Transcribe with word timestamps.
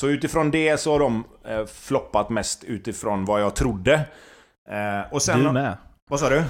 Så 0.00 0.08
utifrån 0.08 0.50
det 0.50 0.80
så 0.80 0.92
har 0.92 0.98
de 0.98 1.24
eh, 1.48 1.66
floppat 1.66 2.30
mest 2.30 2.64
utifrån 2.64 3.24
vad 3.24 3.42
jag 3.42 3.56
trodde. 3.56 3.94
Eh, 4.70 5.12
och 5.12 5.22
sen... 5.22 5.44
Du 5.44 5.52
med. 5.52 5.76
Vad 6.10 6.20
sa 6.20 6.28
du? 6.28 6.44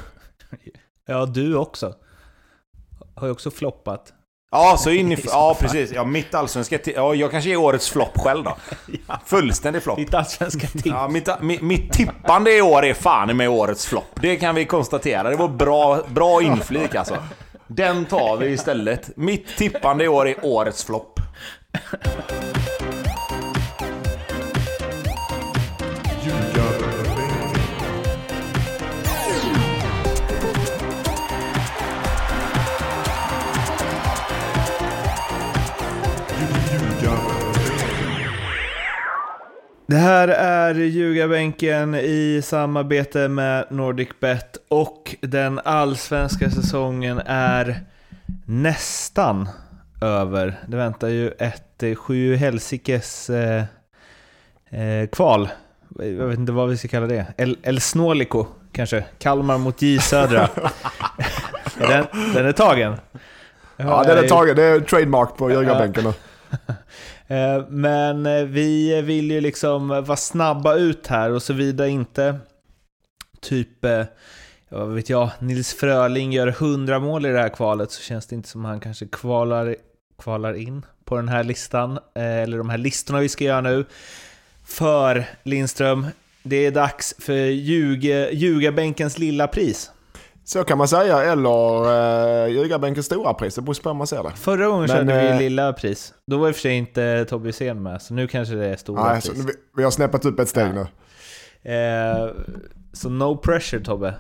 Ja, 1.07 1.27
du 1.27 1.57
också. 1.57 1.95
Har 3.17 3.27
ju 3.27 3.33
också 3.33 3.51
floppat. 3.51 4.13
Ja, 4.51 4.77
så 4.79 4.91
in 4.91 5.13
i... 5.13 5.17
Ja, 5.27 5.57
precis. 5.61 5.93
Ja, 5.93 6.05
mitt 6.05 6.35
allsvenska... 6.35 6.79
Ja, 6.85 7.15
jag 7.15 7.31
kanske 7.31 7.51
är 7.51 7.57
årets 7.57 7.91
flopp 7.91 8.19
själv 8.19 8.45
då. 8.45 8.57
Fullständig 9.27 9.83
flopp. 9.83 9.99
Ditt 9.99 10.15
allsvenska 10.15 10.67
tips. 10.67 10.87
Ja, 10.87 11.09
mitt, 11.09 11.29
mitt, 11.41 11.63
mitt 11.63 11.93
tippande 11.93 12.57
i 12.57 12.63
år 12.63 12.85
är 12.85 12.95
fan 12.95 13.37
med 13.37 13.49
årets 13.49 13.87
flopp. 13.87 14.21
Det 14.21 14.37
kan 14.37 14.55
vi 14.55 14.65
konstatera. 14.65 15.31
Det 15.31 15.37
var 15.37 15.49
bra, 15.49 16.03
bra 16.09 16.43
inflik 16.43 16.95
alltså. 16.95 17.17
Den 17.67 18.05
tar 18.05 18.37
vi 18.37 18.47
istället. 18.47 19.17
Mitt 19.17 19.57
tippande 19.57 20.05
i 20.05 20.09
år 20.09 20.29
är 20.29 20.37
årets 20.43 20.85
flopp. 20.85 21.21
Det 39.91 39.97
här 39.97 40.29
är 40.29 40.75
Ljugarbänken 40.75 41.95
i 41.95 42.41
samarbete 42.45 43.29
med 43.29 43.67
NordicBet 43.71 44.57
och 44.69 45.17
den 45.21 45.61
allsvenska 45.65 46.51
säsongen 46.51 47.21
är 47.27 47.81
nästan 48.47 49.49
över. 50.03 50.59
Det 50.69 50.77
väntar 50.77 51.09
ju 51.09 51.31
ett 51.31 51.83
eh, 51.83 51.95
sju 51.95 52.37
helsikes 52.37 53.31
eh, 53.31 53.65
eh, 54.71 55.09
kval. 55.13 55.49
Jag 55.99 56.27
vet 56.27 56.39
inte 56.39 56.53
vad 56.53 56.69
vi 56.69 56.77
ska 56.77 56.89
kalla 56.89 57.07
det. 57.07 57.27
El, 57.37 57.59
El 57.63 57.81
Snåliko 57.81 58.47
kanske. 58.73 59.05
Kalmar 59.19 59.59
mot 59.59 59.83
J 59.83 60.01
Södra. 60.01 60.49
den, 61.79 62.05
den 62.35 62.47
är 62.47 62.53
tagen. 62.53 62.97
Ja, 63.77 64.05
den 64.05 64.19
är 64.19 64.29
tagen. 64.29 64.57
Det 64.57 64.63
är 64.63 64.81
trademark 64.81 65.37
på 65.37 65.51
ljugarbänken 65.51 66.05
nu. 66.05 66.13
Eh, 67.31 67.65
men 67.69 68.27
eh, 68.27 68.45
vi 68.45 69.03
vill 69.03 69.31
ju 69.31 69.41
liksom 69.41 69.89
vara 69.89 70.17
snabba 70.17 70.75
ut 70.75 71.07
här 71.07 71.31
och 71.31 71.43
såvida 71.43 71.89
inte 71.89 72.39
typ, 73.41 73.85
eh, 73.85 74.05
vad 74.69 74.95
vet 74.95 75.11
jag, 75.11 75.31
Nils 75.39 75.75
Fröling 75.75 76.33
gör 76.33 76.47
100 76.47 76.99
mål 76.99 77.27
i 77.27 77.29
det 77.29 77.41
här 77.41 77.49
kvalet 77.49 77.91
så 77.91 78.03
känns 78.03 78.27
det 78.27 78.35
inte 78.37 78.49
som 78.49 78.65
han 78.65 78.81
kanske 78.81 79.07
kvalar, 79.07 79.77
kvalar 80.19 80.55
in 80.55 80.87
på 81.05 81.17
den 81.17 81.29
här 81.29 81.45
listan, 81.45 81.99
eller 82.15 82.59
de 82.59 82.71
här 82.71 82.79
listorna 82.79 83.21
vi 83.21 83.29
ska 83.29 83.45
göra 83.45 83.61
nu. 83.61 83.85
För 84.65 85.25
Lindström, 85.43 86.07
det 86.43 86.67
är 86.67 86.71
dags 86.71 87.15
för 87.19 87.47
ljuge, 87.47 88.31
ljugarbänkens 88.33 89.19
lilla 89.19 89.49
pris. 89.49 89.91
Så 90.53 90.65
kan 90.65 90.79
man 90.79 90.89
säga, 90.89 91.23
eller 91.23 92.45
uh, 92.45 92.53
ljugarbänkens 92.53 93.07
stora 93.07 93.35
pris. 93.35 93.55
Det 93.55 93.63
beror 93.63 93.83
på 93.83 93.89
hur 93.89 93.97
man 93.97 94.07
ser 94.07 94.23
det. 94.23 94.31
Förra 94.31 94.67
gången 94.67 94.81
Men, 94.81 94.89
körde 94.89 95.23
vi 95.23 95.29
eh, 95.29 95.39
lilla 95.39 95.73
pris. 95.73 96.15
Då 96.27 96.39
var 96.39 96.49
i 96.49 96.51
och 96.51 96.55
för 96.55 96.61
sig 96.61 96.77
inte 96.77 97.25
Tobbe 97.25 97.49
Hysén 97.49 97.83
med, 97.83 98.03
så 98.03 98.15
nu 98.15 98.29
kanske 98.29 98.55
det 98.55 98.67
är 98.67 98.77
stora 98.77 99.05
Nej, 99.05 99.21
pris. 99.21 99.25
så 99.25 99.47
vi, 99.47 99.53
vi 99.77 99.85
har 99.85 99.91
snäppat 99.91 100.25
upp 100.25 100.39
ett 100.41 100.49
steg 100.49 100.75
nu. 100.75 100.87
Eh, 101.73 102.31
så 102.93 103.09
no 103.09 103.37
pressure 103.37 103.85
Tobbe. 103.85 104.15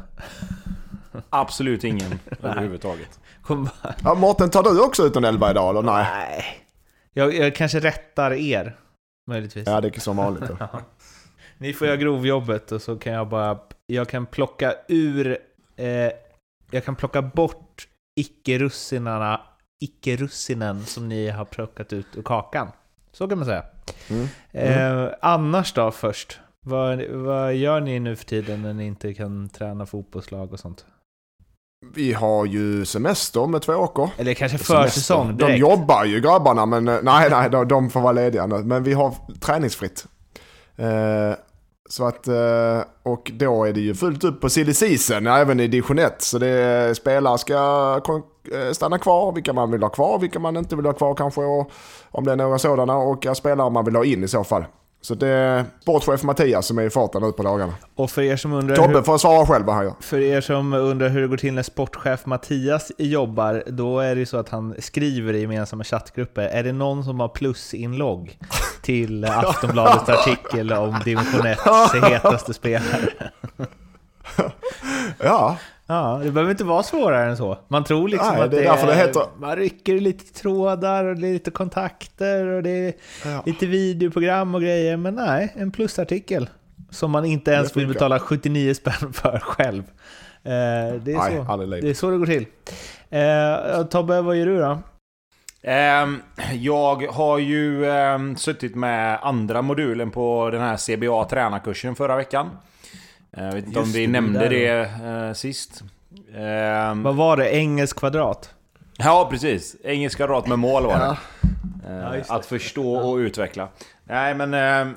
Absolut 1.31 1.85
ingen 1.85 2.19
överhuvudtaget. 2.43 3.21
Kom 3.43 3.65
bara, 3.65 3.95
Ja, 4.05 4.15
Mårten, 4.15 4.51
tar 4.51 4.63
du 4.63 4.81
också 4.81 5.07
ut 5.07 5.17
en 5.17 5.25
elva 5.25 5.51
idag 5.51 5.71
eller 5.71 5.83
nej? 5.83 6.07
nej. 6.13 6.45
Jag, 7.13 7.35
jag 7.35 7.55
kanske 7.55 7.81
rättar 7.81 8.33
er, 8.33 8.77
möjligtvis. 9.27 9.67
Ja, 9.67 9.81
det 9.81 9.97
är 9.97 10.01
som 10.01 10.17
vanligt. 10.17 10.49
Då. 10.49 10.69
Ni 11.59 11.73
får 11.73 11.87
göra 11.87 11.97
grovjobbet 11.97 12.73
och 12.73 12.83
så 12.83 12.97
kan 12.97 13.13
jag 13.13 13.29
bara... 13.29 13.59
Jag 13.87 14.09
kan 14.09 14.27
plocka 14.27 14.75
ur... 14.89 15.39
Eh, 15.81 16.13
jag 16.71 16.85
kan 16.85 16.97
plocka 16.97 17.23
bort 17.23 17.89
icke-russinarna, 18.21 19.41
icke-russinen 19.81 20.85
som 20.85 21.09
ni 21.09 21.29
har 21.29 21.45
plockat 21.45 21.93
ut 21.93 22.07
ur 22.17 22.23
kakan. 22.23 22.69
Så 23.13 23.29
kan 23.29 23.39
man 23.39 23.47
säga. 23.47 23.65
Mm. 24.09 24.29
Eh, 24.53 25.13
annars 25.21 25.73
då 25.73 25.91
först? 25.91 26.41
Vad, 26.67 27.03
vad 27.03 27.55
gör 27.55 27.81
ni 27.81 28.01
nu 28.01 28.17
för 28.17 28.25
tiden 28.25 28.63
när 28.63 28.73
ni 28.73 28.87
inte 28.87 29.15
kan 29.15 29.49
träna 29.49 29.87
fotbollslag 29.87 30.53
och 30.53 30.61
sånt? 30.61 30.85
Vi 31.95 32.13
har 32.13 32.47
ju 32.47 32.85
semester 32.85 33.47
med 33.47 33.63
två 33.63 33.81
veckor. 33.83 34.11
Eller 34.19 34.35
kanske 34.35 34.59
försäsong 34.59 35.27
De 35.29 35.37
direkt? 35.37 35.59
jobbar 35.61 36.05
ju 36.05 36.21
grabbarna, 36.21 36.67
men 36.67 36.89
eh, 36.89 36.99
nej, 37.03 37.31
nej, 37.31 37.51
de, 37.51 37.69
de 37.69 37.91
får 37.91 38.01
vara 38.01 38.13
lediga 38.13 38.47
nu. 38.47 38.57
Men 38.57 38.83
vi 38.83 38.93
har 38.93 39.15
träningsfritt. 39.41 40.07
Eh, 40.77 41.35
så 41.91 42.07
att, 42.07 42.29
eh, 42.29 42.81
och 43.03 43.31
då 43.35 43.65
är 43.65 43.73
det 43.73 43.81
ju 43.81 43.95
fullt 43.95 44.25
upp 44.25 44.41
på 44.41 44.49
silly 44.51 44.75
season, 44.75 45.27
även 45.27 45.61
i 45.61 45.69
division 45.69 45.99
1. 45.99 46.23
Så 46.23 46.39
det 46.39 46.49
är, 46.49 46.95
spelare 46.95 47.39
ska 47.39 48.01
eh, 48.53 48.73
stanna 48.73 48.99
kvar, 48.99 49.33
vilka 49.33 49.53
man 49.53 49.71
vill 49.71 49.83
ha 49.83 49.89
kvar, 49.89 50.19
vilka 50.19 50.39
man 50.39 50.57
inte 50.57 50.77
vill 50.77 50.87
ha 50.87 50.93
kvar 50.93 51.15
kanske. 51.15 51.41
Och, 51.41 51.71
om 52.11 52.25
det 52.25 52.33
är 52.33 52.37
några 52.37 52.59
sådana, 52.59 52.97
och 52.97 53.27
spelare 53.35 53.71
man 53.71 53.85
vill 53.85 53.97
ha 53.97 54.05
in 54.05 54.25
i 54.25 54.29
så 54.29 54.45
fall. 54.45 54.65
Så 55.03 55.15
det 55.15 55.29
är 55.29 55.65
sportchef 55.81 56.23
Mattias 56.23 56.67
som 56.67 56.79
är 56.79 56.83
i 56.83 56.91
farten 56.91 57.23
nu 57.23 57.33
på 57.33 57.43
dagarna. 57.43 57.75
Och 57.95 58.11
för 58.11 58.23
er 58.23 58.37
som 58.37 58.53
undrar... 58.53 58.77
Tobbe 58.77 58.95
hur- 58.95 59.03
får 59.03 59.19
svara 59.19 59.47
själv 59.47 59.65
vad 59.67 59.75
han 59.75 59.85
gör. 59.85 59.95
För 60.01 60.21
er 60.21 60.41
som 60.41 60.73
undrar 60.73 61.09
hur 61.09 61.21
det 61.21 61.27
går 61.29 61.37
till 61.37 61.55
när 61.55 61.63
sportchef 61.63 62.27
Mattias 62.27 62.93
jobbar, 62.99 63.63
då 63.67 64.01
är 64.01 64.15
det 64.15 64.19
ju 64.19 64.27
så 64.27 64.37
att 64.37 64.49
han 64.49 64.75
skriver 64.79 65.33
i 65.35 65.41
gemensamma 65.41 65.85
chattgrupper. 65.85 66.43
Är 66.43 66.63
det 66.63 66.73
någon 66.73 67.05
som 67.05 67.21
har 67.21 67.29
plusinlogg 67.29 68.39
till 68.83 69.25
Aftonbladets 69.31 70.09
artikel 70.09 70.73
om 70.73 70.97
division 71.05 71.47
1 71.47 71.59
hetaste 72.11 72.55
spelare? 72.55 73.09
Ja, 75.19 75.57
Ja, 75.91 76.21
det 76.25 76.31
behöver 76.31 76.51
inte 76.51 76.65
vara 76.65 76.83
svårare 76.83 77.31
än 77.31 77.37
så. 77.37 77.59
Man 77.69 77.85
tror 77.85 78.09
liksom 78.09 78.29
Nej, 78.35 78.43
att 78.43 78.51
det 78.51 78.59
är 78.59 78.63
därför 78.65 78.87
det 78.87 78.95
heter- 78.95 79.23
Man 79.39 79.57
rycker 79.57 80.01
lite 80.01 80.33
trådar 80.41 81.05
och 81.05 81.17
det 81.17 81.29
är 81.29 81.33
lite 81.33 81.51
kontakter 81.51 82.47
och 82.47 82.63
det 82.63 82.71
är 82.71 82.93
Ja. 83.25 83.43
lite 83.47 83.67
videoprogram 83.67 84.55
och 84.55 84.61
grejer. 84.61 84.97
Men 84.97 85.15
nej, 85.15 85.53
en 85.57 85.71
plusartikel. 85.71 86.49
Som 86.91 87.11
man 87.11 87.25
inte 87.25 87.51
ens 87.51 87.77
vill 87.77 87.87
betala 87.89 88.19
79 88.19 88.75
spänn 88.75 89.13
för 89.13 89.39
själv. 89.39 89.83
Eh, 90.43 90.51
det, 91.03 91.13
är 91.13 91.19
Nej, 91.19 91.45
så. 91.47 91.57
det 91.67 91.91
är 91.91 91.95
så 91.95 92.11
det 92.11 92.19
går 92.19 92.27
till. 92.27 92.47
Eh, 93.11 93.83
Tobbe, 93.87 94.21
vad 94.21 94.37
gör 94.37 94.47
du 94.47 94.59
då? 94.59 94.79
Ehm, 95.63 96.23
jag 96.55 97.07
har 97.07 97.39
ju 97.39 97.91
ehm, 97.91 98.37
suttit 98.37 98.75
med 98.75 99.19
andra 99.23 99.63
modulen 99.63 100.11
på 100.11 100.51
den 100.53 100.61
här 100.61 100.77
CBA 100.77 101.25
tränarkursen 101.25 101.95
förra 101.95 102.17
veckan. 102.17 102.51
Eh, 103.37 103.45
Jag 103.45 103.53
vet 103.53 103.67
inte 103.67 103.79
om 103.81 103.93
vi 103.93 104.07
det, 104.07 104.13
nämnde 104.13 104.39
där. 104.39 104.49
det 104.51 105.27
eh, 105.29 105.33
sist. 105.33 105.83
Ehm, 106.37 107.03
Vad 107.03 107.17
var 107.17 107.37
det? 107.37 107.51
Engelsk 107.57 107.97
kvadrat? 107.99 108.55
ja, 108.99 109.29
precis. 109.31 109.77
Engelska 109.85 110.27
rad 110.27 110.49
med 110.49 110.59
mål 110.59 110.83
var 110.87 110.99
det. 110.99 111.05
Ja. 111.05 111.17
Eh, 111.89 111.97
Ja, 111.97 112.11
det. 112.11 112.25
att 112.31 112.47
förstå 112.47 112.95
och 112.97 113.17
utveckla. 113.17 113.69
Nej, 114.05 114.35
men... 114.35 114.55
ehm, 114.55 114.95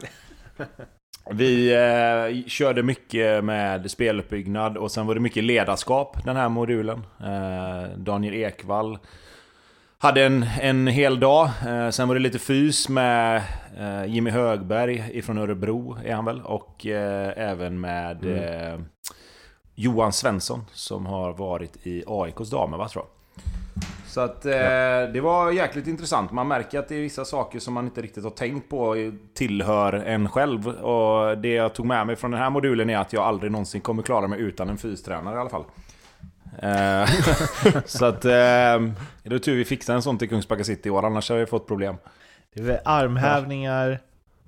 vi 1.32 1.74
eh, 1.74 2.48
körde 2.50 2.84
mycket 2.84 3.44
med 3.44 3.92
speluppbyggnad 3.92 4.78
och 4.78 4.92
sen 4.92 5.08
var 5.08 5.14
det 5.16 5.22
mycket 5.22 5.44
ledarskap 5.44 6.18
den 6.26 6.36
här 6.36 6.50
modulen. 6.50 7.06
Eh, 7.24 7.98
Daniel 7.98 8.34
Ekvall 8.34 8.98
hade 10.04 10.26
en, 10.26 10.46
en 10.62 10.88
hel 10.88 11.20
dag. 11.20 11.50
Eh, 11.68 11.90
sen 11.90 12.08
var 12.08 12.16
det 12.16 12.22
lite 12.22 12.40
fys 12.40 12.90
med 12.90 13.42
eh, 13.78 14.06
Jimmy 14.06 14.30
Högberg 14.30 15.10
ifrån 15.14 15.38
Örebro 15.38 15.98
är 16.06 16.14
han 16.16 16.26
väl. 16.26 16.42
Och 16.42 16.86
eh, 16.86 17.34
även 17.38 17.82
med 17.82 18.26
eh, 18.26 18.80
Johan 19.76 20.14
Svensson 20.14 20.66
som 20.72 21.06
har 21.06 21.34
varit 21.34 21.88
i 21.88 22.04
AIKs 22.08 22.50
damer 22.50 22.78
va 22.78 22.88
tror 22.88 23.06
jag. 23.06 23.44
Så 24.08 24.22
att 24.22 24.46
eh, 24.46 24.52
det 25.14 25.22
var 25.22 25.52
jäkligt 25.52 25.88
intressant. 25.88 26.32
Man 26.32 26.48
märker 26.48 26.80
att 26.80 26.90
det 26.90 26.96
är 26.96 27.02
vissa 27.02 27.26
saker 27.26 27.60
som 27.60 27.74
man 27.74 27.86
inte 27.86 28.02
riktigt 28.02 28.24
har 28.24 28.32
tänkt 28.32 28.70
på 28.70 28.96
tillhör 29.34 29.94
en 29.94 30.30
själv. 30.30 30.68
Och 30.68 31.38
det 31.38 31.54
jag 31.54 31.74
tog 31.74 31.86
med 31.86 32.08
mig 32.08 32.16
från 32.16 32.32
den 32.32 32.40
här 32.40 32.50
modulen 32.50 32.90
är 32.90 32.98
att 32.98 33.14
jag 33.14 33.24
aldrig 33.24 33.52
någonsin 33.52 33.82
kommer 33.82 34.04
klara 34.04 34.28
mig 34.28 34.40
utan 34.40 34.70
en 34.70 34.78
fystränare 34.78 35.36
i 35.36 35.40
alla 35.40 35.50
fall. 35.50 35.66
Eh, 36.62 37.06
så 37.86 38.06
att... 38.06 38.26
Eh, 38.26 38.32
det 39.24 39.36
är 39.36 39.40
tur 39.40 39.56
vi 39.56 39.66
fixade 39.66 39.96
en 39.96 40.02
sån 40.02 40.18
till 40.18 40.30
Kungsbacka 40.30 40.64
City 40.64 40.90
i 40.90 40.92
år, 40.92 41.06
annars 41.06 41.30
hade 41.30 41.42
vi 41.42 41.46
fått 41.46 41.68
problem. 41.68 41.96
Det 42.56 42.70
är 42.70 42.82
armhävningar, 42.86 44.00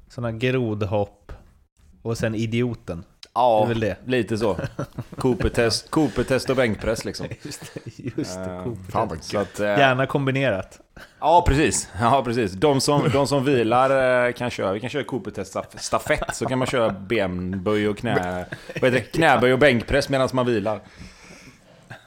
sådana 0.10 0.32
grodhopp 0.32 1.32
och 2.02 2.18
sen 2.18 2.36
idioten. 2.36 3.04
Ja, 3.34 3.70
lite 4.06 4.38
så. 4.38 4.58
Cooper-test 5.18 5.90
Cooper 5.92 6.52
och 6.52 6.56
bänkpress 6.56 7.06
liksom. 7.06 7.28
Just 7.42 7.74
det, 7.74 7.92
just 8.18 8.36
det. 8.36 8.64
Vad 8.94 9.24
Så 9.24 9.40
att, 9.40 9.60
eh, 9.60 9.66
Gärna 9.66 10.06
kombiserat. 10.06 10.80
Ja, 11.20 11.44
precis. 11.48 11.90
Ja, 12.00 12.22
precis. 12.26 12.52
De 12.52 12.82
som, 12.82 13.10
de 13.14 13.28
som 13.28 13.46
vilar 13.46 14.32
kan 14.32 14.50
köra. 14.50 14.74
Vi 14.74 14.80
kan 14.80 14.90
köra 14.90 15.04
Cooper-test 15.04 15.56
staf- 15.56 15.78
stafett, 15.78 16.36
så 16.36 16.46
kan 16.46 16.60
man 16.60 16.68
köra 16.68 16.90
benböj 16.90 17.90
och 17.90 17.98
knä... 17.98 18.46
Knäböj 19.12 19.54
och 19.54 19.60
bänkpress 19.60 20.10
medan 20.10 20.30
man 20.34 20.46
vilar. 20.46 20.80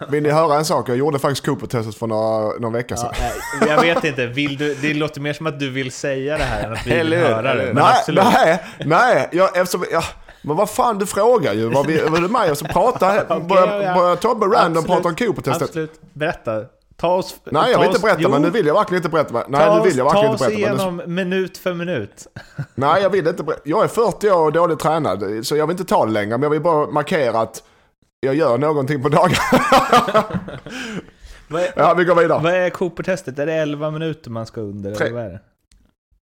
Vill 0.08 0.22
ni 0.22 0.30
höra 0.30 0.54
en 0.56 0.64
sak? 0.64 0.88
Jag 0.88 0.96
gjorde 0.96 1.18
faktiskt 1.18 1.46
Cooper-testet 1.46 1.94
för 1.94 2.06
några, 2.06 2.58
några 2.58 2.70
veckor 2.76 2.96
sedan. 2.96 3.12
Ja, 3.60 3.66
jag 3.66 3.80
vet 3.80 4.04
inte, 4.04 4.26
vill 4.26 4.56
du, 4.56 4.74
det 4.74 4.94
låter 4.94 5.20
mer 5.20 5.32
som 5.32 5.46
att 5.46 5.60
du 5.60 5.70
vill 5.70 5.92
säga 5.92 6.38
det 6.38 6.44
här 6.44 6.66
än 6.66 6.72
att 6.72 6.86
vi 6.86 6.90
vill 6.94 7.14
höra 7.14 7.54
det. 7.54 7.72
Nej, 7.72 7.84
absolut. 7.98 8.24
nej, 8.24 8.62
nej. 8.84 9.28
Jag, 9.32 9.56
eftersom, 9.56 9.84
ja, 9.92 10.02
men 10.42 10.56
vad 10.56 10.70
fan, 10.70 10.98
du 10.98 11.06
frågar 11.06 11.52
ju. 11.54 11.68
Var, 11.70 11.84
vi, 11.84 12.00
var 12.02 12.20
det 12.20 12.28
mig 12.28 12.56
som 12.56 12.68
pratade? 12.68 13.24
Ja. 13.28 13.38
börjar 13.40 14.16
Tobbe 14.16 14.46
random 14.46 14.84
prata 14.84 15.08
om 15.08 15.14
Cooper-testet? 15.14 15.62
Absolut. 15.68 16.00
Berätta. 16.12 16.62
Ta 17.00 17.14
oss... 17.14 17.36
Nej, 17.44 17.70
jag 17.72 17.78
vill 17.78 17.86
inte 17.86 17.96
oss- 17.98 18.02
berätta, 18.02 18.20
Jo, 18.22 18.28
men 18.30 18.42
nu 18.42 18.50
vill 18.50 18.66
jag 18.66 18.74
verkligen 18.74 18.98
inte 18.98 19.08
berätta. 19.08 19.44
Nej, 19.48 19.60
ta 19.60 19.74
nu 19.74 19.80
oss- 19.80 19.86
vill 19.86 19.98
jag 19.98 20.04
verkligen 20.04 20.30
inte 20.32 20.44
Ta 20.44 20.50
oss 20.50 20.54
berätta. 20.56 20.74
Men 20.74 20.76
nu, 20.76 20.96
igenom 20.96 21.14
minut 21.14 21.58
för 21.58 21.74
minut. 21.74 22.26
nej, 22.74 23.02
jag 23.02 23.10
vill 23.10 23.26
inte 23.28 23.42
berätta. 23.42 23.62
Jag 23.64 23.84
är 23.84 23.88
40 23.88 24.30
år 24.30 24.44
och 24.44 24.52
dåligt 24.52 24.78
tränad, 24.78 25.24
så 25.46 25.56
jag 25.56 25.66
vill 25.66 25.74
inte 25.74 25.84
ta 25.84 26.06
det 26.06 26.12
längre. 26.12 26.28
Men 26.30 26.42
jag 26.42 26.50
vill 26.50 26.60
bara 26.60 26.86
markera 26.90 27.40
att 27.40 27.62
jag 28.20 28.34
gör 28.34 28.58
någonting 28.58 29.02
på 29.02 29.08
dagarna. 29.08 29.60
Vad 31.50 31.62
är, 31.62 31.72
ja, 31.76 31.94
vi 31.94 32.04
går 32.04 32.14
vidare. 32.14 32.42
vad 32.42 32.52
är 32.52 32.70
Cooper-testet? 32.70 33.38
Är 33.38 33.46
det 33.46 33.54
11 33.54 33.90
minuter 33.90 34.30
man 34.30 34.46
ska 34.46 34.60
under? 34.60 34.94
Tre. 34.94 35.06
Eller 35.06 35.16
vad 35.16 35.24
är 35.24 35.30
det? 35.30 35.40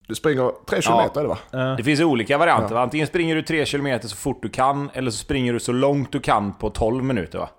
Du 0.07 0.15
springer 0.15 0.51
3 0.65 0.81
kilometer 0.81 1.19
är 1.19 1.23
det 1.23 1.29
va? 1.29 1.37
Ja. 1.51 1.59
Det 1.59 1.83
finns 1.83 1.99
olika 1.99 2.37
varianter. 2.37 2.75
va? 2.75 2.81
Antingen 2.81 3.07
springer 3.07 3.35
du 3.35 3.41
3 3.41 3.65
km 3.65 3.99
så 4.01 4.15
fort 4.15 4.41
du 4.41 4.49
kan, 4.49 4.89
eller 4.93 5.11
så 5.11 5.17
springer 5.17 5.53
du 5.53 5.59
så 5.59 5.71
långt 5.71 6.11
du 6.11 6.19
kan 6.19 6.53
på 6.53 6.69
12 6.69 7.03
minuter 7.03 7.39
va? 7.39 7.49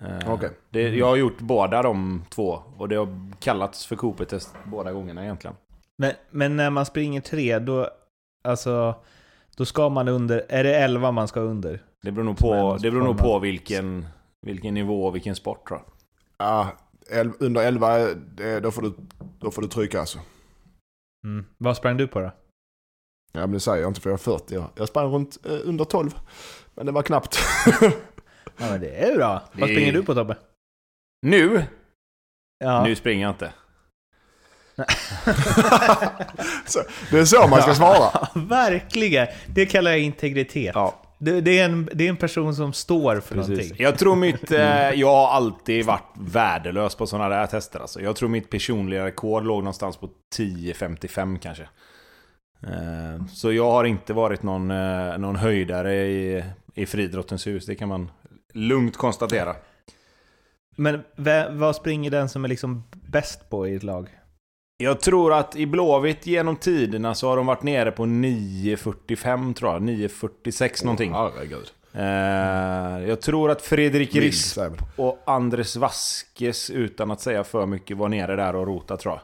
Eh, 0.00 0.32
Okej. 0.32 0.50
det, 0.70 0.88
jag 0.88 1.06
har 1.06 1.16
gjort 1.16 1.38
båda 1.38 1.82
de 1.82 2.24
två, 2.30 2.62
och 2.78 2.88
det 2.88 2.96
har 2.96 3.08
kallats 3.40 3.86
för 3.86 3.96
Cooper-test 3.96 4.54
båda 4.64 4.92
gångerna 4.92 5.24
egentligen. 5.24 5.56
Men, 5.98 6.12
men 6.30 6.56
när 6.56 6.70
man 6.70 6.86
springer 6.86 7.20
tre, 7.20 7.58
då... 7.58 7.88
Alltså... 8.44 8.94
Då 9.56 9.64
ska 9.64 9.88
man 9.88 10.08
under... 10.08 10.46
Är 10.48 10.64
det 10.64 10.76
11 10.76 11.10
man 11.10 11.28
ska 11.28 11.40
under? 11.40 11.82
Det 12.02 12.12
beror 12.12 12.24
nog 12.24 12.38
på, 12.38 12.78
det 12.82 12.90
beror 12.90 13.04
nog 13.04 13.18
på 13.18 13.38
vilken, 13.38 14.06
vilken 14.46 14.74
nivå 14.74 15.06
och 15.06 15.14
vilken 15.14 15.36
sport 15.36 15.68
tror 15.68 15.80
jag. 15.80 15.88
Ja, 16.38 16.70
el- 17.10 17.32
under 17.40 17.62
11, 17.62 18.00
eh, 18.00 18.14
då 18.62 18.70
får 18.70 18.82
du, 18.82 18.94
då 19.40 19.50
får 19.50 19.62
du 19.62 19.68
trycka 19.68 20.00
alltså. 20.00 20.18
Mm. 21.24 21.44
Vad 21.58 21.76
sprang 21.76 21.96
du 21.96 22.06
på 22.08 22.20
då? 22.20 22.30
Ja, 23.32 23.40
men 23.40 23.50
det 23.52 23.60
säger 23.60 23.82
jag 23.82 23.90
inte 23.90 24.00
för 24.00 24.10
jag 24.10 24.14
är 24.18 24.22
40. 24.22 24.54
Jag, 24.54 24.68
jag 24.74 24.88
sprang 24.88 25.06
runt 25.12 25.46
eh, 25.46 25.58
under 25.64 25.84
12. 25.84 26.10
Men 26.74 26.86
det 26.86 26.92
var 26.92 27.02
knappt. 27.02 27.38
Ja 28.58 28.70
men 28.70 28.80
det 28.80 28.88
är 29.04 29.10
ju 29.10 29.16
bra. 29.16 29.42
Vad 29.52 29.68
Det- 29.68 29.74
springer 29.74 29.92
du 29.92 30.02
på 30.02 30.14
Tobbe? 30.14 30.36
Nu? 31.22 31.64
Ja. 32.58 32.84
Nu 32.84 32.96
springer 32.96 33.22
jag 33.22 33.30
inte. 33.32 33.52
så, 36.66 36.80
det 37.10 37.18
är 37.18 37.24
så 37.24 37.48
man 37.48 37.62
ska 37.62 37.74
svara. 37.74 38.10
Ja, 38.12 38.28
verkligen! 38.34 39.26
Det 39.54 39.66
kallar 39.66 39.90
jag 39.90 40.00
integritet. 40.00 40.72
Ja, 40.74 41.02
Det, 41.18 41.40
det, 41.40 41.58
är 41.58 41.64
en, 41.64 41.88
det 41.92 42.04
är 42.04 42.08
en 42.08 42.16
person 42.16 42.54
som 42.54 42.72
står 42.72 43.20
för 43.20 43.34
någonting. 43.34 43.72
Jag 43.78 43.98
tror 43.98 44.16
mitt... 44.16 44.50
Eh, 44.50 44.90
jag 44.90 45.08
har 45.08 45.28
alltid 45.28 45.84
varit 45.84 46.12
värdelös 46.14 46.94
på 46.94 47.06
sådana 47.06 47.28
där 47.28 47.46
tester 47.46 47.80
alltså. 47.80 48.00
Jag 48.00 48.16
tror 48.16 48.28
mitt 48.28 48.50
personliga 48.50 49.04
rekord 49.04 49.44
låg 49.44 49.58
någonstans 49.58 49.96
på 49.96 50.10
10.55 50.36 51.38
kanske. 51.38 51.68
Eh, 52.62 53.26
så 53.26 53.52
jag 53.52 53.70
har 53.70 53.84
inte 53.84 54.12
varit 54.12 54.42
någon, 54.42 54.70
eh, 54.70 55.18
någon 55.18 55.36
höjdare 55.36 55.94
i, 55.94 56.44
i 56.74 56.86
friidrottens 56.86 57.46
hus, 57.46 57.66
det 57.66 57.74
kan 57.74 57.88
man 57.88 58.10
lugnt 58.52 58.96
konstatera. 58.96 59.56
Men 60.76 61.02
vad 61.50 61.76
springer 61.76 62.10
den 62.10 62.28
som 62.28 62.44
är 62.44 62.48
liksom 62.48 62.84
bäst 62.90 63.50
på 63.50 63.68
i 63.68 63.74
ett 63.74 63.82
lag? 63.82 64.08
Jag 64.78 65.00
tror 65.00 65.32
att 65.32 65.56
i 65.56 65.66
Blåvitt 65.66 66.26
genom 66.26 66.56
tiderna 66.56 67.14
så 67.14 67.28
har 67.28 67.36
de 67.36 67.46
varit 67.46 67.62
nere 67.62 67.90
på 67.90 68.02
9.45 68.04 69.54
tror 69.54 69.72
jag. 69.72 69.82
9.46 69.82 70.84
någonting. 70.84 71.12
Herregud. 71.12 71.70
Eh, 71.92 73.08
jag 73.08 73.20
tror 73.20 73.50
att 73.50 73.62
Fredrik 73.62 74.14
Risp 74.14 74.58
och 74.96 75.22
Andres 75.26 75.76
Vaskes, 75.76 76.70
utan 76.70 77.10
att 77.10 77.20
säga 77.20 77.44
för 77.44 77.66
mycket, 77.66 77.96
var 77.96 78.08
nere 78.08 78.36
där 78.36 78.56
och 78.56 78.66
rota 78.66 78.96
tror 78.96 79.14
jag. 79.14 79.22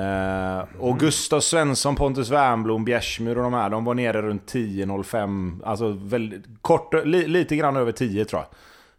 Eh, 0.00 0.64
och 0.78 0.98
Gustav 0.98 1.40
Svensson, 1.40 1.96
Pontus 1.96 2.30
Wernbloom, 2.30 2.84
Bjärsmyr 2.84 3.36
och 3.36 3.42
de 3.42 3.54
här, 3.54 3.70
de 3.70 3.84
var 3.84 3.94
nere 3.94 4.22
runt 4.22 4.52
10.05. 4.52 5.60
Alltså 5.64 5.88
väldigt 5.88 6.44
kort, 6.60 7.04
li, 7.04 7.26
lite 7.28 7.56
grann 7.56 7.76
över 7.76 7.92
10 7.92 8.24
tror 8.24 8.42
jag. 8.42 8.48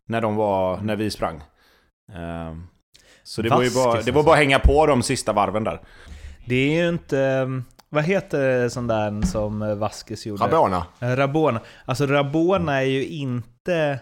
När 0.06 0.21
de 0.21 0.36
var, 0.36 0.78
när 0.78 0.95
vi 0.95 1.12
sprang. 1.12 1.36
Eh, 2.13 2.56
så 3.25 3.42
det 3.42 3.50
var 3.50 3.63
ju 3.63 3.72
bara, 3.72 4.01
det 4.01 4.12
var 4.12 4.24
bara 4.24 4.33
att 4.33 4.39
hänga 4.39 4.60
på 4.60 4.86
de 4.86 5.04
sista 5.04 5.33
varven 5.33 5.63
där. 5.63 5.81
Det 6.45 6.56
är 6.56 6.83
ju 6.83 6.89
inte... 6.89 7.18
um, 7.18 7.63
Vad 7.89 8.04
heter 8.04 8.69
sån 8.69 8.88
där 8.88 9.22
som 9.22 9.62
eh, 9.62 9.75
Vaskes 9.75 10.25
gjorde? 10.25 10.44
Rabona. 10.44 10.86
Eh, 11.00 11.16
Rabona. 11.16 11.60
Alltså 11.86 12.06
Rabona 12.06 12.81
är 12.81 12.86
ju 12.86 13.06
inte 13.06 14.00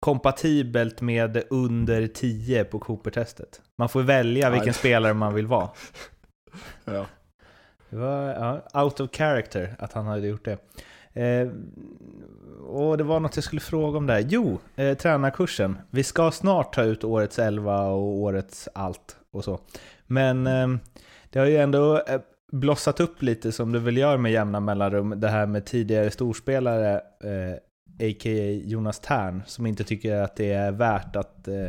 kompatibelt 0.00 1.00
med 1.00 1.42
under 1.50 2.06
10 2.06 2.64
på 2.64 2.78
Cooper-testet. 2.78 3.60
Man 3.78 3.88
får 3.88 4.02
välja 4.02 4.50
vilken 4.50 4.66
Nej. 4.66 4.74
spelare 4.74 5.14
man 5.14 5.34
vill 5.34 5.46
vara. 5.46 5.68
Ja. 6.84 7.06
Det 7.90 7.96
var 7.96 8.22
ja, 8.72 8.82
out 8.82 9.00
of 9.00 9.10
character 9.12 9.76
att 9.78 9.92
han 9.92 10.06
hade 10.06 10.26
gjort 10.26 10.44
det. 10.44 10.58
Eh, 11.16 11.48
och 12.66 12.98
det 12.98 13.04
var 13.04 13.20
något 13.20 13.36
jag 13.36 13.44
skulle 13.44 13.60
fråga 13.60 13.98
om 13.98 14.06
där. 14.06 14.24
Jo, 14.28 14.58
eh, 14.76 14.96
tränarkursen. 14.96 15.78
Vi 15.90 16.02
ska 16.02 16.30
snart 16.30 16.74
ta 16.74 16.82
ut 16.82 17.04
årets 17.04 17.38
11 17.38 17.86
och 17.86 18.02
årets 18.02 18.68
allt 18.74 19.16
och 19.30 19.44
så. 19.44 19.60
Men 20.06 20.46
eh, 20.46 20.68
det 21.30 21.38
har 21.38 21.46
ju 21.46 21.56
ändå 21.56 22.02
eh, 22.08 22.20
blossat 22.52 23.00
upp 23.00 23.22
lite 23.22 23.52
som 23.52 23.72
det 23.72 23.78
väl 23.78 23.96
gör 23.96 24.16
med 24.16 24.32
jämna 24.32 24.60
mellanrum. 24.60 25.20
Det 25.20 25.28
här 25.28 25.46
med 25.46 25.66
tidigare 25.66 26.10
storspelare, 26.10 26.94
eh, 27.24 27.54
a.k.a. 28.08 28.62
Jonas 28.64 29.00
Tern, 29.00 29.42
som 29.46 29.66
inte 29.66 29.84
tycker 29.84 30.20
att 30.20 30.36
det 30.36 30.52
är 30.52 30.72
värt 30.72 31.16
att 31.16 31.48
eh, 31.48 31.68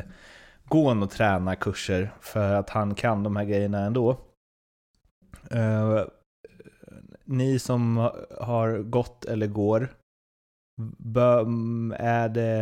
gå 0.65 0.93
några 0.93 1.07
tränarkurser 1.07 2.09
för 2.21 2.53
att 2.53 2.69
han 2.69 2.95
kan 2.95 3.23
de 3.23 3.35
här 3.35 3.45
grejerna 3.45 3.79
ändå. 3.79 4.17
Eh, 5.51 6.03
ni 7.29 7.59
som 7.59 7.97
har 8.41 8.77
gått 8.77 9.25
eller 9.25 9.47
går, 9.47 9.89
bö, 10.97 11.39
är 11.95 12.29
det, 12.29 12.61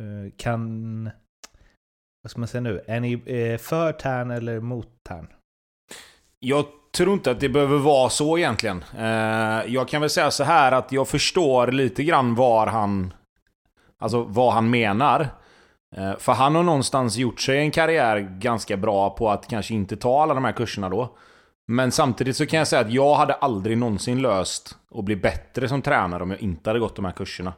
eh, 0.00 0.32
kan, 0.36 1.04
vad 2.22 2.30
ska 2.30 2.40
man 2.40 2.48
säga 2.48 2.60
nu, 2.60 2.82
är 2.86 3.00
ni 3.00 3.12
eh, 3.26 3.58
för 3.58 3.92
tärn 3.92 4.30
eller 4.30 4.60
mot 4.60 4.88
tärn? 5.08 5.26
Jag 6.38 6.64
tror 6.96 7.12
inte 7.12 7.30
att 7.30 7.40
det 7.40 7.48
behöver 7.48 7.78
vara 7.78 8.10
så 8.10 8.38
egentligen. 8.38 8.84
Eh, 8.98 9.62
jag 9.66 9.88
kan 9.88 10.00
väl 10.00 10.10
säga 10.10 10.30
så 10.30 10.44
här 10.44 10.72
att 10.72 10.92
jag 10.92 11.08
förstår 11.08 11.66
lite 11.66 12.04
grann 12.04 12.34
var 12.34 12.66
han... 12.66 13.14
Alltså 13.98 14.22
vad 14.22 14.52
han 14.52 14.70
menar. 14.70 15.28
För 16.18 16.32
han 16.32 16.54
har 16.54 16.62
någonstans 16.62 17.16
gjort 17.16 17.40
sig 17.40 17.58
en 17.58 17.70
karriär 17.70 18.18
ganska 18.20 18.76
bra 18.76 19.10
på 19.10 19.30
att 19.30 19.46
kanske 19.46 19.74
inte 19.74 19.96
ta 19.96 20.22
alla 20.22 20.34
de 20.34 20.44
här 20.44 20.52
kurserna 20.52 20.88
då. 20.88 21.16
Men 21.68 21.92
samtidigt 21.92 22.36
så 22.36 22.46
kan 22.46 22.58
jag 22.58 22.68
säga 22.68 22.82
att 22.82 22.92
jag 22.92 23.14
hade 23.14 23.34
aldrig 23.34 23.78
någonsin 23.78 24.22
löst 24.22 24.76
att 24.94 25.04
bli 25.04 25.16
bättre 25.16 25.68
som 25.68 25.82
tränare 25.82 26.22
om 26.22 26.30
jag 26.30 26.40
inte 26.40 26.70
hade 26.70 26.80
gått 26.80 26.96
de 26.96 27.04
här 27.04 27.12
kurserna. 27.12 27.52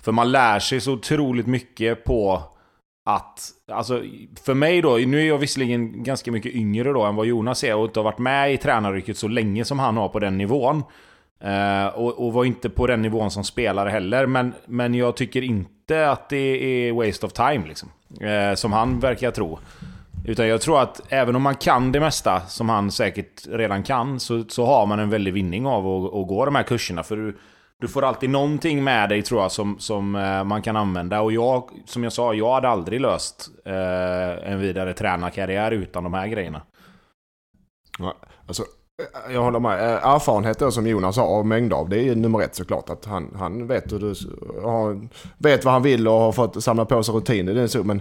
För 0.00 0.12
man 0.12 0.32
lär 0.32 0.58
sig 0.58 0.80
så 0.80 0.92
otroligt 0.92 1.46
mycket 1.46 2.04
på 2.04 2.42
att, 3.04 3.50
alltså 3.72 4.02
för 4.44 4.54
mig 4.54 4.82
då, 4.82 4.96
nu 4.96 5.20
är 5.20 5.24
jag 5.24 5.38
visserligen 5.38 6.02
ganska 6.02 6.32
mycket 6.32 6.54
yngre 6.54 6.92
då 6.92 7.02
än 7.02 7.16
vad 7.16 7.26
Jonas 7.26 7.64
är 7.64 7.76
och 7.76 7.84
inte 7.84 7.98
har 8.00 8.04
varit 8.04 8.18
med 8.18 8.54
i 8.54 8.56
tränaryrket 8.56 9.16
så 9.16 9.28
länge 9.28 9.64
som 9.64 9.78
han 9.78 9.96
har 9.96 10.08
på 10.08 10.18
den 10.18 10.38
nivån. 10.38 10.82
Eh, 11.40 11.86
och, 11.86 12.26
och 12.26 12.32
var 12.32 12.44
inte 12.44 12.70
på 12.70 12.86
den 12.86 13.02
nivån 13.02 13.30
som 13.30 13.44
spelare 13.44 13.90
heller, 13.90 14.26
men, 14.26 14.54
men 14.66 14.94
jag 14.94 15.16
tycker 15.16 15.42
inte 15.42 16.10
att 16.10 16.28
det 16.28 16.36
är 16.36 16.92
waste 16.92 17.26
of 17.26 17.32
time 17.32 17.66
liksom. 17.66 17.88
Eh, 18.20 18.54
som 18.54 18.72
han 18.72 19.00
verkar 19.00 19.30
tro. 19.30 19.58
Utan 20.24 20.48
jag 20.48 20.60
tror 20.60 20.80
att 20.80 21.00
även 21.08 21.36
om 21.36 21.42
man 21.42 21.54
kan 21.54 21.92
det 21.92 22.00
mesta, 22.00 22.40
som 22.40 22.68
han 22.68 22.90
säkert 22.90 23.46
redan 23.48 23.82
kan, 23.82 24.20
så, 24.20 24.44
så 24.48 24.66
har 24.66 24.86
man 24.86 24.98
en 24.98 25.10
väldig 25.10 25.32
vinning 25.32 25.66
av 25.66 25.86
att, 25.86 26.14
att 26.14 26.28
gå 26.28 26.44
de 26.44 26.54
här 26.54 26.62
kurserna. 26.62 27.02
För 27.02 27.16
du, 27.16 27.38
du 27.80 27.88
får 27.88 28.04
alltid 28.04 28.30
någonting 28.30 28.84
med 28.84 29.08
dig 29.08 29.22
tror 29.22 29.42
jag 29.42 29.52
som, 29.52 29.78
som 29.78 30.16
eh, 30.16 30.44
man 30.44 30.62
kan 30.62 30.76
använda. 30.76 31.20
Och 31.20 31.32
jag, 31.32 31.70
som 31.86 32.04
jag 32.04 32.12
sa, 32.12 32.34
jag 32.34 32.54
hade 32.54 32.68
aldrig 32.68 33.00
löst 33.00 33.50
eh, 33.64 34.52
en 34.52 34.60
vidare 34.60 34.94
tränarkarriär 34.94 35.70
utan 35.70 36.04
de 36.04 36.14
här 36.14 36.26
grejerna. 36.26 36.62
Ja, 37.98 38.14
alltså, 38.46 38.62
eh, 39.26 39.34
jag 39.34 39.42
håller 39.42 39.60
med. 39.60 39.94
Eh, 39.94 40.06
erfarenhet 40.06 40.72
som 40.72 40.86
Jonas 40.86 41.16
har 41.16 41.26
av 41.26 41.46
mängder 41.46 41.76
av, 41.76 41.88
det 41.88 42.08
är 42.08 42.16
nummer 42.16 42.42
ett 42.42 42.54
såklart. 42.54 42.90
Att 42.90 43.04
han, 43.04 43.34
han 43.38 43.66
vet, 43.66 43.92
hur 43.92 43.98
du, 43.98 44.14
har, 44.62 45.08
vet 45.38 45.64
vad 45.64 45.74
han 45.74 45.82
vill 45.82 46.08
och 46.08 46.14
har 46.14 46.32
fått 46.32 46.64
samla 46.64 46.84
på 46.84 47.02
sig 47.02 47.14
rutiner. 47.14 47.54
Det 47.54 47.62
är 47.62 47.66
så, 47.66 47.84
men 47.84 48.00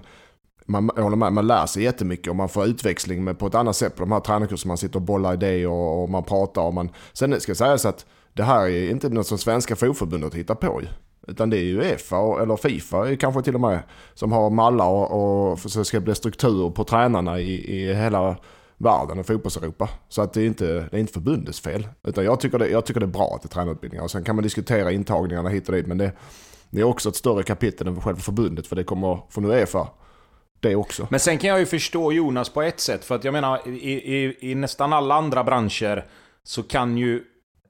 man, 0.71 0.89
jag 0.95 1.03
håller 1.03 1.17
med, 1.17 1.33
man 1.33 1.47
lär 1.47 1.65
sig 1.65 1.83
jättemycket 1.83 2.27
och 2.27 2.35
man 2.35 2.49
får 2.49 2.65
utväxling 2.65 3.23
med, 3.23 3.39
på 3.39 3.47
ett 3.47 3.55
annat 3.55 3.75
sätt 3.75 3.95
på 3.95 4.01
de 4.01 4.11
här 4.11 4.19
tränarkurserna. 4.19 4.69
Man 4.69 4.77
sitter 4.77 4.95
och 4.95 5.01
bollar 5.01 5.33
idéer 5.33 5.67
och, 5.67 6.03
och 6.03 6.09
man 6.09 6.23
pratar. 6.23 6.61
Och 6.61 6.73
man, 6.73 6.89
sen 7.13 7.41
ska 7.41 7.55
sägas 7.55 7.85
att 7.85 8.05
det 8.33 8.43
här 8.43 8.67
är 8.67 8.91
inte 8.91 9.09
något 9.09 9.27
som 9.27 9.37
Svenska 9.37 9.75
Fotbollförbundet 9.75 10.33
hittar 10.35 10.55
på 10.55 10.81
ju. 10.81 10.87
Utan 11.27 11.49
det 11.49 11.57
är 11.57 11.63
ju 11.63 11.79
Uefa 11.79 12.41
eller 12.41 12.55
Fifa 12.55 13.15
kanske 13.15 13.41
till 13.41 13.55
och 13.55 13.61
med 13.61 13.79
som 14.13 14.31
har 14.31 14.49
mallar 14.49 14.89
och, 14.89 15.51
och 15.51 15.59
för 15.59 15.93
det 15.93 15.99
bli 15.99 16.15
struktur 16.15 16.69
på 16.69 16.83
tränarna 16.83 17.39
i, 17.39 17.81
i 17.81 17.93
hela 17.93 18.35
världen 18.77 19.19
och 19.19 19.25
fotbolls-Europa. 19.25 19.89
Så 20.09 20.21
att 20.21 20.33
det 20.33 20.41
är 20.41 20.45
inte, 20.45 20.65
det 20.65 20.97
är 20.97 20.99
inte 20.99 21.13
förbundets 21.13 21.59
fel. 21.59 21.87
Utan 22.03 22.25
jag 22.25 22.39
tycker, 22.39 22.59
det, 22.59 22.69
jag 22.69 22.85
tycker 22.85 22.99
det 22.99 23.05
är 23.05 23.07
bra 23.07 23.33
att 23.35 23.41
det 23.41 23.47
är 23.47 23.53
tränarutbildningar. 23.53 24.03
Och 24.03 24.11
sen 24.11 24.23
kan 24.23 24.35
man 24.35 24.43
diskutera 24.43 24.91
intagningarna 24.91 25.49
hit 25.49 25.69
och 25.69 25.75
dit. 25.75 25.87
Men 25.87 25.97
det, 25.97 26.11
Det 26.69 26.81
är 26.81 26.83
också 26.83 27.09
ett 27.09 27.15
större 27.15 27.43
kapitel 27.43 27.87
än 27.87 28.01
själva 28.01 28.19
förbundet 28.19 28.67
för 28.67 28.75
det 28.75 28.83
kommer 28.83 29.19
från 29.29 29.45
Uefa. 29.45 29.87
Det 30.62 30.75
också. 30.75 31.08
Men 31.12 31.20
sen 31.20 31.38
kan 31.38 31.50
jag 31.50 31.60
ju 31.60 31.65
förstå 31.65 32.12
Jonas 32.12 32.50
på 32.50 32.62
ett 32.62 32.80
sätt. 32.80 33.06
För 33.06 33.15
att 33.15 33.24
jag 33.24 33.32
menar, 33.32 33.68
i, 33.68 34.15
i, 34.15 34.38
i 34.51 34.56
nästan 34.56 34.94
alla 34.94 35.15
andra 35.15 35.44
branscher 35.44 36.06
så 36.44 36.63
kan 36.63 36.98
ju 36.98 37.24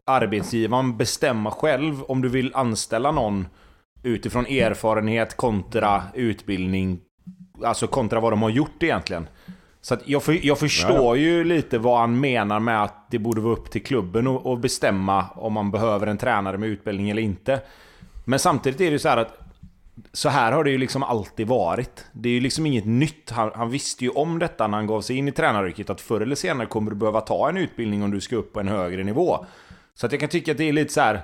arbetsgivaren 0.06 0.98
bestämma 0.98 1.52
själv 1.52 2.04
om 2.04 2.22
du 2.22 2.30
vill 2.30 2.52
anställa 2.56 3.12
någon 3.12 3.48
utifrån 4.04 4.46
erfarenhet 4.46 5.38
kontra 5.38 6.04
utbildning. 6.14 7.00
Alltså 7.64 7.88
kontra 7.88 8.20
vad 8.20 8.32
de 8.32 8.42
har 8.42 8.50
gjort 8.50 8.84
egentligen. 8.84 9.28
Så 9.82 9.98
jag, 10.06 10.24
för, 10.24 10.46
jag 10.46 10.60
förstår 10.60 11.18
ju 11.18 11.44
lite 11.44 11.78
vad 11.78 12.00
han 12.00 12.20
menar 12.20 12.60
med 12.60 12.84
att 12.84 13.12
det 13.12 13.20
borde 13.20 13.42
vara 13.42 13.54
upp 13.54 13.72
till 13.72 13.84
klubben 13.84 14.28
att 14.28 14.62
bestämma 14.62 15.26
om 15.36 15.54
man 15.54 15.72
behöver 15.72 16.08
en 16.08 16.18
tränare 16.18 16.58
med 16.58 16.70
utbildning 16.70 17.10
eller 17.10 17.22
inte. 17.22 17.62
Men 18.26 18.40
samtidigt 18.40 18.82
är 18.82 18.86
det 18.86 18.92
ju 18.92 19.00
så 19.00 19.10
här 19.10 19.18
att 19.18 19.41
så 20.14 20.30
här 20.30 20.52
har 20.52 20.64
det 20.64 20.72
ju 20.72 20.78
liksom 20.78 21.04
alltid 21.04 21.48
varit. 21.48 22.06
Det 22.14 22.30
är 22.30 22.34
ju 22.34 22.40
liksom 22.40 22.66
inget 22.66 22.86
nytt. 22.86 23.30
Han, 23.30 23.52
han, 23.56 23.70
visste 23.70 24.04
ju 24.04 24.10
om 24.10 24.40
detta 24.40 24.68
när 24.68 24.78
han 24.78 24.88
gav 24.88 25.02
sig 25.02 25.18
in 25.18 25.28
i 25.28 25.32
tränaryrket 25.32 25.90
att 25.90 26.02
förr 26.02 26.22
eller 26.22 26.36
senare 26.36 26.68
kommer 26.68 26.92
du 26.92 26.98
behöva 26.98 27.22
ta 27.22 27.50
en 27.50 27.58
utbildning 27.58 28.04
om 28.04 28.12
du 28.12 28.22
ska 28.22 28.36
upp 28.36 28.54
på 28.54 28.60
en 28.60 28.68
högre 28.68 29.04
nivå. 29.04 29.46
Så 29.94 30.06
att 30.06 30.12
jag 30.12 30.20
kan 30.20 30.30
tycka 30.30 30.52
att 30.52 30.58
det 30.58 30.70
är 30.70 30.74
lite 30.74 30.94
så 30.94 31.02
här. 31.02 31.22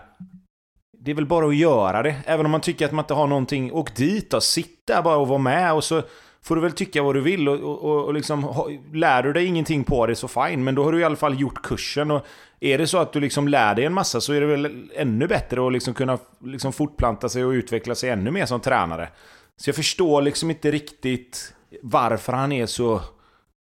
Det 1.00 1.12
är 1.12 1.16
väl 1.16 1.26
bara 1.26 1.48
att 1.48 1.56
göra 1.56 2.04
det. 2.04 2.16
Även 2.26 2.46
om 2.46 2.52
man 2.52 2.62
tycker 2.62 2.86
att 2.86 2.92
man 2.92 3.04
inte 3.04 3.14
har 3.14 3.28
någonting. 3.28 3.72
Åk 3.72 3.96
dit 3.96 4.32
då, 4.32 4.42
sitt 4.42 4.88
där 4.88 5.02
bara 5.02 5.18
och 5.18 5.28
var 5.28 5.38
med 5.38 5.74
och 5.74 5.84
så 5.84 6.04
får 6.42 6.56
du 6.56 6.62
väl 6.62 6.72
tycka 6.72 7.04
vad 7.04 7.16
du 7.16 7.22
vill 7.22 7.50
och, 7.50 7.60
och, 7.60 8.06
och 8.06 8.14
liksom, 8.14 8.46
lär 8.94 9.24
du 9.24 9.34
dig 9.34 9.46
ingenting 9.46 9.84
på 9.84 10.06
det 10.08 10.16
så 10.16 10.28
fine. 10.28 10.64
Men 10.64 10.76
då 10.76 10.84
har 10.84 10.92
du 10.92 11.00
i 11.00 11.04
alla 11.04 11.16
fall 11.16 11.40
gjort 11.40 11.62
kursen. 11.62 12.12
Och 12.12 12.26
är 12.60 12.78
det 12.78 12.88
så 12.88 12.98
att 12.98 13.14
du 13.14 13.20
liksom 13.20 13.48
lär 13.48 13.76
dig 13.76 13.86
en 13.86 13.94
massa 13.94 14.22
så 14.22 14.34
är 14.34 14.42
det 14.42 14.48
väl 14.48 14.90
ännu 14.96 15.28
bättre 15.28 15.68
att 15.68 15.74
liksom 15.74 15.94
kunna 15.94 16.18
liksom 16.44 16.74
fortplanta 16.74 17.30
sig 17.30 17.46
och 17.46 17.52
utveckla 17.52 17.96
sig 17.96 18.10
ännu 18.10 18.32
mer 18.32 18.46
som 18.46 18.62
tränare. 18.62 19.10
Så 19.58 19.70
jag 19.70 19.76
förstår 19.76 20.22
liksom 20.22 20.50
inte 20.50 20.72
riktigt 20.72 21.54
varför 21.82 22.34
han 22.34 22.52
är 22.52 22.66
så 22.66 23.02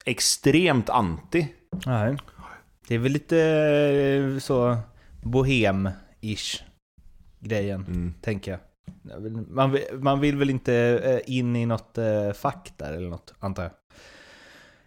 extremt 0.04 0.90
anti. 0.90 1.48
Nej. 1.86 2.16
Det 2.88 2.94
är 2.94 2.98
väl 2.98 3.12
lite 3.12 3.38
eh, 3.38 4.38
så 4.38 4.76
bohem-ish 5.22 6.62
grejen, 7.40 7.84
mm. 7.86 8.14
tänker 8.20 8.50
jag. 8.50 8.60
Man 9.48 9.70
vill, 9.70 9.84
man 9.92 10.20
vill 10.20 10.36
väl 10.36 10.50
inte 10.50 10.74
eh, 11.04 11.36
in 11.36 11.56
i 11.56 11.66
något 11.66 11.98
eh, 11.98 12.32
fack 12.32 12.72
där 12.76 12.92
eller 12.92 13.08
något, 13.08 13.34
antar 13.38 13.62
jag. 13.62 13.72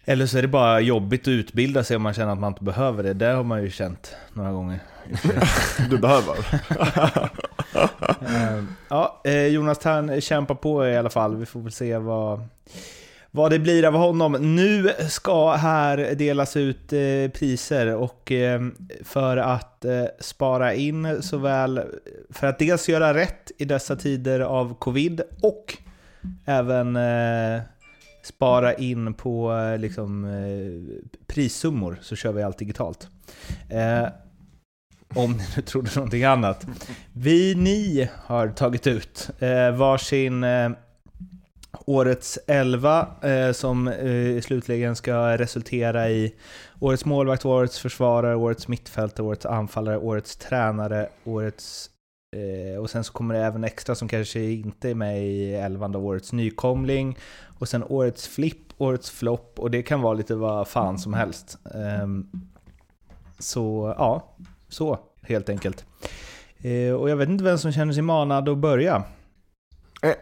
Eller 0.05 0.25
så 0.25 0.37
är 0.37 0.41
det 0.41 0.47
bara 0.47 0.79
jobbigt 0.79 1.21
att 1.21 1.27
utbilda 1.27 1.83
sig 1.83 1.95
om 1.95 2.01
man 2.03 2.13
känner 2.13 2.33
att 2.33 2.39
man 2.39 2.51
inte 2.51 2.63
behöver 2.63 3.03
det. 3.03 3.13
Det 3.13 3.25
har 3.25 3.43
man 3.43 3.63
ju 3.63 3.69
känt 3.69 4.15
några 4.33 4.51
gånger. 4.51 4.79
du 5.89 5.97
behöver. 5.97 6.35
ja, 8.89 9.21
Jonas 9.49 9.79
Tern 9.79 10.21
kämpar 10.21 10.55
på 10.55 10.87
i 10.87 10.97
alla 10.97 11.09
fall. 11.09 11.35
Vi 11.35 11.45
får 11.45 11.59
väl 11.59 11.71
se 11.71 11.97
vad, 11.97 12.47
vad 13.31 13.51
det 13.51 13.59
blir 13.59 13.85
av 13.85 13.93
honom. 13.93 14.55
Nu 14.55 14.91
ska 15.09 15.51
här 15.51 16.15
delas 16.15 16.57
ut 16.57 16.93
eh, 16.93 17.31
priser 17.33 17.95
och 17.95 18.31
eh, 18.31 18.61
för 19.03 19.37
att 19.37 19.85
eh, 19.85 20.05
spara 20.19 20.73
in 20.73 21.21
såväl 21.21 21.81
för 22.29 22.47
att 22.47 22.59
dels 22.59 22.89
göra 22.89 23.13
rätt 23.13 23.51
i 23.57 23.65
dessa 23.65 23.95
tider 23.95 24.39
av 24.39 24.75
covid 24.79 25.21
och 25.41 25.77
även 26.45 26.95
eh, 26.95 27.61
spara 28.25 28.73
in 28.73 29.13
på 29.13 29.53
eh, 29.53 29.79
liksom, 29.79 30.25
eh, 30.25 31.05
prissummor 31.27 31.99
så 32.01 32.15
kör 32.15 32.31
vi 32.31 32.43
allt 32.43 32.57
digitalt. 32.57 33.07
Eh, 33.69 34.07
om 35.15 35.31
ni 35.31 35.43
nu 35.55 35.61
trodde 35.61 35.89
någonting 35.95 36.23
annat. 36.23 36.67
Vi, 37.13 37.55
ni, 37.55 38.09
har 38.15 38.47
tagit 38.47 38.87
ut 38.87 39.29
varsin 39.77 40.45
årets 41.85 42.39
11 42.47 43.07
eh, 43.21 43.51
som 43.51 43.87
eh, 43.87 44.41
slutligen 44.41 44.95
ska 44.95 45.37
resultera 45.37 46.09
i 46.09 46.33
årets 46.79 47.05
målvakt, 47.05 47.45
årets 47.45 47.79
försvarare, 47.79 48.35
årets 48.35 48.67
mittfältare, 48.67 49.25
årets 49.27 49.45
anfallare, 49.45 49.97
årets 49.97 50.35
tränare, 50.35 51.09
årets... 51.23 51.89
Eh, 52.35 52.81
och 52.81 52.89
sen 52.89 53.03
så 53.03 53.13
kommer 53.13 53.35
det 53.35 53.41
även 53.45 53.63
extra 53.63 53.95
som 53.95 54.07
kanske 54.07 54.39
inte 54.39 54.89
är 54.89 54.95
med 54.95 55.23
i 55.23 55.53
11 55.53 55.87
då, 55.87 55.99
årets 55.99 56.33
nykomling. 56.33 57.17
Och 57.59 57.69
sen 57.69 57.83
årets 57.83 58.27
flipp, 58.27 58.73
årets 58.77 59.09
flopp 59.11 59.59
och 59.59 59.71
det 59.71 59.83
kan 59.83 60.01
vara 60.01 60.13
lite 60.13 60.35
vad 60.35 60.67
fan 60.67 60.99
som 60.99 61.13
helst. 61.13 61.57
Ehm, 61.75 62.27
så 63.39 63.95
ja, 63.97 64.35
så 64.69 64.99
helt 65.21 65.49
enkelt. 65.49 65.85
Eh, 66.57 66.93
och 66.93 67.09
jag 67.09 67.15
vet 67.15 67.29
inte 67.29 67.43
vem 67.43 67.57
som 67.57 67.71
känner 67.71 67.93
sig 67.93 68.03
manad 68.03 68.49
att 68.49 68.57
börja. 68.57 69.03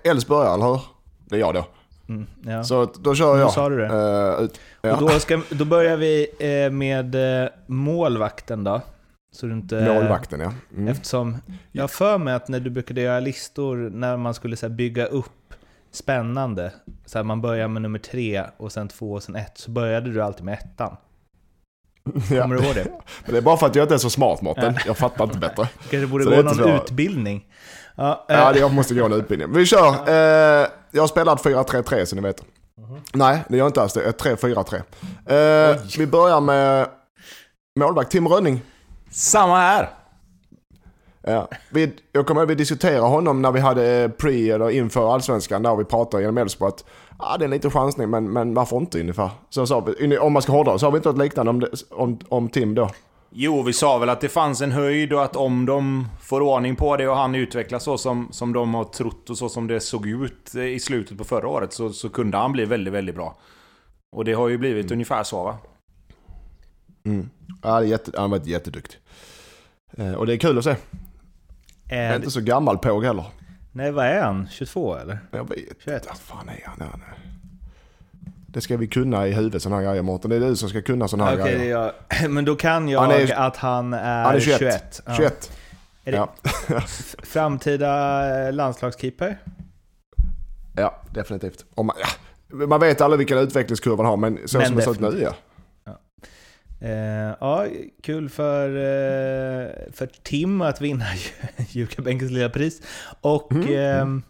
Els 0.03 0.27
börjar, 0.27 0.53
eller 0.53 0.65
hur? 0.65 0.81
Det 1.25 1.35
är 1.35 1.39
jag 1.39 1.53
då. 1.53 1.65
Mm, 2.09 2.25
ja. 2.41 2.63
Så 2.63 2.85
då 2.85 3.15
kör 3.15 3.37
jag. 3.37 3.47
Då 3.47 3.51
sa 3.51 3.69
du 3.69 3.77
det. 3.77 3.87
Uh, 3.87 4.49
ja. 4.81 4.93
Och 4.95 5.01
då, 5.01 5.09
ska, 5.09 5.41
då 5.49 5.65
börjar 5.65 5.97
vi 5.97 6.27
eh, 6.39 6.71
med 6.71 7.43
eh, 7.43 7.49
målvakten 7.67 8.63
då. 8.63 8.81
Så 9.31 9.45
du 9.45 9.53
inte, 9.53 9.93
Målvakten 9.93 10.39
ja. 10.39 10.53
Mm. 10.75 10.87
Eftersom 10.87 11.37
jag 11.71 11.91
för 11.91 12.17
mig 12.17 12.33
att 12.33 12.47
när 12.47 12.59
du 12.59 12.69
brukade 12.69 13.01
göra 13.01 13.19
listor 13.19 13.77
när 13.77 14.17
man 14.17 14.33
skulle 14.33 14.55
så 14.55 14.69
bygga 14.69 15.05
upp 15.05 15.31
spännande, 15.93 16.71
så 17.05 17.17
här, 17.17 17.23
man 17.23 17.41
börjar 17.41 17.67
med 17.67 17.81
nummer 17.81 17.99
tre 17.99 18.43
och 18.57 18.71
sen 18.71 18.87
två 18.87 19.13
och 19.13 19.23
sen 19.23 19.35
ett, 19.35 19.57
så 19.57 19.71
började 19.71 20.11
du 20.11 20.21
alltid 20.21 20.45
med 20.45 20.53
ettan. 20.53 20.97
Kommer 22.27 22.35
ja. 22.35 22.47
du 22.47 22.65
ihåg 22.65 22.75
det? 22.75 22.83
Men 23.25 23.31
det 23.33 23.37
är 23.37 23.41
bara 23.41 23.57
för 23.57 23.67
att 23.67 23.75
jag 23.75 23.83
inte 23.83 23.93
är 23.93 23.97
så 23.97 24.09
smart 24.09 24.41
Mårten, 24.41 24.77
jag 24.85 24.97
fattar 24.97 25.23
inte 25.23 25.37
bättre. 25.37 25.69
Kanske 25.89 26.07
borde 26.07 26.23
så 26.23 26.29
gå 26.29 26.41
någon 26.41 26.69
utbildning. 26.69 27.45
Ja, 27.95 28.25
äh. 28.29 28.35
ja, 28.35 28.55
jag 28.55 28.73
måste 28.73 28.93
gå 28.93 29.05
en 29.05 29.13
utbildning. 29.13 29.53
Vi 29.53 29.65
kör. 29.65 29.87
Eh, 30.07 30.67
jag 30.91 31.01
har 31.01 31.07
spelat 31.07 31.43
4-3-3 31.43 32.05
så 32.05 32.15
ni 32.15 32.21
vet. 32.21 32.43
Mm. 32.77 33.01
Nej, 33.13 33.43
det 33.47 33.57
gör 33.57 33.63
jag 33.63 33.69
inte 33.69 33.81
alls. 33.81 33.93
Det 33.93 34.03
är 34.03 34.11
3-4-3. 34.11 35.71
Eh, 35.73 35.81
vi 35.97 36.07
börjar 36.07 36.41
med 36.41 36.87
målvakt 37.79 38.11
Tim 38.11 38.27
Rönning. 38.27 38.61
Samma 39.11 39.59
här. 39.59 39.89
Ja. 41.27 41.47
Vi, 41.69 41.93
jag 42.11 42.27
kommer 42.27 42.41
ihåg 42.41 42.47
vi 42.47 42.55
diskuterade 42.55 43.07
honom 43.07 43.41
när 43.41 43.51
vi 43.51 43.59
hade 43.59 44.11
pre 44.17 44.49
eller 44.49 44.69
inför 44.69 45.13
allsvenskan 45.13 45.63
där 45.63 45.75
vi 45.75 45.85
pratade 45.85 46.23
genom 46.23 46.37
Elfsborg 46.37 46.69
att 46.69 46.85
ah, 47.17 47.37
det 47.37 47.43
är 47.43 47.45
en 47.45 47.51
liten 47.51 47.71
chansning 47.71 48.09
men, 48.09 48.33
men 48.33 48.53
varför 48.53 48.77
inte 48.77 48.99
ungefär. 48.99 49.29
Så 49.49 49.67
sa 49.67 49.79
vi, 49.79 50.17
om 50.17 50.33
man 50.33 50.41
ska 50.41 50.51
hårdra 50.51 50.79
så 50.79 50.85
har 50.85 50.91
vi 50.91 50.97
inte 50.97 51.09
något 51.09 51.17
liknande 51.17 51.49
om, 51.49 51.59
det, 51.59 51.69
om, 51.91 52.19
om 52.29 52.49
Tim 52.49 52.75
då. 52.75 52.89
Jo, 53.35 53.61
vi 53.61 53.73
sa 53.73 53.97
väl 53.97 54.09
att 54.09 54.21
det 54.21 54.29
fanns 54.29 54.61
en 54.61 54.71
höjd 54.71 55.13
och 55.13 55.23
att 55.23 55.35
om 55.35 55.65
de 55.65 56.07
får 56.21 56.41
ordning 56.41 56.75
på 56.75 56.97
det 56.97 57.07
och 57.07 57.15
han 57.15 57.35
utvecklas 57.35 57.83
så 57.83 57.97
som, 57.97 58.27
som 58.31 58.53
de 58.53 58.73
har 58.73 58.83
trott 58.83 59.29
och 59.29 59.37
så 59.37 59.49
som 59.49 59.67
det 59.67 59.79
såg 59.79 60.07
ut 60.07 60.55
i 60.55 60.79
slutet 60.79 61.17
på 61.17 61.23
förra 61.23 61.47
året 61.47 61.73
så, 61.73 61.89
så 61.89 62.09
kunde 62.09 62.37
han 62.37 62.51
bli 62.51 62.65
väldigt, 62.65 62.93
väldigt 62.93 63.15
bra. 63.15 63.37
Och 64.15 64.25
det 64.25 64.33
har 64.33 64.49
ju 64.49 64.57
blivit 64.57 64.85
mm. 64.85 64.95
ungefär 64.95 65.23
så 65.23 65.43
va? 65.43 65.57
Mm. 67.05 67.29
Ja, 67.61 67.79
det 67.79 67.85
är 67.85 67.89
jätte, 67.89 68.11
han 68.13 68.21
har 68.31 68.37
varit 68.37 68.47
jätteduktig. 68.47 68.99
Eh, 69.97 70.13
och 70.13 70.25
det 70.25 70.33
är 70.33 70.37
kul 70.37 70.57
att 70.57 70.63
se. 70.63 70.75
Är 71.93 72.11
är 72.11 72.15
inte 72.15 72.31
så 72.31 72.41
gammal 72.41 72.77
påg 72.77 73.05
heller. 73.05 73.25
Nej, 73.71 73.91
vad 73.91 74.05
är 74.05 74.21
han? 74.21 74.47
22 74.51 74.95
eller? 74.95 75.19
Jag 75.31 75.49
vet 75.49 75.59
21. 75.83 76.05
Vad 76.07 76.17
fan 76.17 76.49
är 76.49 76.63
han? 76.65 76.89
han 76.91 77.01
är... 77.01 77.17
Det 78.47 78.61
ska 78.61 78.77
vi 78.77 78.87
kunna 78.87 79.27
i 79.27 79.31
huvudet 79.31 79.61
sådana 79.61 79.81
här 79.81 79.89
grejer 79.89 80.01
Mårten. 80.01 80.29
Det 80.29 80.35
är 80.35 80.39
du 80.39 80.55
som 80.55 80.69
ska 80.69 80.81
kunna 80.81 81.07
sådana 81.07 81.29
här 81.29 81.39
okay, 81.39 81.55
grejer. 81.55 81.91
Jag, 82.19 82.29
men 82.29 82.45
då 82.45 82.55
kan 82.55 82.89
jag 82.89 82.99
han 82.99 83.11
är, 83.11 83.33
att 83.33 83.57
han 83.57 83.93
är, 83.93 84.23
han 84.23 84.35
är 84.35 84.39
21. 84.39 84.59
21. 84.59 85.01
Ja. 85.05 85.15
21. 85.17 85.51
Är 86.03 86.11
det 86.11 86.17
ja. 86.17 86.33
framtida 87.23 88.47
eh, 88.47 88.53
landslagskeeper? 88.53 89.37
Ja, 90.75 91.01
definitivt. 91.11 91.65
man, 91.75 91.95
ja, 91.99 92.07
man 92.67 92.79
vet 92.79 93.01
aldrig 93.01 93.17
vilken 93.17 93.37
utvecklingskurva 93.37 94.03
han 94.03 94.05
har, 94.05 94.17
men 94.17 94.39
så 94.45 94.57
men 94.57 94.67
som 94.67 94.75
det 94.75 94.81
ser 94.81 94.91
ut 94.91 94.99
nu 94.99 95.21
ja. 95.21 95.33
Ja. 96.83 96.89
Eh, 96.89 97.35
ja, 97.39 97.67
kul 98.01 98.29
för, 98.29 98.69
eh, 98.69 99.91
för 99.91 100.05
Tim 100.23 100.61
att 100.61 100.81
vinna 100.81 101.05
Jukabänkens 101.69 102.31
lilla 102.31 102.49
pris. 102.49 102.81
Och 103.21 103.51
mm. 103.51 104.17
eh, 104.17 104.23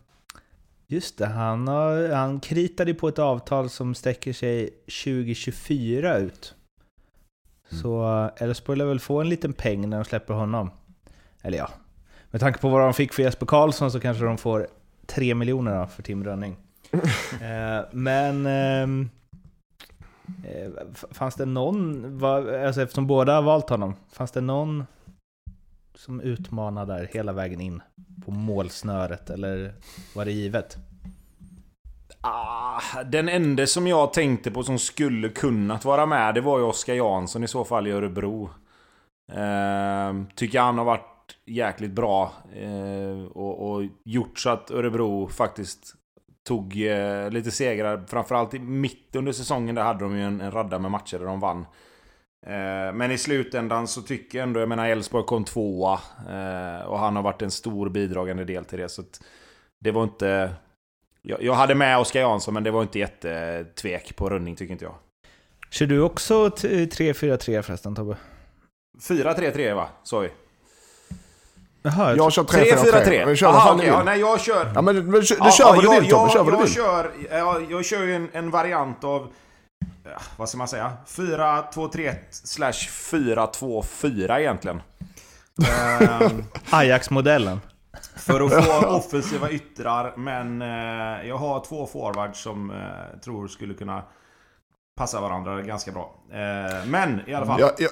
Just 0.87 1.17
det, 1.17 1.25
han, 1.25 1.67
har, 1.67 2.09
han 2.09 2.39
kritade 2.39 2.93
på 2.93 3.07
ett 3.07 3.19
avtal 3.19 3.69
som 3.69 3.95
sträcker 3.95 4.33
sig 4.33 4.69
2024 5.03 6.17
ut. 6.17 6.55
Mm. 7.71 7.81
Så 7.81 8.29
Elfsborg 8.37 8.77
lär 8.77 8.85
väl 8.85 8.99
få 8.99 9.21
en 9.21 9.29
liten 9.29 9.53
peng 9.53 9.89
när 9.89 9.97
de 9.97 10.05
släpper 10.05 10.33
honom. 10.33 10.71
Eller 11.41 11.57
ja, 11.57 11.69
med 12.31 12.41
tanke 12.41 12.59
på 12.59 12.69
vad 12.69 12.81
de 12.81 12.93
fick 12.93 13.13
för 13.13 13.23
Jesper 13.23 13.45
Karlsson 13.45 13.91
så 13.91 13.99
kanske 13.99 14.23
de 14.23 14.37
får 14.37 14.67
3 15.05 15.35
miljoner 15.35 15.85
för 15.85 16.03
Tim 16.03 16.23
Rönning. 16.23 16.57
eh, 17.41 17.85
men... 17.91 19.09
Eh, 20.43 20.71
fanns 21.11 21.35
det 21.35 21.45
någon, 21.45 22.23
alltså 22.23 22.81
eftersom 22.81 23.07
båda 23.07 23.35
har 23.35 23.41
valt 23.41 23.69
honom, 23.69 23.95
fanns 24.11 24.31
det 24.31 24.41
någon 24.41 24.85
som 25.95 26.21
utmanar 26.21 26.85
där 26.85 27.09
hela 27.13 27.33
vägen 27.33 27.61
in 27.61 27.81
på 28.25 28.31
målsnöret, 28.31 29.29
eller 29.29 29.73
var 30.15 30.25
det 30.25 30.31
givet? 30.31 30.77
Ah, 32.21 33.03
den 33.05 33.29
enda 33.29 33.67
som 33.67 33.87
jag 33.87 34.13
tänkte 34.13 34.51
på 34.51 34.63
som 34.63 34.79
skulle 34.79 35.29
kunnat 35.29 35.85
vara 35.85 36.05
med, 36.05 36.35
det 36.35 36.41
var 36.41 36.57
ju 36.57 36.63
Oskar 36.63 36.93
Jansson 36.93 37.43
i 37.43 37.47
så 37.47 37.65
fall 37.65 37.87
i 37.87 37.91
Örebro. 37.91 38.49
Eh, 39.31 40.13
tycker 40.35 40.59
han 40.59 40.77
har 40.77 40.85
varit 40.85 41.37
jäkligt 41.45 41.91
bra. 41.91 42.31
Eh, 42.55 43.25
och, 43.25 43.71
och 43.71 43.83
gjort 44.03 44.39
så 44.39 44.49
att 44.49 44.71
Örebro 44.71 45.27
faktiskt 45.27 45.95
tog 46.43 46.85
eh, 46.85 47.29
lite 47.29 47.51
segrar. 47.51 48.05
Framförallt 48.07 48.53
i 48.53 48.59
mitt 48.59 49.15
under 49.15 49.31
säsongen 49.31 49.75
där 49.75 49.83
hade 49.83 49.99
de 49.99 50.17
ju 50.17 50.23
en, 50.23 50.41
en 50.41 50.51
radda 50.51 50.79
med 50.79 50.91
matcher 50.91 51.19
där 51.19 51.25
de 51.25 51.39
vann. 51.39 51.65
Eh, 52.45 52.93
men 52.93 53.11
i 53.11 53.17
slutändan 53.17 53.87
så 53.87 54.01
tycker 54.01 54.37
jag 54.37 54.47
ändå, 54.47 54.59
jag 54.59 54.69
menar 54.69 54.87
Elfsborg 54.87 55.25
kom 55.25 55.43
tvåa. 55.43 55.93
Eh, 56.29 56.85
och 56.85 56.99
han 56.99 57.15
har 57.15 57.23
varit 57.23 57.41
en 57.41 57.51
stor 57.51 57.89
bidragande 57.89 58.45
del 58.45 58.65
till 58.65 58.79
det. 58.79 58.89
Så 58.89 59.01
att 59.01 59.23
det 59.79 59.91
var 59.91 60.03
inte... 60.03 60.53
Jag, 61.21 61.43
jag 61.43 61.53
hade 61.53 61.75
med 61.75 61.99
Oskar 61.99 62.19
Jansson 62.19 62.53
men 62.53 62.63
det 62.63 62.71
var 62.71 62.81
inte 62.81 62.99
jättetvek 62.99 64.15
på 64.15 64.29
rundning 64.29 64.55
tycker 64.55 64.71
inte 64.71 64.85
jag. 64.85 64.95
Kör 65.69 65.85
du 65.85 66.01
också 66.01 66.47
3-4-3 66.47 67.61
förresten 67.61 67.95
Tobbe? 67.95 68.17
4-3-3 69.01 69.75
va? 69.75 69.89
Sa 70.03 70.19
vi. 70.19 70.29
Jaha, 71.85 72.15
Jag 72.15 72.33
kör 72.33 72.43
3-4-3. 72.43 72.75
3-4-3. 72.75 73.25
Men 73.25 73.35
kör 73.35 73.47
vad 73.47 73.55
Aha, 73.55 73.73
okej, 73.73 73.85
du 73.85 73.91
ja, 73.91 74.03
nej 74.03 74.19
jag 74.19 74.41
kör... 74.41 74.71
Ja 74.75 74.81
men, 74.81 74.95
men 74.95 75.11
du 75.21 75.35
Ja, 75.39 75.51
kör 75.51 75.65
ja, 75.65 75.73
vad 75.75 75.83
du 75.83 75.99
vill 76.01 76.09
Tobbe, 76.09 76.31
kör 76.31 76.43
vad 76.43 76.53
du 76.53 76.57
jag, 76.57 76.63
vill. 76.63 76.73
Kör, 76.73 77.11
jag, 77.31 77.71
jag 77.71 77.85
kör 77.85 78.03
ju 78.03 78.15
en, 78.15 78.29
en 78.33 78.51
variant 78.51 79.03
av... 79.03 79.27
ja, 80.03 80.11
Vad 80.37 80.49
ska 80.49 80.57
man 80.57 80.67
säga? 80.67 80.91
4-2-3-1 81.07 82.15
slash 82.31 82.71
4-2-4 82.71 84.39
egentligen. 84.39 84.81
Ehm, 85.89 86.43
Ajax-modellen. 86.69 87.61
för 88.15 88.41
att 88.41 88.65
få 88.65 88.87
offensiva 88.87 89.49
yttrar, 89.49 90.13
men 90.17 90.61
eh, 90.61 91.27
jag 91.27 91.37
har 91.37 91.65
två 91.65 91.85
forwards 91.87 92.39
som 92.43 92.71
eh, 92.71 93.19
tror 93.23 93.47
skulle 93.47 93.73
kunna 93.73 94.03
passa 94.97 95.21
varandra 95.21 95.61
ganska 95.61 95.91
bra. 95.91 96.15
Eh, 96.31 96.85
men 96.85 97.21
i 97.27 97.33
alla 97.33 97.45
fall. 97.45 97.59
Jag, 97.59 97.71
jag, 97.77 97.89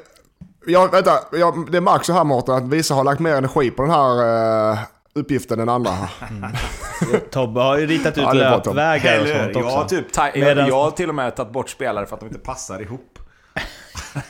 jag, 0.66 0.92
vänta, 0.92 1.12
jag, 1.32 1.72
det 1.72 1.82
märks 1.82 2.08
så 2.08 2.14
här 2.14 2.24
Mårten 2.24 2.56
att 2.56 2.64
vissa 2.64 2.94
har 2.94 3.04
lagt 3.04 3.20
mer 3.20 3.36
energi 3.36 3.72
på 3.72 3.82
den 3.82 3.92
här 3.92 4.72
eh, 4.74 4.80
uppgiften 5.16 5.60
än 5.60 5.70
andra. 5.70 5.92
Tobbe 7.32 7.60
har 7.62 7.78
ju 7.78 7.86
ritat 7.88 8.18
ut 8.18 8.24
Ja, 8.24 8.34
löpvägar 8.34 9.20
och 9.22 9.28
Eller, 9.28 9.44
sånt 9.44 9.56
jag, 9.56 9.64
har 9.64 9.84
också. 9.84 9.96
typ 9.96 10.36
Medan- 10.36 10.68
jag 10.68 10.84
har 10.84 10.92
till 10.92 11.10
och 11.10 11.16
med 11.16 11.36
tagit 11.36 11.54
bort 11.54 11.70
spelare 11.70 12.06
för 12.06 12.14
att 12.16 12.20
de 12.20 12.26
inte 12.26 12.40
passar 12.40 12.82
ihop. 12.82 13.20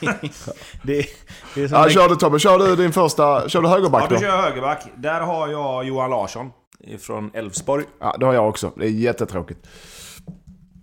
Det, 0.82 1.06
det 1.54 1.62
är 1.62 1.68
som 1.68 1.76
Ja, 1.78 1.88
kör 1.88 2.08
du 2.08 2.16
Tobbe, 2.16 2.38
kör 2.38 2.58
du 2.58 2.76
din 2.76 2.92
första, 2.92 3.48
kör 3.48 3.62
du 3.62 3.68
Ja, 3.68 3.74
högerback 3.74 4.08
då 4.08 4.14
då? 4.14 4.20
kör 4.20 4.28
jag 4.28 4.42
högerback. 4.42 4.86
Där 4.96 5.20
har 5.20 5.48
jag 5.48 5.84
Johan 5.84 6.10
Larsson 6.10 6.50
från 7.00 7.30
Elfsborg. 7.34 7.84
Ja, 8.00 8.16
det 8.20 8.26
har 8.26 8.34
jag 8.34 8.48
också. 8.48 8.72
Det 8.76 8.84
är 8.84 8.90
jättetråkigt. 8.90 9.66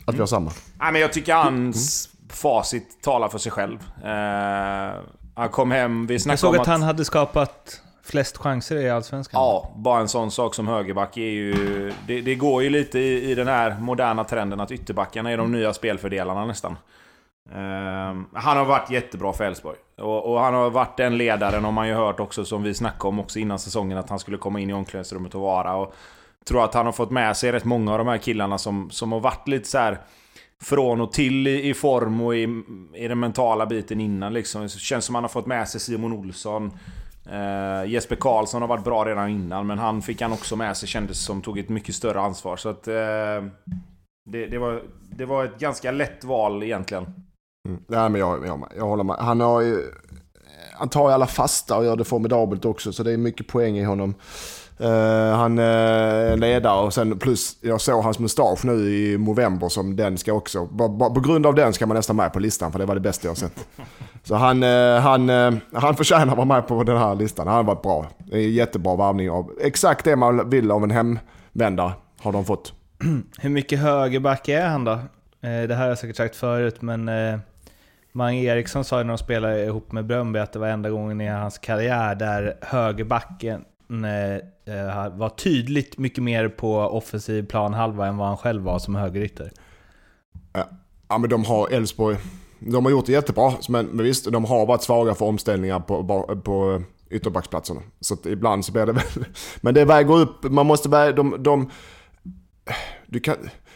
Att 0.08 0.16
vi 0.16 0.20
har 0.20 0.26
samma. 0.28 0.52
Nej, 0.80 0.92
men 0.92 1.02
jag 1.02 1.14
tycker 1.14 1.34
hans 1.36 2.10
facit 2.30 3.04
talar 3.04 3.28
för 3.30 3.38
sig 3.38 3.52
själv. 3.52 3.80
Eh, 4.04 5.00
han 5.40 5.50
kom 5.50 5.72
hem, 5.72 6.08
vi 6.08 6.14
jag 6.14 6.22
snackade 6.22 6.38
såg 6.38 6.54
om 6.56 6.62
att 6.62 6.68
han 6.68 6.82
hade 6.82 7.06
skapat 7.06 7.82
flest 8.04 8.38
chanser 8.38 8.76
i 8.76 8.90
Allsvenskan. 8.90 9.42
Ja, 9.42 9.72
bara 9.76 10.00
en 10.02 10.08
sån 10.08 10.32
sak 10.32 10.56
som 10.56 10.68
högerback 10.68 11.18
är 11.18 11.22
ju... 11.22 11.54
Det, 12.08 12.22
det 12.22 12.36
går 12.36 12.64
ju 12.64 12.70
lite 12.70 13.00
i, 13.00 13.32
i 13.32 13.36
den 13.36 13.48
här 13.48 13.80
moderna 13.80 14.24
trenden 14.24 14.60
att 14.60 14.72
ytterbackarna 14.72 15.32
är 15.32 15.38
de 15.38 15.52
nya 15.52 15.74
spelfördelarna 15.74 16.46
nästan. 16.46 16.78
Ehm, 17.56 18.26
han 18.34 18.58
har 18.58 18.66
varit 18.66 18.90
jättebra 18.90 19.34
för 19.34 19.44
Elfsborg. 19.44 19.78
Och, 19.98 20.32
och 20.32 20.40
han 20.40 20.54
har 20.54 20.70
varit 20.70 20.98
den 20.98 21.18
ledaren, 21.18 21.64
har 21.64 21.72
man 21.72 21.88
ju 21.88 21.94
hört 21.94 22.20
också, 22.20 22.46
som 22.46 22.64
vi 22.64 22.74
snackade 22.74 23.08
om 23.08 23.20
också 23.20 23.40
innan 23.40 23.60
säsongen, 23.60 23.98
att 23.98 24.10
han 24.10 24.20
skulle 24.20 24.38
komma 24.38 24.60
in 24.60 24.70
i 24.70 24.74
omklädningsrummet 24.74 25.36
och 25.36 25.42
vara. 25.42 25.76
Och 25.76 25.94
tror 26.46 26.64
att 26.64 26.74
han 26.74 26.86
har 26.86 26.94
fått 26.94 27.12
med 27.12 27.38
sig 27.38 27.52
rätt 27.52 27.66
många 27.66 27.92
av 27.92 27.98
de 27.98 28.08
här 28.08 28.18
killarna 28.18 28.58
som, 28.58 28.90
som 28.92 29.12
har 29.12 29.20
varit 29.20 29.48
lite 29.48 29.68
så 29.68 29.78
här 29.78 30.00
från 30.64 31.02
och 31.02 31.12
till 31.12 31.48
i, 31.48 31.70
i 31.70 31.74
form 31.74 32.22
och 32.22 32.36
i, 32.36 32.64
i 32.96 33.08
den 33.08 33.20
mentala 33.20 33.66
biten 33.66 34.02
innan 34.02 34.34
liksom. 34.34 34.62
Det 34.62 34.70
känns 34.70 35.06
som 35.06 35.16
han 35.16 35.24
har 35.24 35.30
fått 35.30 35.46
med 35.46 35.70
sig 35.70 35.82
Simon 35.82 36.14
Olsson. 36.14 36.72
Eh, 37.32 37.92
Jesper 37.92 38.16
Karlsson 38.16 38.62
har 38.62 38.68
varit 38.70 38.84
bra 38.84 39.06
redan 39.06 39.30
innan, 39.30 39.68
men 39.68 39.80
han 39.80 40.02
fick 40.02 40.22
han 40.22 40.32
också 40.32 40.56
med 40.56 40.78
sig 40.78 40.90
kändes 40.90 41.20
som 41.26 41.42
tog 41.42 41.60
ett 41.60 41.70
mycket 41.70 41.96
större 41.96 42.20
ansvar. 42.22 42.58
Så 42.58 42.70
att... 42.70 42.88
Eh, 42.88 42.94
det, 44.32 44.46
det, 44.46 44.58
var, 44.58 44.84
det 45.18 45.26
var 45.26 45.46
ett 45.46 45.60
ganska 45.60 45.92
lätt 45.92 46.24
val 46.24 46.64
egentligen. 46.64 47.04
Mm. 47.68 47.82
Nej 47.88 48.10
men 48.10 48.22
jag, 48.22 48.48
jag, 48.48 48.68
jag 48.78 48.86
håller 48.86 49.04
med. 49.04 49.16
Han, 49.16 49.40
har, 49.42 49.62
ju- 49.62 49.80
eh, 49.80 50.78
han 50.78 50.90
tar 50.90 51.08
ju 51.10 51.14
alla 51.14 51.28
fasta 51.28 51.78
och 51.78 51.86
gör 51.86 51.96
det 51.96 52.04
formidabelt 52.04 52.66
också. 52.66 52.94
Så 52.94 53.04
det 53.04 53.12
är 53.14 53.18
mycket 53.18 53.48
poäng 53.48 53.78
i 53.78 53.84
honom. 53.84 54.16
Eh, 54.80 55.38
han 55.38 55.60
eh, 55.60 55.66
är 55.66 56.38
ledare 56.38 56.82
och 56.86 56.94
sen 56.94 57.20
plus 57.20 57.58
jag 57.62 57.82
såg 57.82 58.04
hans 58.04 58.20
mustasch 58.20 58.66
nu 58.66 58.72
i 58.72 59.18
november 59.18 59.70
som 59.70 59.96
den 59.96 60.18
ska 60.18 60.34
också. 60.34 60.66
Bara, 60.66 61.10
på 61.10 61.20
grund 61.20 61.46
av 61.46 61.56
den 61.56 61.74
ska 61.74 61.86
man 61.86 61.98
nästan 61.98 62.16
med 62.16 62.34
på 62.34 62.40
listan 62.40 62.72
för 62.72 62.80
det 62.80 62.86
var 62.86 62.96
det 62.96 63.02
bästa 63.02 63.28
jag 63.28 63.38
sett. 63.38 63.68
Så 64.24 64.36
han, 64.36 64.64
eh, 64.64 65.00
han, 65.00 65.30
han 65.74 65.96
förtjänar 65.96 66.28
att 66.28 66.38
vara 66.38 66.46
med 66.46 66.68
på 66.68 66.84
den 66.84 66.98
här 66.98 67.16
listan. 67.16 67.48
Han 67.48 67.56
har 67.56 67.64
varit 67.64 67.82
bra. 67.82 68.08
Det 68.18 68.38
är 68.38 68.50
jättebra 68.50 68.96
varvning 68.96 69.30
av 69.30 69.52
exakt 69.62 70.06
det 70.06 70.16
man 70.16 70.50
vill 70.50 70.72
av 70.72 70.84
en 70.84 70.92
hemvändare 70.92 71.92
har 72.20 72.32
de 72.32 72.46
fått. 72.46 72.74
Hur 73.40 73.50
mycket 73.50 73.80
högerback 73.80 74.48
är 74.48 74.68
han 74.68 74.84
då? 74.84 75.00
Det 75.42 75.76
här 75.76 75.76
har 75.76 75.88
jag 75.88 75.98
säkert 75.98 76.16
sagt 76.18 76.36
förut, 76.36 76.82
men 76.82 77.10
Mange 78.12 78.42
Eriksson 78.42 78.84
sa 78.84 78.98
ju 78.98 79.04
när 79.04 79.14
de 79.14 79.18
spelade 79.18 79.66
ihop 79.66 79.92
med 79.92 80.06
Bröndby 80.06 80.40
att 80.40 80.54
det 80.54 80.60
var 80.60 80.68
enda 80.68 80.90
gången 80.90 81.22
i 81.22 81.28
hans 81.28 81.58
karriär 81.58 82.16
där 82.16 82.58
högerbacken 82.62 83.66
Eh, 83.90 84.76
eh, 84.76 85.18
var 85.18 85.30
tydligt 85.30 85.98
mycket 85.98 86.24
mer 86.24 86.50
på 86.50 86.78
offensiv 86.78 87.46
planhalva 87.46 88.08
än 88.08 88.18
vad 88.18 88.28
han 88.28 88.38
själv 88.38 88.64
var 88.64 88.80
som 88.80 88.96
högerytter. 88.96 89.52
Ja 91.10 91.18
men 91.18 91.30
de 91.30 91.46
har 91.46 91.70
Elfsborg, 91.70 92.18
de 92.60 92.86
har 92.86 92.92
gjort 92.92 93.06
det 93.06 93.12
jättebra. 93.12 93.54
Men, 93.70 93.86
men 93.86 94.06
visst, 94.06 94.32
de 94.32 94.46
har 94.46 94.66
varit 94.66 94.84
svaga 94.84 95.16
för 95.16 95.26
omställningar 95.26 95.80
på, 95.80 96.04
på, 96.08 96.42
på 96.42 96.84
ytterbacksplatserna. 97.10 97.82
Så 98.00 98.14
att 98.14 98.26
ibland 98.26 98.66
så 98.66 98.72
blir 98.72 98.86
det 98.86 98.92
väl... 98.92 99.04
Men 99.62 99.74
det 99.74 99.86
väger 99.86 100.14
upp, 100.14 100.44
man 100.44 100.66
måste 100.66 100.90
väga... 100.90 101.12
De, 101.12 101.44
de, 101.44 101.70
du 103.08 103.20
kan, 103.20 103.36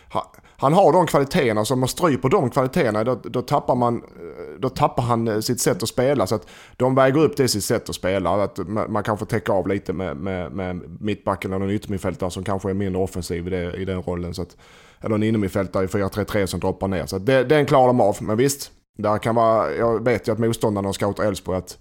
ha- 0.10 0.32
han 0.64 0.74
har 0.74 0.94
de 0.94 1.08
kvaliteterna, 1.08 1.66
så 1.66 1.74
om 1.74 1.80
man 1.80 1.90
stryper 1.90 2.30
de 2.30 2.50
kvaliteterna 2.50 3.04
då, 3.04 3.16
då, 3.16 3.42
tappar 3.42 3.76
man, 3.76 3.96
eh, 3.96 4.60
då 4.60 4.70
tappar 4.70 5.04
han 5.04 5.28
eh, 5.28 5.40
sitt 5.40 5.62
sätt 5.62 5.84
att 5.84 5.90
spela. 5.90 6.28
Så 6.28 6.36
att 6.36 6.48
de 6.78 6.96
väger 6.96 7.20
upp 7.20 7.38
det 7.38 7.48
sitt 7.48 7.64
sätt 7.64 7.90
att 7.90 7.96
spela. 7.96 8.44
Att 8.44 8.58
man, 8.58 8.92
man 8.92 9.04
kan 9.04 9.18
få 9.18 9.26
täcka 9.26 9.54
av 9.54 9.68
lite 9.68 9.94
med, 9.94 10.18
med, 10.18 10.52
med 10.52 10.82
mittbacken 11.00 11.54
eller 11.54 11.66
en 11.66 11.72
yttermittfältare 11.72 12.32
som 12.32 12.44
kanske 12.44 12.70
är 12.70 12.74
mindre 12.74 13.02
offensiv 13.02 13.48
i, 13.48 13.50
det, 13.50 13.74
i 13.74 13.86
den 13.86 14.02
rollen. 14.02 14.34
Så 14.34 14.42
att, 14.42 14.58
eller 15.02 15.16
en 15.16 15.24
innermittfältare 15.24 15.84
i 15.84 15.88
4-3-3 15.88 16.46
som 16.46 16.60
droppar 16.60 16.88
ner. 16.88 17.06
Så 17.06 17.16
att 17.16 17.26
det, 17.26 17.44
den 17.44 17.66
klarar 17.66 17.88
de 17.88 18.02
av. 18.02 18.18
Men 18.22 18.38
visst, 18.38 18.72
där 18.98 19.18
kan 19.18 19.36
vara, 19.36 19.72
jag 19.72 20.04
vet 20.04 20.28
ju 20.28 20.32
att 20.32 20.40
motståndarna 20.40 20.90
och 20.90 20.96
scoutar 20.96 21.24
Elfsborg 21.24 21.58
att 21.58 21.78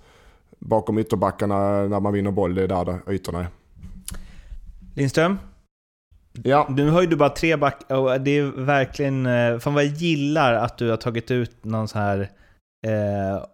bakom 0.59 0.99
ytterbackarna 0.99 1.83
när 1.83 2.01
man 2.01 2.13
vinner 2.13 2.31
boll, 2.31 2.55
det 2.55 2.63
är 2.63 2.69
där 2.69 3.13
ytorna 3.13 3.41
är. 3.41 3.47
Lindström, 4.95 5.39
Ja, 6.45 6.67
nu 6.71 6.91
har 6.91 7.01
ju 7.01 7.07
du 7.07 7.17
bara 7.17 7.29
tre 7.29 7.57
back 7.57 7.81
och 7.89 8.21
det 8.21 8.31
är 8.39 8.43
verkligen... 8.65 9.27
eh, 9.27 9.59
Fan 9.59 9.75
vad 9.75 9.85
jag 9.85 9.93
gillar 9.93 10.55
att 10.55 10.79
du 10.79 10.91
har 10.91 10.97
tagit 10.97 11.31
ut 11.31 11.65
någon 11.65 11.89
så 11.89 11.99
här... 11.99 12.21
Eh, 12.87 13.45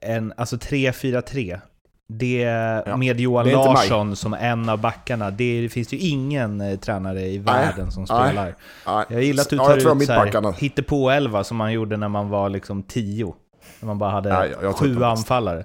en, 0.00 0.32
alltså 0.36 0.56
3-4-3. 0.56 1.60
Det 2.08 2.40
Ja. 2.86 2.96
med 2.96 3.20
Johan. 3.20 3.48
Larsson 3.48 4.16
som 4.16 4.34
en 4.34 4.68
av 4.68 4.80
backarna. 4.80 5.30
Det, 5.30 5.60
det 5.60 5.68
finns 5.68 5.92
ju 5.92 5.98
ingen 5.98 6.60
eh, 6.60 6.78
tränare 6.78 7.20
i 7.26 7.38
världen 7.38 7.90
som 7.90 8.06
spelar. 8.06 8.54
nej. 8.86 9.04
Jag 9.08 9.22
gillar 9.22 9.42
att 9.42 9.50
du 9.50 9.56
Ja, 9.56 9.64
tar 9.66 9.76
tror 9.76 9.96
ut 10.02 10.06
så 10.06 10.12
här, 10.12 10.52
hittepå 10.60 11.10
11 11.10 11.44
som 11.44 11.56
man 11.56 11.72
gjorde 11.72 11.96
när 11.96 12.08
man 12.08 12.28
var 12.28 12.48
liksom 12.48 12.82
10. 12.82 13.34
När 13.80 13.86
man 13.86 13.98
bara 13.98 14.10
hade 14.10 14.32
Nej, 14.32 14.72
sju 14.74 15.04
anfallare. 15.04 15.64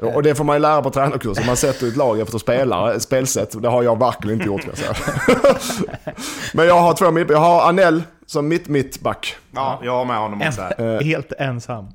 Och 0.00 0.22
det 0.22 0.34
får 0.34 0.44
man 0.44 0.56
ju 0.56 0.60
lära 0.60 0.82
på 0.82 0.90
tränarkursen. 0.90 1.46
Man 1.46 1.56
sätter 1.56 1.88
ett 1.88 1.96
lag 1.96 2.20
efter 2.20 2.38
spelare, 2.38 3.00
spelsätt. 3.00 3.62
Det 3.62 3.68
har 3.68 3.82
jag 3.82 3.98
verkligen 3.98 4.38
inte 4.38 4.46
gjort 4.46 4.60
kan 4.60 4.70
jag 4.76 4.96
säga. 4.96 5.56
Men 6.54 6.66
jag 6.66 6.80
har 6.80 6.94
två 6.94 7.10
mitt, 7.10 7.30
Jag 7.30 7.38
har 7.38 7.68
Anel 7.68 8.02
som 8.26 8.48
mitt 8.48 8.68
mittback. 8.68 9.36
Ja, 9.50 9.80
jag 9.82 9.92
har 9.92 10.04
med 10.04 10.18
honom 10.18 10.42
också 10.48 10.60
här. 10.60 10.80
En, 10.80 11.04
helt 11.04 11.32
ensam. 11.32 11.86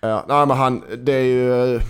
Ja, 0.00 0.24
nej 0.28 0.46
men 0.46 0.56
han, 0.56 0.82
det 0.98 1.12
är 1.12 1.24
ju 1.24 1.74
eh, 1.74 1.82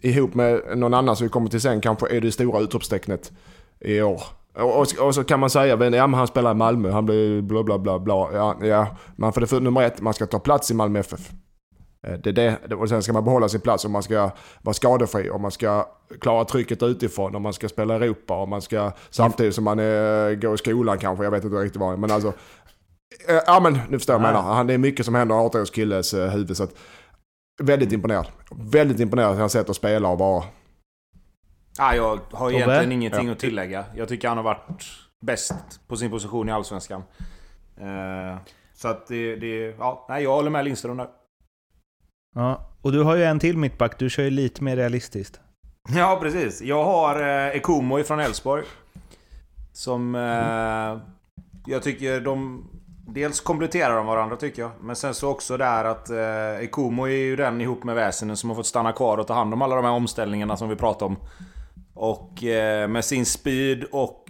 ihop 0.00 0.34
med 0.34 0.60
någon 0.76 0.94
annan 0.94 1.16
som 1.16 1.26
vi 1.26 1.30
kommer 1.30 1.48
till 1.48 1.60
sen 1.60 1.80
kanske 1.80 2.16
är 2.16 2.20
det 2.20 2.32
stora 2.32 2.60
utropstecknet 2.60 3.32
i 3.80 4.02
år. 4.02 4.22
Och, 4.54 4.80
och, 4.80 4.86
och 5.00 5.14
så 5.14 5.24
kan 5.24 5.40
man 5.40 5.50
säga, 5.50 5.66
ja 5.66 6.06
men 6.06 6.14
han 6.14 6.26
spelar 6.26 6.50
i 6.50 6.54
Malmö, 6.54 6.90
han 6.90 7.06
blir 7.06 7.42
bla 7.42 7.62
bla 7.62 7.78
bla 7.78 7.98
bla. 7.98 8.28
Ja, 8.32 8.56
ja. 8.62 8.86
Men 9.16 9.32
för 9.32 9.40
det 9.40 9.46
för 9.46 9.60
nummer 9.60 9.82
ett, 9.82 10.00
man 10.00 10.14
ska 10.14 10.26
ta 10.26 10.38
plats 10.38 10.70
i 10.70 10.74
Malmö 10.74 10.98
FF. 10.98 11.30
Eh, 12.06 12.12
Det 12.18 12.32
det, 12.32 12.74
och 12.74 12.88
sen 12.88 13.02
ska 13.02 13.12
man 13.12 13.24
behålla 13.24 13.48
sin 13.48 13.60
plats 13.60 13.84
och 13.84 13.90
man 13.90 14.02
ska 14.02 14.30
vara 14.62 14.74
skadefri 14.74 15.30
och 15.30 15.40
man 15.40 15.50
ska 15.50 15.88
klara 16.20 16.44
trycket 16.44 16.82
utifrån 16.82 17.34
och 17.34 17.42
man 17.42 17.52
ska 17.52 17.68
spela 17.68 17.94
i 17.94 17.96
Europa 17.96 18.36
och 18.42 18.48
man 18.48 18.62
ska 18.62 18.92
samtidigt 19.10 19.54
som 19.54 19.64
man 19.64 19.78
är, 19.78 20.34
går 20.34 20.54
i 20.54 20.58
skolan 20.58 20.98
kanske, 20.98 21.24
jag 21.24 21.30
vet 21.30 21.44
inte 21.44 21.56
riktigt 21.56 21.80
vad. 21.80 21.98
Men 21.98 22.10
alltså, 22.10 22.28
eh, 23.28 23.40
ja 23.46 23.60
men 23.60 23.80
nu 23.88 23.98
förstår 23.98 24.14
jag 24.14 24.20
vad 24.20 24.28
jag 24.28 24.34
menar. 24.34 24.54
Han, 24.54 24.66
det 24.66 24.74
är 24.74 24.78
mycket 24.78 25.06
som 25.06 25.14
händer 25.14 25.34
i 25.34 25.38
18-års 25.38 25.70
killes 25.70 26.14
eh, 26.14 26.30
huvud. 26.30 26.56
Så 26.56 26.64
att, 26.64 26.74
väldigt 27.62 27.92
imponerad. 27.92 28.26
Väldigt 28.50 29.00
imponerad 29.00 29.30
av 29.30 29.38
hans 29.38 29.52
sätt 29.52 29.70
att 29.70 29.76
spela 29.76 30.08
och 30.08 30.18
vara. 30.18 30.44
Ja, 31.78 31.94
jag 31.96 32.18
har 32.32 32.50
egentligen 32.50 32.92
ingenting 32.92 33.26
Ja. 33.26 33.32
att 33.32 33.38
tillägga. 33.38 33.84
Jag 33.96 34.08
tycker 34.08 34.28
han 34.28 34.36
har 34.36 34.44
varit 34.44 34.84
bäst 35.26 35.54
på 35.88 35.96
sin 35.96 36.10
position 36.10 36.48
i 36.48 36.52
Allsvenskan. 36.52 37.02
Eh, 37.80 38.38
så 38.74 38.88
att 38.88 39.06
det, 39.06 39.36
det... 39.36 39.74
Ja, 39.78 40.06
nej, 40.08 40.22
jag 40.22 40.30
håller 40.34 40.50
med 40.50 40.64
Lindström 40.64 40.96
där. 40.96 41.08
Ja. 42.34 42.70
Och 42.82 42.92
du 42.92 43.02
har 43.02 43.16
ju 43.16 43.24
en 43.24 43.38
till 43.38 43.58
mittback, 43.58 43.98
du 43.98 44.10
kör 44.10 44.22
ju 44.22 44.30
lite 44.30 44.64
mer 44.64 44.76
realistiskt. 44.76 45.40
Ja, 45.88 46.18
precis. 46.22 46.62
Jag 46.62 46.84
har 46.84 47.20
eh, 47.20 47.56
Ekomo 47.56 47.98
ifrån 47.98 48.20
Elfsborg. 48.20 48.64
Som... 49.72 50.14
Eh, 50.14 51.00
jag 51.66 51.82
tycker 51.82 52.20
de... 52.20 52.64
Dels 53.06 53.40
kompletterar 53.40 53.96
de 53.96 54.06
varandra 54.06 54.36
tycker 54.36 54.62
jag. 54.62 54.70
Men 54.80 54.96
sen 54.96 55.14
så 55.14 55.30
också 55.30 55.56
där 55.56 55.84
att 55.84 56.10
eh, 56.10 56.64
Ekomo 56.64 57.04
är 57.04 57.16
ju 57.16 57.36
den 57.36 57.60
ihop 57.60 57.84
med 57.84 57.94
Väsenen 57.94 58.36
som 58.36 58.50
har 58.50 58.56
fått 58.56 58.66
stanna 58.66 58.92
kvar 58.92 59.18
och 59.18 59.26
ta 59.26 59.34
hand 59.34 59.54
om 59.54 59.62
alla 59.62 59.76
de 59.76 59.84
här 59.84 59.92
omställningarna 59.92 60.56
som 60.56 60.68
vi 60.68 60.76
pratade 60.76 61.04
om. 61.04 61.16
Och 61.94 62.44
eh, 62.44 62.88
med 62.88 63.04
sin 63.04 63.26
speed 63.26 63.84
och 63.92 64.24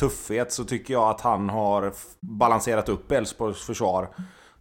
tuffhet 0.00 0.52
så 0.52 0.64
tycker 0.64 0.94
jag 0.94 1.10
att 1.10 1.20
han 1.20 1.48
har 1.48 1.92
balanserat 2.20 2.88
upp 2.88 3.12
Elfsborgs 3.12 3.62
försvar. 3.62 4.08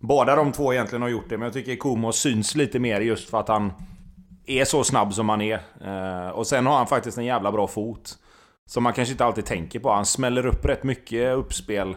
Båda 0.02 0.36
de 0.36 0.52
två 0.52 0.74
egentligen 0.74 1.02
har 1.02 1.10
gjort 1.10 1.30
det, 1.30 1.38
men 1.38 1.46
jag 1.46 1.54
tycker 1.54 1.76
Komo 1.76 2.12
syns 2.12 2.56
lite 2.56 2.80
mer 2.80 3.02
just 3.02 3.30
för 3.30 3.40
att 3.40 3.48
han 3.48 3.74
är 4.46 4.66
så 4.66 4.84
snabb 4.84 5.14
som 5.14 5.30
han 5.30 5.42
är. 5.42 5.60
Eh, 5.82 6.30
och 6.30 6.48
sen 6.48 6.66
har 6.66 6.78
han 6.78 6.88
faktiskt 6.88 7.18
en 7.18 7.26
jävla 7.26 7.52
bra 7.52 7.68
fot. 7.68 8.18
Som 8.70 8.84
man 8.84 8.94
kanske 8.94 9.12
inte 9.12 9.26
alltid 9.26 9.46
tänker 9.46 9.80
på. 9.80 9.92
Han 9.92 10.06
smäller 10.06 10.46
upp 10.46 10.66
rätt 10.66 10.84
mycket 10.84 11.36
uppspel. 11.36 11.96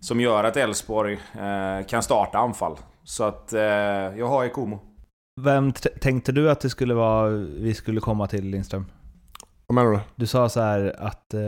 Som 0.00 0.20
gör 0.20 0.44
att 0.44 0.56
Elfsborg 0.56 1.12
eh, 1.12 1.86
kan 1.86 2.02
starta 2.02 2.38
anfall. 2.38 2.76
Så 3.04 3.24
att 3.24 3.52
eh, 3.52 3.60
jag 4.18 4.26
har 4.26 4.44
Ekomo. 4.44 4.80
Vem 5.40 5.72
t- 5.72 5.88
tänkte 6.00 6.32
du 6.32 6.50
att 6.50 6.60
det 6.60 6.70
skulle 6.70 6.94
vara 6.94 7.28
vi 7.58 7.74
skulle 7.74 8.00
komma 8.00 8.26
till 8.26 8.44
Lindström? 8.44 8.86
Vad 9.66 9.74
menar 9.74 9.90
du? 9.90 10.00
Du 10.16 10.26
sa 10.26 10.48
så 10.48 10.60
här 10.60 10.96
att 10.98 11.34
eh, 11.34 11.40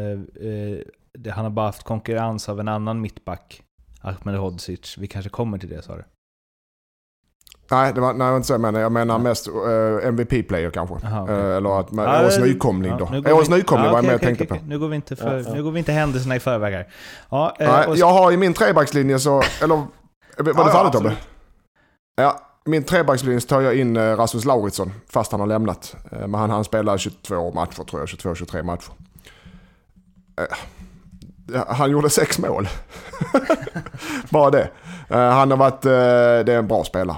det, 1.18 1.30
han 1.30 1.44
har 1.44 1.50
bara 1.50 1.66
haft 1.66 1.82
konkurrens 1.82 2.48
av 2.48 2.60
en 2.60 2.68
annan 2.68 3.00
mittback, 3.00 3.62
Ahmed 4.00 4.34
Hodzic. 4.40 4.98
Vi 4.98 5.06
kanske 5.06 5.28
kommer 5.30 5.58
till 5.58 5.68
det 5.68 5.82
sa 5.82 5.96
du? 5.96 6.04
Nej, 7.70 7.92
det 7.94 8.00
var, 8.00 8.12
nej, 8.12 8.18
det 8.26 8.30
var 8.30 8.36
inte 8.36 8.46
så 8.46 8.52
jag 8.52 8.60
menar. 8.60 8.80
Jag 8.80 8.92
menar 8.92 9.18
mest 9.18 9.48
eh, 9.48 10.08
MVP-player 10.08 10.70
kanske. 10.70 10.94
Aha, 11.06 11.22
okej. 11.22 11.34
Eh, 11.36 11.56
eller 11.56 11.80
att 11.80 11.90
man, 11.92 12.04
Ja, 12.04 12.20
årets 12.22 12.38
nykomling 12.38 12.96
då. 12.98 13.08
nu 13.12 13.32
årets 13.32 13.50
vi- 13.50 13.54
nykomling 13.56 13.84
ja, 13.86 13.90
var 13.92 13.98
jag 13.98 14.04
med 14.04 14.14
och 14.14 14.20
okej, 14.20 14.26
tänkte 14.36 14.44
okej. 14.54 14.58
på. 14.58 14.66
Nu 14.66 14.78
går, 14.78 14.88
vi 14.88 14.96
inte 14.96 15.16
för, 15.16 15.38
Ja, 15.38 15.54
nu 15.54 15.62
går 15.62 15.70
vi 15.70 15.78
inte 15.78 15.92
händelserna 15.92 16.36
i 16.36 16.40
förväg 16.40 16.72
här. 16.74 16.88
Ja, 17.30 17.56
eh, 17.58 17.72
Nej, 17.72 17.98
jag 17.98 18.06
har 18.12 18.32
i 18.32 18.36
min 18.36 18.54
trebackslinje 18.54 19.18
så... 19.18 19.42
Eller 19.62 19.74
var 19.76 19.86
det 20.44 20.50
Ja, 20.56 20.72
färdigt 20.72 20.92
Tobbe? 20.92 21.16
Ja, 22.16 22.40
min 22.64 22.84
trebackslinje 22.84 23.40
så 23.40 23.46
tar 23.48 23.60
jag 23.60 23.74
in 23.76 23.96
eh, 23.96 24.16
Rasmus 24.16 24.44
Lauritsson 24.44 24.92
fast 25.08 25.32
han 25.32 25.40
har 25.40 25.46
lämnat. 25.46 25.96
Eh, 26.12 26.18
Men 26.18 26.34
han, 26.34 26.50
han 26.50 26.64
spelar 26.64 26.98
22 26.98 27.52
matcher 27.52 27.84
tror 27.84 28.00
jag, 28.00 28.08
22-23 28.08 28.62
matcher. 28.62 28.92
Eh, 31.54 31.64
Han 31.68 31.90
gjorde 31.90 32.10
sex 32.10 32.38
mål. 32.38 32.68
Bara 34.30 34.50
det. 34.50 34.70
Eh, 35.08 35.18
Han 35.18 35.50
har 35.50 35.58
varit, 35.58 35.84
eh, 35.84 35.90
det 36.46 36.52
är 36.52 36.58
en 36.58 36.68
bra 36.68 36.84
spelare. 36.84 37.16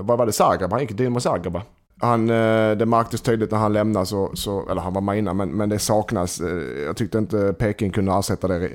Vad 0.00 0.18
var 0.18 0.26
det, 0.26 0.32
Zagreb? 0.32 0.70
Han 0.70 0.80
gick 0.80 0.88
till 0.88 0.96
Dinamo 0.96 1.20
Zagreb? 1.20 1.60
Han, 2.00 2.26
det 2.26 2.86
märktes 2.86 3.20
tydligt 3.20 3.50
när 3.50 3.58
han 3.58 3.72
lämnade, 3.72 4.06
så, 4.06 4.30
så, 4.34 4.68
eller 4.70 4.82
han 4.82 4.92
var 4.92 5.00
med 5.00 5.18
innan, 5.18 5.36
men, 5.36 5.48
men 5.48 5.68
det 5.68 5.78
saknas. 5.78 6.40
Jag 6.86 6.96
tyckte 6.96 7.18
inte 7.18 7.54
Peking 7.58 7.90
kunde 7.90 8.12
ersätta 8.12 8.48
det 8.48 8.70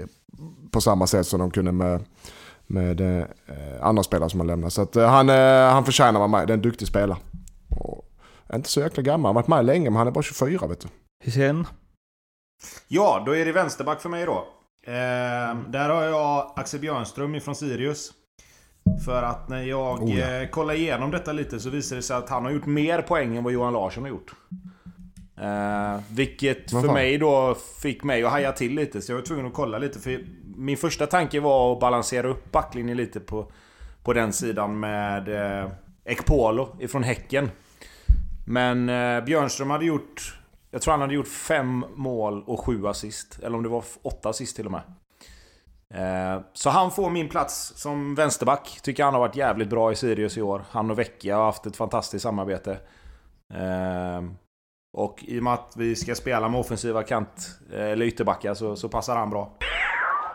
på 0.72 0.82
samma 0.82 1.08
sätt 1.08 1.28
som 1.28 1.40
de 1.40 1.52
kunde 1.52 1.72
med, 1.72 2.04
med 2.68 3.28
andra 3.82 4.04
spelare 4.04 4.30
som 4.30 4.40
har 4.40 4.48
lämnat. 4.48 4.74
Så 4.74 4.82
att, 4.82 4.96
han, 4.96 5.30
han 5.30 5.86
förtjänar 5.86 6.10
att 6.10 6.16
vara 6.16 6.28
med, 6.28 6.48
det 6.48 6.52
är 6.54 6.58
en 6.58 6.62
duktig 6.62 6.88
spelare. 6.88 7.18
Och, 7.70 8.06
är 8.52 8.56
inte 8.56 8.70
så 8.70 8.80
jäkla 8.80 9.04
gammal, 9.04 9.30
han 9.30 9.36
har 9.36 9.42
varit 9.42 9.48
med 9.48 9.66
länge 9.66 9.90
men 9.90 9.98
han 9.98 10.08
är 10.08 10.12
bara 10.12 10.24
24 10.24 10.68
vet 10.68 10.82
du. 10.82 10.88
Hussein? 11.24 11.68
Ja, 12.88 13.24
då 13.26 13.36
är 13.36 13.46
det 13.46 13.52
vänsterback 13.52 14.02
för 14.02 14.10
mig 14.10 14.26
då. 14.26 14.48
Eh, 14.88 15.56
där 15.67 15.89
har 15.89 16.04
jag 16.04 16.54
Axel 16.56 16.80
Björnström 16.80 17.36
ifrån 17.36 17.56
Sirius. 17.56 18.12
För 19.06 19.24
att 19.24 19.50
när 19.50 19.63
jag 19.63 20.04
Oh, 20.04 20.20
ja. 20.20 20.41
eh, 20.41 20.50
kollar 20.50 20.74
igenom 20.74 21.12
detta 21.12 21.32
lite 21.34 21.60
så 21.60 21.70
visar 21.70 21.96
det 21.96 22.02
sig 22.02 22.15
att 22.15 22.30
han 22.30 22.46
har 22.46 22.52
gjort 22.52 22.65
mer 22.65 23.02
poäng 23.02 23.38
än 23.38 23.44
vad 23.44 23.54
Johan 23.54 23.74
Larsson 23.74 24.04
har 24.04 24.10
gjort. 24.10 24.32
Eh, 25.38 26.00
vilket 26.12 26.72
för 26.72 26.94
mig 26.94 27.17
då 27.17 27.56
fick 27.82 28.04
mig 28.04 28.24
att 28.24 28.32
haja 28.32 28.52
till 28.52 28.76
lite, 28.76 29.02
så 29.02 29.12
jag 29.12 29.17
var 29.17 29.26
tvungen 29.26 29.46
att 29.46 29.54
kolla 29.54 29.78
lite. 29.78 30.00
För 30.00 30.26
min 30.56 30.78
första 30.78 31.08
tanke 31.08 31.39
var 31.39 31.74
att 31.74 31.80
balansera 31.80 32.28
upp 32.28 32.52
backlinjen 32.52 32.98
lite 32.98 33.20
på, 33.20 33.52
på 34.04 34.13
den 34.13 34.34
sidan 34.34 34.80
med 34.80 35.30
eh, 35.62 35.72
Ekpolo 36.06 36.76
ifrån 36.80 37.04
Häcken. 37.04 37.50
Men 38.48 38.89
eh, 38.89 39.24
Björnström 39.24 39.70
hade 39.70 39.86
gjort... 39.86 40.41
Jag 40.72 40.82
tror 40.82 40.92
han 40.92 41.02
hade 41.02 41.14
gjort 41.14 41.28
fem 41.28 41.86
mål 41.96 42.44
och 42.48 42.60
sju 42.60 42.88
assist. 42.88 43.40
Eller 43.44 43.58
om 43.58 43.64
det 43.64 43.70
var 43.70 43.84
åtta 44.02 44.30
assist 44.30 44.56
till 44.56 44.66
och 44.66 44.72
med. 44.72 44.82
Eh, 45.94 46.42
så 46.54 46.70
han 46.70 46.92
får 46.92 47.10
min 47.10 47.30
plats 47.30 47.74
som 47.76 48.16
vänsterback. 48.16 48.80
Tycker 48.84 49.04
han 49.04 49.14
har 49.14 49.20
varit 49.22 49.36
jävligt 49.36 49.70
bra 49.70 49.92
i 49.92 49.96
Sirius 49.96 50.38
i 50.38 50.42
år. 50.42 50.64
Han 50.70 50.92
och 50.92 51.00
Vecchia 51.00 51.38
har 51.38 51.46
haft 51.46 51.66
ett 51.66 51.76
fantastiskt 51.76 52.24
samarbete. 52.24 52.72
Eh, 53.54 54.24
och 54.98 55.24
i 55.28 55.40
och 55.40 55.44
med 55.44 55.54
att 55.54 55.74
vi 55.78 55.96
ska 55.96 56.16
spela 56.16 56.50
med 56.50 56.60
offensiva 56.60 57.04
kant, 57.04 57.60
eh, 57.74 57.86
eller 57.86 58.06
ytterbackar, 58.06 58.54
så, 58.54 58.76
så 58.76 58.90
passar 58.90 59.16
han 59.16 59.30
bra. 59.30 59.58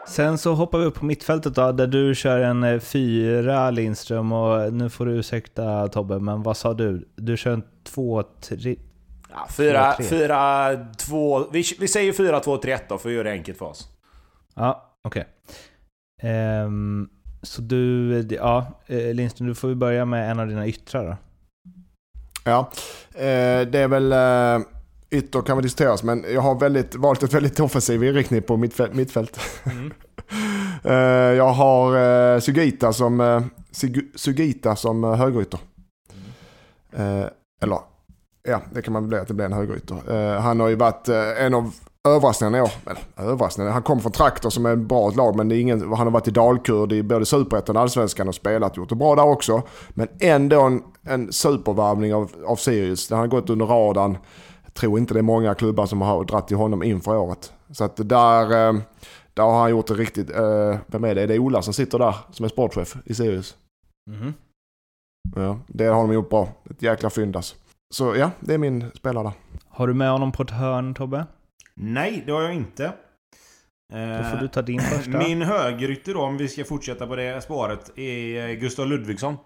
Sen 0.09 0.39
så 0.39 0.55
hoppar 0.55 0.79
vi 0.79 0.85
upp 0.85 0.95
på 0.95 1.05
mittfältet 1.05 1.55
då, 1.55 1.73
där 1.73 1.87
du 1.87 2.15
kör 2.15 2.41
en 2.41 2.81
fyra 2.81 3.71
Lindström 3.71 4.33
och 4.33 4.73
nu 4.73 4.91
får 4.91 5.07
du 5.07 5.13
ursäkta 5.13 5.89
Tobbe, 5.89 6.19
men 6.19 6.43
vad 6.43 6.57
sa 6.57 6.75
du? 6.75 7.09
Du 7.17 7.37
kör 7.37 7.53
en 7.53 7.63
två, 7.85 8.23
tre... 8.23 8.77
Ja, 9.31 9.47
fyra, 9.51 9.57
Fyra, 9.57 9.93
tre. 9.97 10.07
fyra, 10.07 10.71
två... 10.99 11.51
Vi, 11.51 11.65
vi 11.81 11.89
säger 11.89 12.13
4-2-3-1 12.13 12.81
då, 12.89 12.99
för 12.99 13.09
att 13.09 13.15
göra 13.15 13.25
det 13.25 13.31
enkelt 13.31 13.59
för 13.59 13.67
oss. 13.67 13.89
Ja, 14.55 14.95
okej. 15.05 15.27
Ehm, 16.23 17.09
så 17.43 17.63
du, 17.63 18.21
ja, 18.31 18.67
eh, 18.87 19.15
Lindström, 19.15 19.49
du 19.49 19.55
får 19.55 19.71
ju 19.71 19.77
börja 19.77 20.05
med 20.05 20.31
en 20.31 20.41
av 20.41 20.47
dina 20.49 20.67
yttrar 20.67 21.05
då. 21.05 21.17
Ja, 22.45 22.71
eh, 23.15 23.61
det 23.69 23.79
är 23.79 23.89
väl 23.89 24.13
eh, 24.13 24.67
ytter 25.11 25.43
kan 25.43 25.57
väl 25.57 25.63
diskuteras 25.63 26.03
men 26.03 26.25
jag 26.33 26.41
har 26.41 26.61
väldigt, 26.61 26.95
valt 26.95 27.23
ett 27.23 27.33
väldigt 27.33 27.61
offensiv 27.61 28.05
inriktning 28.05 28.43
på 28.43 28.57
mittfält. 28.57 28.95
mittfält. 28.95 29.41
eh, 30.85 30.95
jag 31.37 31.53
har 31.53 31.97
eh, 32.35 32.41
Sugita 32.41 32.93
som, 32.93 33.21
eh, 33.21 33.43
Sugita 34.15 34.77
som 34.77 35.05
högerytter. 35.05 35.61
Eh, 36.93 37.27
eller 37.63 37.79
ja, 38.47 38.61
det 38.73 38.83
kan 38.83 38.93
man 38.93 39.03
väl 39.03 39.09
bli 39.09 39.19
att 39.19 39.29
det 39.29 39.35
blir 39.35 39.47
en 39.47 39.53
högerytter. 39.53 40.35
Eh, 40.35 40.41
han 40.41 40.61
har 40.61 40.69
ju 40.69 40.75
varit 40.75 41.09
eh, 41.09 41.45
en 41.45 41.55
av 41.55 41.75
överraskningarna 42.09 42.59
i 42.59 42.61
år. 42.61 42.71
Eller 42.87 43.31
överraskningarna, 43.31 43.73
han 43.73 43.83
kom 43.83 44.01
från 44.01 44.13
Traktor 44.13 44.51
som 44.51 44.67
är 44.67 44.73
ett 44.73 44.79
bra 44.79 45.11
lag 45.11 45.37
men 45.37 45.49
det 45.49 45.57
är 45.57 45.61
ingen, 45.61 45.81
han 45.81 46.07
har 46.07 46.11
varit 46.11 46.29
i 46.29 46.31
Dalkurd 46.31 46.93
i 46.93 47.03
både 47.03 47.27
Superettan 47.27 47.77
och 47.77 47.83
Allsvenskan 47.83 48.29
och 48.29 48.35
spelat, 48.35 48.77
gjort 48.77 48.89
det 48.89 48.95
bra 48.95 49.15
där 49.15 49.25
också. 49.25 49.63
Men 49.91 50.09
ändå 50.21 50.61
en, 50.61 50.83
en 51.03 51.33
supervarvning 51.33 52.15
av, 52.15 52.31
av 52.47 52.57
Sirius. 52.57 53.11
Han 53.11 53.19
har 53.19 53.27
gått 53.27 53.51
under 53.51 53.67
radarn. 53.67 54.19
Jag 54.65 54.75
tror 54.75 54.99
inte 54.99 55.15
det 55.15 55.21
är 55.21 55.23
många 55.23 55.55
klubbar 55.55 55.87
som 55.87 56.01
har 56.01 56.25
dragit 56.25 56.49
till 56.49 56.57
honom 56.57 56.83
inför 56.83 57.17
året. 57.17 57.53
Så 57.71 57.85
att 57.85 57.97
där, 57.97 58.43
eh, 58.43 58.81
där 59.35 59.43
har 59.43 59.61
han 59.61 59.71
gjort 59.71 59.87
det 59.87 59.95
riktigt. 59.95 60.31
Vem 60.87 61.05
är 61.05 61.15
det? 61.15 61.23
Är 61.23 61.27
det 61.27 61.39
Ola 61.39 61.63
som 61.63 61.75
sitter 61.75 61.99
där 61.99 62.15
som 62.31 62.45
är 62.45 62.49
sportchef 62.49 62.97
i 63.05 63.15
Sirius? 63.15 63.57
Mhm. 64.11 64.35
Ja, 65.37 65.59
det 65.67 65.85
har 65.85 66.03
de 66.03 66.13
gjort 66.13 66.31
bra. 66.31 66.49
Ett 66.71 66.83
jäkla 66.83 67.11
fynd 67.11 67.37
alltså. 67.37 67.57
Så 67.95 68.17
ja, 68.17 68.31
det 68.41 68.55
är 68.55 68.59
min 68.59 68.91
spelare. 68.95 69.33
Har 69.69 69.87
du 69.87 69.95
med 69.95 70.11
honom 70.11 70.33
på 70.33 70.43
ett 70.43 70.51
hörn 70.51 70.95
Tobbe? 70.95 71.27
Nej, 71.75 72.23
det 72.27 72.33
har 72.33 72.43
jag 72.43 72.55
inte. 72.55 72.93
Då 73.93 74.25
får 74.31 74.37
du 74.41 74.49
ta 74.49 74.63
din 74.63 74.81
första. 74.97 75.19
Min 75.19 75.43
högerytter 75.43 76.15
då, 76.15 76.21
om 76.21 76.37
vi 76.37 76.49
ska 76.49 76.65
fortsätta 76.65 77.07
på 77.07 77.17
det 77.17 77.43
spåret, 77.43 77.99
är 77.99 78.55
Gustav 78.55 78.87
Ludvigsson. 78.87 79.37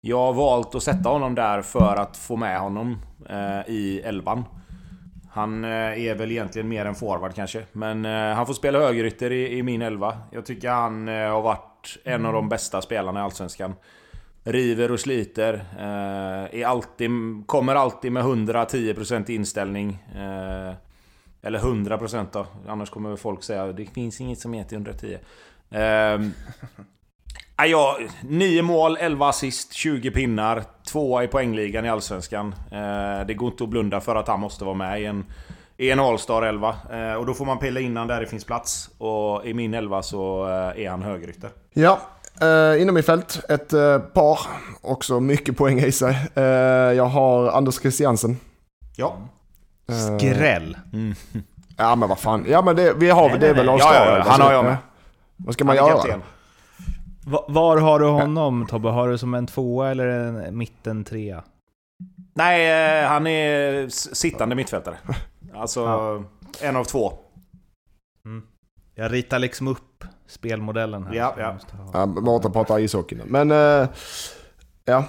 Jag 0.00 0.18
har 0.18 0.32
valt 0.32 0.74
att 0.74 0.82
sätta 0.82 1.08
honom 1.08 1.34
där 1.34 1.62
för 1.62 1.96
att 1.96 2.16
få 2.16 2.36
med 2.36 2.60
honom 2.60 2.98
eh, 3.28 3.60
i 3.66 4.00
elvan. 4.04 4.44
Han 5.30 5.64
eh, 5.64 5.70
är 6.06 6.14
väl 6.14 6.30
egentligen 6.30 6.68
mer 6.68 6.86
en 6.86 6.94
forward 6.94 7.34
kanske. 7.34 7.62
Men 7.72 8.04
eh, 8.04 8.34
han 8.34 8.46
får 8.46 8.54
spela 8.54 8.78
högerytter 8.78 9.32
i, 9.32 9.58
i 9.58 9.62
min 9.62 9.82
elva. 9.82 10.18
Jag 10.30 10.46
tycker 10.46 10.70
han 10.70 11.08
eh, 11.08 11.30
har 11.30 11.42
varit 11.42 11.98
en 12.04 12.26
av 12.26 12.32
de 12.32 12.48
bästa 12.48 12.82
spelarna 12.82 13.20
i 13.20 13.22
Allsvenskan. 13.22 13.74
River 14.44 14.92
och 14.92 15.00
sliter. 15.00 15.54
Eh, 15.78 16.60
är 16.60 16.66
alltid, 16.66 17.10
kommer 17.46 17.74
alltid 17.74 18.12
med 18.12 18.24
110% 18.24 19.30
inställning. 19.30 19.98
Eh, 20.14 20.74
eller 21.42 21.58
100% 21.58 22.26
då. 22.32 22.46
Annars 22.68 22.90
kommer 22.90 23.08
väl 23.08 23.18
folk 23.18 23.42
säga 23.42 23.66
det 23.66 23.86
finns 23.86 24.20
inget 24.20 24.38
som 24.38 24.52
heter 24.52 24.76
110. 24.76 25.18
Eh, 25.70 26.20
ja, 27.66 27.98
9 28.22 28.62
mål, 28.62 28.96
11 29.00 29.28
assist, 29.28 29.72
20 29.72 30.10
pinnar. 30.10 30.64
Tvåa 30.92 31.24
i 31.24 31.28
poängligan 31.28 31.84
i 31.84 31.88
Allsvenskan. 31.88 32.54
Eh, 32.72 33.26
det 33.26 33.34
går 33.34 33.50
inte 33.50 33.64
att 33.64 33.70
blunda 33.70 34.00
för 34.00 34.16
att 34.16 34.28
han 34.28 34.40
måste 34.40 34.64
vara 34.64 34.74
med 34.74 35.02
i 35.02 35.04
en, 35.04 35.24
i 35.76 35.90
en 35.90 36.00
All-star 36.00 36.42
11. 36.42 36.76
Eh, 36.92 37.14
och 37.14 37.26
då 37.26 37.34
får 37.34 37.44
man 37.44 37.58
pilla 37.58 37.80
innan 37.80 38.06
där 38.06 38.20
det 38.20 38.26
finns 38.26 38.44
plats. 38.44 38.90
Och 38.98 39.46
i 39.46 39.54
min 39.54 39.74
11 39.74 40.02
så 40.02 40.46
eh, 40.46 40.84
är 40.84 40.90
han 40.90 41.02
högerytter. 41.02 41.50
Ja, 41.72 42.00
eh, 42.40 42.82
inom 42.82 42.98
i 42.98 43.02
fält 43.02 43.40
ett 43.48 43.72
eh, 43.72 43.98
par. 43.98 44.38
Också 44.80 45.20
mycket 45.20 45.56
poäng 45.56 45.78
i 45.80 45.92
sig. 45.92 46.30
Eh, 46.34 46.42
jag 46.96 47.04
har 47.06 47.48
Anders 47.48 47.80
Christiansen. 47.80 48.36
Ja. 48.96 49.16
Skräll. 50.18 50.76
Ja 51.76 51.96
men 51.96 52.08
vad 52.08 52.18
fan. 52.18 52.44
Ja 52.48 52.62
men 52.62 52.76
det, 52.76 52.94
vi 52.94 53.10
har, 53.10 53.28
Nej, 53.28 53.38
det 53.38 53.46
är 53.48 53.54
nej, 53.54 53.64
väl. 53.64 53.68
All-Star. 53.68 53.94
Ja, 53.94 54.16
ja? 54.18 54.24
Han 54.28 54.40
har 54.40 54.52
jag 54.52 54.64
med. 54.64 54.76
Vad 55.36 55.54
ska 55.54 55.64
man 55.64 55.78
Han 55.78 55.88
göra? 55.88 56.20
Var 57.48 57.76
har 57.76 57.98
du 58.00 58.06
honom 58.06 58.66
Tobbe? 58.66 58.88
Har 58.88 59.08
du 59.08 59.18
som 59.18 59.34
en 59.34 59.46
tvåa 59.46 59.90
eller 59.90 60.06
en 60.06 60.58
mitten 60.58 61.04
trea? 61.04 61.42
Nej, 62.34 63.04
han 63.06 63.26
är 63.26 63.88
sittande 63.88 64.54
mittfältare. 64.54 64.96
Alltså, 65.54 65.80
Ja. 65.80 66.22
en 66.68 66.76
av 66.76 66.84
två. 66.84 67.12
Jag 68.94 69.12
ritar 69.12 69.38
liksom 69.38 69.68
upp 69.68 70.04
spelmodellen 70.32 71.06
här. 71.06 71.14
Ja, 71.14 71.34
ja. 71.38 71.56
Ja, 71.92 72.06
Mårten 72.06 72.52
pratar 72.52 72.78
ishockey 72.78 73.16
nu. 73.16 73.22
Men, 73.26 73.50
eh, 73.50 73.88
ja. 74.84 75.04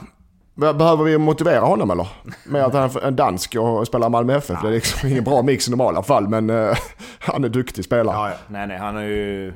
Be- 0.56 0.74
Behöver 0.74 1.04
vi 1.04 1.18
motivera 1.18 1.60
honom 1.66 1.92
eller? 1.92 2.08
Med 2.46 2.64
att 2.66 2.74
han 2.74 2.84
är 2.84 3.02
en 3.08 3.16
dansk 3.16 3.56
och 3.56 3.88
spelar 3.88 4.10
Malmö 4.10 4.36
FF. 4.38 4.62
Det 4.62 4.68
är 4.68 4.72
liksom 4.72 5.10
ingen 5.10 5.24
bra 5.24 5.42
mix 5.42 5.68
i 5.68 5.72
normala 5.72 6.04
fall, 6.04 6.28
men 6.28 6.50
eh, 6.50 6.78
han 7.20 7.44
är 7.44 7.50
duktig 7.50 7.86
spelare. 7.86 8.16
Ja, 8.16 8.30
ja. 8.30 8.36
Nej, 8.48 8.68
nej, 8.68 8.78
han 8.78 8.96
har 8.96 9.02
ju... 9.04 9.54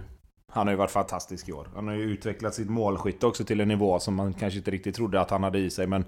Han 0.52 0.68
har 0.68 0.72
ju 0.74 0.78
varit 0.78 0.92
fantastisk 0.92 1.50
i 1.50 1.52
år. 1.52 1.68
Han 1.76 1.88
har 1.88 1.96
ju 1.96 2.02
utvecklat 2.02 2.54
sitt 2.54 2.70
målskytte 2.70 3.26
också 3.28 3.44
till 3.44 3.62
en 3.62 3.68
nivå 3.68 4.00
som 4.00 4.16
man 4.16 4.34
kanske 4.34 4.58
inte 4.60 4.72
riktigt 4.72 4.96
trodde 4.96 5.22
att 5.22 5.30
han 5.30 5.44
hade 5.44 5.60
i 5.60 5.70
sig. 5.70 5.88
Men 5.88 6.06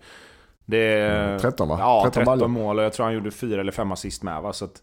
det. 0.65 1.01
Mm, 1.07 1.39
13 1.39 1.67
va? 1.69 1.77
Ja, 1.79 2.01
13 2.03 2.11
13, 2.11 2.25
baller. 2.25 2.47
mål 2.47 2.77
och 2.79 2.85
jag 2.85 2.93
tror 2.93 3.05
han 3.05 3.13
gjorde 3.13 3.31
fyra 3.31 3.61
eller 3.61 3.71
fem 3.71 3.91
assist 3.91 4.23
med 4.23 4.41
va. 4.41 4.53
Så 4.53 4.65
att, 4.65 4.81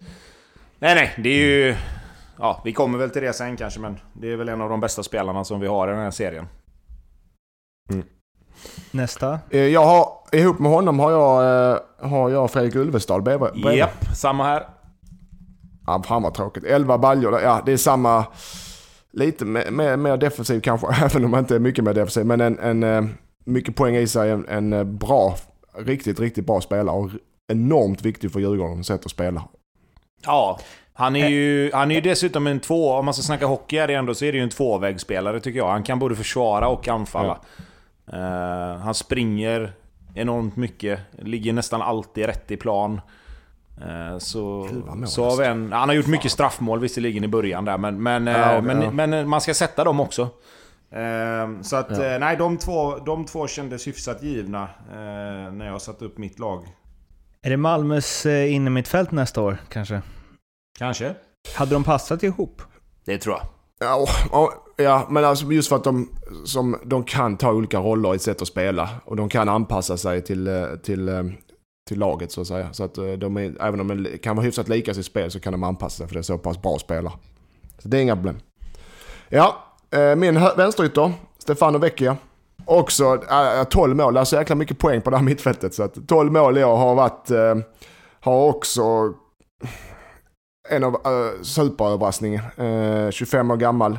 nej, 0.79 0.95
nej, 0.95 1.15
det 1.23 1.29
är 1.29 1.47
ju... 1.47 1.77
Ja, 2.39 2.61
vi 2.65 2.73
kommer 2.73 2.99
väl 2.99 3.11
till 3.11 3.23
det 3.23 3.33
sen 3.33 3.57
kanske, 3.57 3.81
men 3.81 4.01
det 4.13 4.33
är 4.33 4.37
väl 4.37 4.49
en 4.49 4.61
av 4.61 4.69
de 4.71 4.81
bästa 4.81 5.03
spelarna 5.03 5.45
som 5.45 5.61
vi 5.61 5.67
har 5.67 5.89
i 5.89 5.91
den 5.91 6.01
här 6.01 6.11
serien. 6.11 6.47
Nästa. 8.91 9.39
Eh, 9.51 9.61
Jag 9.61 9.85
har, 9.85 10.09
ihop 10.33 10.59
med 10.59 10.71
honom 10.73 10.99
har 10.99 11.11
jag, 11.11 11.71
eh, 11.73 11.79
har 12.11 12.31
jag 12.31 12.51
Fredrik 12.51 12.75
Ulvestad 12.75 13.23
bredvid. 13.23 13.75
Japp, 13.75 14.05
samma 14.15 14.45
här. 14.45 14.69
Ja, 15.87 16.03
fan 16.03 16.23
vad 16.23 16.35
tråkigt. 16.35 16.65
11 16.65 16.99
baljor. 16.99 17.41
Ja, 17.41 17.63
det 17.67 17.73
är 17.73 17.77
samma... 17.77 18.25
Lite 19.13 19.45
mer, 19.45 19.71
mer, 19.71 19.97
mer 19.97 20.17
defensiv 20.17 20.61
kanske, 20.61 20.87
även 21.05 21.25
om 21.25 21.31
man 21.31 21.41
inte 21.41 21.55
är 21.55 21.59
mycket 21.59 21.85
mer 21.85 21.95
defensiv. 21.95 22.27
Men 22.27 22.41
en, 22.41 22.59
en 22.59 22.83
eh, 22.83 23.05
mycket 23.45 23.77
poäng 23.77 23.97
i 23.97 24.07
sig. 24.07 24.31
En, 24.31 24.49
en 24.49 24.99
bra, 24.99 25.35
riktigt, 25.79 26.21
riktigt 26.21 26.47
bra 26.47 26.61
spelare. 26.61 26.97
Och 26.97 27.11
enormt 27.53 28.03
viktig 28.03 28.33
för 28.33 28.41
Djurgårdens 28.41 28.87
sätt 28.87 29.05
att 29.05 29.11
spela. 29.11 29.43
Ja, 30.25 30.59
han 30.97 31.17
är 31.17 31.29
ju, 31.29 31.71
han 31.73 31.91
är 31.91 31.95
ju 31.95 32.01
dessutom 32.01 32.47
en 32.47 32.61
två... 32.61 32.93
Om 32.93 33.05
man 33.05 33.15
ska 33.15 33.23
snacka 33.23 33.47
hockey 33.47 33.77
är 33.77 33.87
det 33.87 33.95
ändå, 33.95 34.15
så 34.15 34.25
är 34.25 34.33
det 34.33 34.39
ju 34.39 34.45
en 34.45 34.51
tvåvägsspelare 34.51 35.41
tycker 35.41 35.59
jag. 35.59 35.69
Han 35.69 35.83
kan 35.83 35.99
både 35.99 36.17
försvara 36.17 36.69
och 36.69 36.89
anfalla. 36.89 37.39
Eh, 38.13 38.79
han 38.81 38.95
springer 38.95 39.73
enormt 40.15 40.57
mycket. 40.57 41.01
Ligger 41.19 41.53
nästan 41.53 41.83
alltid 41.83 42.27
rätt 42.27 42.51
i 42.51 42.57
plan. 42.57 43.01
Eh, 43.81 44.19
så, 44.19 44.69
Gud, 44.71 45.09
så 45.09 45.31
har 45.31 45.37
vi 45.37 45.47
en, 45.47 45.73
han 45.73 45.89
har 45.89 45.97
gjort 45.97 46.07
mycket 46.07 46.33
straffmål 46.33 46.81
visserligen 46.81 47.25
i 47.25 47.29
början 47.29 47.65
där, 47.65 47.79
men, 47.79 48.03
men, 48.03 48.29
eh, 48.29 48.39
Ja, 48.39 48.61
men, 48.61 48.83
ja. 48.83 48.91
men 48.91 49.29
man 49.29 49.41
ska 49.41 49.55
sätta 49.55 49.85
dem 49.85 50.01
också. 50.01 50.23
Eh, 50.91 51.61
så 51.63 51.77
att, 51.77 51.91
eh, 51.91 52.19
nej, 52.21 52.37
de 52.37 52.59
två, 52.59 52.97
de 52.97 53.25
två 53.25 53.47
kändes 53.47 53.87
hyfsat 53.87 54.23
givna 54.23 54.63
eh, 54.93 55.53
när 55.53 55.67
jag 55.67 55.83
satte 55.83 56.05
upp 56.05 56.19
mitt 56.19 56.39
lag. 56.39 56.67
Är 57.43 57.51
det 57.51 57.57
Malmös 57.57 58.27
eh, 58.27 58.55
innermittfält 58.55 59.11
nästa 59.11 59.41
år 59.41 59.59
kanske? 59.69 60.03
Kanske? 60.79 61.15
Hade 61.55 61.75
de 61.75 61.85
passat 61.85 62.23
ihop? 62.23 62.63
Det 63.05 63.19
tror 63.19 63.35
jag. 63.37 63.47
Ja, 63.89 63.95
och- 64.31 64.43
och- 64.43 64.53
ja, 64.77 65.07
men 65.11 65.25
alltså 65.25 65.47
just 65.47 65.69
för 65.69 65.77
att 65.77 65.85
de, 65.85 66.09
som, 66.45 66.79
de 66.85 67.05
kan 67.05 67.37
ta 67.37 67.53
olika 67.53 67.79
roller 67.79 68.13
i 68.13 68.17
ett 68.17 68.23
sätt 68.23 68.43
att 68.43 68.49
spela. 68.49 68.89
Och 69.05 69.17
de 69.17 69.29
kan 69.29 69.49
anpassa 69.49 69.97
sig 69.97 70.23
till, 70.23 70.47
eh, 70.49 70.67
till, 70.83 71.09
eh, 71.09 71.23
till 71.89 71.99
laget 71.99 72.33
så 72.33 72.41
att 72.41 72.47
säga. 72.47 72.73
Så 72.73 72.85
att 72.85 72.99
eh, 72.99 73.05
de 73.13 73.37
är, 73.37 73.63
även 73.63 73.81
om 73.81 73.89
de 74.05 74.19
kan 74.19 74.37
vara 74.37 74.45
hyfsat 74.45 74.69
lika 74.69 74.95
sitt 74.95 75.07
spel 75.07 75.31
så 75.31 75.41
kan 75.41 75.53
de 75.53 75.63
anpassa 75.65 75.97
sig 75.97 76.07
för 76.07 76.15
det 76.15 76.21
är 76.21 76.23
så 76.23 76.39
pass 76.39 76.63
bra 76.63 76.79
spelare. 76.79 77.13
Så 77.79 77.89
det 77.89 77.99
är 77.99 78.03
inga 78.03 78.17
problem. 78.17 78.37
Ja, 79.29 79.57
min 80.17 80.35
vänsterytter, 80.57 81.13
Stefano 81.39 81.79
Vecchia. 81.79 82.17
Också 82.65 83.05
äh, 83.59 83.65
12 83.65 83.97
mål, 83.97 84.17
alltså 84.17 84.37
jäkla 84.37 84.55
mycket 84.55 84.79
poäng 84.79 85.01
på 85.03 85.11
det 85.11 85.17
här 85.17 85.25
mittfältet. 85.25 85.75
Så 85.75 85.83
att 85.83 86.09
12 86.09 86.33
mål 86.33 86.59
i 86.59 86.65
år 86.65 86.77
har 86.77 86.95
varit, 86.95 87.31
eh, 87.31 87.55
har 88.21 88.49
också 88.49 88.83
en 90.69 90.85
av 90.85 90.95
uh, 90.95 91.43
superöverraskningen. 91.43 92.41
Eh, 92.57 92.67
uh, 92.67 93.11
25 93.11 93.51
år 93.51 93.57
gammal. 93.57 93.99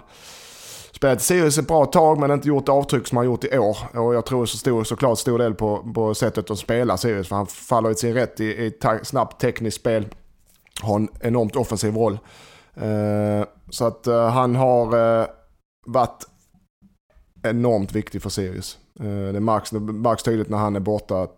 Spelat 0.91 1.21
i 1.21 1.23
Sirius 1.23 1.57
ett 1.57 1.67
bra 1.67 1.85
tag 1.85 2.19
men 2.19 2.31
inte 2.31 2.47
gjort 2.47 2.69
avtryck 2.69 3.07
som 3.07 3.17
han 3.17 3.25
gjort 3.25 3.43
i 3.43 3.57
år. 3.57 3.77
Och 3.93 4.15
jag 4.15 4.25
tror 4.25 4.45
så 4.45 4.57
stor, 4.57 4.83
såklart 4.83 5.19
stor 5.19 5.39
del 5.39 5.53
på, 5.53 5.91
på 5.93 6.15
sättet 6.15 6.51
att 6.51 6.59
spela 6.59 6.97
Sirius. 6.97 7.27
För 7.27 7.35
han 7.35 7.47
faller 7.47 7.91
i 7.91 7.95
sin 7.95 8.13
rätt 8.13 8.39
i, 8.39 8.65
i 8.65 8.71
ta, 8.71 8.99
snabbt 9.03 9.41
tekniskt 9.41 9.79
spel. 9.79 10.07
Har 10.81 10.95
en 10.95 11.09
enormt 11.19 11.55
offensiv 11.55 11.95
roll. 11.95 12.19
Uh, 12.81 13.45
så 13.69 13.85
att 13.85 14.07
uh, 14.07 14.25
han 14.27 14.55
har 14.55 14.95
uh, 14.95 15.27
varit 15.85 16.25
enormt 17.43 17.95
viktig 17.95 18.21
för 18.21 18.29
Sirius. 18.29 18.77
Det, 19.33 19.39
märks, 19.39 19.69
det 19.69 19.79
märks 19.79 20.23
tydligt 20.23 20.49
när 20.49 20.57
han 20.57 20.75
är 20.75 20.79
borta 20.79 21.21
att 21.21 21.37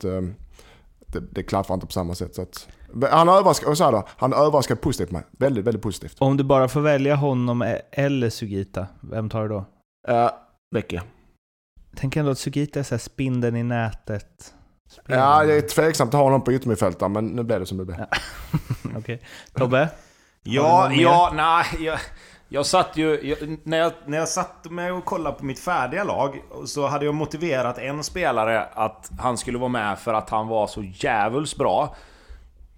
det, 1.12 1.20
det 1.32 1.44
klaffar 1.44 1.74
inte 1.74 1.86
på 1.86 1.92
samma 1.92 2.15
sätt. 2.15 2.36
Så 2.36 2.42
att, 2.42 2.68
han 3.12 3.28
har 3.28 3.38
överraskat, 3.38 3.78
så 3.78 3.91
då, 3.91 4.08
han 4.17 4.34
har 4.34 4.45
överraskat 4.45 4.82
positivt 4.82 5.12
mig. 5.12 5.23
Väldigt, 5.32 5.65
väldigt 5.65 5.84
positivt. 5.84 6.15
Om 6.19 6.38
du 6.38 6.43
bara 6.43 6.67
får 6.67 6.82
välja 6.82 7.15
honom 7.15 7.62
e- 7.62 7.82
eller 7.91 8.30
Sugita, 8.30 8.88
vem 9.02 9.30
tar 9.30 9.41
du 9.41 9.47
då? 9.49 9.65
Uh, 10.10 10.30
Vecchia. 10.75 11.04
Tänk 11.95 12.15
ändå 12.15 12.32
att 12.32 12.39
Sugita 12.39 12.80
är 12.80 12.84
så 12.84 12.95
här 12.95 12.99
spindeln 12.99 13.56
i 13.56 13.63
nätet. 13.63 14.54
Ja, 15.06 15.43
det 15.43 15.54
är 15.54 15.62
tveksamt 15.62 16.13
att 16.13 16.17
ha 16.17 16.23
honom 16.23 16.43
på 16.43 16.54
yttermittfältaren 16.54 17.12
men 17.12 17.28
nu 17.28 17.43
blev 17.43 17.60
det 17.60 17.65
som 17.65 17.78
det 17.78 17.86
blev. 17.86 18.06
Okej. 18.97 19.21
Tobbe? 19.54 19.89
Ja, 20.43 20.91
ja, 20.91 21.32
nej. 21.36 21.86
Jag, 21.86 21.99
jag 22.49 22.65
satt 22.65 22.97
ju... 22.97 23.19
Jag, 23.23 23.58
när, 23.63 23.78
jag, 23.78 23.91
när 24.06 24.17
jag 24.17 24.30
satt 24.30 24.71
med 24.71 24.93
och 24.93 25.06
kollade 25.06 25.36
på 25.36 25.45
mitt 25.45 25.60
färdiga 25.60 26.04
lag 26.04 26.41
så 26.65 26.88
hade 26.88 27.06
jag 27.06 27.15
motiverat 27.15 27.78
en 27.78 28.04
spelare 28.04 28.63
att 28.73 29.12
han 29.19 29.38
skulle 29.38 29.58
vara 29.58 29.69
med 29.69 29.99
för 29.99 30.13
att 30.13 30.30
han 30.30 30.47
var 30.47 30.67
så 30.67 30.84
jävulst 30.84 31.58
bra. 31.58 31.95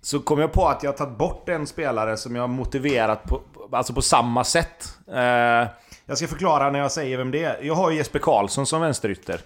Så 0.01 0.19
kom 0.19 0.39
jag 0.39 0.51
på 0.51 0.67
att 0.67 0.83
jag 0.83 0.91
har 0.91 0.97
tagit 0.97 1.17
bort 1.17 1.49
en 1.49 1.67
spelare 1.67 2.17
som 2.17 2.35
jag 2.35 2.43
har 2.43 2.47
motiverat 2.47 3.23
på, 3.23 3.41
alltså 3.71 3.93
på 3.93 4.01
samma 4.01 4.43
sätt. 4.43 4.97
Eh, 5.07 5.67
jag 6.05 6.17
ska 6.17 6.27
förklara 6.27 6.71
när 6.71 6.79
jag 6.79 6.91
säger 6.91 7.17
vem 7.17 7.31
det 7.31 7.43
är. 7.43 7.63
Jag 7.63 7.75
har 7.75 7.91
ju 7.91 7.97
Jesper 7.97 8.19
Karlsson 8.19 8.65
som 8.65 8.81
vänsterytter. 8.81 9.41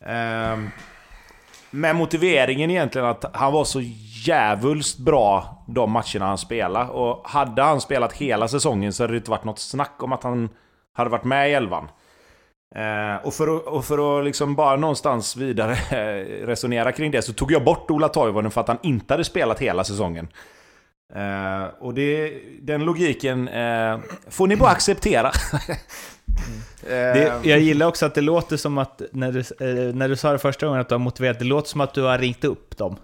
Eh, 0.00 0.58
med 1.70 1.96
motiveringen 1.96 2.70
egentligen 2.70 3.08
att 3.08 3.24
han 3.36 3.52
var 3.52 3.64
så 3.64 3.80
jävulst 4.26 4.98
bra 4.98 5.64
de 5.66 5.90
matcherna 5.90 6.26
han 6.26 6.38
spelade. 6.38 6.90
Och 6.90 7.28
hade 7.28 7.62
han 7.62 7.80
spelat 7.80 8.12
hela 8.12 8.48
säsongen 8.48 8.92
så 8.92 9.02
hade 9.02 9.12
det 9.12 9.16
inte 9.16 9.30
varit 9.30 9.44
något 9.44 9.58
snack 9.58 10.02
om 10.02 10.12
att 10.12 10.22
han 10.22 10.48
hade 10.92 11.10
varit 11.10 11.24
med 11.24 11.50
i 11.50 11.54
elvan. 11.54 11.88
Eh, 12.76 13.26
och 13.26 13.34
för 13.34 13.56
att, 13.56 13.64
och 13.66 13.84
för 13.84 14.18
att 14.18 14.24
liksom 14.24 14.54
bara 14.54 14.76
någonstans 14.76 15.36
vidare 15.36 15.72
eh, 15.72 16.46
resonera 16.46 16.92
kring 16.92 17.10
det 17.10 17.22
så 17.22 17.32
tog 17.32 17.52
jag 17.52 17.64
bort 17.64 17.90
Ola 17.90 18.08
Toivonen 18.08 18.50
för 18.50 18.60
att 18.60 18.68
han 18.68 18.78
inte 18.82 19.14
hade 19.14 19.24
spelat 19.24 19.58
hela 19.58 19.84
säsongen. 19.84 20.28
Eh, 21.14 21.64
och 21.80 21.94
det, 21.94 22.32
den 22.62 22.84
logiken 22.84 23.48
eh, 23.48 23.98
får 24.28 24.46
ni 24.46 24.56
bara 24.56 24.70
acceptera. 24.70 25.30
Eh, 26.82 26.88
Det, 26.90 27.40
jag 27.42 27.58
gillar 27.58 27.86
också 27.86 28.06
att 28.06 28.14
det 28.14 28.20
låter 28.20 28.56
som 28.56 28.78
att, 28.78 29.02
när 29.12 29.32
du, 29.32 29.38
eh, 29.40 29.94
när 29.94 30.08
du 30.08 30.16
sa 30.16 30.32
det 30.32 30.38
första 30.38 30.66
gången 30.66 30.80
att 30.80 30.88
du 30.88 30.94
har 30.94 31.00
motiverat, 31.00 31.38
det 31.38 31.44
låter 31.44 31.68
som 31.68 31.80
att 31.80 31.94
du 31.94 32.02
har 32.02 32.18
ringt 32.18 32.44
upp 32.44 32.76
dem. 32.76 32.96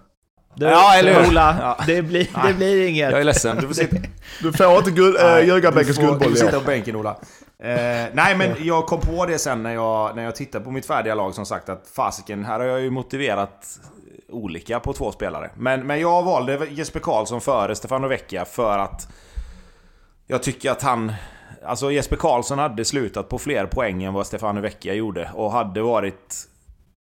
Du, 0.55 0.65
Ja, 0.65 0.95
eller 0.95 1.21
hur? 1.21 1.29
Ola, 1.29 1.57
Ja. 1.61 1.83
det, 1.87 2.01
blir, 2.01 2.27
det 2.47 2.53
blir 2.53 2.87
inget. 2.87 3.11
jag 3.11 3.19
är 3.19 3.23
ledsen. 3.23 3.57
Du 3.61 3.67
får 3.67 3.73
sitta, 3.73 3.95
Du 4.41 4.53
får 4.53 4.77
inte 4.77 4.91
guld, 4.91 5.15
äh, 5.17 5.21
får- 5.23 6.01
guldboll 6.01 6.19
Du 6.33 6.39
får 6.39 6.45
sitta 6.45 6.59
på 6.59 6.65
bänken 6.65 6.95
Ola. 6.95 7.17
Eh, 7.59 7.75
nej 8.13 8.35
men 8.37 8.51
jag 8.59 8.85
kom 8.85 8.99
på 9.01 9.25
det 9.25 9.39
sen 9.39 9.63
när 9.63 9.73
jag, 9.73 10.15
när 10.15 10.23
jag 10.23 10.35
tittade 10.35 10.65
på 10.65 10.71
mitt 10.71 10.85
färdiga 10.85 11.15
lag 11.15 11.33
som 11.33 11.45
sagt 11.45 11.69
att 11.69 11.87
fasiken, 11.95 12.45
här 12.45 12.59
har 12.59 12.65
jag 12.65 12.81
ju 12.81 12.89
motiverat 12.89 13.79
olika 14.29 14.79
på 14.79 14.93
två 14.93 15.11
spelare. 15.11 15.49
Men, 15.55 15.87
men 15.87 15.99
jag 15.99 16.23
valde 16.23 16.67
Jesper 16.69 16.99
Karlsson 16.99 17.41
före 17.41 17.75
Stefano 17.75 18.07
Vecchia 18.07 18.45
för 18.45 18.79
att 18.79 19.07
jag 20.27 20.43
tycker 20.43 20.71
att 20.71 20.81
han... 20.81 21.13
Alltså 21.65 21.91
Jesper 21.91 22.15
Karlsson 22.15 22.59
hade 22.59 22.85
slutat 22.85 23.29
på 23.29 23.39
fler 23.39 23.65
poäng 23.65 24.03
än 24.03 24.13
vad 24.13 24.27
Stefano 24.27 24.61
Vecchia 24.61 24.93
gjorde 24.93 25.29
och 25.33 25.51
hade 25.51 25.81
varit... 25.81 26.35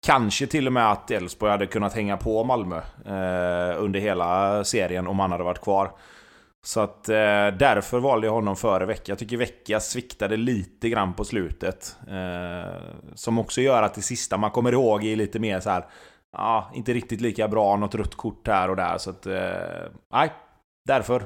Kanske 0.06 0.48
till 0.48 0.68
och 0.68 0.74
med 0.74 0.92
att 0.92 1.12
Elfsborg 1.12 1.52
hade 1.52 1.68
kunnat 1.68 1.94
hänga 1.94 2.18
på 2.18 2.44
Malmö 2.44 2.78
eh, 3.06 3.84
under 3.84 4.00
hela 4.00 4.64
serien 4.64 5.08
om 5.08 5.20
han 5.20 5.32
hade 5.32 5.44
varit 5.44 5.62
kvar. 5.62 5.92
Så 6.66 6.80
att 6.80 7.10
eh, 7.10 7.48
därför 7.60 8.00
valde 8.00 8.28
jag 8.28 8.34
honom 8.34 8.56
före 8.56 8.86
Vecchia. 8.86 9.12
Jag 9.12 9.20
tycker 9.20 9.38
Vecchia 9.38 9.80
sviktade 9.80 10.38
lite 10.38 10.90
grann 10.90 11.14
på 11.14 11.26
slutet. 11.26 11.98
Eh, 12.08 12.74
som 13.16 13.40
också 13.40 13.62
gör 13.62 13.84
att 13.84 13.94
det 13.94 14.02
sista 14.02 14.38
man 14.38 14.52
kommer 14.52 14.72
ihåg 14.72 15.06
är 15.06 15.16
lite 15.16 15.40
mer 15.40 15.60
så 15.60 15.70
här. 15.70 15.86
Ja, 16.32 16.72
inte 16.74 16.94
riktigt 16.94 17.22
lika 17.22 17.48
bra. 17.48 17.76
Något 17.78 17.96
rött 17.96 18.16
kort 18.16 18.48
här 18.48 18.70
och 18.70 18.76
där. 18.76 18.98
Så 18.98 19.10
att... 19.10 19.26
Eh, 19.26 19.92
nej, 20.14 20.34
därför. 20.86 21.24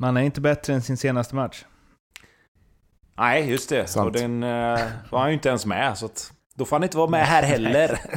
Man 0.00 0.16
är 0.16 0.20
inte 0.20 0.40
bättre 0.40 0.74
än 0.74 0.82
sin 0.82 0.96
senaste 0.96 1.34
match. 1.34 1.64
Nej, 3.18 3.50
just 3.50 3.68
det. 3.68 3.86
Sant. 3.86 4.06
Och 4.06 4.12
den 4.12 4.42
eh, 4.42 4.80
var 5.10 5.18
han 5.18 5.28
ju 5.28 5.34
inte 5.34 5.48
ens 5.48 5.66
med. 5.66 5.98
Så 5.98 6.06
att, 6.06 6.32
då 6.56 6.64
får 6.64 6.76
han 6.76 6.82
inte 6.82 6.96
vara 6.96 7.10
med 7.10 7.26
här 7.26 7.42
heller. 7.42 7.98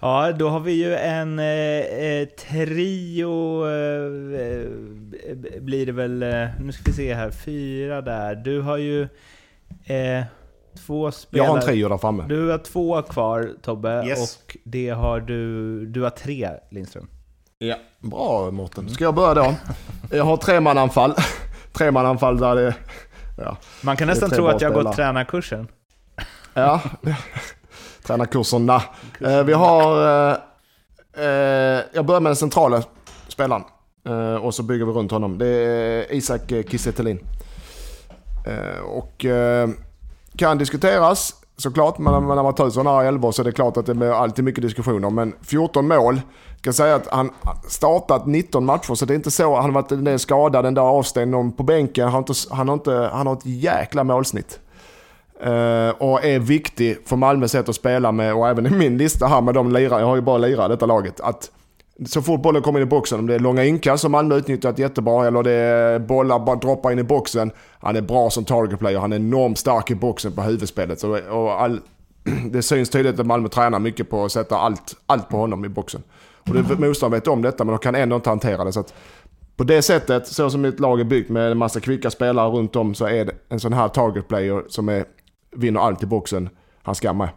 Ja, 0.00 0.32
då 0.32 0.48
har 0.48 0.60
vi 0.60 0.72
ju 0.72 0.94
en 0.96 1.38
eh, 1.38 1.46
eh, 1.46 2.28
trio, 2.28 3.66
eh, 3.66 4.40
eh, 4.40 5.60
blir 5.60 5.86
det 5.86 5.92
väl, 5.92 6.22
eh, 6.22 6.46
nu 6.60 6.72
ska 6.72 6.82
vi 6.86 6.92
se 6.92 7.14
här, 7.14 7.30
fyra 7.30 8.00
där. 8.00 8.34
Du 8.34 8.60
har 8.60 8.76
ju 8.76 9.02
eh, 9.84 10.24
Två 10.86 11.06
Jag 11.06 11.14
spelare. 11.14 11.48
har 11.48 11.56
en 11.56 11.62
trio 11.62 11.88
där 11.88 11.98
framme. 11.98 12.24
Du 12.28 12.50
har 12.50 12.58
två 12.58 13.02
kvar 13.02 13.50
Tobbe 13.62 14.04
Yes. 14.06 14.36
och 14.44 14.56
det 14.64 14.88
har 14.88 15.20
du... 15.20 15.86
Du 15.86 16.02
har 16.02 16.10
tre 16.10 16.50
Lindström. 16.70 17.08
Ja. 17.58 17.76
Bra 18.00 18.50
Mårten. 18.50 18.88
Ska 18.88 19.04
jag 19.04 19.14
börja 19.14 19.34
då? 19.34 19.54
Jag 20.10 20.24
har 20.24 20.36
tremananfall. 20.36 21.14
tremananfall 21.72 22.38
där 22.38 22.54
det... 22.56 22.74
Ja. 23.38 23.56
Man 23.82 23.96
kan 23.96 24.08
nästan 24.08 24.28
tre 24.28 24.36
tro 24.36 24.46
att 24.46 24.60
jag 24.60 24.70
har 24.70 24.82
gått 24.82 24.96
tränarkursen. 24.96 25.68
Ja. 26.56 26.80
Tränarkurserna. 28.06 28.82
Eh, 29.20 29.42
vi 29.44 29.52
har... 29.52 30.06
Eh, 30.30 30.36
eh, 31.24 31.80
jag 31.92 32.06
börjar 32.06 32.20
med 32.20 32.30
den 32.30 32.36
centrala 32.36 32.82
spelaren. 33.28 33.64
Eh, 34.08 34.34
och 34.34 34.54
så 34.54 34.62
bygger 34.62 34.84
vi 34.84 34.92
runt 34.92 35.10
honom. 35.10 35.38
Det 35.38 35.46
är 35.46 36.12
Isak 36.12 36.52
eh, 36.52 36.64
Kiese 36.64 36.92
Thelin. 36.92 37.18
Eh, 38.46 38.82
och 38.82 39.24
eh, 39.24 39.68
kan 40.36 40.58
diskuteras 40.58 41.34
såklart. 41.56 41.98
Men 41.98 42.26
när 42.26 42.42
man 42.42 42.54
tar 42.54 42.66
ut 42.66 42.72
sådana 42.72 42.96
här 42.96 43.04
elvor 43.04 43.32
så 43.32 43.42
är 43.42 43.44
det 43.44 43.52
klart 43.52 43.76
att 43.76 43.86
det 43.86 43.94
blir 43.94 44.10
alltid 44.10 44.44
mycket 44.44 44.62
diskussioner. 44.62 45.10
Men 45.10 45.32
14 45.42 45.88
mål. 45.88 46.20
Jag 46.54 46.62
kan 46.62 46.72
säga 46.72 46.94
att 46.94 47.06
han 47.06 47.30
startat 47.68 48.26
19 48.26 48.64
matcher 48.64 48.94
så 48.94 49.04
det 49.04 49.14
är 49.14 49.16
inte 49.16 49.30
så. 49.30 49.54
Han 49.54 49.64
har 49.64 49.82
varit 49.82 49.92
en 49.92 50.04
del 50.04 50.18
skadad, 50.18 50.66
en 50.66 50.74
dag 50.74 50.86
avstängd, 50.86 51.30
någon 51.30 51.52
på 51.52 51.62
bänken. 51.62 52.04
Han 52.04 52.12
har, 52.12 52.18
inte, 52.18 52.34
han, 52.50 52.68
har 52.68 52.74
inte, 52.74 53.10
han 53.12 53.26
har 53.26 53.34
ett 53.34 53.46
jäkla 53.46 54.04
målsnitt. 54.04 54.60
Eh, 55.40 55.90
och 55.98 56.24
är 56.24 56.38
viktig 56.38 56.98
för 57.04 57.16
Malmös 57.16 57.52
sätt 57.52 57.68
att 57.68 57.74
spela 57.74 58.12
med 58.12 58.34
och 58.34 58.48
även 58.48 58.66
i 58.66 58.70
min 58.70 58.98
lista 58.98 59.26
här 59.26 59.40
med 59.40 59.54
de 59.54 59.72
lirare, 59.72 60.00
jag 60.00 60.06
har 60.06 60.16
ju 60.16 60.22
bara 60.22 60.38
lirare 60.38 60.66
i 60.66 60.68
detta 60.68 60.86
laget. 60.86 61.20
Att 61.20 61.50
så 62.06 62.22
fort 62.22 62.42
bollen 62.42 62.62
kommer 62.62 62.80
in 62.80 62.86
i 62.86 62.90
boxen, 62.90 63.18
om 63.18 63.26
det 63.26 63.34
är 63.34 63.38
långa 63.38 63.64
inkast 63.64 64.02
som 64.02 64.12
Malmö 64.12 64.36
utnyttjat 64.36 64.78
jättebra 64.78 65.26
eller 65.26 65.42
det 65.42 65.52
är 65.52 65.98
bollar 65.98 66.38
bara 66.38 66.56
droppar 66.56 66.92
in 66.92 66.98
i 66.98 67.02
boxen. 67.02 67.50
Han 67.80 67.96
är 67.96 68.00
bra 68.00 68.30
som 68.30 68.44
target 68.44 68.78
player, 68.78 68.98
han 68.98 69.12
är 69.12 69.16
enormt 69.16 69.58
stark 69.58 69.90
i 69.90 69.94
boxen 69.94 70.32
på 70.32 70.42
huvudspelet. 70.42 71.00
Så, 71.00 71.18
och 71.30 71.62
all, 71.62 71.80
det 72.50 72.62
syns 72.62 72.90
tydligt 72.90 73.20
att 73.20 73.26
Malmö 73.26 73.48
tränar 73.48 73.78
mycket 73.78 74.10
på 74.10 74.24
att 74.24 74.32
sätta 74.32 74.58
allt, 74.58 74.96
allt 75.06 75.28
på 75.28 75.36
honom 75.36 75.64
i 75.64 75.68
boxen. 75.68 76.02
Och 76.48 76.54
det, 76.54 76.78
motståndaren 76.78 77.20
vet 77.20 77.28
om 77.28 77.42
detta 77.42 77.64
men 77.64 77.72
de 77.72 77.78
kan 77.78 77.94
ändå 77.94 78.16
inte 78.16 78.30
hantera 78.30 78.64
det. 78.64 78.72
Så 78.72 78.80
att 78.80 78.94
på 79.56 79.64
det 79.64 79.82
sättet, 79.82 80.26
så 80.26 80.50
som 80.50 80.60
mitt 80.60 80.80
lag 80.80 81.00
är 81.00 81.04
byggt 81.04 81.30
med 81.30 81.50
en 81.50 81.58
massa 81.58 81.80
kvicka 81.80 82.10
spelare 82.10 82.50
runt 82.50 82.76
om 82.76 82.94
så 82.94 83.06
är 83.06 83.24
det 83.24 83.32
en 83.48 83.60
sån 83.60 83.72
här 83.72 83.88
target 83.88 84.28
player 84.28 84.64
som 84.68 84.88
är, 84.88 85.04
vinner 85.50 85.80
allt 85.80 86.02
i 86.02 86.06
boxen. 86.06 86.48
Han 86.82 86.94
ska 86.94 87.12
med. 87.12 87.28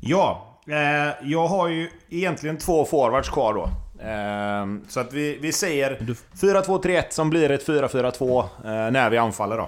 Ja, 0.00 0.58
eh, 0.68 1.28
jag 1.30 1.46
har 1.46 1.68
ju 1.68 1.90
egentligen 2.10 2.58
två 2.58 2.84
forwards 2.84 3.28
kvar 3.28 3.54
då. 3.54 3.62
Eh, 4.04 4.66
så 4.88 5.00
att 5.00 5.12
vi, 5.12 5.38
vi 5.42 5.52
säger 5.52 5.96
4-2-3-1 6.40 7.04
som 7.10 7.30
blir 7.30 7.50
ett 7.50 7.66
4-4-2 7.66 8.40
eh, 8.40 8.46
när 8.90 9.10
vi 9.10 9.18
anfaller 9.18 9.56
då. 9.56 9.62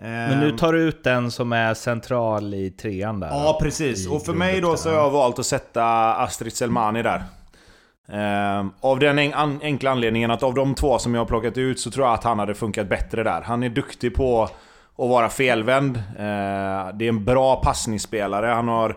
Eh, 0.00 0.08
Men 0.08 0.40
nu 0.40 0.58
tar 0.58 0.72
du 0.72 0.82
ut 0.82 1.04
den 1.04 1.30
som 1.30 1.52
är 1.52 1.74
central 1.74 2.54
i 2.54 2.70
trean 2.70 3.20
där. 3.20 3.28
Ja, 3.28 3.58
precis. 3.62 4.08
Och 4.08 4.24
för 4.24 4.32
mig 4.32 4.60
då 4.60 4.76
så 4.76 4.88
har 4.88 4.96
jag 4.96 5.10
valt 5.10 5.38
att 5.38 5.46
sätta 5.46 6.14
Astrid 6.14 6.52
Selmani 6.52 7.02
där. 7.02 7.24
Ehm, 8.08 8.70
av 8.80 8.98
den 8.98 9.18
enkla 9.62 9.90
anledningen 9.90 10.30
att 10.30 10.42
av 10.42 10.54
de 10.54 10.74
två 10.74 10.98
som 10.98 11.14
jag 11.14 11.20
har 11.20 11.26
plockat 11.26 11.58
ut 11.58 11.80
så 11.80 11.90
tror 11.90 12.06
jag 12.06 12.14
att 12.14 12.24
han 12.24 12.38
hade 12.38 12.54
funkat 12.54 12.88
bättre 12.88 13.22
där. 13.22 13.40
Han 13.40 13.62
är 13.62 13.68
duktig 13.68 14.14
på 14.14 14.48
att 14.98 15.08
vara 15.08 15.28
felvänd. 15.28 15.96
Eh, 15.96 16.94
det 16.94 17.04
är 17.04 17.08
en 17.08 17.24
bra 17.24 17.56
passningsspelare. 17.56 18.46
Han 18.46 18.68
har 18.68 18.96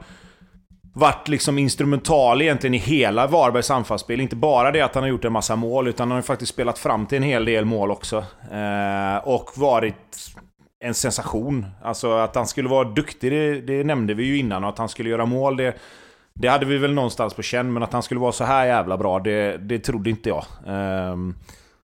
varit 0.94 1.28
liksom 1.28 1.58
instrumental 1.58 2.42
egentligen 2.42 2.74
i 2.74 2.78
hela 2.78 3.28
Varbergs 3.28 3.72
anfallsspel. 3.72 4.22
Inte 4.22 4.36
bara 4.36 4.72
det 4.72 4.82
att 4.82 4.96
han 4.96 5.04
har 5.04 5.10
gjort 5.10 5.26
en 5.26 5.34
massa 5.34 5.56
mål, 5.56 5.88
utan 5.88 6.08
han 6.08 6.12
har 6.12 6.18
ju 6.18 6.24
faktiskt 6.24 6.54
spelat 6.54 6.80
fram 6.80 7.06
till 7.06 7.18
en 7.18 7.24
hel 7.24 7.46
del 7.46 7.66
mål 7.66 7.92
också. 7.92 8.18
Eh, 8.52 9.18
och 9.24 9.52
varit 9.56 10.18
en 10.80 10.94
sensation. 10.94 11.66
Alltså 11.84 12.12
att 12.12 12.36
han 12.36 12.48
skulle 12.48 12.70
vara 12.70 12.90
duktig, 12.90 13.32
det, 13.32 13.62
det 13.62 13.84
nämnde 13.84 14.14
vi 14.14 14.24
ju 14.24 14.38
innan. 14.38 14.64
Och 14.64 14.70
att 14.70 14.78
han 14.78 14.90
skulle 14.90 15.10
göra 15.10 15.26
mål, 15.26 15.58
det, 15.58 15.76
det 16.34 16.48
hade 16.48 16.66
vi 16.66 16.78
väl 16.78 16.94
någonstans 16.94 17.34
på 17.34 17.42
känn. 17.42 17.74
Men 17.74 17.84
att 17.84 17.94
han 17.94 18.04
skulle 18.04 18.20
vara 18.20 18.32
så 18.32 18.44
här 18.44 18.66
jävla 18.66 18.98
bra, 18.98 19.20
det, 19.20 19.58
det 19.58 19.80
trodde 19.80 20.10
inte 20.10 20.30
jag. 20.30 20.46
Ehm, 20.68 21.36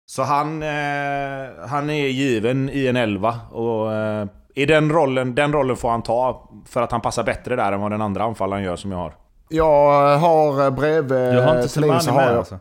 så 0.05 0.23
han, 0.23 0.63
eh, 0.63 1.67
han 1.67 1.89
är 1.89 2.07
given 2.07 2.69
i 2.69 2.87
en 2.87 2.95
elva. 2.95 3.39
Och 3.51 3.93
eh, 3.93 4.27
i 4.55 4.65
den 4.65 4.91
rollen, 4.91 5.35
den 5.35 5.53
rollen 5.53 5.75
får 5.75 5.89
han 5.89 6.01
ta. 6.03 6.49
För 6.65 6.81
att 6.81 6.91
han 6.91 7.01
passar 7.01 7.23
bättre 7.23 7.55
där 7.55 7.71
än 7.71 7.81
vad 7.81 7.91
den 7.91 8.01
andra 8.01 8.23
anfallaren 8.23 8.63
gör 8.63 8.75
som 8.75 8.91
jag 8.91 8.97
har. 8.97 9.13
Jag 9.49 10.17
har 10.17 10.63
eh, 10.65 10.69
bredvid... 10.69 11.33
Du 11.33 11.41
har 11.41 11.55
inte 11.55 11.69
Selmani 11.69 12.05
har 12.09 12.15
med 12.15 12.27
jag, 12.31 12.37
alltså? 12.37 12.59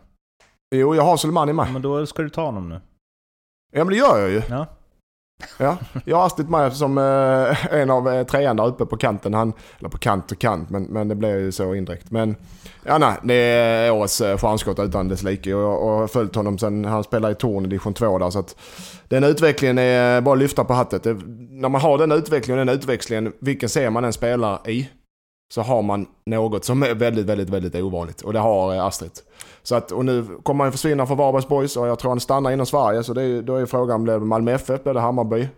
Jo, 0.74 0.94
jag 0.94 1.02
har 1.02 1.16
Soleimani 1.16 1.50
Ja, 1.50 1.54
med. 1.54 1.72
men 1.72 1.82
då 1.82 2.06
ska 2.06 2.22
du 2.22 2.30
ta 2.30 2.44
honom 2.44 2.68
nu. 2.68 2.80
Ja, 3.72 3.84
men 3.84 3.88
det 3.88 3.96
gör 3.96 4.18
jag 4.18 4.30
ju. 4.30 4.42
Ja. 4.48 4.66
Ja, 5.58 5.76
jag 6.04 6.16
har 6.16 6.26
Astrid 6.26 6.50
med 6.50 6.72
som 6.72 6.98
eh, 6.98 7.74
en 7.74 7.90
av 7.90 8.08
eh, 8.08 8.26
trean 8.26 8.56
där 8.56 8.66
uppe 8.66 8.86
på 8.86 8.96
kanten. 8.96 9.34
Han, 9.34 9.52
eller 9.78 9.88
på 9.88 9.98
kant 9.98 10.32
och 10.32 10.38
kant, 10.38 10.70
men, 10.70 10.82
men 10.82 11.08
det 11.08 11.14
blev 11.14 11.40
ju 11.40 11.52
så 11.52 11.74
indirekt. 11.74 12.10
Men 12.10 12.36
ja, 12.84 12.98
nej, 12.98 13.14
det 13.22 13.34
är 13.34 13.90
årets 13.90 14.20
eh, 14.20 14.38
stjärnskott 14.38 14.78
utan 14.78 15.08
dess 15.08 15.22
like. 15.22 15.54
Och 15.54 15.62
jag 15.62 15.82
och 15.82 15.92
jag 15.92 15.98
har 15.98 16.08
följt 16.08 16.34
honom 16.34 16.58
sen 16.58 16.84
han 16.84 17.04
spelade 17.04 17.32
i 17.32 17.34
Torn 17.36 17.64
i 17.64 17.68
division 17.68 17.94
2 17.94 18.18
där. 18.18 18.30
Så 18.30 18.38
att 18.38 18.56
den 19.08 19.24
utvecklingen 19.24 19.78
är 19.78 20.20
bara 20.20 20.32
att 20.32 20.38
lyfta 20.38 20.64
på 20.64 20.72
hattet. 20.72 21.02
Det, 21.02 21.14
när 21.50 21.68
man 21.68 21.80
har 21.80 21.98
den 21.98 22.12
utvecklingen 22.12 22.60
och 22.60 22.66
den 22.66 22.74
utväxlingen, 22.74 23.32
vilken 23.38 23.68
ser 23.68 23.90
man 23.90 24.04
en 24.04 24.12
spelar 24.12 24.70
i, 24.70 24.88
så 25.54 25.62
har 25.62 25.82
man 25.82 26.06
något 26.26 26.64
som 26.64 26.82
är 26.82 26.94
väldigt, 26.94 27.26
väldigt, 27.26 27.50
väldigt 27.50 27.74
ovanligt. 27.74 28.20
Och 28.20 28.32
det 28.32 28.38
har 28.38 28.74
eh, 28.74 28.84
Astrid. 28.84 29.10
Så 29.62 29.74
att, 29.74 29.92
och 29.92 30.04
nu 30.04 30.38
kommer 30.42 30.64
han 30.64 30.72
försvinna 30.72 31.06
från 31.06 31.16
Varbergs 31.16 31.48
Boys 31.48 31.76
och 31.76 31.88
jag 31.88 31.98
tror 31.98 32.10
han 32.10 32.20
stannar 32.20 32.50
inom 32.50 32.66
Sverige. 32.66 33.02
Så 33.02 33.12
det 33.14 33.22
är, 33.22 33.42
då 33.42 33.56
är 33.56 33.66
frågan, 33.66 34.04
blir 34.04 34.14
det 34.14 34.20
Malmö 34.20 34.52
FF, 34.52 34.82
blir 34.82 34.94
det 34.94 35.00
Hammarby? 35.00 35.48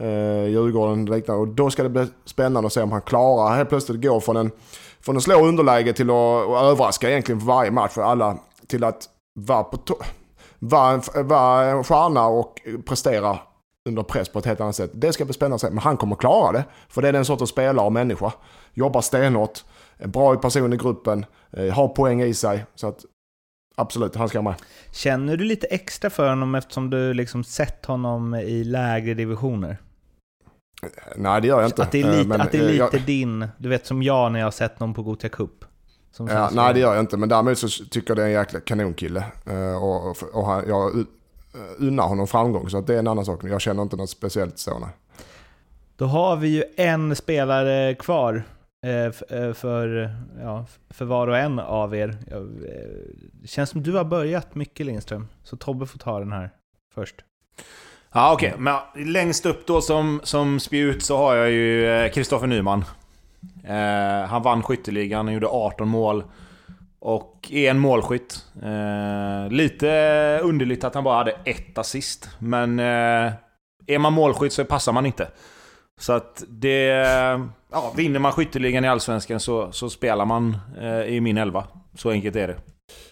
Eh, 0.00 0.44
Djurgården 0.44 1.08
och 1.08 1.14
liknande. 1.16 1.42
Och 1.42 1.48
då 1.48 1.70
ska 1.70 1.82
det 1.82 1.88
bli 1.88 2.06
spännande 2.24 2.66
att 2.66 2.72
se 2.72 2.82
om 2.82 2.92
han 2.92 3.02
klarar 3.02 3.56
helt 3.56 3.68
plötsligt 3.68 4.02
gå 4.02 4.20
från 4.20 4.36
en, 4.36 4.50
från 5.00 5.14
en 5.14 5.20
slå 5.20 5.46
underläge 5.46 5.92
till 5.92 6.10
att, 6.10 6.46
och 6.46 6.58
överraska 6.58 7.10
egentligen 7.10 7.40
för 7.40 7.46
varje 7.46 7.70
match 7.70 7.92
för 7.92 8.02
alla. 8.02 8.38
Till 8.66 8.84
att 8.84 9.08
vara, 9.34 9.64
på 9.64 9.76
to- 9.76 10.04
vara, 10.58 10.90
en, 10.90 11.28
vara 11.28 11.64
en 11.64 11.84
stjärna 11.84 12.26
och 12.26 12.60
prestera 12.86 13.38
under 13.88 14.02
press 14.02 14.28
på 14.28 14.38
ett 14.38 14.46
helt 14.46 14.60
annat 14.60 14.76
sätt. 14.76 14.90
Det 14.94 15.12
ska 15.12 15.24
bli 15.24 15.34
spännande 15.34 15.54
att 15.54 15.60
se. 15.60 15.70
Men 15.70 15.78
han 15.78 15.96
kommer 15.96 16.16
klara 16.16 16.52
det. 16.52 16.64
För 16.88 17.02
det 17.02 17.08
är 17.08 17.12
den 17.12 17.24
sortens 17.24 17.50
spelare 17.50 17.86
och 17.86 17.92
människa. 17.92 18.32
Jobbar 18.74 19.00
stenhårt. 19.00 19.64
är 19.98 20.08
Bra 20.08 20.36
person 20.36 20.72
i 20.72 20.76
gruppen. 20.76 21.26
Eh, 21.52 21.74
har 21.74 21.88
poäng 21.88 22.22
i 22.22 22.34
sig. 22.34 22.64
Så 22.74 22.86
att 22.88 23.04
absolut, 23.74 24.14
han 24.16 24.28
ska 24.28 24.42
med. 24.42 24.54
Känner 24.92 25.36
du 25.36 25.44
lite 25.44 25.66
extra 25.66 26.10
för 26.10 26.28
honom 26.28 26.54
eftersom 26.54 26.90
du 26.90 27.14
liksom 27.14 27.44
sett 27.44 27.86
honom 27.86 28.34
i 28.34 28.64
lägre 28.64 29.14
divisioner? 29.14 29.76
Nej, 31.16 31.40
det 31.40 31.48
gör 31.48 31.60
jag 31.60 31.68
inte. 31.68 31.82
Att 31.82 31.92
det 31.92 32.00
är 32.02 32.04
Eh, 32.12 32.16
lite, 32.16 32.28
men, 32.28 32.40
att 32.40 32.52
det 32.52 32.58
är 32.58 32.62
eh, 32.62 32.68
lite 32.68 32.96
jag- 32.96 33.02
din, 33.06 33.48
du 33.58 33.68
vet 33.68 33.86
som 33.86 34.02
jag 34.02 34.32
när 34.32 34.38
jag 34.38 34.46
har 34.46 34.50
sett 34.50 34.80
någon 34.80 34.94
på 34.94 35.02
Gothia 35.02 35.30
Cup. 35.30 35.64
Ja, 36.18 36.50
nej 36.52 36.74
det 36.74 36.80
gör 36.80 36.94
jag 36.94 37.02
inte, 37.02 37.16
men 37.16 37.28
däremot 37.28 37.58
så 37.58 37.68
tycker 37.68 38.10
jag 38.10 38.16
det 38.16 38.22
är 38.22 38.26
en 38.26 38.32
jäkla 38.32 38.60
kanonkille. 38.60 39.24
Eh, 39.46 39.82
Och, 39.84 40.10
och, 40.10 40.16
och 40.32 40.46
han, 40.46 40.64
jag 40.68 40.94
uh, 40.96 41.04
unnar 41.78 42.04
honom 42.08 42.26
framgång, 42.26 42.70
så 42.70 42.80
det 42.80 42.94
är 42.94 42.98
en 42.98 43.08
annan 43.08 43.24
sak. 43.24 43.44
Jag 43.44 43.60
känner 43.60 43.82
inte 43.82 43.96
något 43.96 44.10
speciellt 44.10 44.58
så. 44.58 44.78
Nej. 44.78 44.88
Då 45.96 46.04
har 46.06 46.36
vi 46.36 46.48
ju 46.48 46.64
en 46.76 47.16
spelare 47.16 47.94
kvar 47.94 48.34
eh, 48.34 48.40
eh, 48.40 48.44
Eh, 48.84 49.38
eh, 49.38 49.52
för, 49.52 50.10
ja, 50.42 50.66
för 50.90 51.04
var 51.04 51.26
och 51.26 51.38
en 51.38 51.58
av 51.58 51.94
er. 51.94 52.16
Jag, 52.30 52.42
eh, 52.42 52.48
Det 53.32 53.48
känns 53.48 53.70
som 53.70 53.82
du 53.82 53.92
har 53.92 54.04
börjat 54.04 54.54
mycket 54.54 54.86
Lindström, 54.86 55.28
så 55.42 55.56
Tobbe 55.56 55.86
får 55.86 55.98
ta 55.98 56.18
den 56.18 56.32
här 56.32 56.50
först. 56.94 57.14
Ja 58.12 58.32
okej, 58.32 58.54
men 58.58 58.76
längst 58.94 59.46
upp 59.46 59.66
då 59.66 59.80
som, 59.80 60.20
som 60.24 60.60
spjut 60.60 61.02
så 61.04 61.16
har 61.16 61.34
jag 61.34 61.50
ju 61.50 61.86
eh, 61.86 62.10
Kristoffer 62.10 62.46
Nyman. 62.46 62.84
Eh, 63.64 64.28
han 64.28 64.42
vann 64.42 64.62
skytteligan, 64.62 65.26
han 65.26 65.34
gjorde 65.34 65.46
18 65.46 65.88
mål. 65.88 66.24
Och 66.98 67.48
är 67.52 67.70
en 67.70 67.78
målskytt. 67.78 68.44
Eh, 68.62 69.50
lite 69.50 69.88
underligt 70.42 70.84
att 70.84 70.94
han 70.94 71.04
bara 71.04 71.16
hade 71.18 71.36
ett 71.44 71.78
assist. 71.78 72.30
Men 72.38 72.78
eh, 72.78 73.32
är 73.86 73.98
man 73.98 74.12
målskytt 74.12 74.52
så 74.52 74.64
passar 74.64 74.92
man 74.92 75.06
inte. 75.06 75.28
Så 76.00 76.12
att 76.12 76.44
det... 76.48 77.06
Ja, 77.74 77.92
vinner 77.96 78.20
man 78.20 78.32
skytteligan 78.32 78.84
i 78.84 78.88
Allsvenskan 78.88 79.40
så, 79.40 79.72
så 79.72 79.90
spelar 79.90 80.24
man 80.24 80.56
eh, 80.80 81.14
i 81.14 81.20
min 81.20 81.38
elva. 81.38 81.64
Så 81.94 82.10
enkelt 82.10 82.36
är 82.36 82.48
det. 82.48 82.56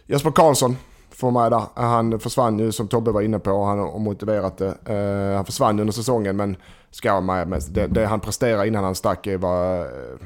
Jesper 0.06 0.30
Karlsson 0.30 0.76
får 1.10 1.30
med 1.30 1.52
där. 1.52 1.62
Han 1.74 2.20
försvann 2.20 2.58
ju 2.58 2.72
som 2.72 2.88
Tobbe 2.88 3.10
var 3.10 3.22
inne 3.22 3.38
på 3.38 3.50
och 3.50 3.66
han 3.66 3.78
har 3.78 3.98
motiverat 3.98 4.58
det. 4.58 4.74
Eh, 4.86 5.36
han 5.36 5.44
försvann 5.44 5.80
under 5.80 5.92
säsongen 5.92 6.36
men 6.36 6.56
ska 6.90 7.20
med. 7.20 7.48
Men 7.48 7.60
det, 7.70 7.86
det 7.86 8.06
han 8.06 8.20
presterade 8.20 8.68
innan 8.68 8.84
han 8.84 8.94
stack 8.94 9.26
är 9.26 9.38
var, 9.38 9.80
eh, 9.80 10.18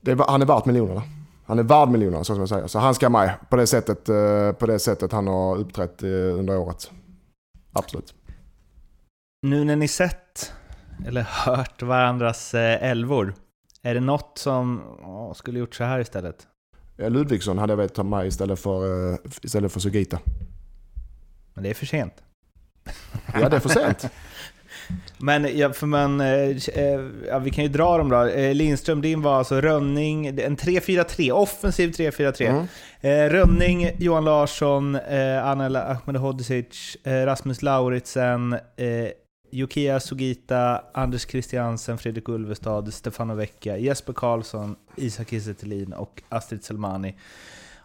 det 0.00 0.14
var... 0.14 0.26
Han 0.26 0.42
är 0.42 0.46
värt 0.46 0.64
miljonerna. 0.64 1.02
Han 1.46 1.58
är 1.58 1.62
värd 1.62 1.88
miljonerna 1.88 2.24
så 2.24 2.34
ska 2.34 2.38
man 2.38 2.48
säga. 2.48 2.68
Så 2.68 2.78
han 2.78 2.94
ska 2.94 3.08
med 3.08 3.34
på 3.50 3.56
det 3.56 3.66
sättet, 3.66 4.08
eh, 4.08 4.52
på 4.52 4.66
det 4.66 4.78
sättet 4.78 5.12
han 5.12 5.26
har 5.26 5.56
uppträtt 5.56 6.02
eh, 6.02 6.08
under 6.10 6.58
året. 6.58 6.90
Absolut. 7.72 8.14
Nu 9.42 9.64
när 9.64 9.76
ni 9.76 9.88
sett, 9.88 10.23
eller 11.06 11.22
hört 11.22 11.82
varandras 11.82 12.54
eh, 12.54 12.90
elvor, 12.90 13.34
är 13.82 13.94
det 13.94 14.00
något 14.00 14.38
som 14.38 14.82
åh, 15.02 15.32
skulle 15.34 15.58
gjort 15.58 15.74
så 15.74 15.84
här 15.84 16.00
istället? 16.00 16.46
Ludvigsson 16.96 17.58
hade 17.58 17.72
jag 17.72 17.76
velat 17.76 17.94
ta 17.94 18.02
med 18.02 18.26
istället 18.26 18.60
för, 18.60 19.12
eh, 19.12 19.18
istället 19.42 19.72
för 19.72 19.80
Sugita. 19.80 20.18
Men 21.54 21.64
det 21.64 21.70
är 21.70 21.74
för 21.74 21.86
sent. 21.86 22.14
Ja, 23.34 23.48
det 23.48 23.56
är 23.56 23.60
för 23.60 23.68
sent. 23.68 24.06
Men 25.18 25.58
ja, 25.58 25.72
för 25.72 25.86
man, 25.86 26.20
eh, 26.20 26.56
ja, 27.28 27.38
vi 27.38 27.50
kan 27.50 27.64
ju 27.64 27.70
dra 27.70 27.98
dem 27.98 28.08
då. 28.08 28.24
Lindström, 28.52 29.00
din 29.00 29.22
var 29.22 29.38
alltså 29.38 29.60
Rönning, 29.60 30.26
en 30.26 30.56
3-4-3, 30.56 31.30
offensiv 31.30 31.90
3-4-3. 31.90 32.66
Mm. 33.00 33.30
Rönning, 33.30 33.90
Johan 33.98 34.24
Larsson, 34.24 34.96
Anel 35.42 35.76
Ahmedhodzic, 35.76 36.96
Rasmus 37.04 37.62
Lauritsen, 37.62 38.56
Yukiya 39.54 40.00
Sugita, 40.00 40.84
Anders 40.94 41.26
Christiansen, 41.26 41.98
Fredrik 41.98 42.28
Ulvestad, 42.28 42.94
Stefano 42.94 43.34
Vecchia, 43.34 43.78
Jesper 43.78 44.12
Karlsson, 44.12 44.76
Isak 44.96 45.30
Kiese 45.30 45.54
och 45.96 46.22
Astrid 46.28 46.64
Selmani. 46.64 47.14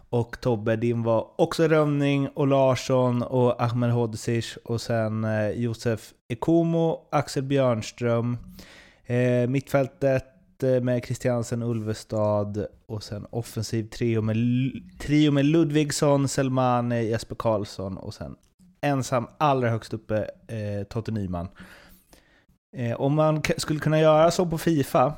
Och 0.10 0.42
Tobbe, 0.42 0.76
din 0.76 1.04
var 1.04 1.28
också 1.36 1.68
Rönning 1.68 2.28
och 2.28 2.48
Larsson 2.48 3.24
och 3.24 3.62
Ahmed 3.62 3.92
Hodzic 3.92 4.58
och 4.66 4.82
sen 4.82 5.24
eh, 5.24 5.50
Josef 5.50 6.14
Ekomo, 6.28 7.08
Axel 7.12 7.44
Björnström. 7.44 8.38
Eh, 9.06 9.50
mittfältet 9.50 10.64
eh, 10.64 10.82
med 10.82 11.06
Christiansen, 11.06 11.64
Ulvestad 11.64 12.66
och 12.86 13.04
sen 13.04 13.26
offensiv 13.30 13.84
trio 13.90 14.22
med, 14.22 14.38
trio 15.00 15.32
med 15.32 15.46
Ludvigsson, 15.46 16.28
Selmani, 16.28 17.10
Jesper 17.10 17.36
Karlsson 17.36 17.98
och 17.98 18.14
sen 18.14 18.36
ensam 18.82 19.28
allra 19.38 19.70
högst 19.70 19.94
uppe 19.94 20.18
eh, 20.48 20.84
Totte 20.90 21.12
Nyman. 21.12 21.48
Eh, 22.78 23.02
om 23.02 23.14
man 23.16 23.42
skulle 23.58 23.80
kunna 23.80 24.00
göra 24.00 24.32
så 24.32 24.46
på 24.46 24.58
Fifa, 24.58 25.14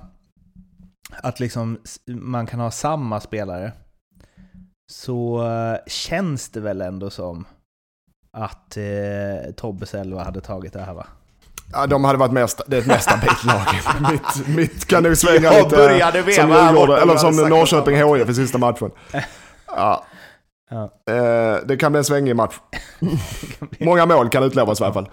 att 1.24 1.40
liksom 1.40 1.78
man 2.08 2.48
kan 2.48 2.60
ha 2.60 2.72
samma 2.72 3.20
spelare, 3.20 3.72
så 4.92 5.48
eh, 5.48 5.78
känns 5.88 6.50
det 6.50 6.60
väl 6.60 6.82
ändå 6.82 7.10
som 7.10 7.46
att 8.38 8.78
eh, 8.78 9.52
Tobbes 9.56 9.94
elva 9.94 10.24
hade 10.24 10.42
tagit 10.42 10.74
det 10.74 10.82
här 10.82 10.94
va? 10.94 11.08
Ja, 11.74 11.88
de 11.88 12.04
hade 12.04 12.18
varit 12.20 12.32
mer, 12.32 12.46
sta- 12.48 12.64
det 12.68 12.78
är 12.78 12.82
ett 12.82 12.88
mer 12.88 12.98
stabilt 12.98 13.44
lag. 13.46 13.62
mitt, 14.12 14.48
mitt 14.48 14.86
kan 14.86 15.04
nog 15.04 15.18
svänga 15.18 15.54
Jag 15.54 15.64
lite. 15.64 15.76
började 15.76 16.22
veva 16.22 16.36
som 16.44 16.52
eller 16.88 17.06
jag 17.14 17.20
som 17.20 17.36
Norrköping 17.50 17.96
HIF 17.96 18.30
i 18.30 18.34
sista 18.34 18.58
matchen. 18.58 18.92
Ja, 19.76 20.06
Ja. 20.72 20.84
eh, 21.14 21.66
det 21.66 21.78
kan 21.78 21.92
bli 21.92 21.98
en 21.98 22.06
svängig 22.06 22.36
match. 22.36 22.56
Många 23.80 24.06
mål 24.06 24.30
kan 24.30 24.44
utlovas 24.44 24.82
i 24.82 24.84
alla 24.84 24.94
fall. 24.94 25.10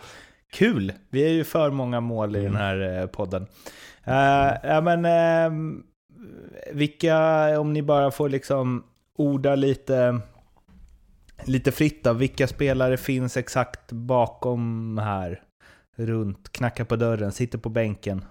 Kul! 0.53 0.93
Vi 1.11 1.25
är 1.25 1.29
ju 1.33 1.45
för 1.45 1.71
många 1.71 2.01
mål 2.01 2.37
i 2.37 2.43
den 2.43 2.57
här 2.57 3.01
eh, 3.01 3.07
podden. 3.07 3.47
Eh, 4.05 4.53
ja, 4.63 4.81
men 4.81 5.07
vilka, 6.73 7.17
om 7.61 7.73
ni 7.73 7.83
bara 7.83 8.11
får 8.11 8.29
liksom 8.29 8.85
orda 9.19 9.55
lite, 9.55 10.21
lite 11.45 11.73
fritt 11.73 12.05
då, 12.05 12.13
vilka 12.13 12.47
spelare 12.47 12.97
finns 12.97 13.37
exakt 13.37 13.93
bakom 13.93 14.99
här? 14.99 15.43
Runt, 15.97 16.53
knackar 16.53 16.85
på 16.85 16.97
dörren, 16.97 17.33
sitter 17.33 17.59
på 17.59 17.69
bänken. 17.69 18.25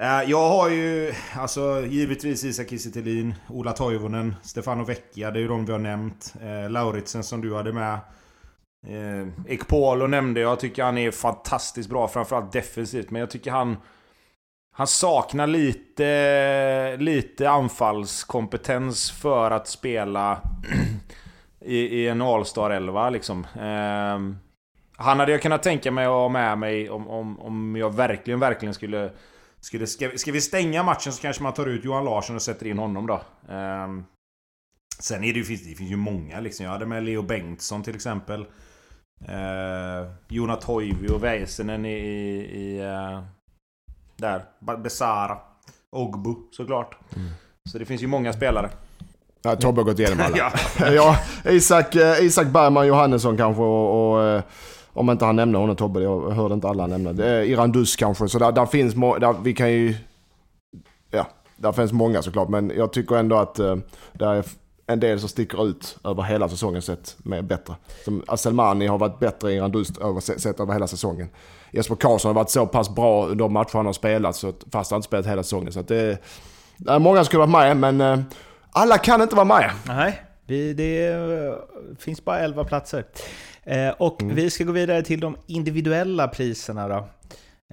Eh, 0.00 0.22
jag 0.30 0.48
har 0.48 0.68
ju 0.68 1.12
alltså 1.36 1.86
givetvis 1.86 2.44
Isak 2.44 2.68
Kiese 2.68 3.32
Ola 3.48 3.72
Toivonen, 3.72 4.34
Stefano 4.42 4.84
Vecchia, 4.84 5.30
det 5.30 5.38
är 5.38 5.40
ju 5.40 5.48
de 5.48 5.66
vi 5.66 5.72
har 5.72 5.78
nämnt. 5.78 6.34
Eh, 6.42 6.70
Lauritsen 6.70 7.24
som 7.24 7.40
du 7.40 7.54
hade 7.54 7.72
med. 7.72 7.98
Eh, 8.86 9.28
Ekpolo 9.48 10.06
nämnde 10.06 10.40
jag, 10.40 10.60
tycker 10.60 10.84
han 10.84 10.98
är 10.98 11.10
fantastiskt 11.10 11.90
bra, 11.90 12.08
framförallt 12.08 12.52
defensivt. 12.52 13.10
Men 13.10 13.20
jag 13.20 13.30
tycker 13.30 13.50
han... 13.50 13.76
Han 14.72 14.86
saknar 14.86 15.46
lite, 15.46 16.96
lite 16.96 17.50
anfallskompetens 17.50 19.10
för 19.10 19.50
att 19.50 19.68
spela 19.68 20.40
i, 21.60 21.76
i 21.76 22.08
en 22.08 22.22
All-star 22.22 22.70
11 22.70 23.10
liksom. 23.10 23.46
Eh, 23.54 24.36
han 24.96 25.20
hade 25.20 25.32
jag 25.32 25.42
kunnat 25.42 25.62
tänka 25.62 25.90
mig 25.90 26.04
att 26.04 26.10
ha 26.10 26.28
med 26.28 26.58
mig 26.58 26.90
om, 26.90 27.08
om, 27.08 27.40
om 27.40 27.76
jag 27.76 27.94
verkligen, 27.94 28.40
verkligen 28.40 28.74
skulle 28.74 29.10
skulle 29.60 29.86
ska, 29.86 30.08
vi- 30.08 30.18
ska 30.18 30.32
vi 30.32 30.40
stänga 30.40 30.82
matchen 30.82 31.12
så 31.12 31.22
kanske 31.22 31.42
man 31.42 31.52
tar 31.52 31.66
ut 31.66 31.84
Johan 31.84 32.04
Larsson 32.04 32.36
och 32.36 32.42
sätter 32.42 32.66
in 32.66 32.78
honom 32.78 33.06
då. 33.06 33.20
Ehm, 33.48 34.04
sen 34.98 35.24
är 35.24 35.32
det 35.32 35.38
ju, 35.38 35.44
finns, 35.44 35.64
det 35.64 35.74
finns 35.74 35.90
ju 35.90 35.96
många 35.96 36.40
liksom. 36.40 36.64
Jag 36.64 36.72
hade 36.72 36.86
med 36.86 37.02
Leo 37.02 37.22
Bengtsson 37.22 37.82
till 37.82 37.94
exempel. 37.94 38.46
Uh, 39.28 40.10
Jona 40.28 40.56
Toivi 40.56 41.08
och 41.08 41.24
Väisänen 41.24 41.84
i... 41.86 41.92
i, 41.92 42.38
i 42.60 42.80
eh, 42.80 43.22
där. 44.16 44.44
Besara. 44.78 45.38
Ogbu 45.96 46.34
såklart. 46.50 46.98
Så 47.70 47.78
det 47.78 47.84
finns 47.84 48.02
ju 48.02 48.06
många 48.06 48.32
spelare. 48.32 48.70
Ja, 49.42 49.56
Tobbe 49.56 49.80
har 49.80 49.84
gått 49.84 49.98
igenom 49.98 50.20
alla. 50.20 50.36
ja. 50.78 50.86
ja, 50.92 51.18
Isak, 51.44 51.96
eh, 51.96 52.24
Isak 52.24 52.46
Bergman 52.46 52.86
Johannesson 52.86 53.36
kanske 53.36 53.62
och, 53.62 54.12
och 54.12 54.24
eh, 54.24 54.42
om 54.92 55.10
inte 55.10 55.24
han 55.24 55.36
nämner 55.36 55.58
honom 55.58 55.76
Tobbe, 55.76 56.02
jag 56.02 56.30
hörde 56.30 56.54
inte 56.54 56.68
alla 56.68 56.86
nämna 56.86 57.12
det. 57.12 57.46
Irandus 57.46 57.96
kanske, 57.96 58.28
så 58.28 58.38
där, 58.38 58.52
där 58.52 58.66
finns 58.66 58.94
där, 58.94 59.42
vi 59.42 59.52
kan 59.52 59.72
ju... 59.72 59.94
Ja, 61.10 61.26
där 61.56 61.72
finns 61.72 61.92
många 61.92 62.22
såklart, 62.22 62.48
men 62.48 62.72
jag 62.76 62.92
tycker 62.92 63.16
ändå 63.16 63.36
att 63.36 63.58
eh, 63.58 63.66
uh, 63.66 63.78
det 64.12 64.24
är 64.24 64.44
en 64.86 65.00
del 65.00 65.20
som 65.20 65.28
sticker 65.28 65.66
ut 65.66 65.98
över 66.04 66.22
hela 66.22 66.48
säsongen 66.48 66.82
sett 66.82 67.16
med 67.18 67.44
bättre. 67.44 67.74
Som 68.04 68.24
eh, 68.28 68.34
Selmani 68.34 68.86
har 68.86 68.98
varit 68.98 69.18
bättre 69.18 69.50
än 69.50 69.56
Irandus 69.56 69.98
över, 69.98 70.20
sett 70.20 70.60
över 70.60 70.72
hela 70.72 70.86
säsongen. 70.86 71.28
Jesper 71.72 71.94
Karlsson 71.94 72.28
har 72.28 72.34
varit 72.34 72.50
så 72.50 72.66
pass 72.66 72.94
bra 72.94 73.24
under 73.24 73.36
de 73.36 73.52
matcher 73.52 73.76
han 73.76 73.86
har 73.86 73.92
spelat, 73.92 74.36
så 74.36 74.52
fast 74.72 74.90
han 74.90 74.98
inte 74.98 75.06
spelat 75.06 75.26
hela 75.26 75.42
säsongen. 75.42 75.72
Så 75.72 75.80
att 75.80 75.88
det, 75.88 76.18
det 76.76 76.92
är 76.92 76.98
många 76.98 77.16
som 77.16 77.24
skulle 77.24 77.46
varit 77.46 77.76
med, 77.76 77.76
men 77.76 78.00
eh, 78.00 78.24
alla 78.72 78.98
kan 78.98 79.22
inte 79.22 79.36
vara 79.36 79.44
med. 79.44 79.70
Nej, 79.86 80.22
vi, 80.46 80.74
det 80.74 81.58
finns 81.98 82.24
bara 82.24 82.38
11 82.38 82.64
platser. 82.64 83.04
Eh, 83.62 83.90
och 83.98 84.22
vi 84.24 84.50
ska 84.50 84.64
gå 84.64 84.72
vidare 84.72 85.02
till 85.02 85.20
de 85.20 85.36
individuella 85.46 86.28
priserna 86.28 86.88
då. 86.88 87.08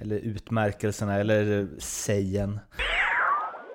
Eller 0.02 0.16
utmärkelserna, 0.16 1.14
eller 1.14 1.68
sägen. 1.78 2.60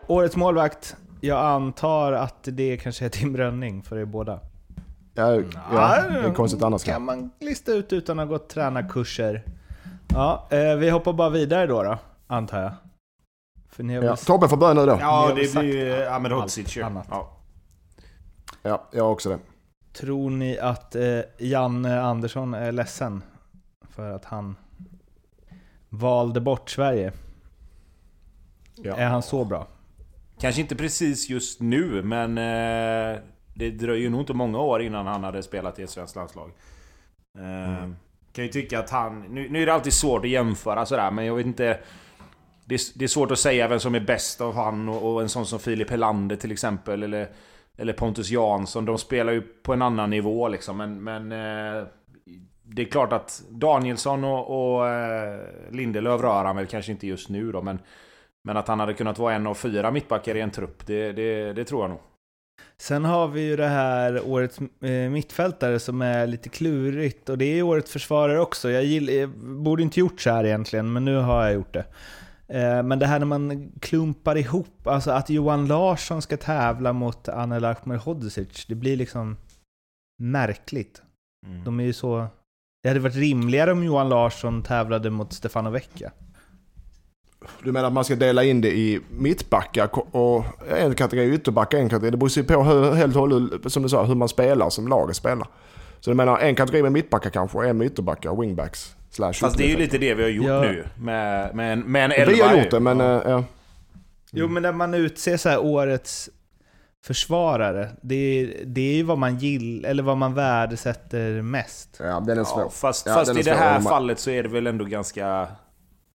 Årets 0.08 0.36
målvakt. 0.36 0.96
Jag 1.22 1.46
antar 1.46 2.12
att 2.12 2.38
det 2.44 2.78
kanske 2.78 3.06
är 3.06 3.10
Tim 3.10 3.38
Rönning 3.38 3.84
för 3.84 3.98
er 3.98 4.06
båda. 4.06 4.40
Ja, 5.14 5.42
ja, 5.72 6.02
det 6.10 6.20
är 6.20 6.34
konstigt 6.34 6.64
annars. 6.64 6.84
kan 6.84 7.06
man 7.06 7.30
lista 7.40 7.72
ut 7.72 7.94
utan 7.94 8.20
att 8.20 8.28
ha 8.28 8.34
gått 8.34 8.50
tränarkurser. 8.50 9.44
Ja, 10.14 10.48
eh, 10.52 10.76
vi 10.76 10.90
hoppar 10.90 11.14
bara 11.14 11.30
vidare 11.30 11.68
då, 11.68 11.84
då 11.84 11.98
antar 12.28 12.62
jag. 12.62 12.72
För 13.70 13.84
ni 13.84 13.96
har 13.96 14.04
Ja, 14.04 14.16
Tobbe 14.16 14.50
får 14.50 14.58
börja 14.58 14.74
nu 14.74 14.86
då. 14.86 14.98
Ja, 15.02 15.32
det 15.36 15.54
blir 15.54 15.64
ju 15.64 16.06
Ahmed 16.06 16.32
Hodzic. 16.32 16.78
Ja. 16.78 17.38
Ja, 18.62 18.90
jag 18.92 19.04
har 19.04 19.12
också 19.12 19.30
det. 19.30 19.40
Tror 19.94 20.30
ni 20.30 20.58
att 20.60 20.96
eh, 20.96 21.20
Janne 21.38 22.02
Andersson 22.02 22.54
är 22.54 22.72
ledsen 22.72 23.24
för 23.90 24.12
att 24.12 24.26
han 24.26 24.56
valde 25.90 26.42
bort 26.42 26.70
Sverige? 26.70 27.12
Ja. 28.76 28.96
Är 28.96 29.08
han 29.08 29.24
så 29.24 29.46
bra? 29.46 29.68
Kanske 30.40 30.62
inte 30.62 30.76
precis 30.76 31.30
just 31.30 31.62
nu, 31.62 32.04
men 32.04 32.38
eh, 32.38 33.20
det 33.54 33.70
dröjer 33.70 34.10
nog 34.10 34.22
inte 34.22 34.34
många 34.34 34.60
år 34.60 34.82
innan 34.82 35.08
han 35.08 35.24
hade 35.24 35.44
spelat 35.44 35.80
i 35.80 35.84
ett 35.84 35.90
svenskt 35.90 36.16
landslag. 36.16 36.52
Eh, 37.38 37.90
Kan 38.34 38.44
ju 38.46 38.48
tycka 38.48 38.80
att 38.80 38.90
han... 38.90 39.22
Nu, 39.22 39.50
nu 39.50 39.62
är 39.62 39.66
det 39.66 39.74
alltid 39.74 39.94
svårt 39.94 40.26
att 40.26 40.32
jämföra 40.32 40.86
sådär, 40.86 41.12
men 41.12 41.26
jag 41.26 41.36
vet 41.36 41.46
inte... 41.46 41.80
Det 42.66 42.76
är, 42.76 42.82
det 43.00 43.04
är 43.04 43.08
svårt 43.08 43.32
att 43.32 43.40
säga 43.40 43.68
vem 43.68 43.80
som 43.80 43.96
är 43.96 44.00
bäst 44.00 44.42
av 44.42 44.56
han 44.56 44.90
och, 44.90 45.14
och 45.14 45.22
en 45.22 45.30
sån 45.30 45.46
som 45.46 45.60
Filip 45.60 45.90
Helander 45.90 46.36
till 46.36 46.52
exempel, 46.52 47.04
eller, 47.04 47.30
eller 47.78 47.94
Pontus 47.94 48.30
Jansson. 48.30 48.86
De 48.86 48.98
spelar 48.98 49.34
ju 49.34 49.42
på 49.42 49.74
en 49.74 49.82
annan 49.82 50.10
nivå 50.10 50.48
liksom, 50.48 50.78
men... 50.78 51.04
men 51.04 51.32
eh, 51.32 51.88
det 52.66 52.82
är 52.82 52.86
klart 52.86 53.14
att 53.14 53.44
Danielsson 53.50 54.24
och, 54.24 54.76
och 54.76 54.88
eh, 54.88 55.40
Lindelöf 55.72 56.22
rör 56.22 56.46
han 56.46 56.56
väl 56.56 56.68
kanske 56.68 56.92
inte 56.92 57.08
just 57.08 57.30
nu 57.30 57.52
då, 57.52 57.62
men... 57.62 57.80
Men 58.48 58.58
att 58.58 58.68
han 58.68 58.80
hade 58.80 58.94
kunnat 58.94 59.20
vara 59.20 59.34
en 59.34 59.48
av 59.48 59.54
fyra 59.54 59.92
mittbackar 59.92 60.36
i 60.36 60.42
en 60.42 60.52
trupp, 60.52 60.86
det, 60.86 61.12
det, 61.12 61.54
det 61.54 61.66
tror 61.66 61.82
jag 61.82 61.90
nog. 61.90 62.00
Sen 62.78 63.06
har 63.06 63.28
vi 63.28 63.42
ju 63.42 63.56
det 63.56 63.68
här 63.68 64.28
årets 64.28 64.60
eh, 64.82 65.10
mittfältare 65.10 65.80
som 65.80 66.02
är 66.02 66.28
lite 66.28 66.50
klurigt 66.50 67.30
och 67.30 67.38
det 67.38 67.46
är 67.46 67.56
ju 67.56 67.64
årets 67.64 67.92
försvarare 67.92 68.40
också. 68.40 68.70
Jag, 68.70 68.84
gill, 68.84 69.10
jag 69.10 69.30
borde 69.40 69.84
inte 69.84 70.00
gjort 70.00 70.22
så 70.22 70.30
här 70.30 70.46
egentligen, 70.46 70.94
men 70.94 71.06
nu 71.06 71.16
har 71.16 71.44
jag 71.44 71.54
gjort 71.54 71.74
det. 71.74 71.86
Eh, 72.54 72.84
Men 72.84 73.00
det 73.00 73.06
här 73.06 73.20
när 73.20 73.26
man 73.26 73.72
klumpar 73.82 74.38
ihop, 74.38 74.88
alltså 74.88 75.12
att 75.12 75.30
Johan 75.30 75.68
Larsson 75.68 76.22
ska 76.22 76.38
tävla 76.38 76.94
mot 76.94 77.30
Anel 77.30 77.66
Ahmedhodzic, 77.66 78.66
det 78.68 78.76
blir 78.76 78.98
liksom 78.98 79.38
märkligt. 80.22 81.02
De 81.66 81.80
är 81.80 81.84
ju 81.84 81.94
så... 81.94 82.28
Det 82.84 82.90
hade 82.90 83.00
varit 83.00 83.16
rimligare 83.16 83.72
om 83.72 83.84
Johan 83.84 84.10
Larsson 84.10 84.64
tävlade 84.64 85.10
mot 85.10 85.34
Stefano 85.34 85.70
Vecchia. 85.70 86.12
Du 87.64 87.72
menar 87.72 87.88
att 87.88 87.94
man 87.94 88.06
ska 88.06 88.16
dela 88.16 88.44
in 88.44 88.62
det 88.62 88.72
i 88.78 89.02
mittbackar 89.10 89.90
och 90.16 90.46
en 90.70 90.96
kategori 90.96 91.34
ytterbackar, 91.34 91.78
en 91.78 91.90
kategori. 91.90 92.12
Det 92.12 92.18
beror 92.18 92.38
ju 92.38 92.44
på 92.44 92.64
hur, 92.64 92.94
helt 92.94 93.16
och 93.16 93.22
hållet, 93.22 93.72
som 93.72 93.84
du 93.84 93.90
sa, 93.90 94.06
hur 94.06 94.16
man 94.16 94.30
spelar, 94.30 94.70
som 94.70 94.88
laget 94.88 95.16
spelar. 95.16 95.48
Så 96.00 96.10
du 96.10 96.16
menar 96.16 96.40
en 96.40 96.56
kategori 96.56 96.84
med 96.84 96.92
mittbackar 96.92 97.30
kanske 97.30 97.58
och 97.58 97.66
en 97.66 97.78
med 97.78 97.88
ytterbaccar, 97.88 98.42
wingbacks. 98.42 98.96
Slash 99.14 99.34
Fast 99.34 99.58
det 99.58 99.64
är 99.64 99.68
ju 99.68 99.78
lite 99.78 99.98
det 99.98 100.14
vi 100.14 100.24
har 100.24 100.30
gjort 100.30 100.46
Ja. 100.48 100.62
nu. 100.62 100.86
Med, 100.98 101.56
med, 101.56 101.74
en, 101.74 101.80
med 101.80 102.06
en 102.06 102.12
elva. 102.12 102.32
Vi 102.34 102.42
har 102.42 102.58
gjort 102.58 102.72
det, 102.72 102.80
men 102.80 103.00
Ja. 103.00 103.24
eh, 103.24 103.32
ja. 103.32 103.44
Jo, 104.32 104.48
men 104.48 104.64
när 104.64 104.72
man 104.72 104.94
utser 104.94 105.38
så 105.38 105.50
här 105.50 105.60
årets 105.60 106.30
försvarare, 107.06 107.90
det 108.02 108.16
är, 108.16 108.66
det 108.66 108.82
är 108.82 108.96
ju 108.96 109.04
vad 109.04 109.18
man 109.18 109.38
gillar, 109.38 109.90
eller 109.90 110.04
vad 110.04 110.18
man 110.18 110.34
värdesätter 110.34 111.42
mest. 111.42 111.98
ja, 112.00 112.20
den 112.20 112.38
är 112.40 112.44
svår. 112.44 112.62
Ja, 112.62 112.70
fast 112.70 113.06
Ja, 113.06 113.14
fast 113.14 113.38
i 113.40 113.42
det 113.42 113.54
här 113.56 113.74
Man- 113.74 113.84
fallet 113.84 114.20
så 114.20 114.30
är 114.32 114.44
det 114.44 114.50
väl 114.50 114.68
ändå 114.68 114.86
ganska... 114.86 115.48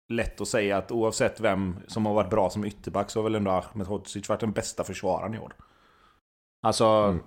lätt 0.08 0.40
att 0.40 0.48
säga 0.48 0.76
att 0.76 0.92
oavsett 0.92 1.40
vem 1.40 1.76
som 1.86 2.06
har 2.06 2.14
varit 2.14 2.30
bra 2.30 2.50
som 2.50 2.64
ytterback 2.64 3.10
så 3.10 3.18
har 3.18 3.24
väl 3.24 3.34
ändå 3.34 3.50
Ahmed 3.50 3.86
Hodzic 3.86 4.28
varit 4.28 4.40
den 4.40 4.52
bästa 4.52 4.84
försvararen 4.84 5.34
i 5.34 5.38
år. 5.38 5.52
Alltså, 6.62 6.84
Mm. 6.84 7.20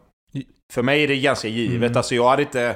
för 0.74 0.84
mig 0.84 1.04
är 1.04 1.08
det 1.08 1.18
ganska 1.18 1.48
givet. 1.48 1.78
Mm. 1.88 1.98
Alltså 1.98 2.16
jag 2.16 2.30
hade 2.30 2.42
inte... 2.42 2.76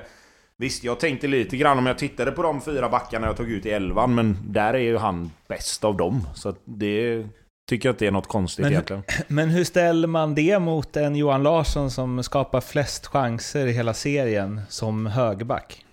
Visst, 0.61 0.83
jag 0.83 0.99
tänkte 0.99 1.27
lite 1.27 1.57
grann 1.57 1.77
om 1.77 1.85
jag 1.85 1.97
tittade 1.97 2.31
på 2.31 2.43
de 2.43 2.61
fyra 2.61 2.89
backarna 2.89 3.27
jag 3.27 3.37
tog 3.37 3.51
ut 3.51 3.65
i 3.65 3.69
elvan, 3.71 4.15
men 4.15 4.37
där 4.47 4.73
är 4.73 4.79
ju 4.79 4.97
han 4.97 5.31
bäst 5.47 5.83
av 5.83 5.97
dem. 5.97 6.27
Så 6.35 6.55
det 6.65 7.25
tycker 7.69 7.89
jag 7.89 7.93
inte 7.93 8.07
är 8.07 8.11
något 8.11 8.27
konstigt 8.27 8.63
Men- 8.63 8.71
egentligen. 8.71 9.03
Men 9.27 9.49
hur 9.49 9.63
ställer 9.63 10.07
man 10.07 10.35
det 10.35 10.59
mot 10.59 10.97
en 10.97 11.15
Johan 11.15 11.43
Larsson 11.43 11.91
som 11.91 12.23
skapar 12.23 12.61
flest 12.61 13.07
chanser 13.07 13.67
i 13.67 13.71
hela 13.71 13.93
serien 13.93 14.61
som 14.69 15.05
högerback? 15.05 15.85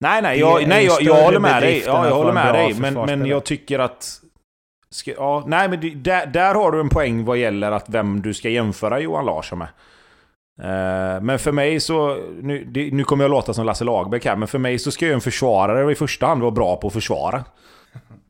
Nej, 0.00 0.22
nej, 0.22 0.38
jag, 0.38 0.68
nej, 0.68 0.84
jag, 0.84 1.02
jag 1.02 1.24
håller 1.24 1.40
med 1.40 1.62
dig. 1.62 1.82
Ja, 1.86 2.06
jag 2.06 2.14
håller 2.14 2.32
med 2.32 2.54
dig. 2.54 2.74
Men, 2.74 2.94
men 2.94 3.26
jag 3.26 3.44
tycker 3.44 3.78
att... 3.78 4.20
Ska, 4.90 5.10
ja, 5.10 5.44
nej, 5.46 5.68
men 5.68 6.02
där, 6.02 6.26
där 6.26 6.54
har 6.54 6.72
du 6.72 6.80
en 6.80 6.88
poäng 6.88 7.24
vad 7.24 7.38
gäller 7.38 7.72
att 7.72 7.88
vem 7.88 8.22
du 8.22 8.34
ska 8.34 8.48
jämföra 8.48 9.00
Johan 9.00 9.24
Larsson 9.24 9.58
med. 9.58 9.68
Eh, 10.62 11.20
men 11.22 11.38
för 11.38 11.52
mig 11.52 11.80
så... 11.80 12.14
Nu, 12.42 12.64
det, 12.64 12.90
nu 12.92 13.04
kommer 13.04 13.24
jag 13.24 13.30
låta 13.30 13.54
som 13.54 13.66
Lasse 13.66 13.84
Lagerbäck 13.84 14.24
här, 14.24 14.36
men 14.36 14.48
för 14.48 14.58
mig 14.58 14.78
så 14.78 14.90
ska 14.90 15.06
ju 15.06 15.12
en 15.12 15.20
försvarare 15.20 15.92
i 15.92 15.94
första 15.94 16.26
hand 16.26 16.40
vara 16.40 16.50
bra 16.50 16.76
på 16.76 16.86
att 16.86 16.92
försvara. 16.92 17.44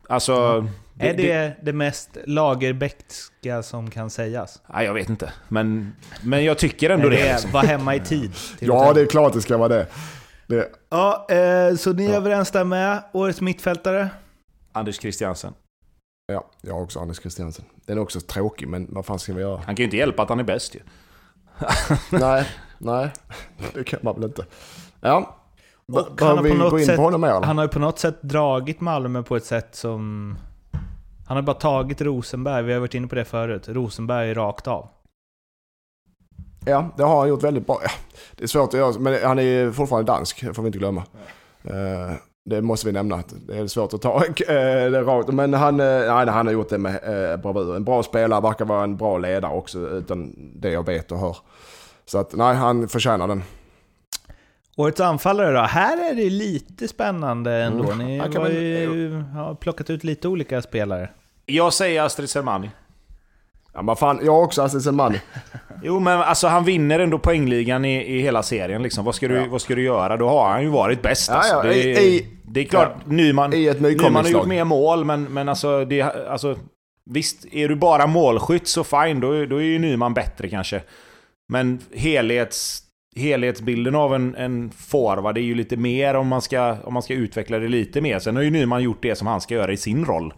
Alltså... 0.09 0.67
är 0.99 1.15
det 1.15 1.55
det, 1.63 1.73
mest 1.73 2.17
Lagerbäckska 2.27 3.63
som 3.63 3.91
kan 3.91 4.11
sägas? 4.11 4.63
Nej, 4.75 4.87
jag 4.87 4.95
vet 4.95 5.09
inte. 5.09 5.33
Men, 5.49 5.93
men 6.23 6.45
jag 6.45 6.59
tycker 6.59 6.91
ändå 6.91 7.07
Är 7.07 7.11
det. 7.11 7.17
det 7.17 7.33
liksom. 7.33 7.51
var 7.51 7.63
hemma 7.63 7.95
i 7.95 8.01
tid? 8.01 8.33
Ja, 8.59 8.93
det 8.93 9.01
är 9.01 9.07
klart 9.07 9.33
det 9.33 9.43
ska 9.43 9.57
vara 9.57 9.69
det. 9.69 9.87
det 10.47 10.69
Ja, 10.91 11.27
eh, 11.31 11.77
så 11.77 11.93
ni 11.93 12.05
är 12.05 12.11
Ja. 12.11 12.17
överens 12.17 12.51
där 12.51 12.65
med 12.65 13.03
årets 13.13 13.41
mittfältare? 13.41 14.09
Anders 14.73 15.01
Christiansen. 15.01 15.53
ja, 16.33 16.51
jag 16.63 16.75
har 16.75 16.83
också 16.83 17.01
Anders 17.01 17.21
Christiansen. 17.21 17.65
Den 17.87 17.99
är 17.99 18.03
också 18.03 18.21
tråkig, 18.21 18.69
men 18.69 18.87
vad 18.91 19.07
fan 19.07 19.19
ska 19.19 19.33
vi 19.33 19.41
göra? 19.41 19.57
Han 19.57 19.65
kan 19.65 19.77
ju 19.77 19.85
inte 19.85 19.97
hjälpa 19.97 20.23
att 20.23 20.29
han 20.29 20.41
är 20.41 20.45
bäst 20.45 20.75
ju. 20.75 20.81
nej, 22.13 22.49
nej, 22.79 23.11
det 23.75 23.85
kan 23.85 24.01
man 24.03 24.15
väl 24.15 24.25
inte. 24.25 24.45
Ja, 25.01 25.37
han 26.21 26.37
har 26.37 26.43
vi 26.43 26.51
på 26.51 26.57
något 26.57 26.71
gå 26.71 26.79
in 26.79 26.87
sätt- 26.87 26.97
på 26.97 27.03
honom 27.03 27.21
mer? 27.21 27.41
Han 27.43 27.59
har 27.59 27.65
ju 27.65 27.69
på 27.69 27.79
något 27.79 27.99
sätt 27.99 28.23
dragit 28.23 28.81
Malmö 28.81 29.23
på 29.23 29.37
ett 29.37 29.45
sätt 29.45 29.75
som... 29.75 30.37
Han 31.27 31.37
har 31.37 31.43
bara 31.43 31.57
tagit 31.57 32.01
Rosenberg, 32.01 32.63
vi 32.63 32.73
har 32.73 32.81
varit 32.81 32.95
inne 32.95 33.07
på 33.07 33.15
det 33.15 33.25
förut. 33.25 33.69
Rosenberg 33.69 34.35
rakt 34.35 34.67
av. 34.67 34.89
Ja, 36.67 36.89
det 36.97 37.03
har 37.03 37.19
han 37.19 37.29
gjort 37.29 37.43
väldigt 37.43 37.67
bra. 37.67 37.81
Det 38.37 38.43
är 38.45 38.49
svårt 38.49 38.69
att 38.69 38.81
göra, 38.81 38.99
men 38.99 39.19
han 39.25 39.39
är 39.39 39.43
ju 39.43 39.73
fortfarande 39.73 40.13
dansk, 40.13 40.55
får 40.55 40.63
vi 40.63 40.67
inte 40.67 40.79
glömma. 40.79 41.03
Eh, 41.65 42.13
det 42.49 42.63
måste 42.63 42.87
vi 42.87 42.93
nämna, 42.93 43.15
att 43.15 43.35
det 43.47 43.59
är 43.59 43.67
svårt 43.67 43.95
att 43.95 44.03
ta 44.03 44.25
eh, 44.25 44.35
det 44.91 45.03
rakt. 45.03 45.29
Men 45.29 45.55
han, 45.55 45.81
eh, 45.81 45.87
nej, 45.87 46.27
han 46.27 46.47
har 46.47 46.53
gjort 46.53 46.69
det 46.69 46.79
med 46.79 46.95
eh, 46.95 47.37
bravur. 47.37 47.77
En 47.77 47.85
bra 47.85 48.03
spelare, 48.03 48.41
verkar 48.41 48.65
vara 48.65 48.85
en 48.85 48.97
bra 48.97 49.19
ledare 49.19 49.53
också, 49.53 49.79
utan 49.79 50.35
det 50.37 50.71
jag 50.71 50.87
vet 50.87 51.13
och 51.13 51.19
hör. 51.19 51.37
Så 52.07 52.19
att, 52.19 52.35
nej, 52.35 52.57
han 52.57 52.89
förtjänar 52.89 53.29
den. 53.29 53.43
Årets 54.77 55.01
anfallare 55.01 55.53
då? 55.53 55.61
Här 55.61 56.11
är 56.11 56.15
det 56.15 56.31
lite 56.31 56.89
spännande 56.89 57.53
ändå. 57.53 57.91
Mm. 57.91 58.07
Ni 58.07 58.19
har 58.19 58.49
ju 58.49 59.23
har 59.23 59.55
plockat 59.55 59.91
ut 59.91 60.05
lite 60.05 60.29
olika 60.29 60.63
spelare. 60.63 61.11
Jag 61.47 61.73
säger 61.73 62.03
Astrid 62.03 62.31
Selmani. 62.31 62.71
Ja, 63.79 63.83
men 63.83 63.97
fan, 63.97 64.21
jag 64.25 64.33
har 64.33 64.43
också 64.43 64.63
Astrid 64.63 64.83
Selmani. 64.83 65.21
Jo 65.83 66.01
men 66.01 66.21
alltså 66.21 66.47
han 66.47 66.65
vinner 66.65 66.99
ändå 66.99 67.19
poängligan 67.19 67.85
i, 67.85 68.17
i 68.17 68.21
hela 68.21 68.43
serien 68.43 68.83
liksom. 68.83 69.05
Vad 69.05 69.15
ska, 69.15 69.29
du, 69.29 69.35
Ja. 69.35 69.45
vad 69.51 69.61
ska 69.63 69.75
du 69.75 69.83
göra? 69.83 70.17
Då 70.17 70.29
har 70.29 70.49
han 70.49 70.63
ju 70.63 70.69
varit 70.69 71.03
bäst 71.03 71.29
Ja, 71.29 71.35
alltså. 71.37 71.55
ja, 71.55 71.63
det, 71.63 71.75
i- 71.75 71.93
är, 71.93 72.01
i- 72.01 72.27
det 72.45 72.61
är 72.61 72.65
klart, 72.65 73.07
Nyman, 73.07 73.53
I 73.55 73.67
ett 73.67 73.81
Nyman 73.81 74.15
har 74.17 74.29
gjort 74.29 74.47
mer 74.47 74.65
mål 74.65 75.05
men, 75.05 75.25
men 75.25 75.49
alltså, 75.49 75.85
det, 75.85 76.03
alltså... 76.03 76.57
Visst, 77.11 77.47
är 77.53 77.69
du 77.69 77.77
bara 77.77 78.07
målskytt 78.07 78.69
så 78.69 78.85
fine, 78.85 79.21
då, 79.21 79.45
då 79.47 79.57
är 79.57 79.63
ju 79.65 79.79
Nyman 79.79 80.15
bättre 80.15 80.49
kanske. 80.49 80.83
Men 81.53 81.79
helhets, 81.95 82.83
helhetsbilden 83.17 83.95
av 83.95 84.15
en, 84.15 84.35
en 84.35 84.71
forward 84.71 85.39
är 85.39 85.43
ju 85.43 85.55
lite 85.55 85.77
mer 85.77 86.15
om 86.15 86.29
man, 86.29 86.43
ska, 86.43 86.77
om 86.85 86.95
man 86.95 87.03
ska 87.03 87.15
utveckla 87.15 87.59
det 87.59 87.69
lite 87.69 88.01
mer. 88.01 88.19
Sen 88.19 88.37
har 88.37 88.43
ju 88.43 88.51
Nyman 88.51 88.83
gjort 88.83 89.03
det 89.03 89.15
som 89.15 89.27
han 89.27 89.41
ska 89.41 89.55
göra 89.55 89.73
i 89.73 89.77
sin 89.77 90.05
roll. 90.05 90.33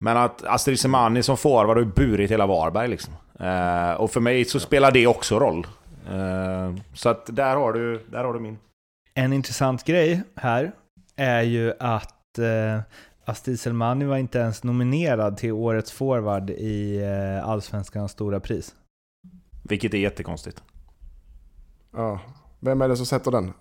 Men 0.00 0.16
att 0.16 0.44
Astrid 0.44 0.80
Semani 0.80 1.22
som 1.22 1.36
forward 1.36 1.76
har 1.76 1.84
burit 1.84 2.30
hela 2.30 2.46
Varberg 2.46 2.88
liksom. 2.88 3.14
Eh, 3.40 3.92
och 3.92 4.10
för 4.10 4.20
mig 4.20 4.44
så 4.44 4.60
spelar 4.60 4.90
det 4.92 5.06
också 5.06 5.38
roll. 5.38 5.66
Eh, 6.10 6.74
så 6.94 7.08
att 7.08 7.36
där 7.36 7.56
har 7.56 7.72
du, 7.72 8.04
där 8.10 8.24
har 8.24 8.34
du 8.34 8.40
min. 8.40 8.58
En 9.14 9.32
intressant 9.32 9.84
grej 9.84 10.22
här 10.36 10.72
är 11.16 11.42
ju 11.42 11.72
att 11.80 12.38
eh, 12.38 12.80
Astrid 13.24 13.60
Selmani 13.60 14.04
var 14.04 14.16
inte 14.16 14.38
ens 14.38 14.64
nominerad 14.64 15.36
till 15.36 15.52
årets 15.52 15.92
forward 15.92 16.50
i 16.50 16.96
eh, 17.02 17.48
Allsvenskans 17.48 18.12
stora 18.12 18.40
pris. 18.40 18.74
Vilket 19.62 19.94
är 19.94 19.98
jättekonstigt. 19.98 20.62
Ja. 21.96 22.20
Vem 22.60 22.82
är 22.82 22.88
det 22.88 22.96
som 22.96 23.06
sätter 23.06 23.30
den? 23.30 23.52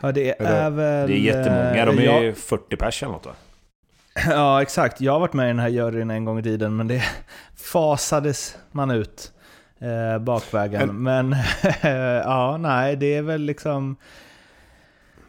Ja, 0.00 0.12
det 0.12 0.30
Är 0.30 0.44
det- 0.44 0.48
är 0.56 0.70
väl... 0.70 1.08
Det 1.08 1.14
är 1.14 1.18
jättemånga, 1.18 1.84
de 1.86 1.98
eh, 1.98 2.14
är 2.14 2.22
jag- 2.22 2.36
40 2.36 2.76
pers 2.76 3.02
eller 3.02 3.12
något 3.12 3.26
va? 3.26 3.32
Ja, 4.28 4.62
exakt. 4.62 5.00
Jag 5.00 5.12
har 5.12 5.20
varit 5.20 5.32
med 5.32 5.44
i 5.44 5.48
den 5.48 5.58
här 5.58 5.68
juryn 5.68 6.10
en 6.10 6.24
gång 6.24 6.38
i 6.38 6.42
tiden, 6.42 6.76
men 6.76 6.88
det 6.88 7.02
fasades 7.56 8.56
man 8.72 8.90
ut 8.90 9.32
eh, 9.80 10.18
bakvägen. 10.18 11.02
Men 11.02 11.36
ja, 12.24 12.56
nej, 12.56 12.96
det 12.96 13.14
är 13.14 13.22
väl 13.22 13.40
liksom... 13.40 13.96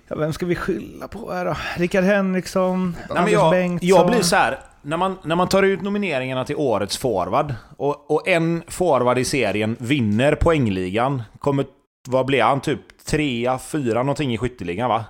Ja, 0.08 0.16
vem 0.16 0.34
ska 0.34 0.46
vi 0.46 0.56
skylla 0.56 1.08
på 1.08 1.32
här 1.32 1.46
då? 1.46 1.56
Rickard 1.78 2.04
Henriksson, 2.04 2.96
men 3.10 3.18
Anders 3.18 3.34
jag, 3.34 3.52
Bengtsson. 3.52 3.88
jag 3.88 4.08
blir 4.08 4.22
så 4.22 4.36
här. 4.36 4.60
När 4.82 4.98
man, 4.98 5.18
när 5.24 5.36
man 5.36 5.48
tar 5.48 5.64
ut 5.64 5.82
nomineringarna 5.82 6.46
till 6.46 6.56
årets 6.56 6.98
forward 6.98 7.54
och, 7.78 8.12
och 8.12 8.28
en 8.28 8.64
forward 8.68 9.18
i 9.18 9.26
serien 9.26 9.76
vinner 9.80 10.36
poängligan, 10.36 11.24
kommer, 11.40 11.66
vad 12.08 12.26
blir 12.26 12.44
han? 12.44 12.62
Typ 12.62 13.06
trea, 13.06 13.60
fyra 13.60 14.04
någonting 14.04 14.34
i 14.34 14.38
skytteligan 14.38 14.90
va? 14.90 15.06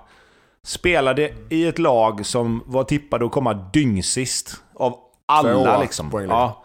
Spelade 0.66 1.32
i 1.48 1.66
ett 1.66 1.78
lag 1.78 2.26
som 2.26 2.62
var 2.66 2.84
tippade 2.84 3.26
att 3.26 3.32
komma 3.32 3.54
dyngsist 3.54 4.62
av 4.74 4.98
alla 5.26 5.52
Tvåa 5.52 5.80
liksom. 5.80 6.26
Ja. 6.28 6.64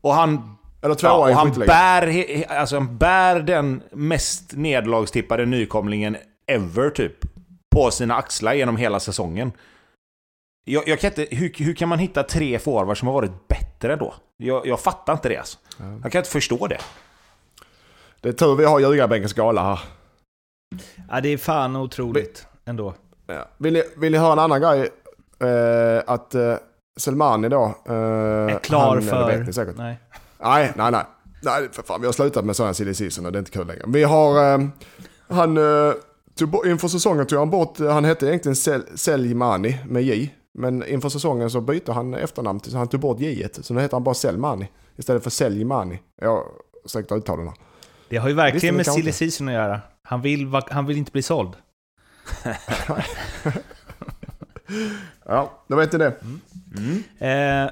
Och 0.00 0.14
han 0.14 0.56
Eller 0.82 0.94
tvåa 0.94 1.10
Ja, 1.10 1.28
och 1.28 1.34
han 1.34 1.50
bär, 1.52 2.44
alltså 2.48 2.76
han 2.76 2.98
bär 2.98 3.40
den 3.40 3.82
mest 3.92 4.52
nedlagstippade 4.52 5.46
nykomlingen 5.46 6.16
ever 6.46 6.90
typ. 6.90 7.16
På 7.70 7.90
sina 7.90 8.16
axlar 8.16 8.54
genom 8.54 8.76
hela 8.76 9.00
säsongen. 9.00 9.52
Jag, 10.64 10.88
jag 10.88 11.00
kan 11.00 11.10
inte, 11.10 11.26
hur, 11.30 11.64
hur 11.64 11.74
kan 11.74 11.88
man 11.88 11.98
hitta 11.98 12.22
tre 12.22 12.58
forwards 12.58 13.00
som 13.00 13.08
har 13.08 13.14
varit 13.14 13.48
bättre 13.48 13.96
då? 13.96 14.14
Jag, 14.36 14.66
jag 14.66 14.80
fattar 14.80 15.12
inte 15.12 15.28
det 15.28 15.36
alltså. 15.36 15.58
Jag 16.02 16.12
kan 16.12 16.18
inte 16.18 16.30
förstå 16.30 16.66
det. 16.66 16.80
Det 18.20 18.28
är 18.28 18.32
tur 18.32 18.56
vi 18.56 18.64
har 18.64 18.80
ljugarbänkens 18.80 19.32
gala 19.32 19.62
här. 19.62 19.80
Ja, 21.10 21.20
det 21.20 21.28
är 21.28 21.38
fan 21.38 21.76
otroligt 21.76 22.46
ändå. 22.64 22.94
Ja. 23.26 23.48
Vill, 23.58 23.72
ni, 23.72 23.82
vill 23.96 24.12
ni 24.12 24.18
höra 24.18 24.32
en 24.32 24.38
annan 24.38 24.60
grej? 24.60 24.88
Eh, 25.38 26.02
att 26.06 26.34
eh, 26.34 26.54
Selmani 26.96 27.48
då... 27.48 27.74
Eh, 27.86 27.94
Är 27.94 28.58
klar 28.58 28.88
han, 28.88 28.96
det 28.96 29.02
för... 29.02 29.26
vet 29.26 29.46
ni 29.46 29.52
säkert. 29.52 29.76
Nej. 29.76 30.00
Nej, 30.38 30.72
nej, 30.76 30.90
nej. 30.90 31.04
Nej, 31.42 31.68
för 31.72 31.82
fan. 31.82 32.00
Vi 32.00 32.06
har 32.06 32.12
slutat 32.12 32.44
med 32.44 32.56
sådana 32.56 32.74
silly 32.74 32.94
season 32.94 33.26
och 33.26 33.32
det 33.32 33.36
är 33.36 33.40
inte 33.40 33.50
kul 33.50 33.66
längre. 33.66 33.82
Vi 33.86 34.04
har... 34.04 34.54
Eh, 34.54 34.66
han... 35.28 35.56
Eh, 35.56 35.94
tog, 36.38 36.66
inför 36.66 36.88
säsongen 36.88 37.26
tog 37.26 37.38
han 37.38 37.50
bort... 37.50 37.78
Han 37.78 38.04
hette 38.04 38.26
egentligen 38.26 38.56
Sel, 38.56 38.82
Seljmani 38.94 39.78
med 39.88 40.02
J. 40.02 40.34
Men 40.54 40.84
inför 40.86 41.08
säsongen 41.08 41.50
så 41.50 41.60
bytte 41.60 41.92
han 41.92 42.14
efternamn 42.14 42.60
till... 42.60 42.72
Så 42.72 42.78
han 42.78 42.88
tog 42.88 43.00
bort 43.00 43.20
J. 43.20 43.48
Så 43.52 43.74
nu 43.74 43.80
heter 43.80 43.96
han 43.96 44.04
bara 44.04 44.14
Selmani. 44.14 44.68
Istället 44.96 45.22
för 45.22 45.30
Seljmani. 45.30 46.00
Jag 46.20 46.44
ursäkta 46.84 47.14
uttalen 47.14 47.46
här. 47.46 47.56
Det 48.08 48.16
har 48.16 48.28
ju 48.28 48.34
verkligen 48.34 48.76
med 48.76 48.86
silly 48.86 49.12
season 49.12 49.48
att 49.48 49.54
göra. 49.54 49.80
Han 50.02 50.22
vill, 50.22 50.52
han 50.70 50.86
vill 50.86 50.96
inte 50.96 51.12
bli 51.12 51.22
såld. 51.22 51.56
Ja, 55.24 55.62
det. 55.98 56.14
Eh, 57.18 57.70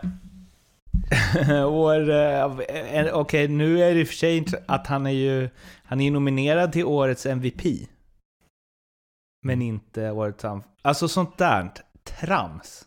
år, 1.67 2.11
eh, 2.11 3.15
Okej, 3.15 3.49
nu 3.49 3.83
är 3.83 3.95
det 3.95 4.01
i 4.01 4.05
och 4.05 4.09
för 4.09 4.15
sig 4.15 4.37
inte 4.37 4.63
att 4.67 4.87
han 4.87 5.07
är 5.07 5.11
ju 5.11 5.49
han 5.85 6.01
är 6.01 6.11
nominerad 6.11 6.73
till 6.73 6.85
årets 6.85 7.27
MVP. 7.27 7.63
Men 9.43 9.63
inte 9.63 10.11
årets 10.11 10.45
Alltså 10.83 11.09
sånt 11.09 11.39
där 11.39 11.71
trams. 12.05 12.85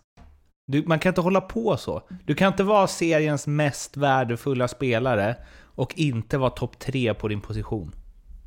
Du, 0.67 0.83
man 0.87 0.99
kan 0.99 1.09
inte 1.09 1.21
hålla 1.21 1.41
på 1.41 1.77
så. 1.77 2.01
Du 2.25 2.35
kan 2.35 2.47
inte 2.47 2.63
vara 2.63 2.87
seriens 2.87 3.47
mest 3.47 3.97
värdefulla 3.97 4.67
spelare 4.67 5.35
och 5.63 5.93
inte 5.97 6.37
vara 6.37 6.49
topp 6.49 6.79
tre 6.79 7.13
på 7.13 7.27
din 7.27 7.41
position. 7.41 7.95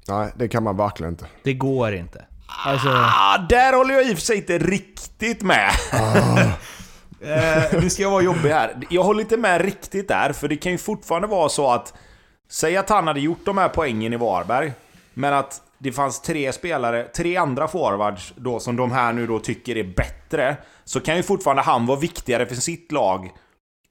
Nej, 0.08 0.32
det 0.36 0.48
kan 0.48 0.62
man 0.62 0.76
verkligen 0.76 1.12
inte. 1.12 1.26
Det 1.42 1.54
går 1.54 1.92
inte. 1.94 2.24
Alltså, 2.64 2.88
Ah, 2.92 3.38
där 3.38 3.72
håller 3.76 3.94
jag 3.94 4.08
i 4.08 4.12
och 4.12 4.18
för 4.18 4.24
sig 4.24 4.36
inte 4.36 4.58
riktigt 4.58 5.42
med. 5.42 5.70
eh, 7.20 7.80
nu 7.82 7.90
ska 7.90 8.02
jag 8.02 8.10
vara 8.10 8.22
jobbig 8.22 8.50
här. 8.50 8.76
Jag 8.90 9.02
håller 9.02 9.20
inte 9.20 9.36
med 9.36 9.60
riktigt 9.60 10.08
där, 10.08 10.32
för 10.32 10.48
det 10.48 10.56
kan 10.56 10.72
ju 10.72 10.78
fortfarande 10.78 11.28
vara 11.28 11.48
så 11.48 11.70
att... 11.70 11.94
Säg 12.50 12.76
att 12.76 12.90
han 12.90 13.06
hade 13.06 13.20
gjort 13.20 13.44
de 13.44 13.58
här 13.58 13.68
poängen 13.68 14.12
i 14.12 14.16
Varberg, 14.16 14.72
men 15.14 15.34
att 15.34 15.62
det 15.78 15.92
fanns 15.92 16.20
tre 16.22 16.52
spelare, 16.52 17.04
tre 17.04 17.36
andra 17.36 17.68
forwards 17.68 18.32
då 18.36 18.60
som 18.60 18.76
de 18.76 18.92
här 18.92 19.12
nu 19.12 19.26
då 19.26 19.38
tycker 19.38 19.76
är 19.76 19.94
bättre. 19.96 20.56
Så 20.84 21.00
kan 21.00 21.16
ju 21.16 21.22
fortfarande 21.22 21.62
han 21.62 21.86
vara 21.86 21.98
viktigare 21.98 22.46
för 22.46 22.54
sitt 22.54 22.92
lag 22.92 23.30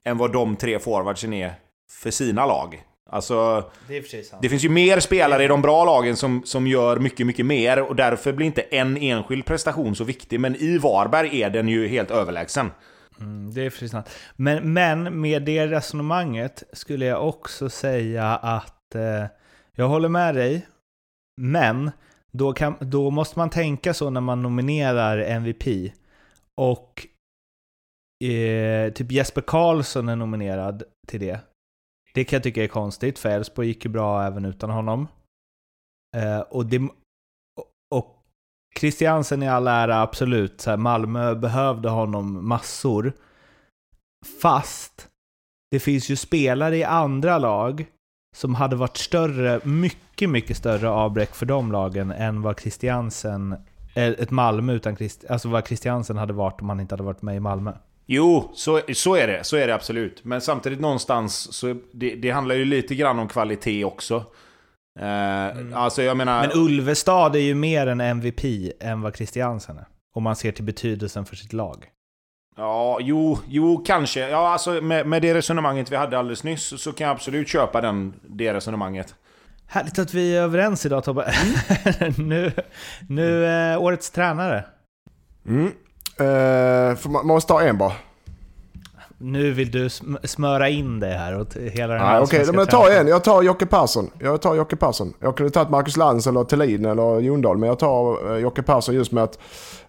än 0.04 0.18
vad 0.18 0.32
de 0.32 0.56
tre 0.56 0.78
forwardsen 0.78 1.32
är 1.32 1.54
för 2.02 2.10
sina 2.10 2.46
lag. 2.46 2.82
Alltså, 3.12 3.70
Det 3.88 4.02
det 4.40 4.48
finns 4.48 4.64
ju 4.64 4.68
mer 4.68 5.00
spelare 5.00 5.44
i 5.44 5.48
de 5.48 5.62
bra 5.62 5.84
lagen 5.84 6.16
som, 6.16 6.42
som 6.44 6.66
gör 6.66 6.96
mycket, 6.96 7.26
mycket 7.26 7.46
mer 7.46 7.82
och 7.82 7.96
därför 7.96 8.32
blir 8.32 8.46
inte 8.46 8.60
en 8.60 8.96
enskild 8.96 9.44
prestation 9.44 9.94
så 9.96 10.04
viktig. 10.04 10.40
Men 10.40 10.56
i 10.56 10.78
Varberg 10.78 11.42
är 11.42 11.50
den 11.50 11.68
ju 11.68 11.88
helt 11.88 12.10
överlägsen. 12.10 12.70
Mm, 13.20 13.54
det 13.54 13.66
är 13.66 13.70
precis 13.70 13.90
sant. 13.90 14.10
Men, 14.36 14.72
men 14.72 15.20
med 15.20 15.42
det 15.42 15.66
resonemanget 15.66 16.62
skulle 16.72 17.06
jag 17.06 17.28
också 17.28 17.70
säga 17.70 18.26
att 18.36 18.94
eh, 18.94 19.26
jag 19.72 19.88
håller 19.88 20.08
med 20.08 20.34
dig, 20.34 20.66
men 21.40 21.90
då, 22.32 22.52
kan, 22.52 22.74
då 22.80 23.10
måste 23.10 23.38
man 23.38 23.50
tänka 23.50 23.94
så 23.94 24.10
när 24.10 24.20
man 24.20 24.42
nominerar 24.42 25.18
MVP. 25.18 25.92
Och 26.56 27.06
eh, 28.24 28.92
typ 28.92 29.12
Jesper 29.12 29.40
Karlsson 29.40 30.08
är 30.08 30.16
nominerad 30.16 30.82
till 31.06 31.20
det. 31.20 31.40
Det 32.14 32.24
kan 32.24 32.36
jag 32.36 32.42
tycka 32.42 32.64
är 32.64 32.68
konstigt, 32.68 33.18
för 33.18 33.28
Elfsborg 33.28 33.68
gick 33.68 33.84
ju 33.84 33.90
bra 33.90 34.22
även 34.22 34.44
utan 34.44 34.70
honom. 34.70 35.08
Eh, 36.16 36.40
och, 36.40 36.66
det, 36.66 36.88
och, 37.94 38.16
Christiansen 38.78 39.42
i 39.42 39.48
all 39.48 39.68
ära, 39.68 40.00
absolut. 40.00 40.60
Så 40.60 40.70
här, 40.70 40.76
Malmö 40.76 41.34
behövde 41.34 41.88
honom 41.88 42.48
massor. 42.48 43.12
Fast 44.42 45.08
det 45.70 45.80
finns 45.80 46.08
ju 46.08 46.16
spelare 46.16 46.76
i 46.76 46.84
andra 46.84 47.38
lag 47.38 47.86
som 48.36 48.54
hade 48.54 48.76
varit 48.76 48.96
större, 48.96 49.60
mycket, 49.64 50.30
mycket 50.30 50.56
större 50.56 50.88
avbräck 50.88 51.34
för 51.34 51.46
de 51.46 51.72
lagen 51.72 52.10
än 52.10 52.42
vad 52.42 52.60
Christiansen, 52.60 53.52
eh, 53.94 54.08
ett 54.08 54.30
Malmö 54.30 54.72
utan 54.72 54.96
Christ, 54.96 55.24
alltså 55.28 55.48
vad 55.48 55.66
Christiansen 55.66 56.16
hade 56.16 56.32
varit 56.32 56.60
om 56.60 56.68
han 56.68 56.80
inte 56.80 56.92
hade 56.92 57.02
varit 57.02 57.22
med 57.22 57.36
i 57.36 57.40
Malmö. 57.40 57.72
Jo, 58.12 58.50
så, 58.54 58.80
så 58.94 59.14
är 59.14 59.26
det. 59.26 59.44
Så 59.44 59.56
är 59.56 59.66
det 59.66 59.74
absolut. 59.74 60.24
Men 60.24 60.40
samtidigt 60.40 60.80
någonstans 60.80 61.54
så 61.54 61.76
det, 61.92 62.14
det 62.14 62.30
handlar 62.30 62.54
ju 62.54 62.64
lite 62.64 62.94
grann 62.94 63.18
om 63.18 63.28
kvalitet 63.28 63.84
också. 63.84 64.24
Eh, 65.00 65.78
Alltså 65.78 66.02
jag 66.02 66.16
menar... 66.16 66.40
Men 66.40 66.58
Ulvestad 66.58 67.36
är 67.36 67.40
ju 67.40 67.54
mer 67.54 67.86
en 67.86 68.00
MVP 68.00 68.44
än 68.80 69.00
vad 69.00 69.16
Christiansen 69.16 69.78
är. 69.78 69.86
Om 70.14 70.22
man 70.22 70.36
ser 70.36 70.52
till 70.52 70.64
betydelsen 70.64 71.24
för 71.24 71.36
sitt 71.36 71.52
lag. 71.52 71.86
Ja, 72.56 72.98
jo, 73.00 73.38
jo, 73.48 73.84
kanske. 73.86 74.28
Ja, 74.28 74.48
alltså 74.52 74.70
med, 74.70 75.06
med 75.06 75.22
det 75.22 75.34
resonemanget 75.34 75.92
vi 75.92 75.96
hade 75.96 76.18
alldeles 76.18 76.44
nyss 76.44 76.82
så 76.82 76.92
kan 76.92 77.06
jag 77.06 77.14
absolut 77.14 77.48
köpa 77.48 77.80
den, 77.80 78.14
det 78.22 78.54
resonemanget. 78.54 79.14
Härligt 79.66 79.98
att 79.98 80.14
vi 80.14 80.36
är 80.36 80.42
överens 80.42 80.86
idag 80.86 81.04
Tobbe. 81.04 81.32
nu, 82.16 82.52
nu 83.08 83.46
eh, 83.46 83.82
årets 83.82 84.10
tränare. 84.10 84.64
Mm. 85.46 85.72
För 86.96 87.08
man 87.08 87.26
måste 87.26 87.52
ha 87.52 87.62
en 87.62 87.78
bara. 87.78 87.92
Nu 89.22 89.52
vill 89.52 89.70
du 89.70 89.88
sm- 89.88 90.26
smöra 90.26 90.68
in 90.68 91.00
det 91.00 91.06
här 91.06 91.40
åt 91.40 91.56
hela 91.56 91.92
den 91.92 92.02
här 92.02 92.12
Nej, 92.12 92.22
Okej, 92.22 92.28
svenska 92.36 92.52
men 92.52 92.58
jag 92.58 92.70
tar 92.70 92.84
tränaren. 92.84 93.06
en. 93.06 93.10
Jag 93.10 93.24
tar 93.24 93.42
Jocke 93.42 93.66
Persson. 93.66 94.10
Jag 94.18 94.40
tar 94.42 94.54
Jocke 94.54 94.76
Persson. 94.76 95.12
Jag 95.20 95.36
kunde 95.36 95.50
tagit 95.52 95.70
Marcus 95.70 95.96
Lantz 95.96 96.26
eller 96.26 96.44
Thelin 96.44 96.84
eller 96.84 97.20
Jondal. 97.20 97.58
Men 97.58 97.68
jag 97.68 97.78
tar 97.78 98.32
eh, 98.34 98.38
Jocke 98.38 98.62
Persson 98.62 98.94
just 98.94 99.12
med, 99.12 99.24
att, 99.24 99.38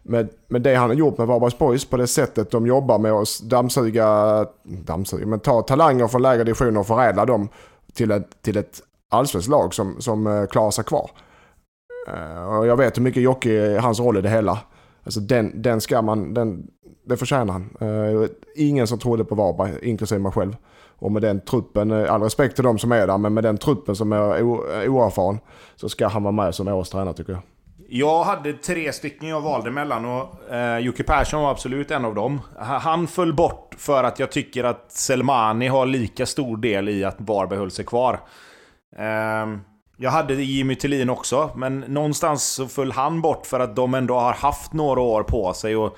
med, 0.03 0.29
med 0.47 0.61
det 0.61 0.75
han 0.75 0.89
har 0.89 0.95
gjort 0.97 1.17
med 1.17 1.27
Varbergs 1.27 1.57
Boys. 1.57 1.85
På 1.85 1.97
det 1.97 2.07
sättet 2.07 2.51
de 2.51 2.67
jobbar 2.67 2.99
med 2.99 3.11
att 3.11 3.39
dammsuga, 3.43 4.45
dammsuga, 4.63 5.25
men 5.27 5.39
ta 5.39 5.61
talanger 5.61 6.07
från 6.07 6.21
lägre 6.21 6.43
divisioner 6.43 6.79
och 6.79 6.87
förädla 6.87 7.25
dem 7.25 7.49
till 7.93 8.11
ett, 8.11 8.41
till 8.41 8.57
ett 8.57 8.81
allsvenskt 9.09 9.49
lag 9.49 9.73
som, 9.73 9.95
som 10.01 10.27
eh, 10.27 10.45
klarar 10.45 10.71
sig 10.71 10.83
kvar. 10.83 11.11
Och 12.59 12.67
jag 12.67 12.77
vet 12.77 12.97
hur 12.97 13.01
mycket 13.03 13.23
Jocke, 13.23 13.79
hans 13.81 13.99
roll 13.99 14.17
i 14.17 14.21
det 14.21 14.29
hela. 14.29 14.59
Alltså 15.03 15.19
den, 15.19 15.61
den 15.61 15.81
ska 15.81 16.01
man, 16.01 16.33
den, 16.33 16.67
det 17.05 17.17
förtjänar 17.17 17.53
han. 17.53 17.89
Uh, 17.89 18.27
ingen 18.55 18.87
som 18.87 18.99
trodde 18.99 19.25
på 19.25 19.35
Varberg, 19.35 19.89
inklusive 19.89 20.19
mig 20.19 20.31
själv. 20.31 20.55
Och 21.01 21.11
med 21.11 21.21
den 21.21 21.41
truppen, 21.41 21.91
eh, 21.91 22.13
all 22.13 22.21
respekt 22.21 22.55
till 22.55 22.63
de 22.63 22.79
som 22.79 22.91
är 22.91 23.07
där, 23.07 23.17
men 23.17 23.33
med 23.33 23.43
den 23.43 23.57
truppen 23.57 23.95
som 23.95 24.11
är 24.11 24.37
eh, 24.37 24.45
oerfaren 24.91 25.39
så 25.75 25.89
ska 25.89 26.07
han 26.07 26.23
vara 26.23 26.31
med 26.31 26.55
som 26.55 26.67
årets 26.67 26.89
tränare 26.89 27.13
tycker 27.13 27.33
jag. 27.33 27.41
Jag 27.89 28.23
hade 28.23 28.53
tre 28.53 28.93
stycken 28.93 29.29
jag 29.29 29.41
valde 29.41 29.71
mellan 29.71 30.05
och 30.05 30.53
eh, 30.53 30.79
Jocke 30.79 31.03
Persson 31.03 31.41
var 31.41 31.51
absolut 31.51 31.91
en 31.91 32.05
av 32.05 32.15
dem. 32.15 32.41
Han 32.59 33.07
föll 33.07 33.33
bort 33.33 33.75
för 33.77 34.03
att 34.03 34.19
jag 34.19 34.31
tycker 34.31 34.63
att 34.63 34.91
Selmani 34.91 35.67
har 35.67 35.85
lika 35.85 36.25
stor 36.25 36.57
del 36.57 36.89
i 36.89 37.03
att 37.03 37.15
Varberg 37.17 37.59
höll 37.59 37.71
sig 37.71 37.85
kvar. 37.85 38.19
Eh, 38.97 39.47
jag 40.01 40.11
hade 40.11 40.33
Jimmy 40.33 40.75
Tillin 40.75 41.09
också, 41.09 41.51
men 41.55 41.79
någonstans 41.79 42.43
så 42.43 42.67
föll 42.67 42.91
han 42.91 43.21
bort 43.21 43.45
för 43.45 43.59
att 43.59 43.75
de 43.75 43.93
ändå 43.93 44.19
har 44.19 44.33
haft 44.33 44.73
några 44.73 45.01
år 45.01 45.23
på 45.23 45.53
sig 45.53 45.75
att 45.75 45.93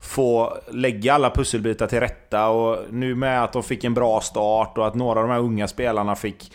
få 0.00 0.58
lägga 0.70 1.14
alla 1.14 1.30
pusselbitar 1.30 1.86
till 1.86 2.00
rätta 2.00 2.48
och 2.48 2.78
nu 2.90 3.14
med 3.14 3.44
att 3.44 3.52
de 3.52 3.62
fick 3.62 3.84
en 3.84 3.94
bra 3.94 4.20
start 4.20 4.78
och 4.78 4.86
att 4.86 4.94
några 4.94 5.20
av 5.20 5.26
de 5.26 5.32
här 5.32 5.40
unga 5.40 5.68
spelarna 5.68 6.16
fick 6.16 6.52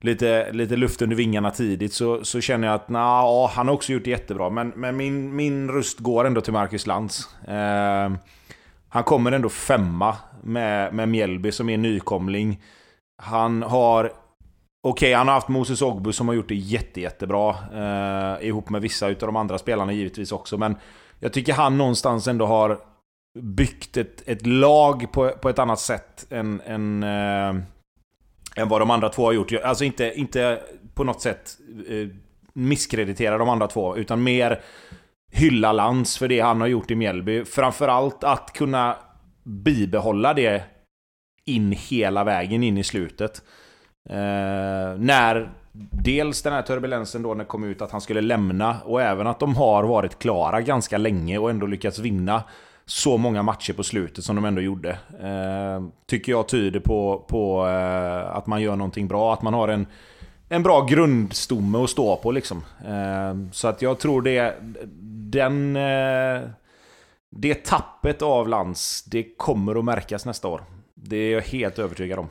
lite, 0.00 0.52
lite 0.52 0.76
luft 0.76 1.02
under 1.02 1.16
vingarna 1.16 1.50
tidigt 1.50 1.92
så, 1.92 2.24
så 2.24 2.40
känner 2.40 2.66
jag 2.68 2.74
att 2.74 2.88
nah, 2.88 3.50
han 3.50 3.68
har 3.68 3.74
också 3.74 3.92
gjort 3.92 4.04
det 4.04 4.10
jättebra. 4.10 4.50
Men, 4.50 4.72
men 4.76 4.96
min, 4.96 5.36
min 5.36 5.68
röst 5.68 5.98
går 5.98 6.24
ändå 6.24 6.40
till 6.40 6.52
Marcus 6.52 6.86
Lantz. 6.86 7.34
Eh, 7.48 8.12
han 8.88 9.04
kommer 9.04 9.32
ändå 9.32 9.48
femma 9.48 10.16
med, 10.42 10.94
med 10.94 11.08
Mjällby 11.08 11.52
som 11.52 11.68
är 11.68 11.78
nykomling. 11.78 12.60
Han 13.16 13.62
har... 13.62 14.12
Okej, 14.82 15.12
han 15.12 15.28
har 15.28 15.34
haft 15.34 15.48
Moses 15.48 15.82
Ogbu 15.82 16.12
som 16.12 16.28
har 16.28 16.34
gjort 16.34 16.48
det 16.48 16.54
jätte, 16.54 17.00
jättebra. 17.00 17.56
Eh, 17.74 18.46
ihop 18.46 18.70
med 18.70 18.82
vissa 18.82 19.06
av 19.06 19.14
de 19.14 19.36
andra 19.36 19.58
spelarna 19.58 19.92
givetvis 19.92 20.32
också. 20.32 20.58
Men 20.58 20.76
jag 21.18 21.32
tycker 21.32 21.52
han 21.52 21.78
någonstans 21.78 22.28
ändå 22.28 22.46
har 22.46 22.78
byggt 23.38 23.96
ett, 23.96 24.28
ett 24.28 24.46
lag 24.46 25.12
på, 25.12 25.30
på 25.30 25.48
ett 25.48 25.58
annat 25.58 25.80
sätt 25.80 26.26
än, 26.30 26.60
än, 26.60 27.02
eh, 27.02 27.62
än 28.56 28.68
vad 28.68 28.80
de 28.80 28.90
andra 28.90 29.08
två 29.08 29.24
har 29.24 29.32
gjort. 29.32 29.52
Alltså 29.52 29.84
inte, 29.84 30.12
inte 30.14 30.60
på 30.94 31.04
något 31.04 31.20
sätt 31.20 31.58
eh, 31.88 32.08
misskreditera 32.52 33.38
de 33.38 33.48
andra 33.48 33.66
två, 33.66 33.96
utan 33.96 34.22
mer 34.22 34.60
hylla 35.32 35.72
Lantz 35.72 36.18
för 36.18 36.28
det 36.28 36.40
han 36.40 36.60
har 36.60 36.68
gjort 36.68 36.90
i 36.90 36.94
Mjällby. 36.94 37.44
Framförallt 37.44 38.24
att 38.24 38.52
kunna 38.52 38.96
bibehålla 39.44 40.34
det 40.34 40.62
in 41.44 41.72
hela 41.72 42.24
vägen 42.24 42.62
in 42.62 42.78
i 42.78 42.84
slutet. 42.84 43.42
Eh, 44.08 44.98
när 44.98 45.50
dels 45.90 46.42
den 46.42 46.52
här 46.52 46.62
turbulensen 46.62 47.22
då 47.22 47.28
när 47.34 47.44
det 47.44 47.48
kom 47.48 47.64
ut 47.64 47.82
att 47.82 47.90
han 47.90 48.00
skulle 48.00 48.20
lämna 48.20 48.76
och 48.84 49.02
även 49.02 49.26
att 49.26 49.40
de 49.40 49.56
har 49.56 49.84
varit 49.84 50.18
klara 50.18 50.60
ganska 50.60 50.98
länge 50.98 51.38
och 51.38 51.50
ändå 51.50 51.66
lyckats 51.66 51.98
vinna 51.98 52.42
så 52.86 53.16
många 53.16 53.42
matcher 53.42 53.72
på 53.72 53.82
slutet 53.82 54.24
som 54.24 54.36
de 54.36 54.44
ändå 54.44 54.60
gjorde. 54.60 54.90
Eh, 55.20 55.84
tycker 56.06 56.32
jag 56.32 56.48
tyder 56.48 56.80
på, 56.80 57.24
på 57.28 57.68
eh, 57.68 58.36
att 58.36 58.46
man 58.46 58.62
gör 58.62 58.76
någonting 58.76 59.08
bra, 59.08 59.32
att 59.32 59.42
man 59.42 59.54
har 59.54 59.68
en, 59.68 59.86
en 60.48 60.62
bra 60.62 60.84
grundstomme 60.84 61.78
att 61.78 61.90
stå 61.90 62.16
på 62.16 62.32
liksom. 62.32 62.64
Eh, 62.86 63.52
så 63.52 63.68
att 63.68 63.82
jag 63.82 63.98
tror 63.98 64.22
det, 64.22 64.54
den... 65.30 65.76
Eh, 65.76 66.40
det 67.32 67.64
tappet 67.64 68.22
av 68.22 68.48
lands, 68.48 69.04
det 69.04 69.36
kommer 69.36 69.78
att 69.78 69.84
märkas 69.84 70.26
nästa 70.26 70.48
år. 70.48 70.62
Det 70.94 71.16
är 71.16 71.32
jag 71.32 71.42
helt 71.42 71.78
övertygad 71.78 72.18
om. 72.18 72.28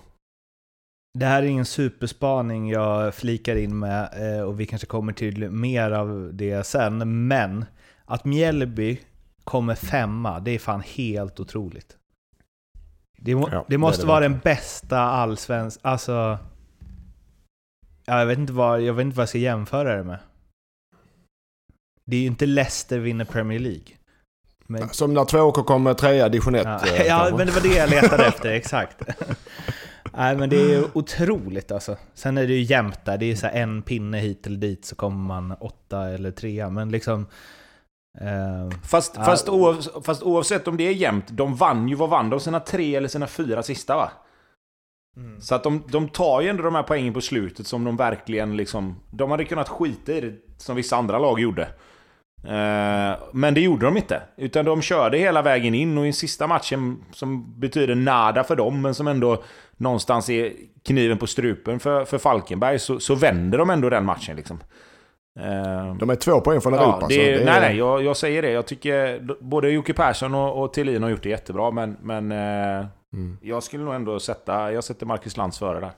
Det 1.14 1.26
här 1.26 1.44
är 1.44 1.48
ingen 1.48 1.66
superspaning 1.66 2.70
jag 2.70 3.16
flikar 3.16 3.56
in 3.56 3.80
med 3.80 4.10
eh, 4.38 4.42
och 4.42 4.60
vi 4.60 4.66
kanske 4.66 4.88
kommer 4.88 5.14
till 5.14 5.50
mer 5.50 5.92
av 5.92 6.30
det 6.34 6.64
sen. 6.64 7.28
Men 7.28 7.66
att 8.06 8.26
Mjällby 8.26 9.00
kommer 9.44 9.76
femma, 9.76 10.40
det 10.40 10.52
är 10.52 10.60
fan 10.60 10.82
helt 10.82 11.40
otroligt. 11.40 11.98
Det, 13.18 13.36
må, 13.36 13.50
Ja, 13.52 13.66
det 13.68 13.78
måste 13.78 14.02
det 14.02 14.04
är 14.04 14.06
det 14.06 14.08
vara 14.08 14.20
den 14.20 14.40
bästa 14.40 15.00
allsvensk... 15.00 15.80
Alltså... 15.82 16.38
Ja, 18.06 18.20
jag, 18.20 18.26
vet 18.26 18.38
inte 18.38 18.54
vad, 18.54 18.82
jag 18.82 18.94
vet 18.94 19.04
inte 19.04 19.18
vad 19.18 19.22
jag 19.22 19.30
ska 19.30 19.38
jämföra 19.38 19.96
det 19.96 20.04
med. 20.04 20.20
Det 22.06 22.16
är 22.16 22.22
ju 22.22 22.28
inte 22.28 22.46
Leicester 22.46 23.00
vinner 23.00 23.26
Premier 23.26 23.60
League. 23.60 23.88
Men, 24.68 24.90
Som 24.90 25.14
när 25.14 25.26
Tvååker 25.26 25.62
kom 25.64 25.96
trea 25.96 26.26
i 26.26 26.30
division 26.30 26.56
1. 26.56 26.64
ja, 26.66 26.88
eh, 26.88 27.02
ja, 27.08 27.30
men 27.38 27.48
det 27.48 27.54
var 27.54 27.62
det 27.62 27.76
jag 27.76 27.90
letade 27.90 28.26
efter, 28.26 28.50
exakt. 28.54 29.02
Nej, 30.20 30.38
men 30.38 30.50
det 30.50 30.62
är 30.62 30.70
ju 30.70 30.84
otroligt 30.94 31.72
alltså. 31.72 31.98
Sen 32.14 32.38
är 32.38 32.48
det 32.48 32.54
ju 32.54 32.62
jämnt 32.62 33.06
där. 33.06 33.18
Det 33.18 33.32
är 33.32 33.36
så 33.36 33.48
en 33.48 33.82
pinne 33.82 34.18
hit 34.20 34.48
eller 34.48 34.58
dit 34.58 34.86
så 34.86 34.96
kommer 34.96 35.18
man 35.18 35.52
åtta 35.60 36.10
eller 36.10 36.32
trea. 36.32 36.70
Men 36.70 36.90
liksom... 36.92 37.26
Eh, 38.22 38.80
Fast, 38.84 39.14
Ja. 39.18 39.24
fast, 39.24 39.50
oav, 39.50 39.82
fast 40.04 40.24
oavsett 40.24 40.68
om 40.68 40.78
det 40.78 40.88
är 40.88 40.92
jämnt, 40.94 41.26
de 41.30 41.56
vann 41.56 41.88
ju, 41.90 41.96
vad 41.96 42.10
vann 42.10 42.30
de? 42.30 42.40
Sina 42.40 42.60
tre 42.60 42.96
eller 42.96 43.08
sina 43.08 43.28
fyra 43.28 43.64
sista 43.64 43.96
va? 43.96 44.12
Så 45.42 45.56
att 45.56 45.64
de, 45.64 45.84
de 45.92 46.10
tar 46.10 46.42
ju 46.42 46.48
ändå 46.50 46.64
de 46.64 46.76
här 46.76 46.84
poängen 46.84 47.14
på 47.14 47.22
slutet 47.22 47.68
som 47.68 47.84
de 47.84 47.98
verkligen 47.98 48.58
liksom... 48.58 48.96
De 49.12 49.32
hade 49.32 49.46
kunnat 49.46 49.70
skita 49.70 50.12
i 50.12 50.22
det 50.22 50.34
som 50.58 50.76
vissa 50.76 50.98
andra 50.98 51.20
lag 51.20 51.40
gjorde. 51.40 51.68
Eh, 52.44 53.18
men 53.34 53.54
det 53.54 53.62
gjorde 53.62 53.86
de 53.86 53.98
inte. 53.98 54.22
Utan 54.38 54.66
de 54.66 54.82
körde 54.82 55.18
hela 55.18 55.42
vägen 55.42 55.76
in 55.76 55.98
och 55.98 56.08
i 56.08 56.14
sista 56.14 56.48
matchen 56.48 57.04
som 57.12 57.60
betyder 57.60 57.96
nada 57.96 58.44
för 58.44 58.56
dem 58.56 58.82
men 58.82 58.94
som 58.94 59.08
ändå 59.08 59.44
någonstans 59.78 60.30
är 60.30 60.54
kniven 60.86 61.18
på 61.18 61.28
strupen 61.28 61.80
för, 61.80 62.06
för 62.06 62.18
Falkenberg 62.18 62.80
så, 62.80 63.00
så 63.00 63.16
vänder 63.16 63.58
de 63.58 63.70
ändå 63.70 63.90
den 63.90 64.06
matchen 64.06 64.36
liksom. 64.36 64.60
Eh, 65.40 65.96
De 65.96 66.10
är 66.10 66.16
två 66.16 66.42
poäng 66.42 66.62
från 66.62 66.74
Europa. 66.74 66.98
Ja, 67.02 67.08
det, 67.08 67.14
så 67.16 67.20
det 67.22 67.34
är, 67.34 67.46
nej, 67.46 67.60
nej, 67.62 67.78
jag, 67.78 68.04
jag 68.04 68.18
säger 68.18 68.42
det. 68.42 68.52
Jag 68.52 68.66
tycker 68.66 69.20
både 69.42 69.70
Jocke 69.70 69.94
Persson 69.94 70.36
och, 70.36 70.64
och 70.64 70.74
Thelin 70.74 71.04
har 71.04 71.10
gjort 71.10 71.24
det 71.24 71.30
jättebra, 71.30 71.72
men, 71.72 71.98
men 72.02 72.32
eh, 72.32 72.86
Mm. 73.14 73.38
jag 73.42 73.64
skulle 73.64 73.84
nog 73.84 73.94
ändå 73.94 74.20
sätta, 74.20 74.72
jag 74.72 74.84
sätter 74.84 75.06
Marcus 75.06 75.38
Lantz 75.38 75.60
före 75.60 75.80
där. 75.80 75.92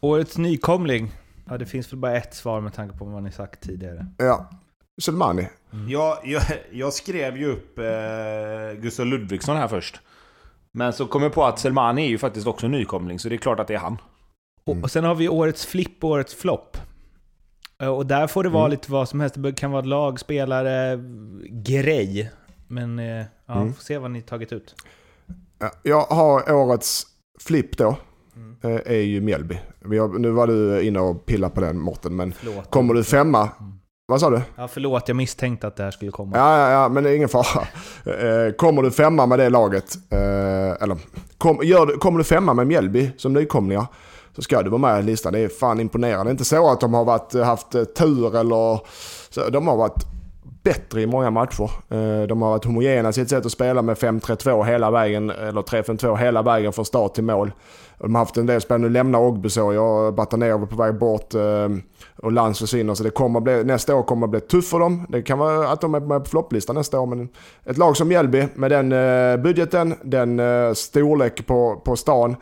Årets 0.00 0.38
nykomling. 0.38 1.12
Ja, 1.48 1.58
det 1.58 1.66
finns 1.66 1.92
väl 1.92 1.98
bara 1.98 2.16
ett 2.16 2.34
svar 2.34 2.60
med 2.60 2.72
tanke 2.74 2.96
på 2.98 3.04
vad 3.04 3.22
ni 3.22 3.32
sagt 3.32 3.60
tidigare. 3.60 4.06
Ja. 4.18 4.50
Selmani. 5.02 5.48
Jag, 5.88 6.18
jag, 6.24 6.42
jag 6.72 6.92
skrev 6.92 7.36
ju 7.36 7.46
upp 7.52 7.78
eh, 7.78 8.80
Gustav 8.82 9.06
Ludvigsson 9.06 9.56
här 9.56 9.68
först. 9.68 10.00
Men 10.72 10.92
så 10.92 11.06
kom 11.06 11.22
jag 11.22 11.32
på 11.32 11.44
att 11.44 11.58
Selmani 11.58 12.04
är 12.04 12.08
ju 12.08 12.18
faktiskt 12.18 12.46
också 12.46 12.68
nykomling, 12.68 13.18
så 13.18 13.28
det 13.28 13.34
är 13.34 13.36
klart 13.36 13.60
att 13.60 13.66
det 13.68 13.74
är 13.74 13.78
han. 13.78 13.98
Mm. 14.66 14.78
Och, 14.78 14.84
och 14.84 14.90
sen 14.90 15.04
har 15.04 15.14
vi 15.14 15.28
årets 15.28 15.66
flipp 15.66 16.04
och 16.04 16.10
årets 16.10 16.34
flopp. 16.34 16.76
Eh, 17.82 17.88
Och 17.88 18.06
där 18.06 18.26
får 18.26 18.42
det 18.44 18.48
vara 18.50 18.64
Mm. 18.64 18.70
lite 18.70 18.92
vad 18.92 19.08
som 19.08 19.20
helst. 19.20 19.34
Det 19.42 19.52
kan 19.52 19.70
vara 19.70 19.82
lag, 19.82 20.20
spelare, 20.20 20.96
grej. 21.50 22.30
Men 22.68 22.98
eh, 22.98 23.24
ja, 23.46 23.54
Mm. 23.60 23.74
får 23.74 23.82
se 23.82 23.98
vad 23.98 24.10
ni 24.10 24.22
tagit 24.22 24.52
ut. 24.52 24.74
Ja, 25.58 25.70
Jag 25.82 26.00
har 26.02 26.52
årets 26.52 27.06
flipp 27.40 27.76
då. 27.78 27.96
Mm. 28.36 28.56
eh, 28.76 28.92
Är 28.92 29.00
ju 29.00 29.20
Mjällby. 29.20 29.58
Nu 30.18 30.30
var 30.30 30.46
du 30.46 30.82
inne 30.82 31.00
och 31.00 31.26
pillade 31.26 31.54
på 31.54 31.60
den 31.60 31.78
Mårten, 31.78 32.16
men 32.16 32.32
Förlåt. 32.32 32.70
kommer 32.70 32.94
du 32.94 33.04
femma? 33.04 33.48
Vad 34.06 34.20
sa 34.20 34.30
du? 34.30 34.40
Ja, 34.56 34.68
förlåt, 34.68 35.08
jag 35.08 35.16
misstänkte 35.16 35.66
att 35.66 35.76
det 35.76 35.82
här 35.82 35.90
skulle 35.90 36.10
komma. 36.10 36.36
Ja, 36.36 36.58
ja, 36.58 36.70
ja, 36.70 36.88
men 36.88 37.04
det 37.04 37.10
är 37.10 37.16
ingen 37.16 37.28
fara. 37.28 37.62
Eh, 38.06 38.52
Kommer 38.52 38.82
du 38.82 38.90
femma 38.90 39.26
med 39.26 39.38
det 39.38 39.48
laget, 39.50 39.94
eh, 40.10 40.82
eller 40.82 40.96
kom, 41.38 41.58
gör, 41.62 41.86
kommer 41.98 42.18
du 42.18 42.24
femma 42.24 42.54
med 42.54 42.66
Mjällby 42.66 43.10
som 43.16 43.32
nykomlingar, 43.32 43.86
så 44.36 44.42
ska 44.42 44.62
du 44.62 44.70
vara 44.70 44.80
med 44.80 45.00
i 45.00 45.02
listan. 45.02 45.32
Det 45.32 45.38
är 45.38 45.48
fan 45.48 45.80
imponerande. 45.80 46.24
Det 46.24 46.28
är 46.28 46.32
inte 46.32 46.44
så 46.44 46.70
att 46.70 46.80
de 46.80 46.94
har 46.94 47.04
varit, 47.04 47.34
haft 47.34 47.70
tur 47.96 48.36
eller... 48.36 48.80
Så, 49.30 49.48
de 49.50 49.66
har 49.68 49.76
varit 49.76 50.04
bättre 50.62 51.02
i 51.02 51.06
många 51.06 51.30
matcher. 51.30 51.70
De 52.26 52.42
har 52.42 52.50
varit 52.50 52.64
homogena 52.64 53.08
i 53.08 53.12
sitt 53.12 53.28
sätt 53.28 53.46
att 53.46 53.52
spela 53.52 53.82
med 53.82 53.96
5-3-2 53.96 54.64
hela 54.64 54.90
vägen, 54.90 55.30
eller 55.30 55.62
3-5-2 55.62 56.16
hela 56.16 56.42
vägen 56.42 56.72
från 56.72 56.84
start 56.84 57.14
till 57.14 57.24
mål. 57.24 57.52
De 58.04 58.14
har 58.14 58.22
haft 58.22 58.36
en 58.36 58.46
del 58.46 58.60
spelare, 58.60 58.82
nu 58.82 58.88
lämnar 58.88 59.18
Ogbusåg 59.18 59.76
och 59.76 60.14
Batanero 60.14 60.66
på 60.66 60.76
väg 60.76 60.98
bort 60.98 61.34
eh, 61.34 61.68
och 62.16 62.32
Lantz 62.32 62.60
försvinner. 62.60 62.94
Så 62.94 63.02
det 63.02 63.10
kommer 63.10 63.40
bli, 63.40 63.64
nästa 63.64 63.96
år 63.96 64.02
kommer 64.02 64.26
bli 64.26 64.40
tufft 64.40 64.70
för 64.70 64.78
dem. 64.78 65.06
Det 65.08 65.22
kan 65.22 65.38
vara 65.38 65.68
att 65.68 65.80
de 65.80 65.94
är 65.94 66.00
med 66.00 66.24
på 66.24 66.30
flopplistan 66.30 66.76
nästa 66.76 67.00
år. 67.00 67.06
Men 67.06 67.28
ett 67.64 67.78
lag 67.78 67.96
som 67.96 68.08
Mjällby 68.08 68.46
med 68.54 68.70
den 68.70 68.92
eh, 68.92 69.36
budgeten, 69.36 69.94
den 70.02 70.40
eh, 70.40 70.72
storlek 70.72 71.46
på, 71.46 71.82
på 71.84 71.96
stan. 71.96 72.36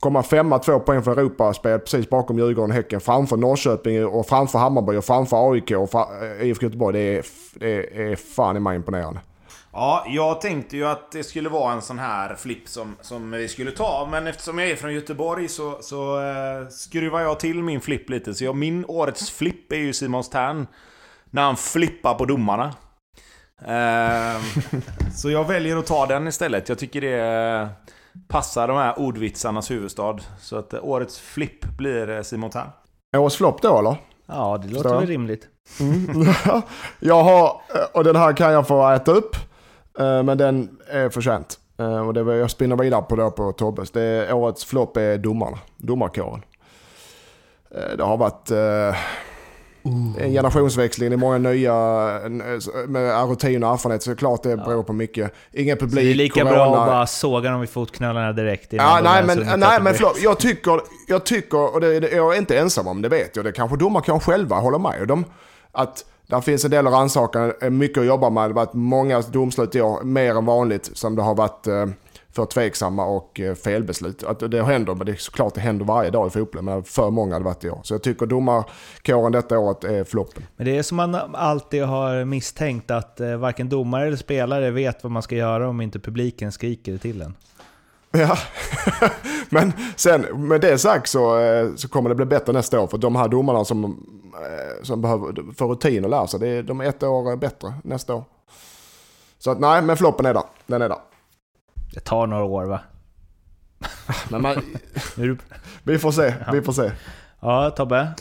Komma 0.00 0.22
femma, 0.22 0.58
två 0.58 0.80
poäng 0.80 1.02
för 1.02 1.18
Europaspel 1.18 1.78
precis 1.78 2.10
bakom 2.10 2.38
Djurgården 2.38 2.70
och 2.70 2.76
Häcken. 2.76 3.00
Framför 3.00 3.36
Norrköping 3.36 4.06
och 4.06 4.26
framför 4.26 4.58
Hammarby 4.58 4.96
och 4.96 5.04
framför 5.04 5.52
AIK 5.52 5.70
och 5.70 5.90
fra, 5.90 6.06
eh, 6.40 6.46
IFK 6.46 6.66
Göteborg. 6.66 6.98
Det 6.98 7.18
är, 7.18 7.24
det 7.60 8.12
är 8.12 8.16
fan 8.16 8.56
i 8.56 8.60
mig 8.60 8.76
imponerande. 8.76 9.20
Ja, 9.78 10.04
jag 10.08 10.40
tänkte 10.40 10.76
ju 10.76 10.86
att 10.86 11.12
det 11.12 11.24
skulle 11.24 11.48
vara 11.48 11.72
en 11.72 11.82
sån 11.82 11.98
här 11.98 12.34
flipp 12.34 12.68
som, 12.68 12.96
som 13.00 13.30
vi 13.30 13.48
skulle 13.48 13.70
ta. 13.70 14.08
Men 14.10 14.26
eftersom 14.26 14.58
jag 14.58 14.70
är 14.70 14.76
från 14.76 14.94
Göteborg 14.94 15.48
så, 15.48 15.78
så 15.80 16.20
eh, 16.20 16.68
skruvar 16.68 17.20
jag 17.20 17.40
till 17.40 17.62
min 17.62 17.80
flipp 17.80 18.10
lite. 18.10 18.34
Så 18.34 18.44
jag, 18.44 18.56
min 18.56 18.84
årets 18.88 19.30
flipp 19.30 19.72
är 19.72 19.76
ju 19.76 19.92
Simon 19.92 20.24
Stern. 20.24 20.66
När 21.30 21.42
han 21.42 21.56
flippar 21.56 22.14
på 22.14 22.24
domarna. 22.24 22.74
Eh, 23.66 24.42
så 25.14 25.30
jag 25.30 25.44
väljer 25.48 25.76
att 25.76 25.86
ta 25.86 26.06
den 26.06 26.28
istället. 26.28 26.68
Jag 26.68 26.78
tycker 26.78 27.00
det 27.00 27.20
eh, 27.20 27.68
passar 28.28 28.68
de 28.68 28.76
här 28.76 28.98
ordvitsarnas 28.98 29.70
huvudstad. 29.70 30.16
Så 30.40 30.56
att 30.56 30.72
eh, 30.72 30.84
årets 30.84 31.20
flipp 31.20 31.64
blir 31.64 32.10
eh, 32.10 32.22
Simon 32.22 32.50
Stern. 32.50 32.68
Årets 33.16 33.36
flopp 33.36 33.62
då 33.62 33.78
eller? 33.78 33.96
Ja, 34.26 34.60
det 34.62 34.68
låter 34.68 34.98
väl 34.98 35.06
rimligt. 35.06 35.48
jag 37.00 37.22
har, 37.24 37.60
och 37.94 38.04
den 38.04 38.16
här 38.16 38.32
kan 38.32 38.52
jag 38.52 38.66
få 38.66 38.90
äta 38.90 39.12
upp. 39.12 39.36
Eh, 39.98 40.22
Men 40.22 40.38
den 40.38 40.78
är 40.90 41.08
förtjänt. 41.08 41.58
Eh, 41.78 42.06
Och 42.06 42.14
det 42.14 42.22
var, 42.22 42.32
jag 42.34 42.50
spinner 42.50 42.76
vidare 42.76 43.02
på 43.02 43.16
det 43.16 43.30
på 43.30 43.52
Tobbes. 43.52 43.90
Det 43.90 44.32
årets 44.32 44.64
flopp 44.64 44.96
är 44.96 45.18
domarna. 45.18 45.58
Domarkåren. 45.76 46.42
Eh, 47.70 47.96
Det 47.96 48.04
har 48.04 48.16
varit 48.16 48.50
eh, 48.50 48.96
en 50.18 50.32
generationsväxling. 50.32 51.10
Det 51.10 51.14
är 51.14 51.18
många 51.18 51.38
nya 51.38 51.74
med 52.86 53.28
rutin 53.28 53.64
och 53.64 53.72
erfarenhet. 53.72 54.02
Så 54.02 54.10
det 54.10 54.14
är 54.14 54.18
klart 54.18 54.42
det 54.42 54.56
beror 54.56 54.82
på 54.82 54.92
mycket. 54.92 55.32
Ingen 55.52 55.76
Så 55.76 55.80
publik, 55.86 56.04
det 56.04 56.10
är 56.10 56.14
lika 56.14 56.40
corona. 56.40 56.54
bra 56.56 56.80
att 56.80 56.86
bara 56.88 57.06
såga 57.06 57.50
dem 57.50 57.62
i 57.62 57.66
fotknölarna 57.66 58.32
direkt. 58.32 58.72
Ja, 58.72 59.00
nej 59.02 59.24
men, 59.26 59.60
nej, 59.60 59.82
men 59.82 59.94
förlåt. 59.94 60.18
Jag 60.22 60.38
tycker, 60.38 60.80
jag 61.08 61.24
tycker 61.26 61.74
och 61.74 61.80
det, 61.80 62.00
det, 62.00 62.10
jag 62.10 62.34
är 62.34 62.38
inte 62.38 62.58
ensam 62.58 62.86
om 62.88 63.02
det 63.02 63.08
vet 63.08 63.36
jag. 63.36 63.44
Det 63.44 63.52
kanske 63.52 63.76
domarkåren 63.76 64.20
själva 64.20 64.56
håller 64.56 64.78
med 64.78 65.10
om. 65.10 65.24
Att 65.72 66.04
där 66.26 66.40
finns 66.40 66.64
en 66.64 66.70
del 66.70 66.86
att 66.86 66.92
rannsaka, 66.92 67.52
eh, 67.62 67.70
mycket 67.70 67.98
att 67.98 68.06
jobba 68.06 68.30
med. 68.30 68.42
Det 68.42 68.54
har 68.54 68.66
varit 68.66 68.74
många 68.74 69.20
domslut 69.20 69.74
i 69.74 69.80
år, 69.80 70.02
mer 70.02 70.34
än 70.34 70.44
vanligt, 70.44 70.90
som 70.94 71.16
det 71.16 71.22
har 71.22 71.34
varit 71.34 71.66
eh, 71.66 71.86
för 72.32 72.46
tveksamma 72.46 73.06
och 73.06 73.40
eh, 73.40 73.54
felbeslut. 73.54 74.24
Att 74.24 74.50
det 74.50 74.62
händer, 74.62 74.94
men 74.94 75.06
det 75.06 75.12
är 75.12 75.16
såklart 75.16 75.54
det 75.54 75.60
händer 75.60 75.84
varje 75.84 76.10
dag 76.10 76.26
i 76.26 76.30
fotbollen. 76.30 76.64
Men 76.64 76.84
för 76.84 77.10
många 77.10 77.34
har 77.34 77.40
det 77.40 77.44
varit 77.44 77.64
i 77.64 77.70
år. 77.70 77.80
Så 77.82 77.94
jag 77.94 78.02
tycker 78.02 78.26
domarkåren 78.26 79.32
detta 79.32 79.58
året 79.58 79.84
är 79.84 80.04
floppen. 80.04 80.42
Men 80.56 80.66
det 80.66 80.78
är 80.78 80.82
som 80.82 80.96
man 80.96 81.14
alltid 81.34 81.82
har 81.82 82.24
misstänkt 82.24 82.90
att 82.90 83.20
varken 83.38 83.68
domare 83.68 84.06
eller 84.06 84.16
spelare 84.16 84.70
vet 84.70 85.02
vad 85.02 85.12
man 85.12 85.22
ska 85.22 85.36
göra 85.36 85.68
om 85.68 85.80
inte 85.80 85.98
publiken 85.98 86.52
skriker 86.52 86.98
till 86.98 87.22
en. 87.22 87.34
Ja, 88.18 88.38
men 89.48 89.72
sen 89.96 90.20
med 90.48 90.60
det 90.60 90.78
sagt 90.78 91.08
så, 91.08 91.38
eh, 91.38 91.74
så 91.76 91.88
kommer 91.88 92.08
det 92.08 92.14
bli 92.14 92.24
bättre 92.24 92.52
nästa 92.52 92.80
år. 92.80 92.86
För 92.86 92.98
de 92.98 93.16
här 93.16 93.28
domarna 93.28 93.64
som, 93.64 93.84
eh, 93.84 94.82
som 94.82 95.02
behöver 95.02 95.54
få 95.54 95.72
rutin 95.72 96.04
och 96.04 96.10
lära 96.10 96.26
sig, 96.26 96.40
det 96.40 96.48
är, 96.48 96.62
de 96.62 96.80
är 96.80 96.84
ett 96.84 97.02
år 97.02 97.36
bättre 97.36 97.74
nästa 97.84 98.14
år. 98.14 98.24
Så 99.38 99.50
att 99.50 99.60
nej, 99.60 99.82
men 99.82 99.96
floppen 99.96 100.26
är 100.26 100.34
där. 100.34 100.42
Den 100.66 100.82
är 100.82 100.88
där. 100.88 100.98
Det 101.94 102.00
tar 102.00 102.26
några 102.26 102.44
år 102.44 102.64
va? 102.64 102.80
Men 104.30 104.42
man, 104.42 104.62
vi 105.82 105.98
får 105.98 106.12
se, 106.12 106.34
vi 106.52 106.62
får 106.62 106.72
se. 106.72 106.92
Ja, 107.40 107.70
Tobbe? 107.70 108.14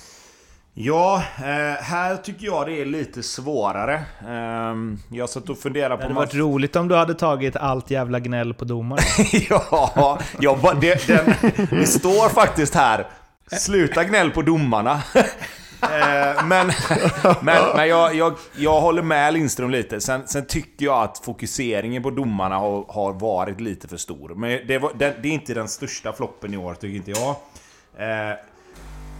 Ja, 0.78 1.24
eh, 1.38 1.84
här 1.84 2.16
tycker 2.18 2.46
jag 2.46 2.68
det 2.68 2.82
är 2.82 2.86
lite 2.86 3.24
svårare. 3.24 3.94
Eh, 4.28 4.76
jag 5.18 5.30
satt 5.30 5.50
och 5.50 5.58
funderade 5.60 5.96
Det 5.96 5.98
på... 5.98 6.02
hade 6.04 6.08
om 6.08 6.14
man- 6.16 6.22
varit 6.26 6.36
roligt 6.36 6.76
om 6.76 6.88
du 6.88 6.96
hade 6.96 7.14
tagit 7.14 7.56
allt 7.56 7.92
jävla 7.92 8.20
gnäll 8.20 8.54
på 8.54 8.66
domaren. 8.66 9.04
ja, 9.50 10.20
jag, 10.40 10.78
det, 10.82 11.08
den, 11.08 11.34
det 11.70 11.86
står 11.88 12.30
faktiskt 12.30 12.76
här. 12.76 13.08
Sluta 13.52 14.04
gnäll 14.04 14.32
på 14.32 14.42
domarna. 14.42 15.02
Eh, 15.82 16.46
men 16.46 16.72
men, 17.42 17.64
men 17.76 17.88
jag, 17.88 18.16
jag, 18.16 18.34
jag 18.58 18.82
håller 18.82 19.02
med 19.02 19.34
Lindström 19.34 19.70
lite. 19.70 20.02
Sen, 20.02 20.28
sen 20.28 20.46
tycker 20.46 20.86
jag 20.86 21.04
att 21.04 21.18
fokuseringen 21.26 22.04
på 22.04 22.10
domarna 22.10 22.56
har, 22.58 22.86
har 22.88 23.14
varit 23.14 23.62
lite 23.62 23.88
för 23.88 23.98
stor. 23.98 24.36
Men 24.36 24.68
det, 24.68 24.78
var, 24.78 24.92
det, 24.96 25.16
det 25.22 25.28
är 25.28 25.32
inte 25.32 25.54
den 25.54 25.68
största 25.68 26.14
floppen 26.14 26.54
i 26.54 26.58
år, 26.58 26.74
tycker 26.74 26.96
inte 26.96 27.12
jag. 27.12 27.36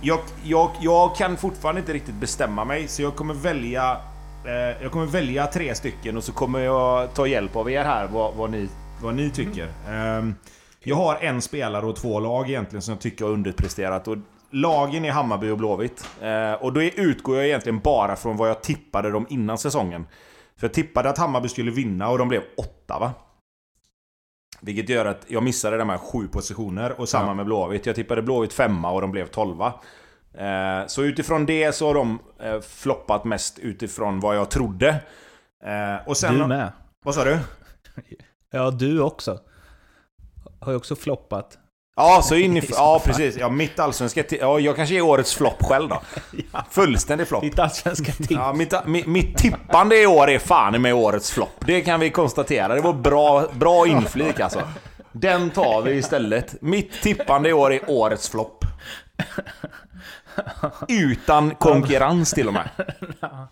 Eh, 0.02 0.08
jag, 0.08 0.20
jag, 0.44 0.70
jag 0.82 1.16
kan 1.16 1.38
fortfarande 1.38 1.82
inte 1.82 1.94
riktigt 1.94 2.16
bestämma 2.16 2.66
mig, 2.66 2.88
så 2.88 3.02
jag 3.02 3.16
kommer 3.16 3.34
välja 3.34 3.98
eh, 4.46 4.82
Jag 4.84 4.92
kommer 4.92 5.06
välja 5.06 5.48
tre 5.48 5.76
stycken 5.76 6.18
och 6.18 6.24
så 6.24 6.32
kommer 6.32 6.60
jag 6.60 7.14
ta 7.14 7.28
hjälp 7.28 7.56
av 7.56 7.72
er 7.72 7.84
här 7.84 8.08
vad, 8.08 8.34
vad, 8.36 8.50
ni, 8.50 8.70
vad 9.02 9.16
ni 9.16 9.30
tycker. 9.30 9.68
Ehm, 9.90 10.36
jag 10.84 10.96
har 10.96 11.16
en 11.22 11.42
spelare 11.42 11.86
och 11.86 11.96
två 11.96 12.20
lag 12.20 12.50
egentligen 12.50 12.82
som 12.82 12.92
jag 12.94 13.02
tycker 13.02 13.26
har 13.26 13.32
underpresterat. 13.32 14.08
Och 14.08 14.18
lagen 14.52 15.06
är 15.06 15.12
Hammarby 15.12 15.50
och 15.50 15.58
Blåvitt. 15.58 16.08
Eh, 16.22 16.54
och 16.54 16.74
då 16.74 16.82
är- 16.84 17.00
utgår 17.00 17.36
jag 17.36 17.46
egentligen 17.48 17.80
bara 17.80 18.16
från 18.16 18.38
vad 18.38 18.50
jag 18.50 18.62
tippade 18.64 19.12
dem 19.12 19.26
innan 19.30 19.58
säsongen. 19.58 20.08
För 20.58 20.68
jag 20.68 20.74
tippade 20.74 21.10
att 21.10 21.18
Hammarby 21.18 21.48
skulle 21.50 21.72
vinna 21.72 22.10
och 22.10 22.18
de 22.18 22.28
blev 22.28 22.42
åtta 22.58 23.00
va? 23.00 23.12
Vilket 24.62 24.90
gör 24.90 25.06
att 25.06 25.26
jag 25.28 25.44
missade 25.44 25.78
de 25.78 25.90
här 25.90 25.98
sju 25.98 26.28
positioner 26.28 27.00
och 27.02 27.10
samma 27.10 27.28
Ja. 27.28 27.34
med 27.34 27.46
Blåvitt. 27.46 27.86
Jag 27.86 27.96
tippade 27.96 28.22
Blåvitt 28.22 28.54
femma 28.54 28.92
och 28.92 29.02
de 29.02 29.12
blev 29.12 29.26
tolva. 29.28 29.74
Eh, 30.34 30.88
så 30.88 31.04
utifrån 31.04 31.46
det 31.46 31.76
så 31.76 31.88
har 31.88 31.94
de 31.94 32.20
eh, 32.40 32.62
floppat 32.62 33.24
mest 33.26 33.60
utifrån 33.60 34.20
vad 34.20 34.36
jag 34.36 34.52
trodde. 34.52 34.90
Eh, 35.66 36.08
och 36.08 36.18
sen... 36.18 36.38
Du 36.38 36.48
med. 36.48 36.72
Vad 37.06 37.16
sa 37.16 37.24
du? 37.24 37.40
Ja, 38.52 38.72
du 38.72 39.02
också. 39.02 39.40
Har 40.60 40.72
ju 40.72 40.78
också 40.78 40.96
floppat. 40.96 41.58
Ja, 41.96 42.22
så 42.22 42.36
in 42.36 42.58
i... 42.58 42.62
Ja, 42.70 43.02
precis. 43.06 43.38
Ja, 43.38 43.50
mitt 43.50 43.80
allsvenska... 43.80 44.24
Ja, 44.30 44.60
jag 44.60 44.76
kanske 44.76 44.96
är 44.96 45.02
årets 45.02 45.36
flopp 45.36 45.64
själv 45.64 45.90
då. 45.90 46.02
Fullständig 46.72 47.28
flopp. 47.28 47.44
Ditt 47.44 47.60
allsvenska 47.60 48.12
tips. 48.12 48.32
Ja, 48.32 48.54
mitt, 48.54 48.74
mitt, 48.86 49.06
mitt 49.06 49.38
tippande 49.38 50.02
i 50.02 50.08
år 50.08 50.30
är 50.30 50.40
fan 50.40 50.82
med 50.82 50.94
årets 50.94 51.32
flopp. 51.32 51.66
Det 51.66 51.82
kan 51.82 52.00
vi 52.00 52.10
konstatera. 52.10 52.76
Det 52.76 52.82
var 52.82 52.94
bra, 52.94 53.48
bra 53.54 53.88
inflik 53.88 54.40
alltså. 54.40 54.62
Den 55.12 55.50
tar 55.50 55.82
vi 55.82 55.92
istället. 55.92 56.62
Mitt 56.62 57.02
tippande 57.02 57.50
i 57.50 57.54
år 57.54 57.74
är 57.74 57.80
årets 57.88 58.30
flopp. 58.30 58.66
Utan 60.88 61.56
konkurrens 61.56 62.32
till 62.32 62.48
och 62.48 62.54
med. 62.54 62.70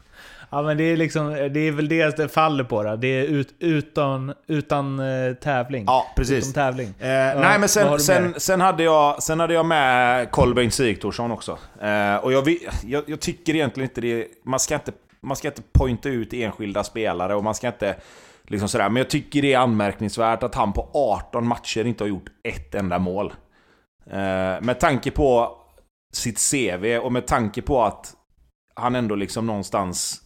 Ja 0.54 0.62
men 0.62 0.78
det 0.78 0.84
är 0.84 0.98
liksom, 0.98 1.50
det 1.54 1.60
är 1.60 1.72
väl 1.72 1.88
det 1.88 2.18
det 2.18 2.28
faller 2.28 2.64
på 2.64 2.84
då. 2.84 2.96
Det 2.96 3.08
är 3.08 3.24
ut, 3.24 3.56
utan, 3.60 4.34
utan 4.48 5.00
eh, 5.00 5.34
tävling. 5.34 5.84
Ja, 5.88 6.06
precis. 6.16 6.50
Utan 6.50 6.54
tävling. 6.54 6.88
Eh, 6.88 7.40
nej 7.40 7.60
men 7.60 7.70
sen, 7.70 8.00
sen, 8.00 8.34
sen, 8.38 8.62
hade 8.62 8.84
jag, 8.84 9.24
sen 9.24 9.40
hade 9.40 9.54
jag 9.54 9.66
med 9.66 10.32
Kolbeinn 10.32 10.72
Sigthorsson 10.72 11.32
också. 11.32 11.58
Eh, 11.82 12.16
och 12.16 12.34
jag, 12.34 12.58
jag, 12.84 13.04
jag 13.08 13.20
tycker 13.20 13.56
egentligen 13.56 13.90
inte 13.90 14.02
det... 14.02 14.28
Man 14.46 14.60
ska 14.60 14.76
inte, 14.76 14.92
man 15.22 15.38
ska 15.38 15.48
inte 15.48 15.62
pointa 15.72 16.10
ut 16.10 16.34
enskilda 16.34 16.84
spelare 16.84 17.36
och 17.36 17.44
man 17.44 17.56
ska 17.56 17.68
inte... 17.68 17.96
Liksom 18.48 18.70
sådär. 18.70 18.90
Men 18.90 18.98
jag 18.98 19.10
tycker 19.10 19.42
det 19.42 19.54
är 19.54 19.58
anmärkningsvärt 19.58 20.44
att 20.44 20.56
han 20.56 20.74
på 20.74 20.90
18 20.94 21.48
matcher 21.48 21.86
inte 21.86 22.04
har 22.04 22.10
gjort 22.10 22.30
ett 22.44 22.76
enda 22.76 23.00
mål. 23.00 23.34
Eh, 24.12 24.62
med 24.62 24.80
tanke 24.80 25.12
på 25.12 25.58
sitt 26.14 26.52
CV 26.52 26.98
och 26.98 27.12
med 27.12 27.28
tanke 27.28 27.62
på 27.62 27.84
att 27.84 28.14
han 28.76 28.96
ändå 28.96 29.16
liksom 29.16 29.48
någonstans... 29.48 30.20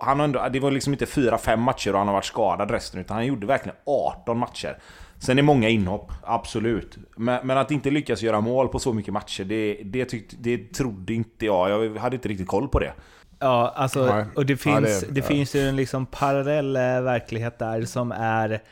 Han 0.00 0.18
har 0.18 0.24
ändå, 0.24 0.48
det 0.52 0.60
var 0.60 0.70
liksom 0.70 0.92
inte 0.92 1.04
4-5 1.04 1.56
matcher 1.56 1.92
och 1.92 1.98
han 1.98 2.06
har 2.08 2.14
varit 2.14 2.24
skadad 2.24 2.70
resten, 2.70 3.00
utan 3.00 3.16
han 3.16 3.26
gjorde 3.26 3.46
verkligen 3.46 3.76
18 3.86 4.38
matcher. 4.38 4.78
Sen 5.18 5.38
är 5.38 5.42
många 5.42 5.68
inhopp, 5.68 6.12
absolut. 6.22 6.98
Men, 7.16 7.46
men 7.46 7.58
att 7.58 7.70
inte 7.70 7.90
lyckas 7.90 8.22
göra 8.22 8.40
mål 8.40 8.68
på 8.68 8.78
så 8.78 8.92
mycket 8.92 9.12
matcher, 9.14 9.44
det, 9.44 9.80
det, 9.84 10.04
tyckte, 10.04 10.36
det 10.38 10.74
trodde 10.74 11.14
inte 11.14 11.46
jag. 11.46 11.70
Jag 11.84 11.96
hade 11.96 12.16
inte 12.16 12.28
riktigt 12.28 12.48
koll 12.48 12.68
på 12.68 12.78
det. 12.78 12.92
Ja, 13.38 13.72
alltså, 13.76 14.06
Nej. 14.06 14.24
och 14.36 14.46
det 14.46 14.52
Ja, 14.52 14.56
finns, 14.56 15.00
det- 15.00 15.12
det, 15.14 15.20
ja. 15.20 15.26
finns 15.26 15.54
ju 15.56 15.60
en 15.68 15.76
liksom 15.76 16.06
parallell 16.06 16.76
eh, 16.76 16.82
verklighet 16.82 17.58
där 17.58 17.82
som 17.84 18.12
är, 18.12 18.62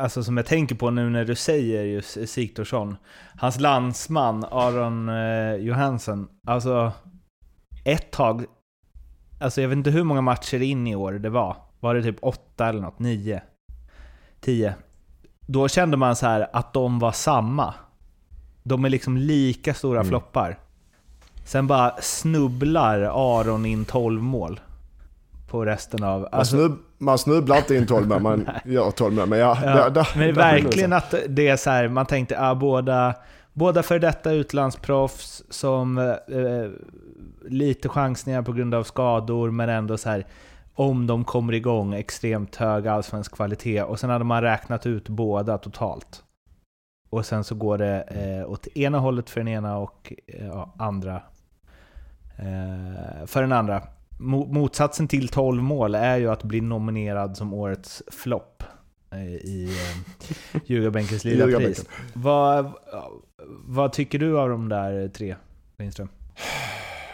alltså 0.00 0.22
som 0.22 0.36
jag 0.36 0.46
tänker 0.46 0.74
på 0.74 0.90
nu 0.90 1.10
när 1.10 1.24
du 1.24 1.34
säger 1.34 1.82
just 1.84 2.28
Sigthorsson. 2.28 2.96
Hans 3.38 3.60
landsman 3.60 4.44
Aron 4.50 5.08
eh, 5.08 5.54
Johansson, 5.54 6.28
alltså 6.46 6.92
ett 7.84 8.10
tag, 8.10 8.44
alltså 9.40 9.60
jag 9.60 9.68
vet 9.68 9.76
inte 9.76 9.90
hur 9.90 10.04
många 10.04 10.20
matcher 10.20 10.62
in 10.62 10.86
i 10.86 10.94
år 10.96 11.12
det 11.12 11.30
var. 11.30 11.56
Var 11.80 11.94
det 11.94 12.02
typ 12.02 12.16
åtta 12.22 12.68
eller 12.68 12.80
något? 12.80 12.98
Nio? 12.98 13.40
Tio? 14.40 14.74
Då 15.46 15.68
kände 15.68 15.96
man 15.96 16.16
så 16.16 16.26
här 16.26 16.46
att 16.52 16.72
de 16.72 16.98
var 16.98 17.12
samma. 17.12 17.74
De 18.62 18.84
är 18.84 18.88
liksom 18.88 19.16
lika 19.16 19.74
stora 19.74 19.98
Mm. 20.00 20.08
floppar. 20.08 20.58
Sen 21.44 21.66
bara 21.66 21.92
snubblar 22.00 23.00
Aron 23.00 23.66
in 23.66 23.84
12 23.84 24.22
mål. 24.22 24.60
På 25.50 25.64
resten 25.64 26.04
av... 26.04 26.20
Man, 26.20 26.28
Alltså, 26.32 26.56
snub, 26.56 26.78
man 26.98 27.18
snubblar 27.18 27.56
inte 27.56 27.74
in 27.76 27.86
12 27.86 28.08
mål, 28.08 28.20
man 28.22 28.48
gör 28.64 28.90
12 28.90 29.14
mål. 29.14 29.28
Men 29.28 29.38
ja, 29.38 29.58
ja, 29.64 29.70
där, 29.74 29.90
där, 29.90 30.08
men 30.16 30.34
verkligen 30.34 30.92
att 30.92 31.14
det 31.28 31.48
är 31.48 31.56
så 31.56 31.70
här, 31.70 31.88
man 31.88 32.06
tänkte 32.06 32.40
ah, 32.40 32.54
båda, 32.54 33.14
båda 33.52 33.82
för 33.82 33.98
detta 33.98 34.32
utlandsproffs 34.32 35.44
som 35.50 35.98
eh, 35.98 36.70
lite 37.48 37.88
chansningar 37.88 38.42
på 38.42 38.52
grund 38.52 38.74
av 38.74 38.82
skador, 38.84 39.50
men 39.50 39.68
ändå 39.68 39.98
så 39.98 40.08
här 40.08 40.26
om 40.74 41.06
de 41.06 41.24
kommer 41.24 41.52
igång, 41.52 41.94
extremt 41.94 42.56
hög 42.56 42.86
allsvensk 42.88 43.34
kvalitet. 43.34 43.82
Och 43.82 44.00
sen 44.00 44.10
hade 44.10 44.24
man 44.24 44.42
räknat 44.42 44.86
ut 44.86 45.08
båda 45.08 45.58
totalt. 45.58 46.24
Och 47.10 47.26
sen 47.26 47.44
så 47.44 47.54
går 47.54 47.78
det 47.78 48.00
eh, 48.02 48.50
åt 48.50 48.66
ena 48.66 48.98
hållet 48.98 49.30
för 49.30 49.40
den 49.40 49.48
ena 49.48 49.78
och 49.78 50.12
eh, 50.26 50.66
andra 50.78 51.22
eh, 52.38 53.26
för 53.26 53.42
den 53.42 53.52
andra. 53.52 53.82
Mo- 54.18 54.52
motsatsen 54.52 55.08
till 55.08 55.28
12 55.28 55.62
mål 55.62 55.94
är 55.94 56.16
ju 56.16 56.30
att 56.30 56.42
bli 56.42 56.60
nominerad 56.60 57.36
som 57.36 57.54
årets 57.54 58.02
flopp 58.10 58.62
eh, 59.12 59.24
i 59.34 59.76
eh, 60.52 60.60
Ljugarbänkens 60.66 61.24
lilla 61.24 61.46
pris. 61.58 61.86
Vad, 62.12 62.72
vad 63.48 63.92
tycker 63.92 64.18
du 64.18 64.38
av 64.38 64.48
de 64.48 64.68
där 64.68 65.08
tre, 65.08 65.36
Lindström? 65.78 66.08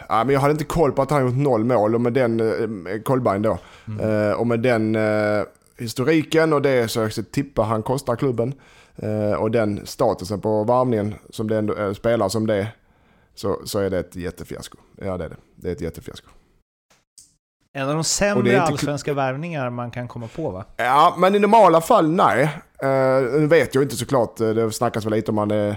Ja, 0.09 0.23
men 0.23 0.33
jag 0.33 0.39
hade 0.39 0.51
inte 0.51 0.63
koll 0.63 0.91
på 0.91 1.01
att 1.01 1.11
han 1.11 1.25
gjort 1.25 1.35
noll 1.35 1.63
mål 1.63 1.95
och 1.95 2.01
med 2.01 2.13
den, 2.13 2.39
eh, 2.39 3.01
Kolbeinn 3.01 3.41
då, 3.41 3.57
Mm. 3.87 4.29
eh, 4.29 4.33
och 4.33 4.47
med 4.47 4.59
den 4.59 4.95
eh, 4.95 5.43
historiken 5.77 6.53
och 6.53 6.61
det 6.61 6.87
så 6.87 6.99
jag 6.99 7.11
ska 7.13 7.21
tippa 7.31 7.63
han 7.63 7.83
kostar 7.83 8.15
klubben. 8.15 8.53
Och 9.39 9.51
den 9.51 9.85
statusen 9.85 10.41
på 10.41 10.63
varvningen 10.63 11.15
som 11.29 11.47
det 11.47 11.57
ändå 11.57 11.93
spelar 11.93 12.29
som 12.29 12.47
det 12.47 12.55
är, 12.55 12.67
så, 13.35 13.59
så 13.65 13.79
är 13.79 13.89
det 13.89 13.99
ett 13.99 14.15
jättefiasko. 14.15 14.77
Ja 15.01 15.17
det 15.17 15.25
är 15.25 15.29
det. 15.29 15.35
Det 15.55 15.67
är 15.67 15.71
ett 15.71 15.81
jättefiasko. 15.81 16.27
En 17.73 17.87
av 17.89 17.93
de 17.95 18.03
sämre 18.03 18.49
är 18.49 18.53
inte 18.53 18.63
allsvenska 18.71 19.13
värvningar 19.13 19.69
man 19.69 19.91
kan 19.91 20.07
komma 20.07 20.27
på 20.35 20.49
va? 20.51 20.65
Ja, 20.77 21.15
men 21.17 21.35
i 21.35 21.39
normala 21.39 21.81
fall 21.81 22.11
nej. 22.11 22.43
Uh, 22.83 23.39
nu 23.39 23.47
vet 23.47 23.75
jag 23.75 23.83
inte 23.83 23.95
såklart, 23.95 24.37
det 24.37 24.71
snackas 24.71 25.05
väl 25.05 25.13
lite 25.13 25.31
om, 25.31 25.35
man, 25.35 25.51
eh, 25.51 25.75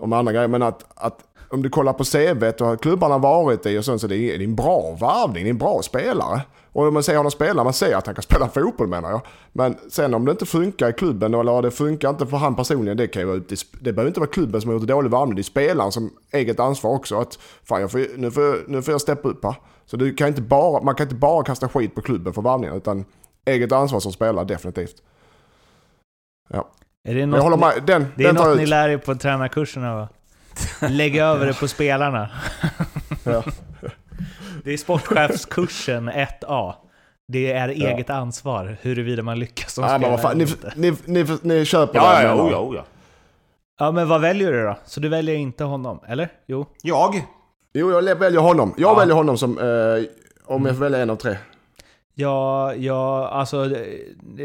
om 0.00 0.12
andra 0.12 0.32
grejer, 0.32 0.48
men 0.48 0.62
att, 0.62 0.84
att 0.94 1.18
om 1.48 1.62
du 1.62 1.68
kollar 1.70 1.92
på 1.92 2.04
CVt 2.04 2.60
och 2.60 2.82
klubbarna 2.82 3.18
varit 3.18 3.66
i 3.66 3.78
och 3.78 3.84
sånt 3.84 4.00
så 4.00 4.06
det 4.06 4.16
är, 4.16 4.38
det 4.38 4.44
en 4.44 4.54
bra 4.56 4.96
varvning, 5.00 5.44
det 5.44 5.48
är 5.48 5.52
en 5.52 5.58
bra 5.58 5.82
spelare. 5.82 6.40
Och 6.72 6.86
om 6.86 6.94
man 6.94 7.02
ser 7.02 7.16
honom 7.16 7.30
spela, 7.30 7.64
man 7.64 7.72
ser 7.72 7.96
att 7.96 8.06
han 8.06 8.14
kan 8.14 8.22
spela 8.30 8.48
fotboll 8.48 8.86
menar 8.88 9.10
jag. 9.10 9.20
Men 9.52 9.76
sen 9.90 10.14
om 10.14 10.24
det 10.24 10.30
inte 10.30 10.46
funkar 10.46 10.88
i 10.90 10.92
klubben 10.92 11.34
eller 11.34 11.62
det 11.62 11.70
funkar 11.70 12.10
inte 12.10 12.26
för 12.26 12.36
han 12.36 12.56
personligen, 12.56 12.96
det 12.96 13.06
kan 13.06 13.22
ju 13.22 13.28
vara 13.28 13.40
det 13.80 13.92
behöver 13.92 14.06
inte 14.08 14.20
vara 14.20 14.30
klubben 14.30 14.60
som 14.60 14.68
har 14.68 14.74
gjort 14.74 14.82
en 14.82 14.86
dålig 14.96 15.10
varvning, 15.10 15.34
det 15.36 15.40
är 15.40 15.44
spelaren 15.44 15.92
som 15.92 16.10
eget 16.32 16.60
ansvar 16.60 16.90
också. 16.90 17.16
Att 17.20 17.38
fan, 17.64 17.80
jag 17.80 17.90
får, 17.90 18.06
nu, 18.16 18.30
får, 18.30 18.42
jag- 18.44 18.56
nu 18.68 18.82
får 18.82 18.92
jag 18.94 19.00
steppa 19.00 19.28
upp 19.28 19.44
här. 19.44 19.54
Så 19.86 19.96
du 19.96 20.14
kan 20.14 20.28
inte 20.28 20.42
bara, 20.42 20.82
man 20.82 20.94
kan 20.94 21.04
inte 21.04 21.14
bara 21.14 21.44
kasta 21.44 21.68
skit 21.68 21.94
på 21.94 22.02
klubben 22.02 22.32
för 22.32 22.42
varvningen, 22.42 22.76
utan 22.76 23.04
eget 23.44 23.72
ansvar 23.72 24.00
som 24.00 24.12
spelare 24.12 24.44
definitivt. 24.44 25.02
Ja. 26.48 26.68
Är 27.08 27.14
det 27.14 27.26
något, 27.26 27.60
med, 27.60 27.72
den, 27.86 28.06
det 28.16 28.22
är 28.24 28.26
den 28.26 28.36
tar 28.36 28.48
något 28.48 28.56
ni 28.56 28.62
ut. 28.62 28.68
lär 28.68 28.88
er 28.88 28.96
på 28.98 29.14
tränarkurserna 29.14 29.94
va? 29.94 30.08
Lägga 30.88 31.24
över 31.26 31.46
det 31.46 31.54
på 31.60 31.68
spelarna. 31.76 32.30
Ja. 33.24 33.42
Det 34.64 34.72
är 34.72 34.76
sportchefskursen 34.76 36.10
1A. 36.42 36.74
Det 37.28 37.52
är 37.52 37.68
eget 37.68 38.10
ansvar 38.10 38.76
huruvida 38.82 39.22
man 39.22 39.38
lyckas 39.38 39.72
som 39.74 39.84
Ja, 39.84 39.90
men 39.90 40.00
spelare 40.00 40.18
fan, 40.18 40.38
ni, 40.38 40.42
eller 40.44 40.52
inte. 40.52 41.06
ni, 41.06 41.22
ni, 41.24 41.38
ni 41.42 41.64
köper 41.64 41.98
Ja, 41.98 42.16
det, 42.18 42.22
ja, 42.22 42.34
menar 42.34 42.48
oh, 42.48 42.52
ja, 42.52 42.58
oh, 42.60 42.76
ja. 42.76 42.84
Ja, 43.78 43.90
men 43.92 44.08
vad 44.08 44.20
väljer 44.20 44.52
du 44.52 44.62
då? 44.64 44.76
Så 44.84 45.00
du 45.00 45.08
väljer 45.08 45.34
inte 45.34 45.64
honom, 45.64 46.00
eller? 46.06 46.28
Jo. 46.46 46.66
Jag? 46.82 47.26
Jo, 47.72 47.90
jag 47.92 48.16
väljer 48.16 48.40
honom. 48.40 48.74
Jag 48.76 48.90
Ja. 48.90 48.98
väljer 48.98 49.14
honom 49.14 49.38
som, 49.38 49.58
eh, 49.58 50.04
om 50.44 50.66
jag 50.66 50.74
får 50.76 50.82
välja 50.84 50.98
en 50.98 51.10
av 51.10 51.16
tre. 51.16 51.36
Ja, 52.14 52.74
ja, 52.74 53.28
alltså 53.28 53.64
det 53.64 53.86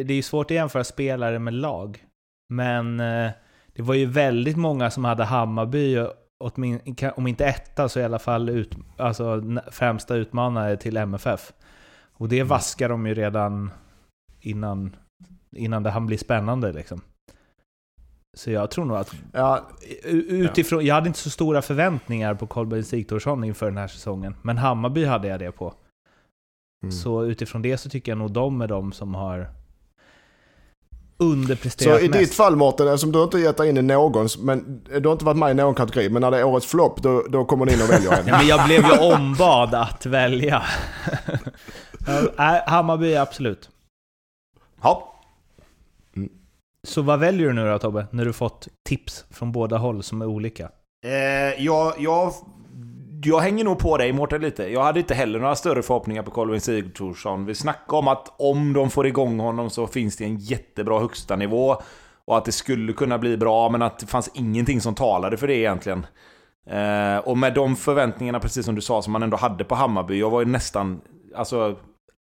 det 0.03 0.13
är 0.13 0.15
ju 0.15 0.21
svårt 0.21 0.51
att 0.51 0.55
jämföra 0.55 0.83
spelare 0.83 1.39
med 1.39 1.53
lag. 1.53 2.03
Men 2.49 2.99
eh, 2.99 3.31
det 3.73 3.81
var 3.81 3.93
ju 3.93 4.05
väldigt 4.05 4.57
många 4.57 4.91
som 4.91 5.05
hade 5.05 5.23
Hammarby, 5.23 6.07
om 7.15 7.27
inte 7.27 7.45
etta 7.45 7.89
så 7.89 7.99
i 7.99 8.03
alla 8.03 8.19
fall 8.19 8.49
ut, 8.49 8.77
alltså, 8.97 9.41
främsta 9.71 10.15
utmanare 10.15 10.77
till 10.77 10.97
MFF. 10.97 11.53
Och 12.17 12.29
det 12.29 12.43
vaskar 12.43 12.89
de 12.89 13.07
ju 13.07 13.13
redan 13.13 13.71
innan, 14.39 14.95
innan 15.51 15.83
det 15.83 15.89
han 15.89 16.05
blir 16.05 16.17
spännande 16.17 16.73
liksom. 16.73 17.01
Så 18.37 18.51
jag 18.51 18.71
tror 18.71 18.85
nog 18.85 18.97
att 18.97 19.15
Ja, 19.31 19.69
utifrån, 20.29 20.85
jag 20.85 20.95
hade 20.95 21.07
inte 21.07 21.19
så 21.19 21.29
stora 21.29 21.61
förväntningar 21.61 22.33
på 22.33 22.47
Kolbeinn 22.47 22.83
Sigthorsson 22.83 23.43
inför 23.43 23.65
den 23.65 23.77
här 23.77 23.87
säsongen. 23.87 24.35
Men 24.41 24.57
Hammarby 24.57 25.05
hade 25.05 25.27
jag 25.27 25.39
det 25.39 25.51
på. 25.51 25.73
mm. 26.83 26.91
Så 26.91 27.25
utifrån 27.25 27.61
det 27.61 27.77
så 27.77 27.89
tycker 27.89 28.11
jag 28.11 28.17
nog 28.17 28.31
de 28.31 28.61
är 28.61 28.67
de 28.67 28.91
som 28.91 29.15
har 29.15 29.49
Så 31.17 31.23
underpresterat 31.23 32.01
i 32.01 32.09
mest. 32.09 32.19
ditt 32.19 32.33
fall 32.33 32.55
Mårten, 32.55 32.87
eftersom 32.87 33.11
du 33.11 33.23
inte 33.23 33.39
gett 33.39 33.57
dig 33.57 33.69
in 33.69 33.77
i 33.77 33.81
någons, 33.81 34.37
men 34.37 34.83
du 34.99 35.07
har 35.07 35.11
inte 35.11 35.25
varit 35.25 35.37
med 35.37 35.51
i 35.51 35.53
någon 35.53 35.75
kategori, 35.75 36.09
men 36.09 36.21
när 36.21 36.31
det 36.31 36.37
är 36.37 36.43
årets 36.43 36.67
flopp 36.67 37.01
då, 37.01 37.23
då 37.29 37.45
kommer 37.45 37.65
du 37.65 37.73
in 37.73 37.81
och 37.81 37.89
väljer 37.89 38.11
en. 38.11 38.27
Ja, 38.27 38.37
men 38.37 38.47
jag 38.47 38.65
blev 38.65 38.85
ju 38.85 38.97
ombad 38.97 39.73
att 39.73 40.05
välja. 40.05 40.63
Hammarby 42.65 43.15
absolut. 43.15 43.69
Ja. 44.81 45.11
Så 46.87 47.01
vad 47.01 47.19
väljer 47.19 47.47
du 47.47 47.53
nu 47.53 47.69
då 47.69 47.79
Tobbe? 47.79 48.07
När 48.11 48.25
du 48.25 48.33
fått 48.33 48.67
tips 48.89 49.25
från 49.31 49.51
båda 49.51 49.77
håll 49.77 50.03
som 50.03 50.21
är 50.21 50.25
olika. 50.25 50.69
Eh, 51.05 51.63
jag, 51.63 51.93
jag, 51.97 52.33
jag 53.25 53.39
hänger 53.39 53.63
nog 53.63 53.79
på 53.79 53.97
dig 53.97 54.13
Mårten 54.13 54.41
lite. 54.41 54.63
Jag 54.63 54.83
hade 54.83 54.99
inte 54.99 55.13
heller 55.13 55.39
några 55.39 55.55
större 55.55 55.83
förhoppningar 55.83 56.23
på 56.23 56.31
Kolbeinn 56.31 56.61
Sigurdsson. 56.61 57.45
Vi 57.45 57.55
snackade 57.55 57.97
om 57.97 58.07
att 58.07 58.33
om 58.37 58.73
de 58.73 58.89
får 58.89 59.07
igång 59.07 59.39
honom 59.39 59.69
så 59.69 59.87
finns 59.87 60.17
det 60.17 60.23
en 60.23 60.37
jättebra 60.37 60.99
högsta 60.99 61.35
nivå 61.35 61.77
Och 62.25 62.37
att 62.37 62.45
det 62.45 62.51
skulle 62.51 62.93
kunna 62.93 63.17
bli 63.17 63.37
bra, 63.37 63.69
men 63.69 63.81
att 63.81 63.99
det 63.99 64.07
fanns 64.07 64.29
ingenting 64.33 64.81
som 64.81 64.95
talade 64.95 65.37
för 65.37 65.47
det 65.47 65.55
egentligen. 65.55 66.05
Eh, 66.69 67.17
och 67.17 67.37
med 67.37 67.53
de 67.53 67.75
förväntningarna, 67.75 68.39
precis 68.39 68.65
som 68.65 68.75
du 68.75 68.81
sa, 68.81 69.01
som 69.01 69.13
man 69.13 69.23
ändå 69.23 69.37
hade 69.37 69.63
på 69.63 69.75
Hammarby. 69.75 70.19
Jag 70.19 70.29
var 70.29 70.39
ju 70.39 70.45
nästan... 70.45 71.01
Alltså, 71.35 71.75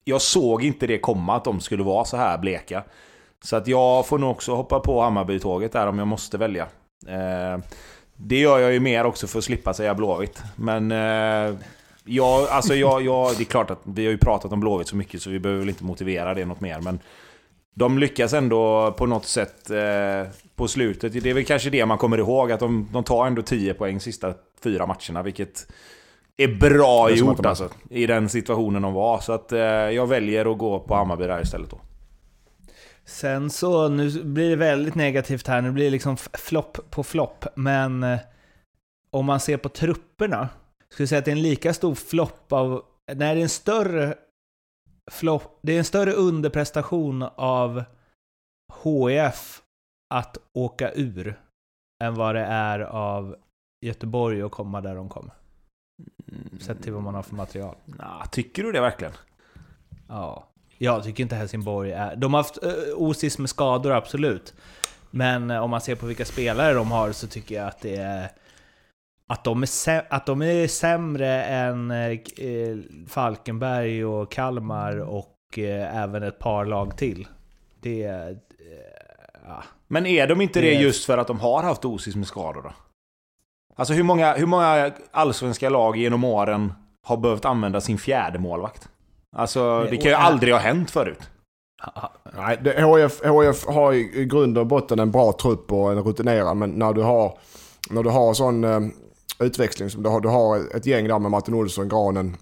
jag 0.05 0.23
såg 0.23 0.65
inte 0.65 0.87
det 0.87 0.99
komma 0.99 1.37
att 1.37 1.45
de 1.45 1.61
skulle 1.61 1.83
vara 1.83 2.05
så 2.05 2.17
här 2.17 2.39
bleka. 2.39 2.85
Så 3.45 3.57
att 3.57 3.67
jag 3.67 4.07
får 4.07 4.19
nog 4.19 4.31
också 4.31 4.55
hoppa 4.55 4.81
på 4.81 5.01
Hammarby-tåget 5.01 5.73
där 5.73 5.87
om 5.87 5.99
jag 5.99 6.09
måste 6.09 6.39
välja. 6.39 6.67
Eh, 7.07 7.59
det 8.23 8.39
gör 8.39 8.59
jag 8.59 8.73
ju 8.73 8.81
mer 8.81 9.05
också 9.05 9.27
för 9.27 9.39
att 9.39 9.45
slippa 9.45 9.75
säga 9.75 9.95
Blåvitt. 9.95 10.43
Men... 10.57 10.93
Eh, 10.93 11.57
jag, 12.05 12.49
alltså 12.49 12.75
jag, 12.75 13.03
jag, 13.03 13.37
det 13.37 13.43
är 13.43 13.45
klart 13.45 13.71
att 13.71 13.81
vi 13.85 14.05
har 14.05 14.13
ju 14.13 14.19
pratat 14.19 14.53
om 14.53 14.61
Blåvitt 14.61 14.89
så 14.89 14.97
mycket 14.97 15.23
så 15.23 15.31
vi 15.31 15.39
behöver 15.39 15.61
väl 15.61 15.69
inte 15.69 15.85
motivera 15.85 16.35
det 16.35 16.45
något 16.45 16.61
mer. 16.61 16.81
Men 16.81 17.01
de 17.75 17.99
lyckas 17.99 18.33
ändå 18.33 18.93
på 18.99 19.07
något 19.07 19.27
sätt 19.27 19.71
eh, 19.71 20.33
på 20.57 20.69
slutet. 20.69 21.23
Det 21.23 21.31
är 21.31 21.35
väl 21.35 21.45
kanske 21.45 21.71
det 21.71 21.87
man 21.87 21.99
kommer 21.99 22.19
ihåg, 22.19 22.53
att 22.53 22.61
de, 22.61 22.89
de 22.93 23.05
tar 23.05 23.27
ändå 23.27 23.43
10 23.43 23.75
poäng 23.75 24.01
sista 24.01 24.35
fyra 24.63 24.87
matcherna. 24.87 25.23
Vilket 25.23 25.73
är 26.37 26.49
bra 26.49 27.11
är 27.11 27.15
gjort 27.15 27.47
alltså. 27.47 27.69
I 27.91 28.07
den 28.07 28.29
situationen 28.29 28.83
de 28.83 28.93
var. 28.93 29.19
Så 29.19 29.33
att 29.33 29.53
eh, 29.53 29.61
jag 29.61 30.07
väljer 30.07 30.53
att 30.53 30.59
gå 30.59 30.81
på 30.81 30.95
Hammarby 30.95 31.27
där 31.27 31.43
istället 31.43 31.71
då. 31.71 31.81
Sen 33.13 33.51
så, 33.51 33.89
nu 33.89 34.23
blir 34.25 34.51
det 34.51 34.57
väldigt 34.57 34.95
negativt 34.95 35.47
här, 35.47 35.63
nu 35.63 35.71
blir 35.71 35.85
det 35.85 35.91
liksom 35.91 36.17
flopp 36.17 36.91
på 36.91 37.03
flopp, 37.03 37.47
men 37.55 38.03
eh, 38.03 38.19
om 39.11 39.27
man 39.27 39.41
ser 39.41 39.57
på 39.57 39.69
trupperna, 39.69 40.49
skulle 40.89 41.03
jag 41.03 41.09
säga 41.09 41.19
att 41.19 41.25
det 41.25 41.31
är 41.31 41.37
en 41.37 41.43
lika 41.43 41.75
stor 41.75 41.95
flopp 41.95 42.53
av, 42.53 42.85
nej 43.07 43.35
det 43.35 43.41
är 43.41 43.43
en 43.43 43.49
större 43.49 44.15
flopp, 45.11 45.59
det 45.63 45.73
är 45.73 45.79
en 45.79 45.85
större 45.85 46.13
underprestation 46.13 47.23
av 47.35 47.85
HIF 48.83 49.63
att 50.15 50.39
åka 50.53 50.93
ur 50.93 51.41
än 52.05 52.15
vad 52.15 52.35
det 52.35 52.45
är 52.45 52.81
av 52.81 53.37
Göteborg 53.87 54.43
att 54.43 54.53
komma 54.53 54.81
där 54.81 54.95
de 54.95 55.09
kom. 55.09 55.31
Sett 56.61 56.83
till 56.83 56.93
vad 56.93 57.03
man 57.03 57.15
har 57.15 57.23
för 57.23 57.35
material. 57.35 57.77
Nah, 57.85 58.27
tycker 58.27 58.63
du 58.63 58.73
det 58.73 58.81
verkligen? 58.81 59.13
Ja. 60.09 60.52
Jag 60.83 61.05
tycker 61.05 61.23
inte 61.23 61.35
Helsingborg 61.37 61.93
är... 61.93 62.17
De 62.17 62.35
har 62.35 62.41
haft 62.41 62.65
uh, 62.65 62.71
osis 62.97 63.39
med 63.39 63.51
skador, 63.51 63.93
absolut. 63.93 64.55
Men 65.11 65.51
eh, 65.51 65.63
om 65.63 65.71
man 65.71 65.81
ser 65.81 65.95
på 65.95 66.07
vilka 66.07 66.25
spelare 66.25 66.75
de 66.75 66.91
har 66.91 67.13
så 67.13 67.27
tycker 67.27 67.55
jag 67.55 67.69
att 67.69 67.81
det 67.81 67.97
är... 67.97 68.29
Att 69.27 69.45
de 69.45 69.63
är, 69.63 69.67
sä- 69.67 70.05
att 70.11 70.27
de 70.27 70.43
är 70.43 70.67
sämre 70.67 71.45
än 71.45 71.91
eh, 71.91 72.11
eh, 72.11 72.77
Falkenberg 73.09 74.05
och 74.05 74.33
Kalmar 74.33 74.97
och 75.01 75.59
eh, 75.59 76.03
även 76.03 76.23
ett 76.23 76.39
par 76.39 76.65
lag 76.65 76.97
till. 76.97 77.29
Det 77.81 78.05
eh, 78.05 78.37
ja. 79.47 79.63
Men 79.89 80.07
är 80.07 80.27
de 80.27 80.41
inte 80.41 80.61
det 80.61 80.67
Det 80.67 80.83
just 80.83 81.05
för 81.05 81.19
att 81.19 81.27
de 81.27 81.41
har 81.41 81.63
haft 81.63 81.85
osis 81.85 82.17
med 82.17 82.27
skador 82.27 82.63
då? 82.63 82.73
Alltså 83.77 83.95
hur 83.95 84.03
många, 84.03 84.35
hur 84.35 84.47
många 84.47 84.93
allsvenska 85.11 85.69
lag 85.69 85.97
genom 85.97 86.25
åren 86.25 86.73
har 87.03 87.17
behövt 87.17 87.45
använda 87.45 87.81
sin 87.81 87.99
fjärde 87.99 88.39
målvakt? 88.39 88.89
Alltså 89.37 89.87
det 89.91 89.97
kan 89.97 90.11
ju 90.11 90.17
aldrig 90.17 90.55
ha 90.55 90.61
hänt 90.61 90.91
förut. 90.91 91.19
Nej, 92.37 92.59
det, 92.63 92.83
HF, 92.83 93.21
HF 93.25 93.67
har 93.67 93.93
i 93.93 94.21
i 94.21 94.25
grund 94.25 94.59
och 94.59 94.67
botten 94.67 94.99
en 94.99 95.11
bra 95.11 95.33
trupp 95.33 95.73
och 95.73 95.93
en 95.93 96.03
rutinerad. 96.03 96.57
Men 96.57 96.71
när 96.71 96.93
du 96.93 97.03
har, 97.03 97.39
när 97.91 98.03
du 98.03 98.11
har 98.11 98.35
sån 98.35 98.65
eh, 98.65 98.81
utväxling 99.39 99.91
som 99.91 100.03
du 100.03 100.09
har, 100.09 100.21
du 100.21 100.29
har 100.29 100.77
ett 100.77 100.87
gäng 100.87 101.09
där 101.09 101.19
med 101.19 101.31
Martin 101.31 101.55
Olsson, 101.55 101.89
Granen, 101.89 102.37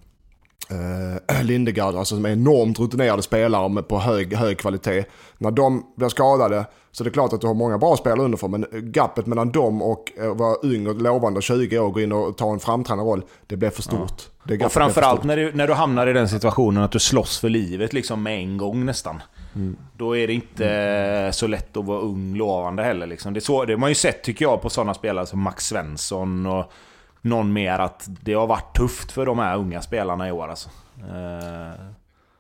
eh, 0.70 1.42
Lindegard, 1.44 1.94
alltså 1.94 2.14
som 2.14 2.24
är 2.24 2.32
enormt 2.32 2.78
rutinerade 2.78 3.22
spelare 3.22 3.68
med, 3.68 3.88
på 3.88 3.98
hög, 3.98 4.34
hög 4.34 4.58
kvalitet. 4.58 5.04
När 5.38 5.50
de 5.50 5.92
blir 5.96 6.08
skadade 6.08 6.66
så 6.92 7.04
det 7.04 7.10
är 7.10 7.12
klart 7.12 7.32
att 7.32 7.40
du 7.40 7.46
har 7.46 7.54
många 7.54 7.78
bra 7.78 7.96
spelare 7.96 8.22
underför. 8.24 8.48
Men 8.48 8.66
gapet 8.72 9.26
mellan 9.26 9.50
dem 9.50 9.82
och 9.82 10.12
att 10.20 10.36
vara 10.36 10.54
ung 10.54 10.86
och 10.86 11.02
lovande 11.02 11.42
20 11.42 11.78
år 11.78 11.86
och 11.86 11.94
gå 11.94 12.00
in 12.00 12.12
och 12.12 12.36
ta 12.36 12.52
en 12.52 12.60
framträdande 12.60 13.04
roll, 13.04 13.22
det 13.46 13.56
blir 13.56 13.70
för 13.70 13.82
stort. 13.82 14.28
Det 14.44 14.56
gapet 14.56 14.66
Och 14.66 14.72
framförallt 14.72 15.24
när 15.24 15.36
du, 15.36 15.52
när 15.52 15.66
du 15.66 15.72
hamnar 15.72 16.06
i 16.06 16.12
den 16.12 16.28
situationen 16.28 16.82
att 16.82 16.92
du 16.92 16.98
slåss 16.98 17.38
för 17.38 17.48
livet 17.48 17.92
liksom 17.92 18.22
med 18.22 18.38
en 18.38 18.56
gång 18.56 18.84
nästan. 18.84 19.22
Då 19.96 20.16
är 20.16 20.26
det 20.26 20.32
inte 20.32 21.30
så 21.32 21.46
lätt 21.46 21.76
att 21.76 21.84
vara 21.84 22.00
ung 22.00 22.34
lovande 22.34 22.82
heller. 22.82 23.06
Liksom. 23.06 23.34
Det, 23.34 23.40
så, 23.40 23.64
det 23.64 23.72
har 23.72 23.78
man 23.78 23.88
ju 23.88 23.94
sett 23.94 24.22
tycker 24.22 24.44
jag 24.44 24.62
på 24.62 24.70
sådana 24.70 24.94
spelare 24.94 25.26
som 25.26 25.42
Max 25.42 25.66
Svensson 25.66 26.46
och 26.46 26.72
någon 27.20 27.52
mer 27.52 27.78
att 27.78 28.08
det 28.20 28.34
har 28.34 28.46
varit 28.46 28.76
tufft 28.76 29.12
för 29.12 29.26
de 29.26 29.38
här 29.38 29.56
unga 29.56 29.82
spelarna 29.82 30.28
i 30.28 30.32
år 30.32 30.48
alltså. 30.48 30.70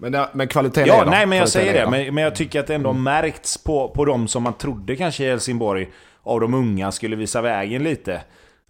Men, 0.00 0.26
men 0.32 0.48
kvaliteten 0.48 0.88
Ja, 0.88 1.00
är 1.00 1.04
där. 1.04 1.10
nej 1.10 1.26
men 1.26 1.38
jag 1.38 1.48
säger 1.48 1.74
det. 1.84 1.90
Men, 1.90 2.14
men 2.14 2.24
jag 2.24 2.34
tycker 2.34 2.60
att 2.60 2.66
det 2.66 2.74
ändå 2.74 2.92
märkts 2.92 3.64
på, 3.64 3.88
på 3.88 4.04
de 4.04 4.28
som 4.28 4.42
man 4.42 4.52
trodde 4.52 4.96
kanske 4.96 5.24
i 5.24 5.28
Helsingborg 5.28 5.88
av 6.22 6.40
de 6.40 6.54
unga 6.54 6.92
skulle 6.92 7.16
visa 7.16 7.40
vägen 7.40 7.82
lite. 7.84 8.20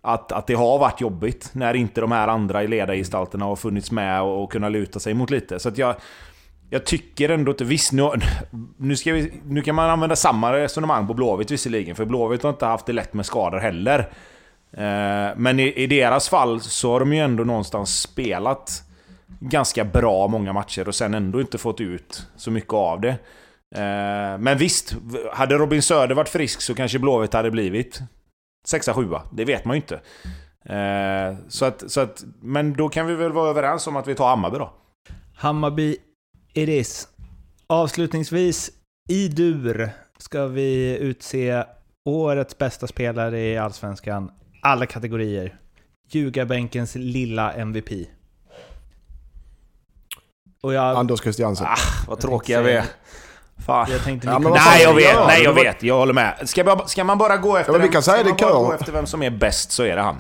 Att, 0.03 0.33
att 0.33 0.47
det 0.47 0.55
har 0.55 0.79
varit 0.79 1.01
jobbigt 1.01 1.51
när 1.53 1.75
inte 1.75 2.01
de 2.01 2.13
här 2.13 2.29
andra 2.29 2.63
ledargestalterna 2.63 3.45
har 3.45 3.57
funnits 3.57 3.91
med 3.91 4.23
och, 4.23 4.43
och 4.45 4.53
kunnat 4.53 4.73
luta 4.73 4.99
sig 5.01 5.15
mot 5.15 5.31
lite. 5.31 5.59
Så 5.59 5.69
att 5.69 5.79
jag, 5.79 5.95
jag 6.71 6.87
tycker 6.87 7.29
ändå 7.29 7.51
inte... 7.51 7.65
Visst, 7.65 7.93
nu, 7.93 8.11
nu, 8.77 8.97
ska 8.97 9.13
vi, 9.13 9.33
nu 9.45 9.63
kan 9.63 9.75
man 9.75 9.91
använda 9.91 10.17
samma 10.17 10.53
resonemang 10.53 11.07
på 11.07 11.15
Blåvitt 11.15 11.51
visserligen. 11.51 11.97
För 11.97 12.05
Blåvitt 12.05 12.43
har 12.43 12.51
inte 12.51 12.67
haft 12.67 12.87
det 12.87 12.93
lätt 12.93 13.15
med 13.15 13.27
skador 13.27 13.59
heller. 13.59 13.99
Eh, 14.73 15.37
men 15.37 15.61
i, 15.61 15.73
i 15.77 15.87
deras 15.87 16.29
fall 16.29 16.61
så 16.61 16.93
har 16.93 17.01
de 17.01 17.13
ju 17.13 17.19
ändå 17.21 17.45
någonstans 17.45 18.01
spelat 18.01 18.83
ganska 19.41 19.85
bra 19.85 20.29
många 20.29 20.53
matcher 20.53 20.89
och 20.89 20.95
sen 20.95 21.15
ändå 21.15 21.41
inte 21.41 21.59
fått 21.59 21.81
ut 21.81 22.27
så 22.37 22.51
mycket 22.51 22.75
av 22.75 23.01
det. 23.01 23.17
Eh, 23.75 24.39
men 24.39 24.59
visst, 24.59 24.97
hade 25.33 25.55
Robin 25.55 25.83
Söder 25.83 26.15
varit 26.15 26.29
frisk 26.29 26.61
så 26.61 26.75
kanske 26.75 26.99
Blåvitt 26.99 27.33
hade 27.33 27.51
blivit 27.51 28.01
sexa, 28.67 28.95
sjua. 28.95 29.23
Det 29.33 29.45
vet 29.45 29.65
man 29.65 29.77
ju 29.77 29.83
inte. 29.83 30.01
Eh, 30.77 31.37
så 31.49 31.65
att, 31.65 31.91
så 31.91 32.01
att, 32.01 32.25
men 32.41 32.73
då 32.73 32.89
kan 32.89 33.07
vi 33.07 33.15
väl 33.15 33.33
vara 33.33 33.51
överens 33.51 33.87
om 33.87 33.97
att 33.97 34.09
vi 34.09 34.15
tar 34.15 34.29
Hammarby 34.29 34.59
då. 34.59 34.73
Hammarby 35.35 35.97
it 36.55 36.69
is. 36.69 37.09
Avslutningsvis, 37.67 38.71
i 39.09 39.29
dur 39.29 39.91
ska 40.19 40.47
vi 40.47 40.99
utse 40.99 41.65
årets 42.05 42.59
bästa 42.59 42.87
spelare 42.87 43.41
i 43.41 43.59
Allsvenskan. 43.59 44.31
Alla 44.63 44.87
kategorier. 44.87 45.59
Ljugarbänkens 46.09 46.95
lilla 46.95 47.53
MVP. 47.53 47.91
Och 50.63 50.75
jag, 50.75 50.97
Anders 50.97 51.21
Christiansen. 51.21 51.67
Ah, 51.67 51.77
vad 52.07 52.19
Jag 52.19 52.21
tråkiga 52.23 52.57
tänkte 52.57 52.73
vi 52.73 52.79
är. 52.79 52.85
Fan. 53.67 53.87
jag 53.91 54.05
tänkte 54.05 54.29
Ja, 54.29 54.41
fan 54.41 54.53
Nej 54.53 54.83
jag 54.83 54.95
vet, 54.95 55.27
nej 55.27 55.43
jag 55.43 55.53
vet, 55.53 55.83
jag 55.83 55.99
håller 55.99 56.13
med. 56.13 56.35
Ska, 56.45 56.65
bara, 56.65 56.87
ska 56.87 57.05
man 57.05 57.19
bara 57.19 57.37
gå 57.37 57.57
efter 57.57 57.73
vi 57.73 57.79
vem- 57.79 57.89
kan 57.89 58.03
säga 58.03 58.17
ska 58.17 58.25
det 58.25 58.43
man 58.43 58.53
bara 58.53 58.69
gå 58.69 58.73
efter 58.73 58.93
vem 58.93 59.07
som 59.07 59.23
är 59.23 59.31
bäst 59.31 59.73
så 59.73 59.83
är 59.83 59.97
det 59.97 60.03
han. 60.03 60.17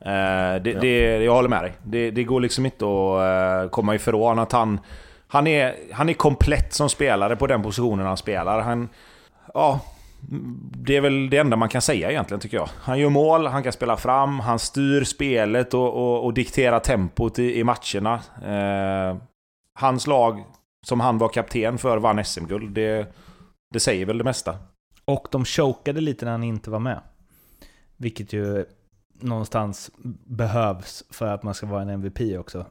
Eh, 0.00 0.62
det, 0.62 0.80
det, 0.80 1.24
jag 1.24 1.34
håller 1.34 1.48
med 1.48 1.62
dig. 1.62 1.72
Det, 1.82 2.10
det 2.10 2.24
går 2.24 2.40
liksom 2.40 2.64
inte 2.64 2.84
att 2.84 3.64
eh, 3.64 3.70
komma 3.70 3.94
ifrån 3.94 4.38
att 4.38 4.52
han... 4.52 4.80
Han 5.28 5.46
är, 5.46 5.74
han 5.92 6.08
är 6.08 6.14
komplett 6.14 6.74
som 6.74 6.88
spelare 6.88 7.36
på 7.36 7.46
den 7.46 7.62
positionen 7.62 8.06
han 8.06 8.16
spelar. 8.16 8.60
Han... 8.60 8.88
Ja... 9.54 9.80
Det 10.72 10.96
är 10.96 11.00
väl 11.00 11.30
det 11.30 11.38
enda 11.38 11.56
man 11.56 11.68
kan 11.68 11.82
säga 11.82 12.10
egentligen 12.10 12.40
tycker 12.40 12.56
jag. 12.56 12.68
Han 12.82 12.98
gör 12.98 13.08
mål, 13.08 13.46
han 13.46 13.62
kan 13.62 13.72
spela 13.72 13.96
fram, 13.96 14.40
han 14.40 14.58
styr 14.58 15.04
spelet 15.04 15.74
och, 15.74 15.94
och, 15.94 16.24
och 16.24 16.34
dikterar 16.34 16.78
tempot 16.78 17.38
i, 17.38 17.58
i 17.58 17.64
matcherna. 17.64 18.14
Eh, 18.46 19.16
hans 19.80 20.06
lag, 20.06 20.44
som 20.86 21.00
han 21.00 21.18
var 21.18 21.28
kapten 21.28 21.78
för, 21.78 21.98
vann 21.98 22.24
SM-guld. 22.24 22.74
Det, 22.74 23.14
det 23.74 23.80
säger 23.80 24.06
väl 24.06 24.18
det 24.18 24.24
mesta. 24.24 24.58
Och 25.04 25.28
de 25.30 25.44
chokade 25.44 26.00
lite 26.00 26.24
när 26.24 26.32
han 26.32 26.42
inte 26.42 26.70
var 26.70 26.78
med. 26.78 27.00
Vilket 27.96 28.32
ju 28.32 28.66
någonstans 29.20 29.90
behövs 30.24 31.04
för 31.10 31.26
att 31.26 31.42
man 31.42 31.54
ska 31.54 31.66
vara 31.66 31.82
en 31.82 31.88
MVP 31.88 32.38
också. 32.38 32.66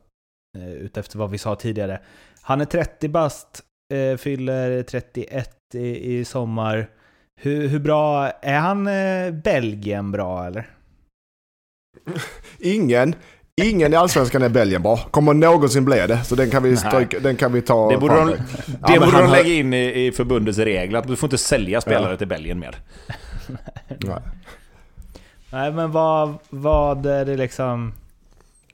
Eh, 0.57 0.73
Utefter 0.73 1.19
vad 1.19 1.29
vi 1.29 1.37
sa 1.37 1.55
tidigare. 1.55 2.01
Han 2.41 2.61
är 2.61 2.65
30 2.65 3.09
bast, 3.09 3.63
eh, 3.93 4.17
fyller 4.17 4.83
31 4.83 5.75
i, 5.75 6.25
sommar. 6.25 6.89
Hur, 7.41 7.67
hur 7.67 7.79
bra, 7.79 8.29
är 8.29 8.59
han 8.59 8.87
eh, 8.87 9.31
Belgien 9.31 10.11
bra 10.11 10.45
eller? 10.45 10.69
Ingen, 12.59 13.15
ingen 13.65 13.93
i 13.93 13.95
Allsvenskan 13.95 14.41
är 14.41 14.49
Belgien 14.49 14.81
bra. 14.81 14.97
Kommer 14.97 15.33
någonsin 15.33 15.85
bli 15.85 16.07
det. 16.07 16.23
Så 16.23 16.35
den 16.35 16.49
kan 16.49 16.63
vi, 16.63 16.77
stryka, 16.77 17.19
den 17.19 17.35
kan 17.35 17.53
vi 17.53 17.61
ta 17.61 17.91
Det 17.91 17.97
borde 17.97 18.15
de, 18.15 18.27
det 18.29 18.37
Ja, 18.87 18.99
borde 18.99 19.11
han 19.11 19.21
de 19.23 19.27
har- 19.29 19.37
lägga 19.37 19.49
in 19.53 19.73
i, 19.73 20.05
i 20.05 20.11
förbundets 20.11 20.57
regler, 20.57 20.99
att 20.99 21.07
du 21.07 21.15
får 21.15 21.27
inte 21.27 21.37
sälja 21.37 21.81
spelare 21.81 22.11
Ja. 22.11 22.17
till 22.17 22.27
Belgien 22.27 22.59
mer. 22.59 22.75
Nej. 23.87 24.19
Nej 25.51 25.71
men 25.71 25.91
vad, 25.91 26.33
vad 26.49 27.05
är 27.05 27.25
det 27.25 27.35
liksom... 27.37 27.93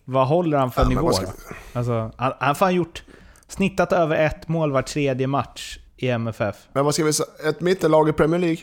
Vad 0.06 0.28
håller 0.28 0.58
han 0.58 0.72
för 0.72 0.82
Ja, 0.82 0.90
nivå 0.90 1.12
ska-? 1.12 1.28
Alltså, 1.74 1.94
han 1.94 2.12
han 2.40 2.48
har 2.48 2.54
fan 2.54 2.76
gjort... 2.76 3.04
Snittat 3.48 3.94
över 3.94 4.16
ett 4.26 4.48
mål 4.48 4.72
var 4.72 4.82
tredje 4.82 5.28
match 5.28 5.78
i 5.98 6.10
MFF. 6.10 6.56
Men 6.74 6.86
vad 6.86 6.94
ska 6.94 7.04
vi 7.04 7.14
säga? 7.14 7.28
Ett 7.50 7.62
mittenlag 7.62 8.10
i 8.10 8.14
Premier 8.14 8.40
League? 8.40 8.58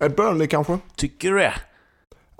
Ett 0.00 0.16
Burnley 0.16 0.46
kanske? 0.46 0.78
Tycker 0.96 1.30
du 1.30 1.38
det? 1.38 1.52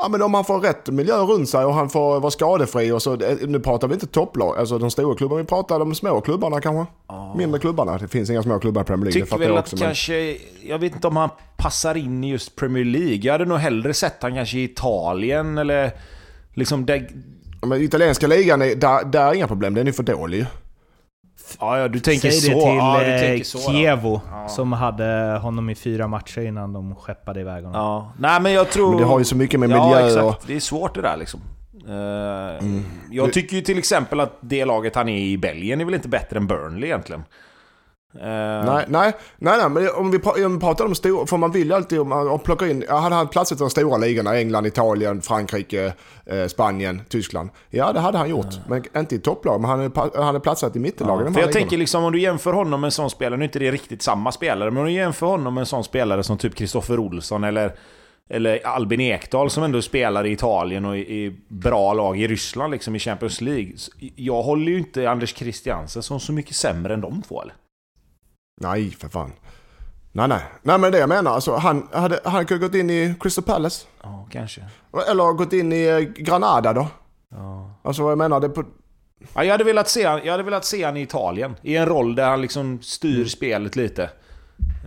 Ja 0.03 0.09
men 0.09 0.23
om 0.23 0.35
han 0.35 0.45
får 0.45 0.61
rätt 0.61 0.89
miljö 0.89 1.17
runt 1.17 1.49
sig 1.49 1.65
och 1.65 1.75
han 1.75 1.91
får 1.91 2.21
vara 2.21 2.31
skadefri 2.31 2.93
och 2.93 3.03
så. 3.03 3.17
Nu 3.47 3.61
pratar 3.61 3.89
vi 3.89 3.95
inte 3.95 4.07
topplag, 4.07 4.59
alltså 4.59 4.79
de 4.79 4.91
stora 4.91 5.17
klubbarna. 5.17 5.43
Vi 5.43 5.49
pratar 5.49 5.79
de 5.79 5.95
små 5.95 6.21
klubbarna 6.21 6.61
kanske. 6.61 6.93
Mindre 7.37 7.61
klubbarna. 7.61 7.99
Det 7.99 8.09
finns 8.09 8.31
inga 8.31 8.43
små 8.43 8.59
klubbar 8.59 8.83
i 8.83 8.85
Premier 8.85 9.05
League. 9.05 9.25
Tycker 9.25 9.39
väl 9.39 9.49
jag 9.49 9.59
att 9.59 9.65
också. 9.65 9.77
Men, 9.77 9.85
kanske... 9.85 10.37
Jag 10.63 10.79
vet 10.79 10.95
inte 10.95 11.07
om 11.07 11.17
han 11.17 11.31
passar 11.57 11.95
in 11.95 12.25
i 12.25 12.31
just 12.31 12.57
Premier 12.57 12.85
League. 12.85 13.21
Jag 13.23 13.33
hade 13.33 13.45
nog 13.45 13.59
hellre 13.59 13.95
sett 13.95 14.23
han 14.23 14.35
kanske 14.35 14.59
i 14.59 14.65
Italien 14.65 15.59
eller... 15.59 15.91
Liksom 16.55 16.87
det, 16.87 17.09
Ja, 17.63 17.69
men 17.69 17.83
italienska 17.83 18.27
ligan, 18.27 18.63
är, 18.63 18.75
där, 18.75 19.05
där 19.05 19.31
är 19.31 19.35
inga 19.35 19.49
problem. 19.49 19.75
Den 19.75 19.89
är 19.89 19.93
för 19.93 20.03
dålig 20.03 20.47
Ja, 21.61 21.79
ja, 21.79 21.89
du 21.89 22.01
tänker 22.01 22.31
Säg 22.31 22.41
så. 22.41 22.47
det 22.49 22.55
till 22.55 22.77
ja, 22.77 23.03
eh, 23.03 23.21
tänker 23.21 23.45
så. 23.45 23.59
då. 23.59 23.65
Kievo, 23.75 24.21
Ja. 24.31 24.49
som 24.49 24.73
hade 24.73 25.39
honom 25.43 25.71
i 25.71 25.75
fyra 25.75 26.09
matcher 26.09 26.41
innan 26.41 26.73
de 26.73 26.95
skeppade 26.97 27.41
iväg 27.41 27.65
honom. 27.65 27.81
Ja. 27.81 28.13
Nej, 28.19 28.41
men 28.41 28.53
jag 28.53 28.71
tror... 28.71 28.89
Men 28.89 28.99
det 28.99 29.05
har 29.05 29.19
ju 29.19 29.25
så 29.25 29.37
mycket 29.37 29.61
med 29.61 29.71
Ja, 29.71 29.85
miljö 29.89 30.07
exakt. 30.07 30.25
och... 30.25 30.43
Det 30.47 30.57
är 30.57 30.61
svårt 30.61 30.95
det 30.95 31.03
där 31.03 31.17
liksom. 31.17 31.41
Eh, 31.89 32.59
Mm. 32.65 32.85
Jag 33.11 33.33
tycker 33.33 33.57
ju 33.57 33.63
till 33.63 33.79
exempel 33.79 34.21
att 34.21 34.39
det 34.41 34.65
laget 34.65 34.95
han 34.97 35.09
är 35.09 35.19
i 35.19 35.39
Belgien 35.39 35.81
är 35.81 35.85
väl 35.85 35.95
inte 35.95 36.09
bättre 36.09 36.37
än 36.37 36.47
Burnley 36.47 36.85
egentligen. 36.89 37.25
Eh, 38.15 38.65
Nej, 38.65 38.85
nej, 38.89 39.13
nej, 39.39 39.59
nej, 39.59 39.71
men 39.71 39.89
om 39.95 40.11
vi, 40.11 40.19
pratar 40.59 40.85
om 40.85 40.95
stora, 40.95 41.27
för 41.27 41.37
man 41.37 41.53
vill 41.53 41.67
ju 41.67 41.75
alltid 41.75 42.01
om 42.01 42.09
man 42.09 42.39
plockar 42.39 42.67
in, 42.67 42.85
ja, 42.89 42.99
hade 42.99 43.15
han 43.15 43.29
platsat 43.29 43.59
i 43.59 43.63
de 43.63 43.71
stora 43.71 43.97
ligorna, 43.97 44.39
England, 44.39 44.67
Italien, 44.67 45.23
Frankrike, 45.23 45.93
eh, 46.27 46.47
Spanien, 46.47 47.03
Tyskland. 47.09 47.51
Ja, 47.71 47.93
det 47.93 48.01
hade 48.01 48.19
han 48.19 48.31
gjort, 48.31 48.55
men 48.69 48.85
inte 48.97 49.15
i 49.15 49.19
topplag, 49.19 49.61
men 49.61 49.71
han 49.71 49.93
hade, 49.97 50.25
hade 50.25 50.41
platsat 50.41 50.77
i 50.77 50.79
mittenlagen. 50.79 51.27
För 51.27 51.33
här 51.33 51.41
jag 51.41 51.47
ligorna. 51.47 51.53
tänker 51.53 51.77
liksom 51.77 52.05
om 52.05 52.13
du 52.13 52.21
jämför 52.21 52.53
honom 52.53 52.81
med 52.81 52.89
en 52.89 52.93
sån 52.93 53.11
spelare, 53.11 53.37
nu 53.37 53.45
är 53.45 53.49
inte 53.49 53.59
det 53.59 53.71
riktigt 53.71 54.03
samma 54.03 54.33
spelare, 54.33 54.71
men 54.71 54.81
om 54.81 54.87
du 54.87 54.93
jämför 54.93 55.27
honom 55.27 55.55
med 55.55 55.61
en 55.61 55.67
sån 55.67 55.85
spelare 55.85 56.23
som 56.23 56.39
typ 56.39 56.55
Kristoffer 56.55 56.99
Olsson 56.99 57.45
eller, 57.45 57.75
eller 58.31 58.67
Albin 58.67 59.01
Ekdal 59.01 59.51
som 59.51 59.63
ändå 59.63 59.83
spelar 59.83 60.27
i 60.27 60.33
Italien 60.33 60.85
och 60.85 60.97
i, 60.97 61.37
bra 61.49 61.93
lag 61.93 62.21
i 62.21 62.27
Ryssland 62.27 62.71
liksom 62.71 62.97
i 62.97 62.99
Champions 62.99 63.41
League. 63.41 63.73
Jag 64.17 64.43
håller 64.43 64.73
ju 64.73 64.79
inte 64.79 65.11
Anders 65.11 65.37
Christiansen 65.37 66.03
som 66.03 66.21
så 66.21 66.33
mycket 66.33 66.57
sämre 66.57 66.95
än 66.95 67.01
de 67.01 67.23
två 67.23 67.43
eller? 67.43 67.55
Nej, 68.61 68.91
för 68.91 69.09
fan. 69.09 69.33
Nej, 70.13 70.29
nej. 70.29 70.41
Nej, 70.63 70.79
men 70.79 70.93
det 70.93 70.99
jag 70.99 71.09
menar, 71.09 71.31
alltså, 71.35 71.57
han 71.57 71.89
hade, 71.93 72.21
han 72.25 72.47
kunde 72.47 72.67
gått 72.67 72.75
in 72.75 72.91
i 72.91 73.15
Crystal 73.21 73.45
Palace. 73.45 73.87
Ja, 74.03 74.27
kanske. 74.31 74.61
Eller 75.11 75.33
gått 75.33 75.53
in 75.53 75.73
i 75.73 75.85
eh, 75.87 75.99
Granada 75.99 76.73
då. 76.73 76.89
Ja. 77.31 77.75
Alltså 77.83 78.03
vad 78.03 78.11
jag 78.11 78.19
menar, 78.19 78.41
det 78.41 78.49
på... 78.49 78.65
Ja, 79.35 79.45
jag, 79.45 79.53
hade 79.53 79.65
velat 79.65 79.89
se, 79.89 80.07
han- 80.07 80.21
jag 80.25 80.31
hade 80.33 80.43
velat 80.43 80.65
se 80.65 80.85
han 80.85 80.97
i 80.97 81.03
Italien. 81.03 81.57
I 81.63 81.77
en 81.77 81.87
roll 81.87 82.15
där 82.15 82.29
han 82.29 82.41
liksom 82.41 82.83
styr 82.83 83.25
spelet 83.25 83.77
lite. 83.77 84.11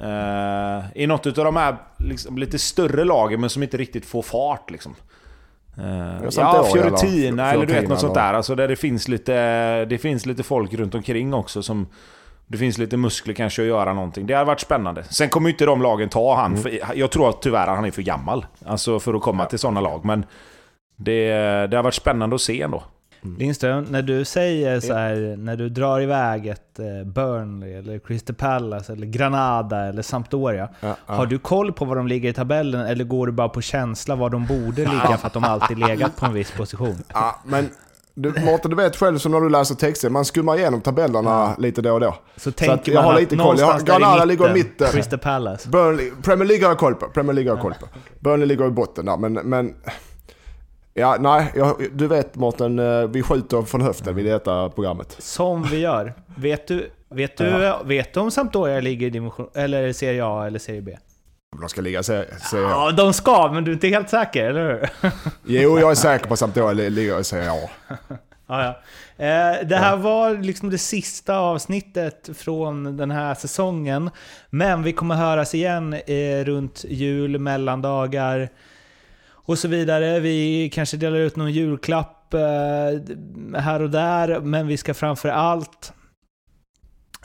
Eh, 0.02 0.84
I 0.96 1.08
något 1.08 1.26
av 1.26 1.46
de 1.46 1.56
här 1.56 1.78
liksom, 1.98 2.38
lite 2.38 2.60
större 2.60 3.04
lagen 3.04 3.42
men 3.42 3.50
som 3.50 3.64
inte 3.64 3.78
riktigt 3.78 4.06
får 4.06 4.22
fart 4.22 4.72
liksom. 4.72 4.96
Uh, 5.78 6.24
ja, 6.24 6.32
Sampdoria 6.32 6.72
Fiorentina 6.74 7.44
eller 7.44 7.54
eller 7.54 7.66
du 7.66 7.74
vet 7.74 7.90
något 7.90 8.00
sånt 8.00 8.14
där. 8.14 8.34
Alltså 8.34 8.56
där 8.56 8.68
det 8.68 8.76
finns 8.76 9.08
lite, 9.08 9.86
det 9.86 9.98
finns 9.98 10.26
lite 10.26 10.44
folk 10.44 10.74
runt 10.74 10.96
omkring 10.96 11.34
också 11.34 11.64
som... 11.64 11.88
Det 12.48 12.58
finns 12.58 12.78
lite 12.78 12.98
muskler 12.98 13.34
kanske 13.34 13.62
att 13.62 13.68
göra 13.68 13.94
någonting. 13.94 14.28
Det 14.28 14.34
hade 14.34 14.46
varit 14.46 14.60
spännande. 14.60 15.04
Sen 15.04 15.30
kommer 15.30 15.50
ju 15.50 15.54
inte 15.54 15.66
de 15.66 15.82
lagen 15.82 16.10
ta 16.10 16.36
han. 16.36 16.58
För 16.58 16.80
jag 16.96 17.12
tror 17.12 17.30
att 17.30 17.42
tyvärr 17.42 17.68
han 17.68 17.86
är 17.86 17.92
för 17.92 18.02
gammal. 18.02 18.46
Alltså 18.66 19.00
för 19.00 19.14
att 19.14 19.22
komma 19.22 19.46
till 19.46 19.60
sådana 19.60 19.82
lag. 19.82 20.06
Men 20.06 20.26
det, 20.96 21.28
det 21.68 21.76
har 21.76 21.84
varit 21.84 21.94
spännande 21.94 22.36
att 22.36 22.42
se 22.42 22.62
ändå. 22.62 22.84
Lindström, 23.38 23.84
när 23.90 24.02
du 24.02 24.26
säger 24.26 24.80
så 24.80 24.94
här, 24.94 25.36
när 25.38 25.56
du 25.56 25.70
drar 25.70 26.02
iväg 26.02 26.48
ett 26.48 26.80
eh, 26.80 27.04
Burnley, 27.06 27.74
eller 27.74 28.00
Crystal 28.00 28.36
Palace, 28.36 28.94
eller 28.94 29.08
Granada 29.08 29.86
eller 29.86 30.02
Sampdoria. 30.02 30.70
Ja, 30.80 30.96
ja. 31.08 31.14
Har 31.14 31.26
du 31.26 31.40
koll 31.40 31.74
på 31.74 31.86
var 31.86 31.96
de 31.96 32.08
ligger 32.08 32.30
i 32.30 32.34
tabellen 32.34 32.86
eller 32.86 33.04
går 33.04 33.28
du 33.28 33.34
bara 33.34 33.50
på 33.50 33.62
känsla 33.62 34.16
var 34.16 34.30
de 34.30 34.46
borde 34.46 34.82
ligga 34.82 35.18
för 35.20 35.28
att 35.28 35.34
de 35.34 35.44
alltid 35.44 35.80
legat 35.80 36.18
på 36.18 36.26
en 36.26 36.34
viss 36.34 36.52
position? 36.52 37.04
Ja, 37.14 37.42
men 37.46 37.70
du, 38.16 38.34
Mårten, 38.46 38.72
du 38.72 38.76
vet 38.78 38.96
själv 38.96 39.18
som 39.18 39.32
när 39.32 39.40
du 39.42 39.50
läser 39.50 39.76
texter, 39.76 40.10
man 40.10 40.26
skummar 40.26 40.58
igenom 40.58 40.82
tabellerna 40.82 41.56
lite 41.58 41.82
då 41.82 41.94
och 41.94 42.00
då. 42.00 42.16
Så 42.38 42.50
att 42.50 42.56
tänker 42.56 42.92
jag 42.92 43.02
har 43.02 43.14
att 43.14 43.20
lite 43.20 43.36
koll. 43.38 43.60
Jag 43.60 43.66
har- 43.66 43.80
Granada 43.80 44.26
ligger 44.26 44.50
i 44.50 44.54
mitten. 44.54 44.88
Crystal 44.92 45.20
Palace. 45.20 45.70
Burnley, 45.70 46.12
Premier 46.24 46.48
League 46.48 46.66
har 46.66 46.72
jag 46.72 46.78
koll 46.80 46.96
på. 46.96 47.08
Premier 47.08 47.34
League 47.34 47.52
har 47.52 47.58
jag 47.58 47.62
koll 47.62 47.74
på. 47.80 47.88
Burnley 48.20 48.46
ligger 48.48 48.68
i 48.68 48.70
botten 48.70 49.06
där, 49.06 49.18
men... 49.18 49.34
men 49.34 49.74
ja, 50.94 51.18
nej, 51.20 51.52
jag, 51.56 51.76
du 51.94 52.08
vet 52.08 52.36
Mårten, 52.36 52.80
eh, 52.80 53.08
vi 53.08 53.24
skjuter 53.24 53.62
från 53.62 53.82
höften 53.82 54.16
vid 54.16 54.26
detta 54.26 54.70
programmet. 54.70 55.16
Som 55.20 55.64
vi 55.64 55.78
gör. 55.80 56.14
Vet 56.38 56.68
du, 56.68 56.90
vet 57.10 57.38
du, 57.38 57.74
vet 57.86 58.14
du 58.14 58.20
om 58.20 58.32
Sampdoria 58.32 58.80
ligger 58.80 59.08
i 59.08 59.10
division, 59.10 59.48
eller 59.54 59.94
Serie 59.94 60.26
A 60.26 60.48
eller 60.48 60.60
Serie 60.60 60.82
B? 60.82 60.98
De 61.60 61.70
ska 61.70 61.82
ligga, 61.82 62.04
säger 62.04 62.28
jag. 62.52 62.62
Ja, 62.62 62.92
de 62.92 63.14
ska, 63.14 63.52
men 63.54 63.64
du 63.64 63.72
är 63.72 63.74
inte 63.74 63.88
helt 63.88 64.10
säker, 64.10 64.46
eller 64.46 64.90
hur? 65.02 65.12
Jo, 65.62 65.80
jag 65.80 65.92
är 65.92 65.96
säker 65.96 66.28
på 66.28 66.34
att 66.34 66.40
Sampdoria 66.40 66.90
ligger, 66.90 67.24
säger 67.24 67.46
jag. 67.46 67.70
Ja, 68.48 68.64
ja. 68.64 68.82
Eh, 69.26 69.68
det 69.68 69.76
här 69.76 69.98
var 69.98 70.38
liksom 70.38 70.70
det 70.70 70.78
sista 70.78 71.38
avsnittet 71.38 72.30
från 72.38 72.98
den 72.98 73.12
här 73.12 73.36
säsongen. 73.36 74.10
Men 74.50 74.84
vi 74.84 74.94
kommer 74.94 75.16
höras 75.16 75.56
igen 75.56 75.94
eh, 75.94 76.44
runt 76.46 76.86
jul, 76.88 77.40
mellandagar 77.40 78.50
och 79.30 79.60
så 79.60 79.68
vidare. 79.68 80.20
Vi 80.20 80.70
kanske 80.74 80.98
delar 80.98 81.18
ut 81.18 81.36
någon 81.36 81.52
julklapp 81.52 82.34
eh, 82.34 83.60
här 83.60 83.82
och 83.82 83.90
där, 83.90 84.40
men 84.40 84.68
vi 84.68 84.78
ska 84.78 84.94
framför 84.94 85.30
allt 85.30 85.94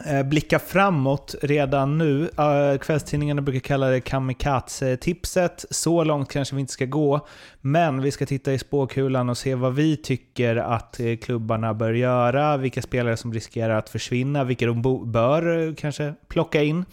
Eh, 0.07 0.23
blicka 0.23 0.59
framåt 0.59 1.35
redan 1.43 1.99
nu. 1.99 2.31
Eh, 2.39 2.79
kvällstidningarna 2.79 3.43
brukar 3.43 3.61
kalla 3.61 3.87
det 3.87 4.01
kamikaze-tipset. 4.01 5.65
Så 5.71 6.05
långt 6.05 6.33
kanske 6.33 6.55
vi 6.55 6.61
inte 6.61 6.73
ska 6.73 6.85
gå. 6.85 7.27
Men 7.61 8.03
vi 8.03 8.11
ska 8.11 8.27
titta 8.27 8.53
i 8.53 8.59
spåkulan 8.59 9.29
och 9.29 9.39
se 9.39 9.55
vad 9.55 9.75
vi 9.75 9.97
tycker 9.97 10.57
att 10.57 11.01
eh, 11.01 11.17
klubbarna 11.17 11.75
bör 11.75 11.93
göra, 11.93 12.57
vilka 12.57 12.83
spelare 12.83 13.17
som 13.17 13.33
riskerar 13.33 13.79
att 13.79 13.89
försvinna, 13.89 14.45
vilka 14.45 14.67
de 14.67 14.83
bör 15.13 15.75
kanske 15.75 16.15
plocka 16.29 16.63
in. 16.63 16.85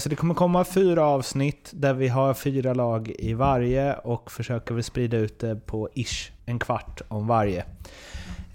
Så 0.00 0.08
det 0.08 0.16
kommer 0.16 0.34
komma 0.34 0.64
fyra 0.64 1.06
avsnitt 1.06 1.70
där 1.74 1.94
vi 1.94 2.08
har 2.08 2.34
fyra 2.34 2.74
lag 2.74 3.12
i 3.18 3.34
varje 3.34 3.94
och 3.94 4.30
försöker 4.30 4.74
vi 4.74 4.82
sprida 4.82 5.16
ut 5.16 5.38
det 5.38 5.56
på 5.66 5.88
ish 5.94 6.30
en 6.46 6.58
kvart 6.58 7.00
om 7.08 7.26
varje. 7.26 7.64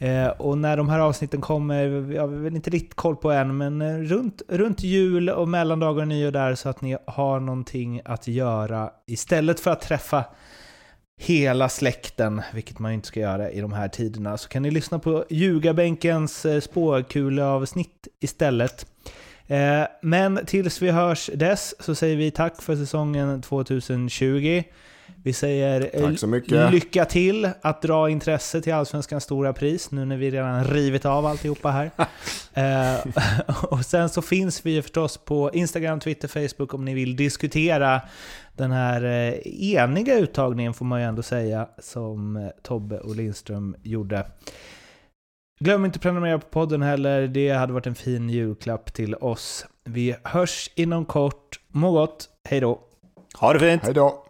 Eh, 0.03 0.27
och 0.27 0.57
när 0.57 0.77
de 0.77 0.89
här 0.89 0.99
avsnitten 0.99 1.41
kommer, 1.41 2.11
jag 2.11 2.21
har 2.21 2.27
väl 2.27 2.55
inte 2.55 2.69
riktigt 2.69 2.95
koll 2.95 3.15
på 3.15 3.31
än, 3.31 3.57
men 3.57 3.81
eh, 3.81 3.97
runt, 3.97 4.41
runt 4.47 4.83
jul 4.83 5.29
och 5.29 5.47
mellandagar 5.47 6.01
och 6.01 6.07
nyår 6.07 6.31
där 6.31 6.55
så 6.55 6.69
att 6.69 6.81
ni 6.81 6.97
har 7.07 7.39
någonting 7.39 8.01
att 8.05 8.27
göra 8.27 8.91
istället 9.07 9.59
för 9.59 9.71
att 9.71 9.81
träffa 9.81 10.25
hela 11.19 11.69
släkten, 11.69 12.41
vilket 12.53 12.79
man 12.79 12.91
ju 12.91 12.95
inte 12.95 13.07
ska 13.07 13.19
göra 13.19 13.51
i 13.51 13.61
de 13.61 13.73
här 13.73 13.87
tiderna, 13.87 14.37
så 14.37 14.49
kan 14.49 14.61
ni 14.63 14.71
lyssna 14.71 14.99
på 14.99 15.25
Ljugarbänkens 15.29 16.45
eh, 16.45 16.59
spåkuleavsnitt 16.59 18.07
istället. 18.19 18.85
Eh, 19.47 19.83
men 20.01 20.45
tills 20.45 20.81
vi 20.81 20.91
hörs 20.91 21.29
dess 21.33 21.75
så 21.79 21.95
säger 21.95 22.15
vi 22.15 22.31
tack 22.31 22.61
för 22.61 22.75
säsongen 22.75 23.41
2020. 23.41 24.63
Vi 25.23 25.33
säger 25.33 25.89
eh, 25.93 26.09
Tack 26.09 26.19
så 26.19 26.27
mycket. 26.27 26.71
lycka 26.71 27.05
till 27.05 27.49
att 27.61 27.81
dra 27.81 28.09
intresse 28.09 28.61
till 28.61 28.73
Allsvenskans 28.73 29.23
stora 29.23 29.53
pris 29.53 29.91
nu 29.91 30.05
när 30.05 30.17
vi 30.17 30.31
redan 30.31 30.63
rivit 30.63 31.05
av 31.05 31.25
alltihopa 31.25 31.71
här. 31.71 31.91
Eh, 32.55 32.99
och 33.63 33.85
sen 33.85 34.09
så 34.09 34.21
finns 34.21 34.65
vi 34.65 34.81
förstås 34.81 35.17
på 35.17 35.51
Instagram, 35.53 35.99
Twitter, 35.99 36.27
Facebook 36.27 36.73
om 36.73 36.85
ni 36.85 36.93
vill 36.93 37.15
diskutera 37.15 38.01
den 38.57 38.71
här 38.71 39.03
eh, 39.03 39.33
eniga 39.75 40.15
uttagningen 40.19 40.73
får 40.73 40.85
man 40.85 40.99
ju 40.99 41.05
ändå 41.05 41.23
säga 41.23 41.67
som 41.79 42.35
eh, 42.35 42.47
Tobbe 42.63 42.99
och 42.99 43.15
Lindström 43.15 43.75
gjorde. 43.83 44.25
Glöm 45.59 45.85
inte 45.85 45.97
att 45.97 46.01
prenumerera 46.01 46.39
på 46.39 46.47
podden 46.49 46.81
heller. 46.81 47.27
Det 47.27 47.49
hade 47.49 47.73
varit 47.73 47.87
en 47.87 47.95
fin 47.95 48.29
julklapp 48.29 48.93
till 48.93 49.15
oss. 49.15 49.65
Vi 49.85 50.15
hörs 50.23 50.69
inom 50.75 51.05
kort. 51.05 51.59
Må 51.67 51.91
gott. 51.91 52.29
Hej 52.43 52.59
då. 52.59 52.79
Ha 53.39 53.53
det 53.53 53.59
fint! 53.59 53.83
Hej 53.83 53.93
då! 53.93 54.22